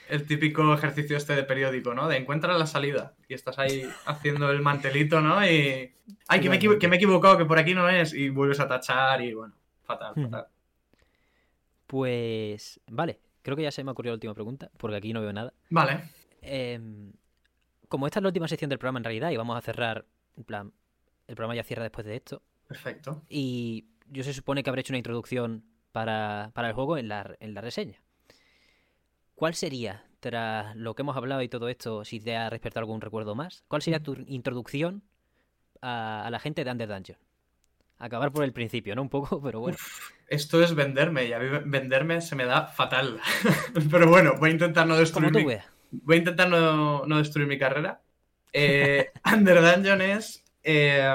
El 0.08 0.26
típico 0.26 0.74
ejercicio 0.74 1.16
este 1.16 1.36
de 1.36 1.44
periódico, 1.44 1.94
¿no? 1.94 2.08
De 2.08 2.16
encuentra 2.16 2.58
la 2.58 2.66
salida. 2.66 3.14
Y 3.28 3.34
estás 3.34 3.60
ahí 3.60 3.88
haciendo 4.06 4.50
el 4.50 4.60
mantelito, 4.60 5.20
¿no? 5.20 5.40
Y. 5.46 5.94
Ay, 6.26 6.40
que 6.40 6.50
me, 6.50 6.58
que 6.58 6.88
me 6.88 6.96
he 6.96 6.98
equivocado, 6.98 7.38
que 7.38 7.44
por 7.44 7.58
aquí 7.60 7.74
no 7.74 7.88
es. 7.88 8.12
Y 8.12 8.28
vuelves 8.28 8.58
a 8.58 8.66
tachar 8.66 9.22
y 9.22 9.34
bueno, 9.34 9.54
fatal, 9.84 10.14
Hmm. 10.16 10.24
fatal. 10.24 10.46
Pues, 11.86 12.80
vale, 12.88 13.18
creo 13.42 13.56
que 13.56 13.62
ya 13.62 13.70
se 13.70 13.82
me 13.84 13.90
ocurrió 13.90 14.10
la 14.12 14.14
última 14.14 14.34
pregunta, 14.34 14.70
porque 14.78 14.96
aquí 14.96 15.12
no 15.12 15.20
veo 15.20 15.32
nada. 15.32 15.52
Vale. 15.70 16.00
Em, 16.42 17.12
como 17.88 18.06
esta 18.06 18.20
es 18.20 18.22
la 18.22 18.28
última 18.28 18.48
sección 18.48 18.68
del 18.68 18.78
programa 18.78 18.98
en 19.00 19.04
realidad, 19.04 19.30
y 19.30 19.36
vamos 19.36 19.56
a 19.56 19.60
cerrar, 19.60 20.04
en 20.36 20.44
plan, 20.44 20.72
el 21.26 21.34
programa 21.34 21.54
ya 21.56 21.64
cierra 21.64 21.82
después 21.82 22.06
de 22.06 22.16
esto, 22.16 22.42
Perfecto. 22.68 23.22
y 23.28 23.86
yo 24.10 24.22
se 24.22 24.34
supone 24.34 24.62
que 24.62 24.70
habré 24.70 24.80
hecho 24.80 24.92
una 24.92 24.98
introducción 24.98 25.64
para, 25.92 26.50
para 26.54 26.68
el 26.68 26.74
juego 26.74 26.98
en 26.98 27.08
la, 27.08 27.36
en 27.40 27.54
la 27.54 27.60
reseña. 27.60 28.02
¿Cuál 29.34 29.54
sería, 29.54 30.04
tras 30.20 30.76
lo 30.76 30.94
que 30.94 31.02
hemos 31.02 31.16
hablado 31.16 31.42
y 31.42 31.48
todo 31.48 31.68
esto, 31.68 32.04
si 32.04 32.20
te 32.20 32.36
ha 32.36 32.50
despertado 32.50 32.80
algún 32.80 33.00
recuerdo 33.00 33.34
más, 33.34 33.64
cuál 33.68 33.82
sería 33.82 34.02
tu 34.02 34.14
introducción 34.26 35.02
a, 35.80 36.26
a 36.26 36.30
la 36.30 36.38
gente 36.38 36.64
de 36.64 36.70
Under 36.70 36.88
Dungeon? 36.88 37.18
Acabar 37.98 38.32
por 38.32 38.44
el 38.44 38.52
principio, 38.52 38.94
¿no? 38.94 39.02
Un 39.02 39.10
poco, 39.10 39.40
pero 39.42 39.60
bueno. 39.60 39.78
Esto 40.26 40.62
es 40.62 40.74
venderme 40.74 41.26
y 41.26 41.32
a 41.32 41.38
mí 41.38 41.46
venderme 41.66 42.20
se 42.20 42.34
me 42.34 42.46
da 42.46 42.66
fatal. 42.66 43.20
Pero 43.90 44.08
bueno, 44.08 44.34
voy 44.38 44.50
a 44.50 44.52
intentar 44.52 44.86
no 44.86 44.96
destruir 44.96 45.32
mi, 45.32 45.44
voy 45.90 46.14
a 46.14 46.18
intentar 46.18 46.48
no, 46.48 47.04
no 47.04 47.18
destruir 47.18 47.48
mi 47.48 47.58
carrera. 47.58 48.00
Eh, 48.52 49.10
Under 49.32 49.60
Dungeon 49.60 50.00
es, 50.00 50.44
eh, 50.62 51.12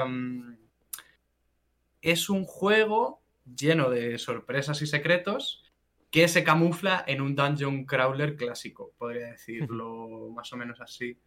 es 2.10 2.28
un 2.30 2.44
juego 2.44 3.22
lleno 3.44 3.90
de 3.90 4.18
sorpresas 4.18 4.80
y 4.82 4.86
secretos 4.86 5.62
que 6.10 6.28
se 6.28 6.44
camufla 6.44 7.04
en 7.06 7.20
un 7.20 7.34
dungeon 7.34 7.84
crawler 7.84 8.36
clásico, 8.36 8.92
podría 8.96 9.26
decirlo 9.32 10.28
más 10.34 10.52
o 10.52 10.56
menos 10.56 10.80
así. 10.80 11.18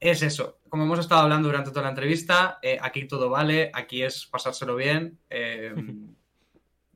Es 0.00 0.22
eso, 0.22 0.58
como 0.68 0.84
hemos 0.84 0.98
estado 0.98 1.22
hablando 1.22 1.48
durante 1.48 1.70
toda 1.70 1.82
la 1.82 1.88
entrevista, 1.90 2.58
eh, 2.62 2.78
aquí 2.80 3.06
todo 3.06 3.30
vale, 3.30 3.70
aquí 3.74 4.02
es 4.02 4.26
pasárselo 4.26 4.76
bien. 4.76 5.18
eh, 5.30 5.74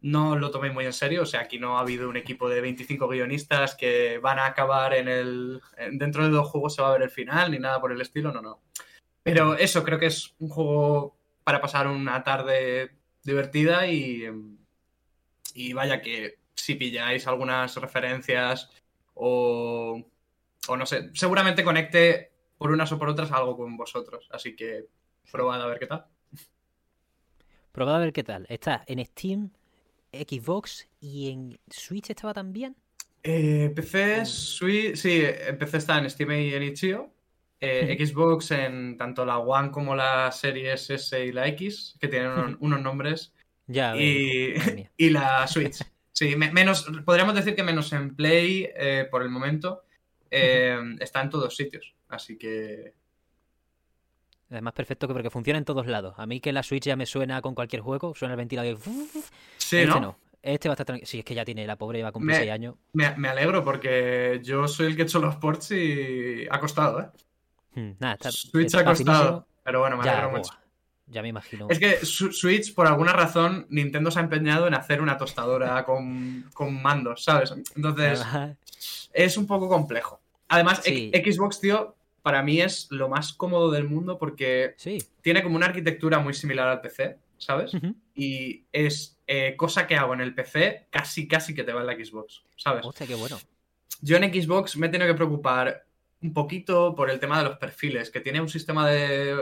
no 0.01 0.37
lo 0.37 0.53
toméis 0.53 0.73
muy 0.73 0.85
en 0.85 0.93
serio, 0.93 1.23
o 1.23 1.27
sea, 1.27 1.41
aquí 1.41 1.59
no 1.59 1.77
ha 1.77 1.81
habido 1.81 2.09
un 2.09 2.17
equipo 2.17 2.49
de 2.49 2.61
25 2.61 3.09
guionistas 3.09 3.75
que 3.75 4.19
van 4.19 4.39
a 4.39 4.47
acabar 4.47 4.95
en 4.95 5.09
el... 5.09 5.61
en- 5.77 5.99
dentro 5.99 6.23
de 6.23 6.31
dos 6.31 6.49
juegos 6.49 6.77
se 6.77 6.83
va 6.83 6.91
a 6.91 6.93
ver 6.93 7.03
el 7.03 7.11
final, 7.11 7.51
ni 7.51 7.59
nada 7.59 7.81
por 7.81 7.91
el 7.91 8.01
estilo, 8.01 8.33
no, 8.33 8.41
no. 8.41 8.61
Pero 9.25 9.55
eso, 9.55 9.83
creo 9.83 9.99
que 9.99 10.07
es 10.07 10.37
un 10.39 10.49
juego 10.51 11.17
para 11.43 11.61
pasar 11.61 11.89
una 11.89 12.23
tarde 12.23 12.98
divertida 13.29 13.87
y, 13.87 14.25
y 15.55 15.73
vaya 15.73 16.01
que 16.03 16.39
si 16.55 16.75
pilláis 16.75 17.27
algunas 17.27 17.77
referencias 17.77 18.69
o, 19.15 20.03
o 20.67 20.77
no 20.77 20.87
sé, 20.87 21.11
seguramente 21.15 21.63
conecte 21.63 22.33
por 22.59 22.73
unas 22.73 22.91
o 22.91 22.99
por 22.99 23.09
otras 23.09 23.31
algo 23.31 23.57
con 23.57 23.77
vosotros, 23.77 24.29
así 24.33 24.57
que 24.57 24.87
probad 25.31 25.63
a 25.63 25.67
ver 25.67 25.79
qué 25.79 25.87
tal. 25.87 26.07
Probad 27.73 27.97
a 27.97 27.99
ver 28.01 28.13
qué 28.13 28.25
tal. 28.25 28.47
Está 28.49 28.83
en 28.87 29.05
Steam, 29.05 29.51
Xbox 30.13 30.89
y 31.01 31.31
en 31.31 31.61
Switch 31.69 32.11
estaba 32.11 32.35
también. 32.35 32.77
Eh, 33.23 33.71
PC, 33.75 34.25
Switch, 34.27 34.97
sí, 34.97 35.23
en 35.25 35.59
PC 35.59 35.77
está 35.77 35.99
en 35.99 36.11
Steam 36.11 36.33
y 36.33 36.55
en 36.55 36.63
Itch.io. 36.63 37.13
Eh, 37.61 37.97
Xbox 38.07 38.53
en 38.53 38.97
tanto 38.97 39.27
la 39.27 39.39
One 39.39 39.71
como 39.73 39.97
la 39.97 40.31
Series 40.31 40.91
S 40.91 41.25
y 41.25 41.33
la 41.33 41.49
X, 41.49 41.97
que 42.01 42.07
tienen 42.09 42.31
unos, 42.31 42.57
unos 42.61 42.81
nombres. 42.83 43.35
Ya, 43.67 43.95
Y, 44.97 45.11
la 45.11 45.47
Switch. 45.49 45.79
Sí, 46.13 46.37
me- 46.37 46.53
menos, 46.53 46.87
podríamos 47.05 47.35
decir 47.35 47.55
que 47.55 47.63
menos 47.63 47.93
en 47.93 48.15
Play 48.15 48.69
eh, 48.77 49.07
por 49.11 49.23
el 49.23 49.29
momento. 49.31 49.85
eh, 50.31 50.79
está 51.01 51.21
en 51.23 51.31
todos 51.31 51.57
sitios. 51.57 51.95
Así 52.09 52.37
que. 52.39 52.95
Además, 54.51 54.73
perfecto 54.73 55.07
que 55.07 55.13
porque 55.15 55.31
funciona 55.31 55.59
en 55.59 55.65
todos 55.65 55.87
lados. 55.87 56.15
A 56.17 56.27
mí 56.27 56.41
que 56.41 56.53
la 56.53 56.63
Switch 56.63 56.85
ya 56.85 56.97
me 56.97 57.05
suena 57.07 57.43
con 57.43 57.55
cualquier 57.55 57.83
juego, 57.83 58.15
suena 58.15 58.35
el 58.35 58.39
ventilador. 58.39 58.79
y 58.87 58.91
Sí, 59.59 59.77
este 59.79 59.87
¿no? 59.87 60.01
no. 60.01 60.19
Este 60.41 60.69
va 60.69 60.73
a 60.73 60.75
estar 60.75 60.87
tranquilo. 60.87 61.07
Sí, 61.07 61.19
es 61.19 61.25
que 61.25 61.35
ya 61.35 61.45
tiene 61.45 61.67
la 61.67 61.77
pobre, 61.77 62.03
va 62.03 62.09
a 62.09 62.13
cumplir 62.13 62.35
Me- 62.37 62.39
6 62.39 62.51
años. 62.53 62.77
Me, 62.95 63.15
me 63.17 63.29
alegro 63.29 63.63
porque 63.65 64.41
yo 64.43 64.67
soy 64.69 64.87
el 64.87 64.97
que 64.97 65.03
he 65.03 65.05
hecho 65.05 65.19
los 65.21 65.37
ports 65.37 65.73
y 65.73 66.47
ha 66.49 66.61
costado, 66.61 67.01
¿eh? 67.01 67.07
Hmm, 67.79 67.97
Nada, 67.99 68.15
está, 68.15 68.31
Switch 68.33 68.67
está 68.67 68.81
ha 68.81 68.85
costado. 68.85 69.19
finísimo. 69.19 69.47
Pero 69.65 69.81
bueno, 69.81 69.97
me 69.99 70.05
Ya, 70.05 70.13
alegro 70.19 70.39
mucho. 70.39 70.53
ya 71.07 71.23
me 71.23 71.29
imagino. 71.29 71.67
Es 71.71 71.79
que 71.79 72.05
Switch, 72.05 72.75
por 72.75 72.87
alguna 72.87 73.13
razón, 73.13 73.67
Nintendo 73.71 74.11
se 74.11 74.19
ha 74.19 74.23
empeñado 74.23 74.67
en 74.67 74.75
hacer 74.75 75.01
una 75.01 75.17
tostadora 75.17 75.85
con, 75.85 76.45
con 76.55 76.83
mandos, 76.83 77.25
¿sabes? 77.25 77.53
Entonces, 77.77 78.25
es 79.13 79.37
un 79.37 79.47
poco 79.47 79.69
complejo. 79.69 80.21
Además, 80.49 80.81
Sí. 80.83 81.11
Xbox, 81.15 81.61
tío, 81.61 81.95
para 82.23 82.43
mí 82.43 82.61
es 82.61 82.89
lo 82.91 83.09
más 83.09 83.33
cómodo 83.33 83.71
del 83.71 83.85
mundo 83.85 84.19
porque 84.19 84.75
Sí. 84.77 84.99
tiene 85.23 85.43
como 85.43 85.57
una 85.57 85.67
arquitectura 85.67 86.19
muy 86.19 86.35
similar 86.35 86.69
al 86.69 86.81
PC, 86.81 87.19
¿sabes? 87.37 87.73
Y 88.15 88.65
es 88.73 89.15
eh, 89.27 89.55
cosa 89.57 89.87
que 89.87 89.95
hago 89.97 90.15
en 90.15 90.23
el 90.23 90.35
PC, 90.35 90.87
casi, 90.91 91.29
casi 91.29 91.55
que 91.55 91.63
te 91.65 91.73
va 91.75 91.83
en 91.83 91.87
la 91.87 91.93
Xbox, 91.95 92.43
¿sabes? 92.57 92.85
Hostia, 92.85 93.07
qué 93.07 93.15
bueno. 93.15 93.37
Yo 94.01 94.17
en 94.17 94.33
Xbox 94.33 94.77
me 94.79 94.87
he 94.87 94.91
tenido 94.91 95.07
que 95.11 95.15
preocupar 95.17 95.85
un 96.23 96.33
poquito 96.33 96.95
por 96.95 97.11
el 97.11 97.21
tema 97.21 97.39
de 97.39 97.45
los 97.49 97.59
perfiles, 97.59 98.11
que 98.11 98.21
tiene 98.21 98.41
un 98.41 98.49
sistema 98.49 98.89
de, 98.89 99.37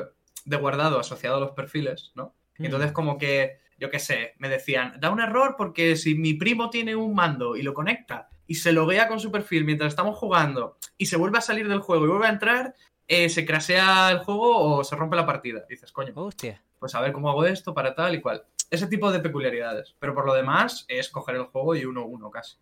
de 0.45 0.57
guardado 0.57 0.99
asociado 1.01 1.37
a 1.37 1.41
los 1.41 1.53
perfiles, 1.53 2.12
¿no? 2.14 2.35
Y 2.59 2.66
entonces 2.66 2.91
Mm. 2.91 2.95
como 2.95 3.18
que, 3.18 3.59
yo 3.79 3.91
qué 3.91 3.99
sé, 3.99 4.35
me 4.39 4.49
decían, 4.49 4.95
da 4.99 5.11
un 5.11 5.20
error 5.20 5.55
porque 5.59 5.97
si 5.97 6.14
mi 6.14 6.35
primo 6.35 6.70
tiene 6.70 6.95
un 6.97 7.14
mando 7.14 7.57
y 7.57 7.62
lo 7.62 7.74
conecta 7.74 8.29
y 8.47 8.55
se 8.57 8.72
loguea 8.72 9.09
con 9.09 9.20
su 9.20 9.31
perfil 9.33 9.64
mientras 9.64 9.89
estamos 9.93 10.16
jugando 10.16 10.79
y 10.97 11.07
se 11.07 11.16
vuelve 11.16 11.39
a 11.39 11.43
salir 11.43 11.68
del 11.68 11.81
juego 11.81 12.05
y 12.05 12.09
vuelve 12.09 12.27
a 12.27 12.31
entrar, 12.31 12.74
eh, 13.09 13.29
se 13.29 13.45
crasea 13.45 14.11
el 14.11 14.18
juego 14.18 14.59
o 14.77 14.85
se 14.85 14.97
rompe 14.97 15.16
la 15.16 15.27
partida. 15.27 15.64
Y 15.68 15.74
dices, 15.74 15.93
coño, 15.93 16.12
Hostia. 16.16 16.62
pues 16.79 16.95
a 16.95 17.01
ver 17.01 17.12
cómo 17.12 17.29
hago 17.31 17.45
esto 17.47 17.74
para 17.74 17.95
tal 17.95 18.14
y 18.14 18.20
cual. 18.20 18.45
Ese 18.70 18.87
tipo 18.89 19.12
de 19.12 19.20
peculiaridades. 19.20 19.95
Pero 20.01 20.14
por 20.14 20.27
lo 20.27 20.35
demás 20.35 20.85
es 20.89 21.09
coger 21.11 21.37
el 21.37 21.45
juego 21.45 21.77
y 21.77 21.85
uno 21.85 22.01
a 22.03 22.05
uno 22.07 22.31
casi. 22.31 22.57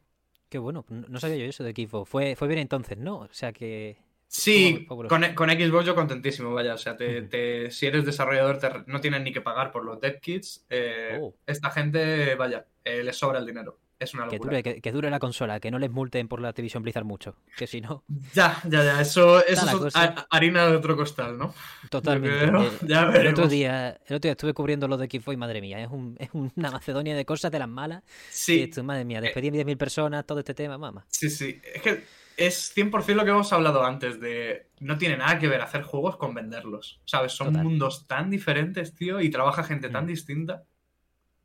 Qué 0.54 0.58
bueno. 0.60 0.84
No 0.88 1.18
sabía 1.18 1.38
yo 1.38 1.46
eso 1.46 1.64
de 1.64 1.72
Xbox. 1.72 2.08
Fue, 2.08 2.36
fue 2.36 2.46
bien 2.46 2.60
entonces, 2.60 2.96
¿no? 2.96 3.16
O 3.22 3.28
sea 3.32 3.52
que. 3.52 3.96
Sí, 4.28 4.86
con, 4.86 5.34
con 5.34 5.50
Xbox 5.50 5.84
yo 5.84 5.96
contentísimo, 5.96 6.54
vaya. 6.54 6.74
O 6.74 6.78
sea, 6.78 6.96
te- 6.96 7.72
si 7.72 7.86
eres 7.86 8.04
desarrollador 8.04 8.58
te 8.60 8.68
no 8.86 9.00
tienes 9.00 9.22
ni 9.22 9.32
que 9.32 9.40
pagar 9.40 9.72
por 9.72 9.84
los 9.84 10.00
dev 10.00 10.20
kits. 10.20 10.64
eh, 10.70 11.18
Oh. 11.20 11.34
Esta 11.44 11.70
gente, 11.72 12.36
vaya, 12.36 12.68
eh, 12.84 13.02
les 13.02 13.16
sobra 13.16 13.40
el 13.40 13.46
dinero. 13.46 13.80
Es 13.98 14.12
una 14.12 14.26
Que 14.28 14.36
locura. 14.36 14.50
dure, 14.50 14.62
que, 14.62 14.80
que 14.80 14.92
dure 14.92 15.08
la 15.08 15.18
consola, 15.18 15.60
que 15.60 15.70
no 15.70 15.78
les 15.78 15.90
multen 15.90 16.26
por 16.28 16.40
la 16.40 16.48
Activision 16.48 16.82
Blizzard 16.82 17.04
mucho. 17.04 17.36
Que 17.56 17.66
si 17.66 17.80
no, 17.80 18.04
Ya, 18.34 18.60
ya, 18.64 18.82
ya. 18.84 19.00
Eso, 19.00 19.44
eso 19.46 19.86
es 19.86 19.94
harina 20.30 20.66
de 20.66 20.76
otro 20.76 20.96
costal, 20.96 21.38
¿no? 21.38 21.54
totalmente. 21.90 22.38
creo. 22.48 22.62
Eh, 22.64 22.70
Ya 22.82 23.02
el, 23.12 23.28
otro 23.28 23.46
día, 23.48 23.90
el 24.06 24.16
otro 24.16 24.18
día 24.18 24.32
estuve 24.32 24.52
cubriendo 24.52 24.88
lo 24.88 24.96
de 24.96 25.06
Xbox 25.06 25.34
y 25.34 25.36
madre 25.36 25.60
mía, 25.60 25.80
es, 25.80 25.88
un, 25.90 26.16
es 26.18 26.28
una 26.32 26.70
Macedonia 26.70 27.14
de 27.14 27.24
cosas 27.24 27.50
de 27.52 27.58
las 27.60 27.68
malas. 27.68 28.02
Y 28.04 28.10
Sí, 28.30 28.62
esto, 28.62 28.82
madre 28.84 29.04
mía, 29.04 29.20
despedir 29.20 29.52
10.000 29.52 29.76
personas, 29.76 30.26
todo 30.26 30.40
este 30.40 30.54
tema, 30.54 30.76
mamá. 30.76 31.04
sí, 31.08 31.30
sí. 31.30 31.60
Es 31.74 31.80
que 31.82 32.04
es 32.36 32.74
100% 32.76 33.14
lo 33.14 33.24
que 33.24 33.30
hemos 33.30 33.52
hablado 33.52 33.84
antes 33.84 34.18
de... 34.20 34.66
No 34.80 34.98
tiene 34.98 35.16
nada 35.16 35.38
que 35.38 35.46
ver 35.46 35.60
hacer 35.60 35.82
juegos 35.82 36.16
con 36.16 36.34
venderlos. 36.34 37.00
¿Sabes? 37.04 37.30
Son 37.30 37.46
Total. 37.52 37.62
mundos 37.64 38.08
tan 38.08 38.28
diferentes, 38.28 38.92
tío, 38.92 39.20
y 39.20 39.30
trabaja 39.30 39.62
gente 39.62 39.88
tan 39.88 40.02
Mm. 40.04 40.08
distinta. 40.08 40.64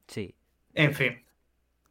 Sí, 0.08 0.34
En 0.74 0.94
fin, 0.96 1.24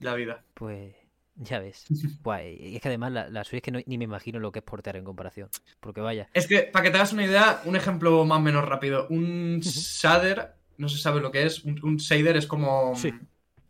la 0.00 0.14
vida. 0.14 0.44
pues 0.54 0.94
ya 1.40 1.60
ves. 1.60 1.84
Buah, 2.22 2.42
y 2.44 2.76
es 2.76 2.82
que 2.82 2.88
además 2.88 3.12
la, 3.12 3.28
la 3.28 3.44
Switch 3.44 3.62
que 3.62 3.70
no- 3.70 3.78
ni 3.86 3.96
me 3.98 4.04
imagino 4.04 4.40
lo 4.40 4.50
que 4.50 4.58
es 4.58 4.64
portear 4.64 4.96
en 4.96 5.04
comparación. 5.04 5.48
Porque 5.80 6.00
vaya. 6.00 6.28
Es 6.34 6.46
que, 6.48 6.62
para 6.62 6.82
que 6.84 6.90
te 6.90 6.96
hagas 6.96 7.12
una 7.12 7.24
idea, 7.24 7.62
un 7.64 7.76
ejemplo 7.76 8.24
más 8.24 8.38
o 8.38 8.42
menos 8.42 8.64
rápido. 8.64 9.06
Un 9.10 9.60
shader, 9.62 10.54
no 10.78 10.88
se 10.88 10.98
sabe 10.98 11.20
lo 11.20 11.30
que 11.30 11.44
es. 11.44 11.62
Un, 11.64 11.78
un 11.84 11.96
shader 11.96 12.36
es 12.36 12.46
como. 12.46 12.94
Sí. 12.96 13.12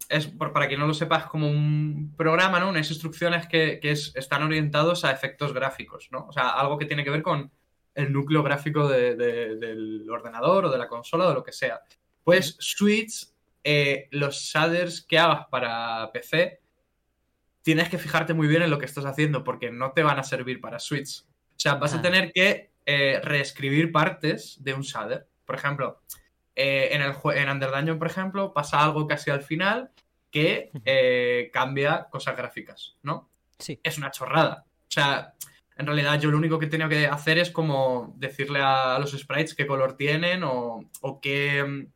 Es, 0.08 0.26
para 0.28 0.66
quien 0.68 0.80
no 0.80 0.86
lo 0.86 0.94
sepa, 0.94 1.18
es 1.18 1.24
como 1.26 1.50
un 1.50 2.14
programa, 2.16 2.58
¿no? 2.58 2.70
Unas 2.70 2.88
instrucciones 2.90 3.46
que, 3.46 3.78
que 3.78 3.90
es- 3.90 4.12
están 4.16 4.42
orientados 4.42 5.04
a 5.04 5.12
efectos 5.12 5.52
gráficos, 5.52 6.08
¿no? 6.10 6.26
O 6.26 6.32
sea, 6.32 6.48
algo 6.50 6.78
que 6.78 6.86
tiene 6.86 7.04
que 7.04 7.10
ver 7.10 7.20
con 7.22 7.50
el 7.94 8.10
núcleo 8.10 8.42
gráfico 8.42 8.88
de- 8.88 9.14
de- 9.16 9.56
del 9.56 10.08
ordenador 10.08 10.64
o 10.64 10.70
de 10.70 10.78
la 10.78 10.88
consola 10.88 11.26
o 11.26 11.28
de 11.28 11.34
lo 11.34 11.42
que 11.44 11.52
sea. 11.52 11.82
Pues 12.24 12.56
Switch, 12.58 13.26
eh, 13.64 14.08
los 14.10 14.36
shaders 14.36 15.02
que 15.02 15.18
hagas 15.18 15.46
para 15.50 16.10
PC, 16.12 16.60
tienes 17.62 17.88
que 17.88 17.98
fijarte 17.98 18.34
muy 18.34 18.46
bien 18.48 18.62
en 18.62 18.70
lo 18.70 18.78
que 18.78 18.86
estás 18.86 19.04
haciendo 19.04 19.44
porque 19.44 19.70
no 19.70 19.92
te 19.92 20.02
van 20.02 20.18
a 20.18 20.22
servir 20.22 20.60
para 20.60 20.78
Switch. 20.78 21.22
O 21.22 21.60
sea, 21.60 21.74
vas 21.74 21.94
Ah. 21.94 21.98
a 21.98 22.02
tener 22.02 22.32
que 22.32 22.70
eh, 22.86 23.20
reescribir 23.22 23.92
partes 23.92 24.56
de 24.62 24.72
un 24.72 24.80
shader. 24.80 25.26
Por 25.44 25.54
ejemplo, 25.56 26.00
eh, 26.56 26.88
en, 26.92 27.02
el 27.02 27.12
en 27.36 27.50
Under 27.50 27.70
Dungeon, 27.70 27.98
por 27.98 28.06
ejemplo, 28.08 28.54
pasa 28.54 28.82
algo 28.82 29.06
casi 29.06 29.30
al 29.30 29.42
final 29.42 29.90
que 30.30 30.70
eh, 30.84 31.50
cambia 31.52 32.06
cosas 32.10 32.36
gráficas, 32.36 32.96
¿no? 33.02 33.28
Sí. 33.58 33.78
Es 33.82 33.98
una 33.98 34.10
chorrada. 34.10 34.64
O 34.66 34.90
sea, 34.90 35.34
en 35.76 35.86
realidad 35.86 36.18
yo 36.18 36.30
lo 36.30 36.38
único 36.38 36.58
que 36.58 36.66
he 36.66 36.70
tenido 36.70 36.88
que 36.88 37.06
hacer 37.06 37.38
es 37.38 37.50
como 37.50 38.14
decirle 38.16 38.60
a, 38.62 38.98
los 38.98 39.12
sprites 39.12 39.54
qué 39.54 39.66
color 39.66 39.96
tienen 39.96 40.42
o, 40.42 40.88
o 41.02 41.20
qué, 41.20 41.88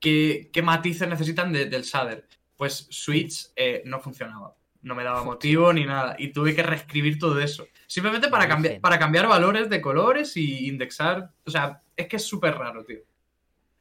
qué, 0.00 0.50
qué 0.52 0.62
matices 0.62 1.08
necesitan 1.08 1.52
de- 1.52 1.66
del 1.66 1.82
shader. 1.82 2.26
Pues 2.56 2.86
Switch 2.90 3.48
eh, 3.56 3.82
no 3.86 4.00
funcionaba. 4.00 4.54
No 4.82 4.94
me 4.94 5.04
daba 5.04 5.22
motivo 5.24 5.72
ni 5.72 5.84
nada. 5.84 6.16
Y 6.18 6.32
tuve 6.32 6.54
que 6.54 6.62
reescribir 6.62 7.18
todo 7.18 7.38
eso. 7.40 7.66
Simplemente 7.86 8.28
para, 8.28 8.48
cambiar 8.48 8.80
para 8.80 8.98
cambiar 8.98 9.26
valores 9.28 9.68
de 9.70 9.80
colores 9.80 10.36
y 10.36 10.68
indexar. 10.68 11.30
O 11.44 11.50
sea, 11.50 11.82
es 11.96 12.06
que 12.08 12.16
es 12.16 12.24
súper 12.24 12.54
raro, 12.56 12.84
tío. 12.84 13.00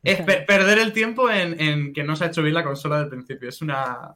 Es 0.03 0.21
per- 0.21 0.45
perder 0.45 0.77
el 0.79 0.93
tiempo 0.93 1.29
en, 1.29 1.59
en 1.59 1.93
que 1.93 2.03
no 2.03 2.15
se 2.15 2.23
ha 2.23 2.27
hecho 2.27 2.41
bien 2.41 2.53
la 2.55 2.63
consola 2.63 2.99
del 2.99 3.09
principio. 3.09 3.49
Es 3.49 3.61
una. 3.61 4.15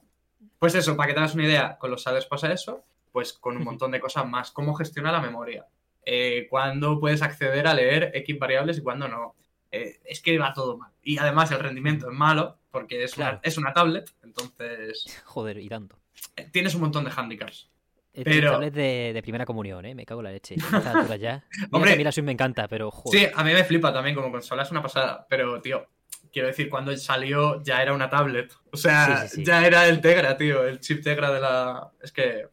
Pues 0.59 0.75
eso, 0.75 0.95
para 0.95 1.07
que 1.07 1.13
te 1.13 1.19
hagas 1.19 1.35
una 1.35 1.43
idea, 1.45 1.77
con 1.77 1.91
los 1.91 2.01
shaders 2.03 2.25
pasa 2.25 2.51
eso, 2.51 2.85
pues 3.11 3.33
con 3.33 3.57
un 3.57 3.63
montón 3.63 3.91
de 3.91 3.99
cosas 3.99 4.25
más. 4.27 4.51
¿Cómo 4.51 4.73
gestiona 4.75 5.11
la 5.11 5.19
memoria? 5.21 5.65
Eh, 6.05 6.47
¿Cuándo 6.49 6.99
puedes 6.99 7.21
acceder 7.21 7.67
a 7.67 7.73
leer 7.73 8.11
X 8.13 8.39
variables 8.39 8.77
y 8.77 8.81
cuándo 8.81 9.07
no? 9.09 9.35
Eh, 9.75 9.99
es 10.05 10.21
que 10.21 10.37
va 10.37 10.53
todo 10.53 10.77
mal. 10.77 10.91
Y 11.01 11.17
además 11.17 11.49
el 11.51 11.59
rendimiento 11.59 12.07
es 12.11 12.15
malo, 12.15 12.59
porque 12.69 13.03
es, 13.03 13.15
Claro. 13.15 13.37
una, 13.37 13.41
es 13.43 13.57
una 13.57 13.73
tablet, 13.73 14.09
entonces 14.23 15.05
Joder, 15.25 15.57
y 15.57 15.67
tanto. 15.67 15.97
eh, 16.35 16.47
tienes 16.51 16.75
un 16.75 16.81
montón 16.81 17.03
de 17.05 17.11
handicaps. 17.15 17.69
Este 18.13 18.29
Pero- 18.29 18.51
tablet 18.51 18.73
de, 18.75 19.11
de 19.13 19.21
primera 19.23 19.45
comunión, 19.45 19.83
¿eh? 19.85 19.95
Me 19.95 20.05
cago 20.05 20.21
en 20.21 20.25
la 20.25 20.31
leche. 20.31 20.53
A 20.61 20.77
estas 20.77 20.85
alturas 20.85 21.19
ya. 21.19 21.43
Mira 21.57 21.67
Hombre. 21.71 22.21
me 22.21 22.31
encanta, 22.31 22.67
pero 22.67 22.91
joder. 22.91 23.19
Sí, 23.19 23.27
a 23.35 23.43
mí 23.43 23.51
me 23.51 23.63
flipa 23.63 23.91
también 23.91 24.15
como 24.15 24.31
consola, 24.31 24.61
es 24.61 24.69
una 24.69 24.83
pasada, 24.83 25.25
pero 25.27 25.59
tío, 25.59 25.87
quiero 26.31 26.47
decir, 26.49 26.69
cuando 26.69 26.95
salió 26.95 27.63
ya 27.63 27.81
era 27.81 27.93
una 27.93 28.11
tablet. 28.11 28.53
O 28.71 28.77
sea, 28.77 29.23
Sí, 29.23 29.27
sí, 29.29 29.35
sí. 29.37 29.45
ya 29.45 29.65
era 29.65 29.87
el 29.87 29.99
Tegra, 30.01 30.37
tío, 30.37 30.63
el 30.67 30.79
chip 30.79 31.01
Tegra 31.03 31.31
de 31.31 31.39
la... 31.39 31.91
Es 32.03 32.11
que... 32.11 32.47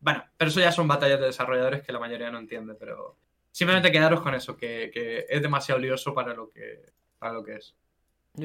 Bueno, 0.00 0.22
pero 0.36 0.50
eso 0.50 0.60
ya 0.60 0.70
son 0.70 0.86
batallas 0.86 1.18
de 1.18 1.26
desarrolladores 1.26 1.82
que 1.82 1.92
la 1.92 1.98
mayoría 1.98 2.30
no 2.30 2.38
entiende, 2.38 2.74
pero 2.74 3.16
simplemente 3.56 3.90
quedaros 3.90 4.20
con 4.20 4.34
eso, 4.34 4.54
que, 4.54 4.90
que 4.92 5.24
es 5.28 5.40
demasiado 5.40 5.80
lioso 5.80 6.12
para 6.12 6.34
lo 6.34 6.50
que, 6.50 6.82
para 7.18 7.32
lo 7.32 7.42
que 7.42 7.54
es. 7.54 7.74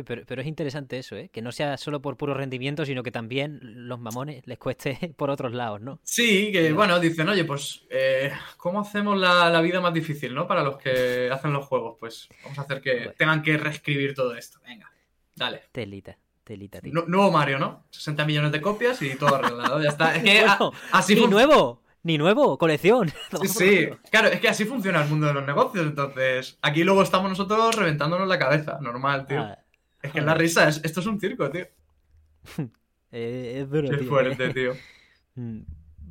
Pero, 0.05 0.21
pero 0.25 0.41
es 0.41 0.47
interesante 0.47 0.97
eso, 0.97 1.17
¿eh? 1.17 1.27
Que 1.27 1.41
no 1.41 1.51
sea 1.51 1.75
solo 1.75 2.01
por 2.01 2.15
puro 2.15 2.33
rendimiento, 2.33 2.85
sino 2.85 3.03
que 3.03 3.11
también 3.11 3.59
los 3.89 3.99
mamones 3.99 4.41
les 4.47 4.57
cueste 4.57 4.97
por 5.17 5.29
otros 5.29 5.51
lados, 5.53 5.81
¿no? 5.81 5.99
Sí, 6.03 6.49
que 6.53 6.71
bueno, 6.71 6.97
dicen, 6.97 7.27
oye, 7.27 7.43
pues, 7.43 7.85
eh, 7.89 8.31
¿cómo 8.55 8.79
hacemos 8.79 9.17
la, 9.19 9.49
la 9.49 9.59
vida 9.59 9.81
más 9.81 9.93
difícil, 9.93 10.33
¿no? 10.33 10.47
Para 10.47 10.63
los 10.63 10.77
que 10.77 11.29
hacen 11.29 11.51
los 11.51 11.65
juegos, 11.65 11.97
pues 11.99 12.29
vamos 12.43 12.57
a 12.59 12.61
hacer 12.61 12.79
que 12.79 12.95
Bueno. 12.95 13.13
tengan 13.17 13.41
que 13.43 13.57
reescribir 13.57 14.13
todo 14.13 14.33
esto. 14.33 14.59
Venga, 14.65 14.89
dale. 15.35 15.63
Telita, 15.73 16.17
telita, 16.45 16.79
tío. 16.79 16.93
Nu- 16.93 17.05
nuevo 17.07 17.29
Mario, 17.29 17.59
¿no? 17.59 17.85
60 17.91 18.23
millones 18.25 18.53
de 18.53 18.61
copias 18.61 19.01
y 19.01 19.15
todo 19.17 19.35
arreglado, 19.35 19.81
ya 19.83 19.89
está. 19.89 20.15
Es 20.15 20.23
que 20.23 20.39
a- 20.47 20.55
Bueno, 20.57 20.71
así 20.93 21.15
nuevo, 21.27 21.83
ni 22.03 22.17
nuevo, 22.17 22.57
colección. 22.57 23.11
Sí, 23.41 23.47
sí, 23.47 23.89
claro, 24.09 24.27
es 24.29 24.39
que 24.39 24.49
así 24.49 24.65
funciona 24.65 25.03
el 25.03 25.09
mundo 25.09 25.27
de 25.27 25.33
los 25.33 25.45
negocios, 25.45 25.85
entonces 25.85 26.57
aquí 26.61 26.83
luego 26.83 27.03
estamos 27.03 27.29
nosotros 27.29 27.75
reventándonos 27.75 28.27
la 28.27 28.39
cabeza, 28.39 28.79
normal, 28.81 29.25
tío. 29.27 29.39
Ah, 29.41 29.57
es 30.01 30.11
que 30.11 30.19
es 30.19 30.25
la 30.25 30.33
risa, 30.33 30.67
es- 30.67 30.81
esto 30.83 30.99
es 30.99 31.05
un 31.05 31.19
circo, 31.19 31.49
tío. 31.49 31.65
eh, 33.11 33.59
es 33.61 33.69
duro, 33.69 33.89
Qué 33.89 33.97
tío, 33.97 34.09
fuerte, 34.09 34.45
eh. 34.45 34.53
tío. 34.53 34.73
Mm, 35.35 35.61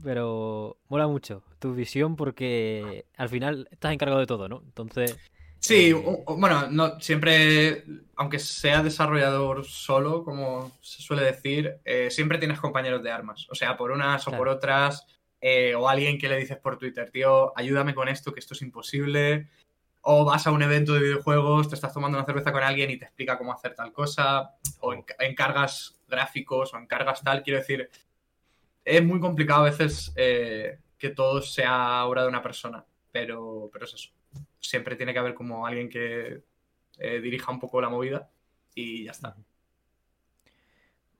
Pero 0.02 0.78
mola 0.88 1.06
mucho 1.06 1.42
tu 1.58 1.74
visión 1.74 2.16
porque 2.16 3.04
al 3.18 3.28
final 3.28 3.68
estás 3.70 3.92
encargado 3.92 4.20
de 4.20 4.26
todo, 4.26 4.48
¿no? 4.48 4.62
Entonces, 4.64 5.18
Sí, 5.58 5.90
Eh, 5.90 6.24
bueno, 6.26 6.68
no, 6.70 6.98
siempre, 7.00 7.84
aunque 8.16 8.38
sea 8.38 8.82
desarrollador 8.82 9.66
solo, 9.66 10.24
como 10.24 10.72
se 10.80 11.02
suele 11.02 11.22
decir, 11.24 11.76
eh, 11.84 12.10
siempre 12.10 12.38
tienes 12.38 12.58
compañeros 12.58 13.02
de 13.02 13.10
armas. 13.10 13.46
O 13.50 13.54
sea, 13.54 13.76
por 13.76 13.90
unas 13.90 14.26
o 14.26 14.30
por 14.30 14.48
otras, 14.48 15.06
eh, 15.40 15.74
o 15.74 15.88
alguien 15.88 16.18
que 16.18 16.28
le 16.28 16.38
dices 16.38 16.58
por 16.58 16.78
Twitter, 16.78 17.10
tío, 17.10 17.52
ayúdame 17.58 17.94
con 17.94 18.08
esto, 18.08 18.32
que 18.32 18.40
esto 18.40 18.54
es 18.54 18.62
imposible. 18.62 19.48
O 20.02 20.24
vas 20.24 20.46
a 20.46 20.52
un 20.52 20.62
evento 20.62 20.94
de 20.94 21.00
videojuegos, 21.00 21.68
te 21.68 21.74
estás 21.74 21.92
tomando 21.92 22.16
una 22.18 22.26
cerveza 22.26 22.52
con 22.52 22.62
alguien 22.62 22.90
y 22.90 22.96
te 22.98 23.04
explica 23.06 23.36
cómo 23.38 23.52
hacer 23.52 23.74
tal 23.74 23.92
cosa, 23.92 24.56
o 24.80 24.92
enc- 24.94 25.14
encargas 25.18 26.00
gráficos, 26.08 26.72
o 26.74 26.78
encargas 26.78 27.22
tal. 27.22 27.42
Quiero 27.42 27.58
decir, 27.60 27.90
es 28.84 29.04
muy 29.04 29.20
complicado 29.20 29.62
a 29.62 29.70
veces 29.70 30.12
eh, 30.16 30.78
que 30.98 31.10
todo 31.10 31.42
sea 31.42 32.04
obra 32.06 32.22
de 32.22 32.28
una 32.28 32.42
persona, 32.42 32.84
pero, 33.12 33.70
pero 33.72 33.84
es 33.84 33.94
eso 33.94 34.10
siempre 34.60 34.96
tiene 34.96 35.12
que 35.12 35.18
haber 35.18 35.34
como 35.34 35.66
alguien 35.66 35.88
que 35.88 36.44
eh, 36.98 37.20
dirija 37.20 37.50
un 37.52 37.60
poco 37.60 37.80
la 37.80 37.88
movida 37.88 38.30
y 38.74 39.04
ya 39.04 39.12
está. 39.12 39.36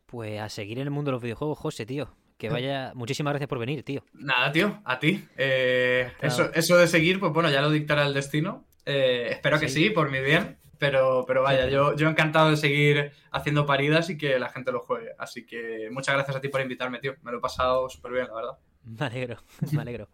pues 0.07 0.39
a 0.41 0.51
seguir 0.51 0.79
en 0.79 0.85
el 0.85 0.91
mundo 0.91 1.11
de 1.11 1.13
los 1.15 1.23
videojuegos, 1.23 1.59
José, 1.59 1.87
tío. 1.87 2.15
Que 2.41 2.49
vaya. 2.49 2.93
Muchísimas 2.95 3.33
gracias 3.33 3.49
por 3.49 3.59
venir, 3.59 3.83
tío. 3.85 4.03
Nada, 4.15 4.51
tío, 4.51 4.81
a 4.85 4.99
ti. 4.99 5.25
Eh, 5.37 6.11
Claro. 6.19 6.35
eso, 6.35 6.51
eso 6.55 6.77
de 6.79 6.87
seguir, 6.89 7.21
pues 7.21 7.33
bueno, 7.33 7.51
ya 7.51 7.61
lo 7.61 7.71
dictará 7.71 8.07
el 8.07 8.15
destino. 8.15 8.65
Eh, 8.87 9.29
espero 9.31 9.61
que 9.61 9.69
Sí. 9.69 9.85
sí, 9.85 9.91
por 9.91 10.11
mi 10.11 10.21
bien, 10.21 10.59
pero, 10.79 11.25
pero 11.27 11.43
vaya, 11.43 11.67
Sí. 11.67 11.71
yo, 11.73 11.95
yo 11.95 12.09
encantado 12.09 12.51
de 12.51 12.57
seguir 12.57 13.13
haciendo 13.31 13.67
paridas 13.67 14.09
y 14.11 14.17
que 14.17 14.39
la 14.39 14.49
gente 14.49 14.73
lo 14.73 14.81
juegue. 14.81 15.11
Así 15.19 15.45
que 15.45 15.89
muchas 15.93 16.15
gracias 16.15 16.37
a 16.37 16.41
ti 16.41 16.49
por 16.49 16.61
invitarme, 16.63 16.99
tío. 16.99 17.15
Me 17.23 17.31
lo 17.31 17.39
he 17.39 17.41
pasado 17.41 17.89
súper 17.91 18.13
bien, 18.13 18.27
la 18.29 18.35
verdad. 18.35 18.59
Me 18.85 19.05
alegro, 19.07 19.37
me 19.73 19.83
alegro. 19.83 20.09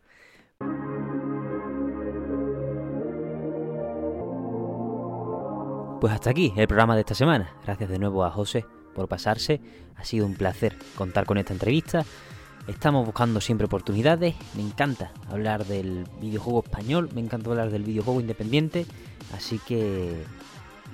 Pues 6.01 6.13
hasta 6.13 6.31
aquí 6.31 6.53
el 6.57 6.67
programa 6.69 6.95
de 6.95 7.01
esta 7.01 7.15
semana. 7.15 7.55
Gracias 7.65 7.89
de 7.89 7.99
nuevo 7.99 8.25
a 8.25 8.31
José 8.31 8.67
por 8.97 9.07
pasarse. 9.07 9.61
Ha 9.97 10.05
sido 10.05 10.27
un 10.27 10.35
placer 10.35 10.77
contar 10.97 11.27
con 11.27 11.39
esta 11.39 11.53
entrevista. 11.53 12.05
Estamos 12.67 13.07
buscando 13.07 13.41
siempre 13.41 13.67
oportunidades. 13.67 14.35
Me 14.57 14.63
encanta 14.63 15.13
hablar 15.31 15.67
del 15.67 16.05
videojuego 16.21 16.65
español. 16.65 17.11
Me 17.15 17.21
encanta 17.21 17.51
hablar 17.51 17.71
del 17.71 17.85
videojuego 17.85 18.21
independiente. 18.21 18.87
Así 19.37 19.61
que... 19.61 20.25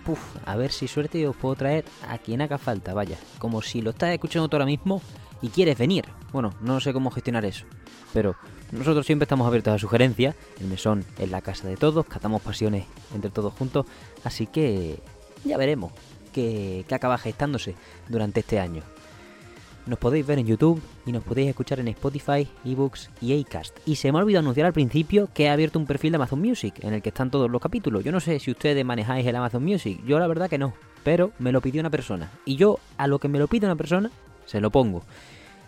Puf, 0.05 0.19
a 0.45 0.57
ver 0.57 0.73
si 0.73 0.89
suerte 0.89 1.29
os 1.29 1.37
puedo 1.37 1.55
traer 1.55 1.85
a 2.09 2.19
quien 2.19 2.43
haga 2.43 2.59
falta, 2.59 2.93
vaya. 2.93 3.17
Como 3.39 3.63
si 3.63 3.81
lo 3.83 3.91
estás 3.91 4.11
escuchando 4.11 4.49
tú 4.49 4.57
ahora 4.57 4.67
mismo 4.67 5.01
y 5.41 5.49
quieres 5.49 5.79
venir. 5.79 6.05
Bueno, 6.33 6.53
no 6.61 6.81
sé 6.81 6.93
cómo 6.93 7.13
gestionar 7.13 7.45
eso. 7.45 7.67
Pero 8.13 8.35
nosotros 8.73 9.07
siempre 9.07 9.25
estamos 9.25 9.47
abiertos 9.47 9.75
a 9.75 9.79
sugerencias. 9.79 10.35
El 10.61 10.67
mesón 10.67 11.05
es 11.19 11.31
la 11.31 11.41
casa 11.41 11.69
de 11.69 11.77
todos, 11.77 12.05
catamos 12.07 12.43
pasiones 12.43 12.85
entre 13.15 13.31
todos 13.31 13.55
juntos. 13.55 13.87
Así 14.25 14.49
que 14.49 14.99
ya 15.45 15.57
veremos 15.57 15.93
qué, 16.33 16.85
qué 16.89 16.95
acaba 16.95 17.19
gestándose 17.19 17.75
durante 18.09 18.41
este 18.41 18.59
año. 18.59 18.83
Nos 19.85 19.99
podéis 19.99 20.25
ver 20.25 20.39
en 20.39 20.47
YouTube 20.47 20.81
y 21.05 21.11
nos 21.11 21.25
podéis 21.25 21.49
escuchar 21.49 21.81
en 21.81 21.89
Spotify, 21.89 22.47
eBooks 22.65 23.11
y 23.21 23.41
Acast. 23.41 23.77
Y 23.85 23.97
se 23.97 24.13
me 24.13 24.19
ha 24.19 24.23
olvidado 24.23 24.45
anunciar 24.45 24.67
al 24.67 24.73
principio 24.73 25.29
que 25.35 25.45
he 25.45 25.51
abierto 25.51 25.81
un 25.81 25.87
perfil 25.87 26.13
de 26.13 26.17
Amazon 26.17 26.41
Music 26.41 26.75
en 26.83 26.95
el 26.95 27.03
que 27.03 27.09
están 27.09 27.33
todos 27.33 27.51
los 27.51 27.61
capítulos. 27.61 28.05
Yo 28.05 28.13
no 28.13 28.21
sé 28.21 28.39
si 28.39 28.53
ustedes 28.53 28.85
manejáis 28.85 29.27
el 29.27 29.35
Amazon 29.35 29.65
Music, 29.65 30.01
yo 30.07 30.21
la 30.21 30.29
verdad 30.29 30.49
que 30.49 30.59
no, 30.59 30.73
pero 31.03 31.33
me 31.41 31.51
lo 31.51 31.61
pidió 31.61 31.81
una 31.81 31.91
persona. 31.91 32.31
Y 32.45 32.55
yo 32.55 32.79
a 32.97 33.09
lo 33.09 33.19
que 33.19 33.27
me 33.27 33.41
lo 33.41 33.49
pide 33.49 33.67
una 33.67 33.75
persona, 33.75 34.13
se 34.47 34.61
lo 34.61 34.71
pongo. 34.71 35.03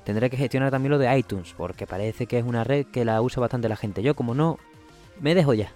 Tendré 0.05 0.31
que 0.31 0.37
gestionar 0.37 0.71
también 0.71 0.93
lo 0.93 0.99
de 0.99 1.19
iTunes, 1.19 1.53
porque 1.57 1.87
parece 1.87 2.27
que 2.27 2.39
es 2.39 2.45
una 2.45 2.63
red 2.63 2.87
que 2.87 3.05
la 3.05 3.21
usa 3.21 3.41
bastante 3.41 3.69
la 3.69 3.77
gente. 3.77 4.01
Yo 4.03 4.15
como 4.15 4.35
no, 4.35 4.59
me 5.21 5.35
dejo 5.35 5.55
ya. 5.55 5.73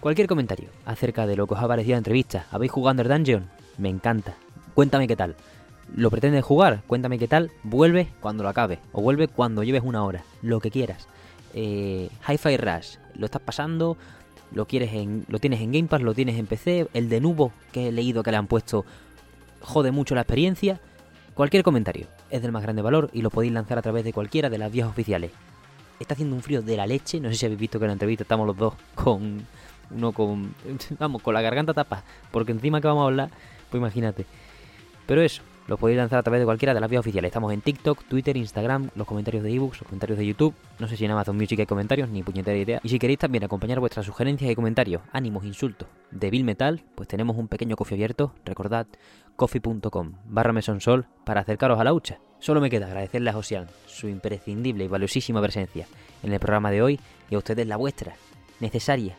Cualquier 0.00 0.28
comentario 0.28 0.70
acerca 0.86 1.26
de 1.26 1.36
lo 1.36 1.46
que 1.46 1.54
os 1.54 1.62
ha 1.62 1.68
parecido 1.68 1.94
la 1.94 1.98
entrevista. 1.98 2.46
¿Habéis 2.50 2.72
jugado 2.72 2.92
Under 2.92 3.08
Dungeon? 3.08 3.50
Me 3.78 3.88
encanta. 3.88 4.34
Cuéntame 4.74 5.06
qué 5.06 5.16
tal. 5.16 5.36
¿Lo 5.94 6.10
pretendes 6.10 6.44
jugar? 6.44 6.82
Cuéntame 6.86 7.18
qué 7.18 7.28
tal. 7.28 7.50
Vuelve 7.62 8.08
cuando 8.20 8.42
lo 8.42 8.48
acabe. 8.48 8.78
O 8.92 9.02
vuelve 9.02 9.28
cuando 9.28 9.62
lleves 9.62 9.82
una 9.84 10.04
hora. 10.04 10.24
Lo 10.42 10.60
que 10.60 10.70
quieras. 10.70 11.08
Eh, 11.54 12.08
Hi-Fi 12.28 12.56
Rush. 12.56 12.96
¿Lo 13.14 13.26
estás 13.26 13.42
pasando? 13.42 13.96
¿Lo, 14.52 14.66
quieres 14.66 14.92
en, 14.92 15.24
¿Lo 15.28 15.38
tienes 15.38 15.60
en 15.60 15.72
Game 15.72 15.88
Pass? 15.88 16.02
¿Lo 16.02 16.14
tienes 16.14 16.38
en 16.38 16.46
PC? 16.46 16.88
El 16.94 17.08
de 17.08 17.20
Nubo 17.20 17.52
que 17.72 17.88
he 17.88 17.92
leído 17.92 18.22
que 18.22 18.30
le 18.30 18.36
han 18.36 18.46
puesto 18.46 18.84
jode 19.60 19.90
mucho 19.90 20.14
la 20.14 20.22
experiencia. 20.22 20.80
Cualquier 21.34 21.64
comentario 21.64 22.06
es 22.30 22.42
del 22.42 22.52
más 22.52 22.62
grande 22.62 22.82
valor 22.82 23.10
y 23.12 23.22
lo 23.22 23.30
podéis 23.30 23.52
lanzar 23.52 23.78
a 23.78 23.82
través 23.82 24.04
de 24.04 24.12
cualquiera 24.12 24.50
de 24.50 24.58
las 24.58 24.70
vías 24.70 24.88
oficiales. 24.88 25.32
Está 25.98 26.14
haciendo 26.14 26.36
un 26.36 26.42
frío 26.42 26.62
de 26.62 26.76
la 26.76 26.86
leche. 26.86 27.20
No 27.20 27.28
sé 27.28 27.34
si 27.34 27.46
habéis 27.46 27.60
visto 27.60 27.78
que 27.78 27.84
en 27.86 27.88
la 27.88 27.94
entrevista 27.94 28.22
estamos 28.22 28.46
los 28.46 28.56
dos 28.56 28.74
con. 28.94 29.44
Uno 29.90 30.12
con. 30.12 30.54
Vamos, 30.98 31.22
con 31.22 31.34
la 31.34 31.42
garganta 31.42 31.74
tapada. 31.74 32.04
Porque 32.30 32.52
encima 32.52 32.80
que 32.80 32.88
vamos 32.88 33.02
a 33.02 33.06
hablar, 33.06 33.30
imagínate. 33.78 34.26
Pero 35.06 35.22
eso, 35.22 35.42
lo 35.66 35.78
podéis 35.78 35.96
lanzar 35.96 36.18
a 36.18 36.22
través 36.22 36.40
de 36.40 36.44
cualquiera 36.44 36.74
de 36.74 36.80
las 36.80 36.90
vías 36.90 37.00
oficiales. 37.00 37.30
Estamos 37.30 37.52
en 37.52 37.62
TikTok, 37.62 38.04
Twitter, 38.04 38.36
Instagram, 38.36 38.90
los 38.94 39.06
comentarios 39.06 39.42
de 39.42 39.52
ebooks, 39.52 39.80
los 39.80 39.88
comentarios 39.88 40.18
de 40.18 40.26
YouTube. 40.26 40.54
No 40.78 40.88
sé 40.88 40.96
si 40.96 41.04
en 41.06 41.10
Amazon 41.10 41.36
Music 41.36 41.58
hay 41.60 41.66
comentarios, 41.66 42.08
ni 42.10 42.22
puñetera 42.22 42.56
idea. 42.56 42.80
Y 42.82 42.90
si 42.90 42.98
queréis 42.98 43.18
también 43.18 43.44
acompañar 43.44 43.80
vuestras 43.80 44.04
sugerencias 44.04 44.50
y 44.50 44.54
comentarios, 44.54 45.02
ánimos, 45.12 45.44
insultos 45.44 45.88
de 46.10 46.30
Bill 46.30 46.44
Metal, 46.44 46.82
pues 46.94 47.08
tenemos 47.08 47.36
un 47.36 47.48
pequeño 47.48 47.76
coffee 47.76 47.96
abierto. 47.96 48.34
Recordad, 48.44 48.86
coffee.com 49.36 50.12
barra 50.26 50.52
mesonsol 50.52 51.06
para 51.24 51.40
acercaros 51.40 51.80
a 51.80 51.84
la 51.84 51.94
hucha. 51.94 52.18
Solo 52.40 52.60
me 52.60 52.68
queda 52.68 52.86
agradecerle 52.86 53.30
a 53.30 53.32
Josian 53.32 53.66
su 53.86 54.08
imprescindible 54.08 54.84
y 54.84 54.88
valiosísima 54.88 55.40
presencia 55.40 55.86
en 56.22 56.32
el 56.32 56.40
programa 56.40 56.70
de 56.70 56.82
hoy 56.82 57.00
y 57.30 57.36
a 57.36 57.38
ustedes 57.38 57.66
la 57.66 57.76
vuestra, 57.76 58.16
necesaria 58.60 59.16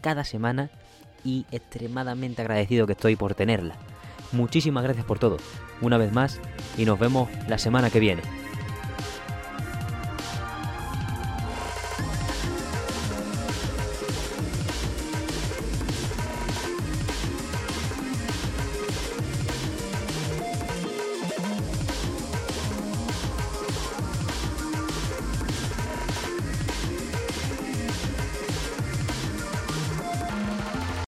cada 0.00 0.24
semana 0.24 0.70
y 1.24 1.46
extremadamente 1.52 2.42
agradecido 2.42 2.86
que 2.86 2.92
estoy 2.94 3.14
por 3.14 3.34
tenerla. 3.34 3.76
Muchísimas 4.32 4.84
gracias 4.84 5.06
por 5.06 5.18
todo, 5.18 5.36
una 5.80 5.98
vez 5.98 6.12
más, 6.12 6.40
y 6.76 6.84
nos 6.84 6.98
vemos 6.98 7.28
la 7.48 7.58
semana 7.58 7.90
que 7.90 8.00
viene. 8.00 8.22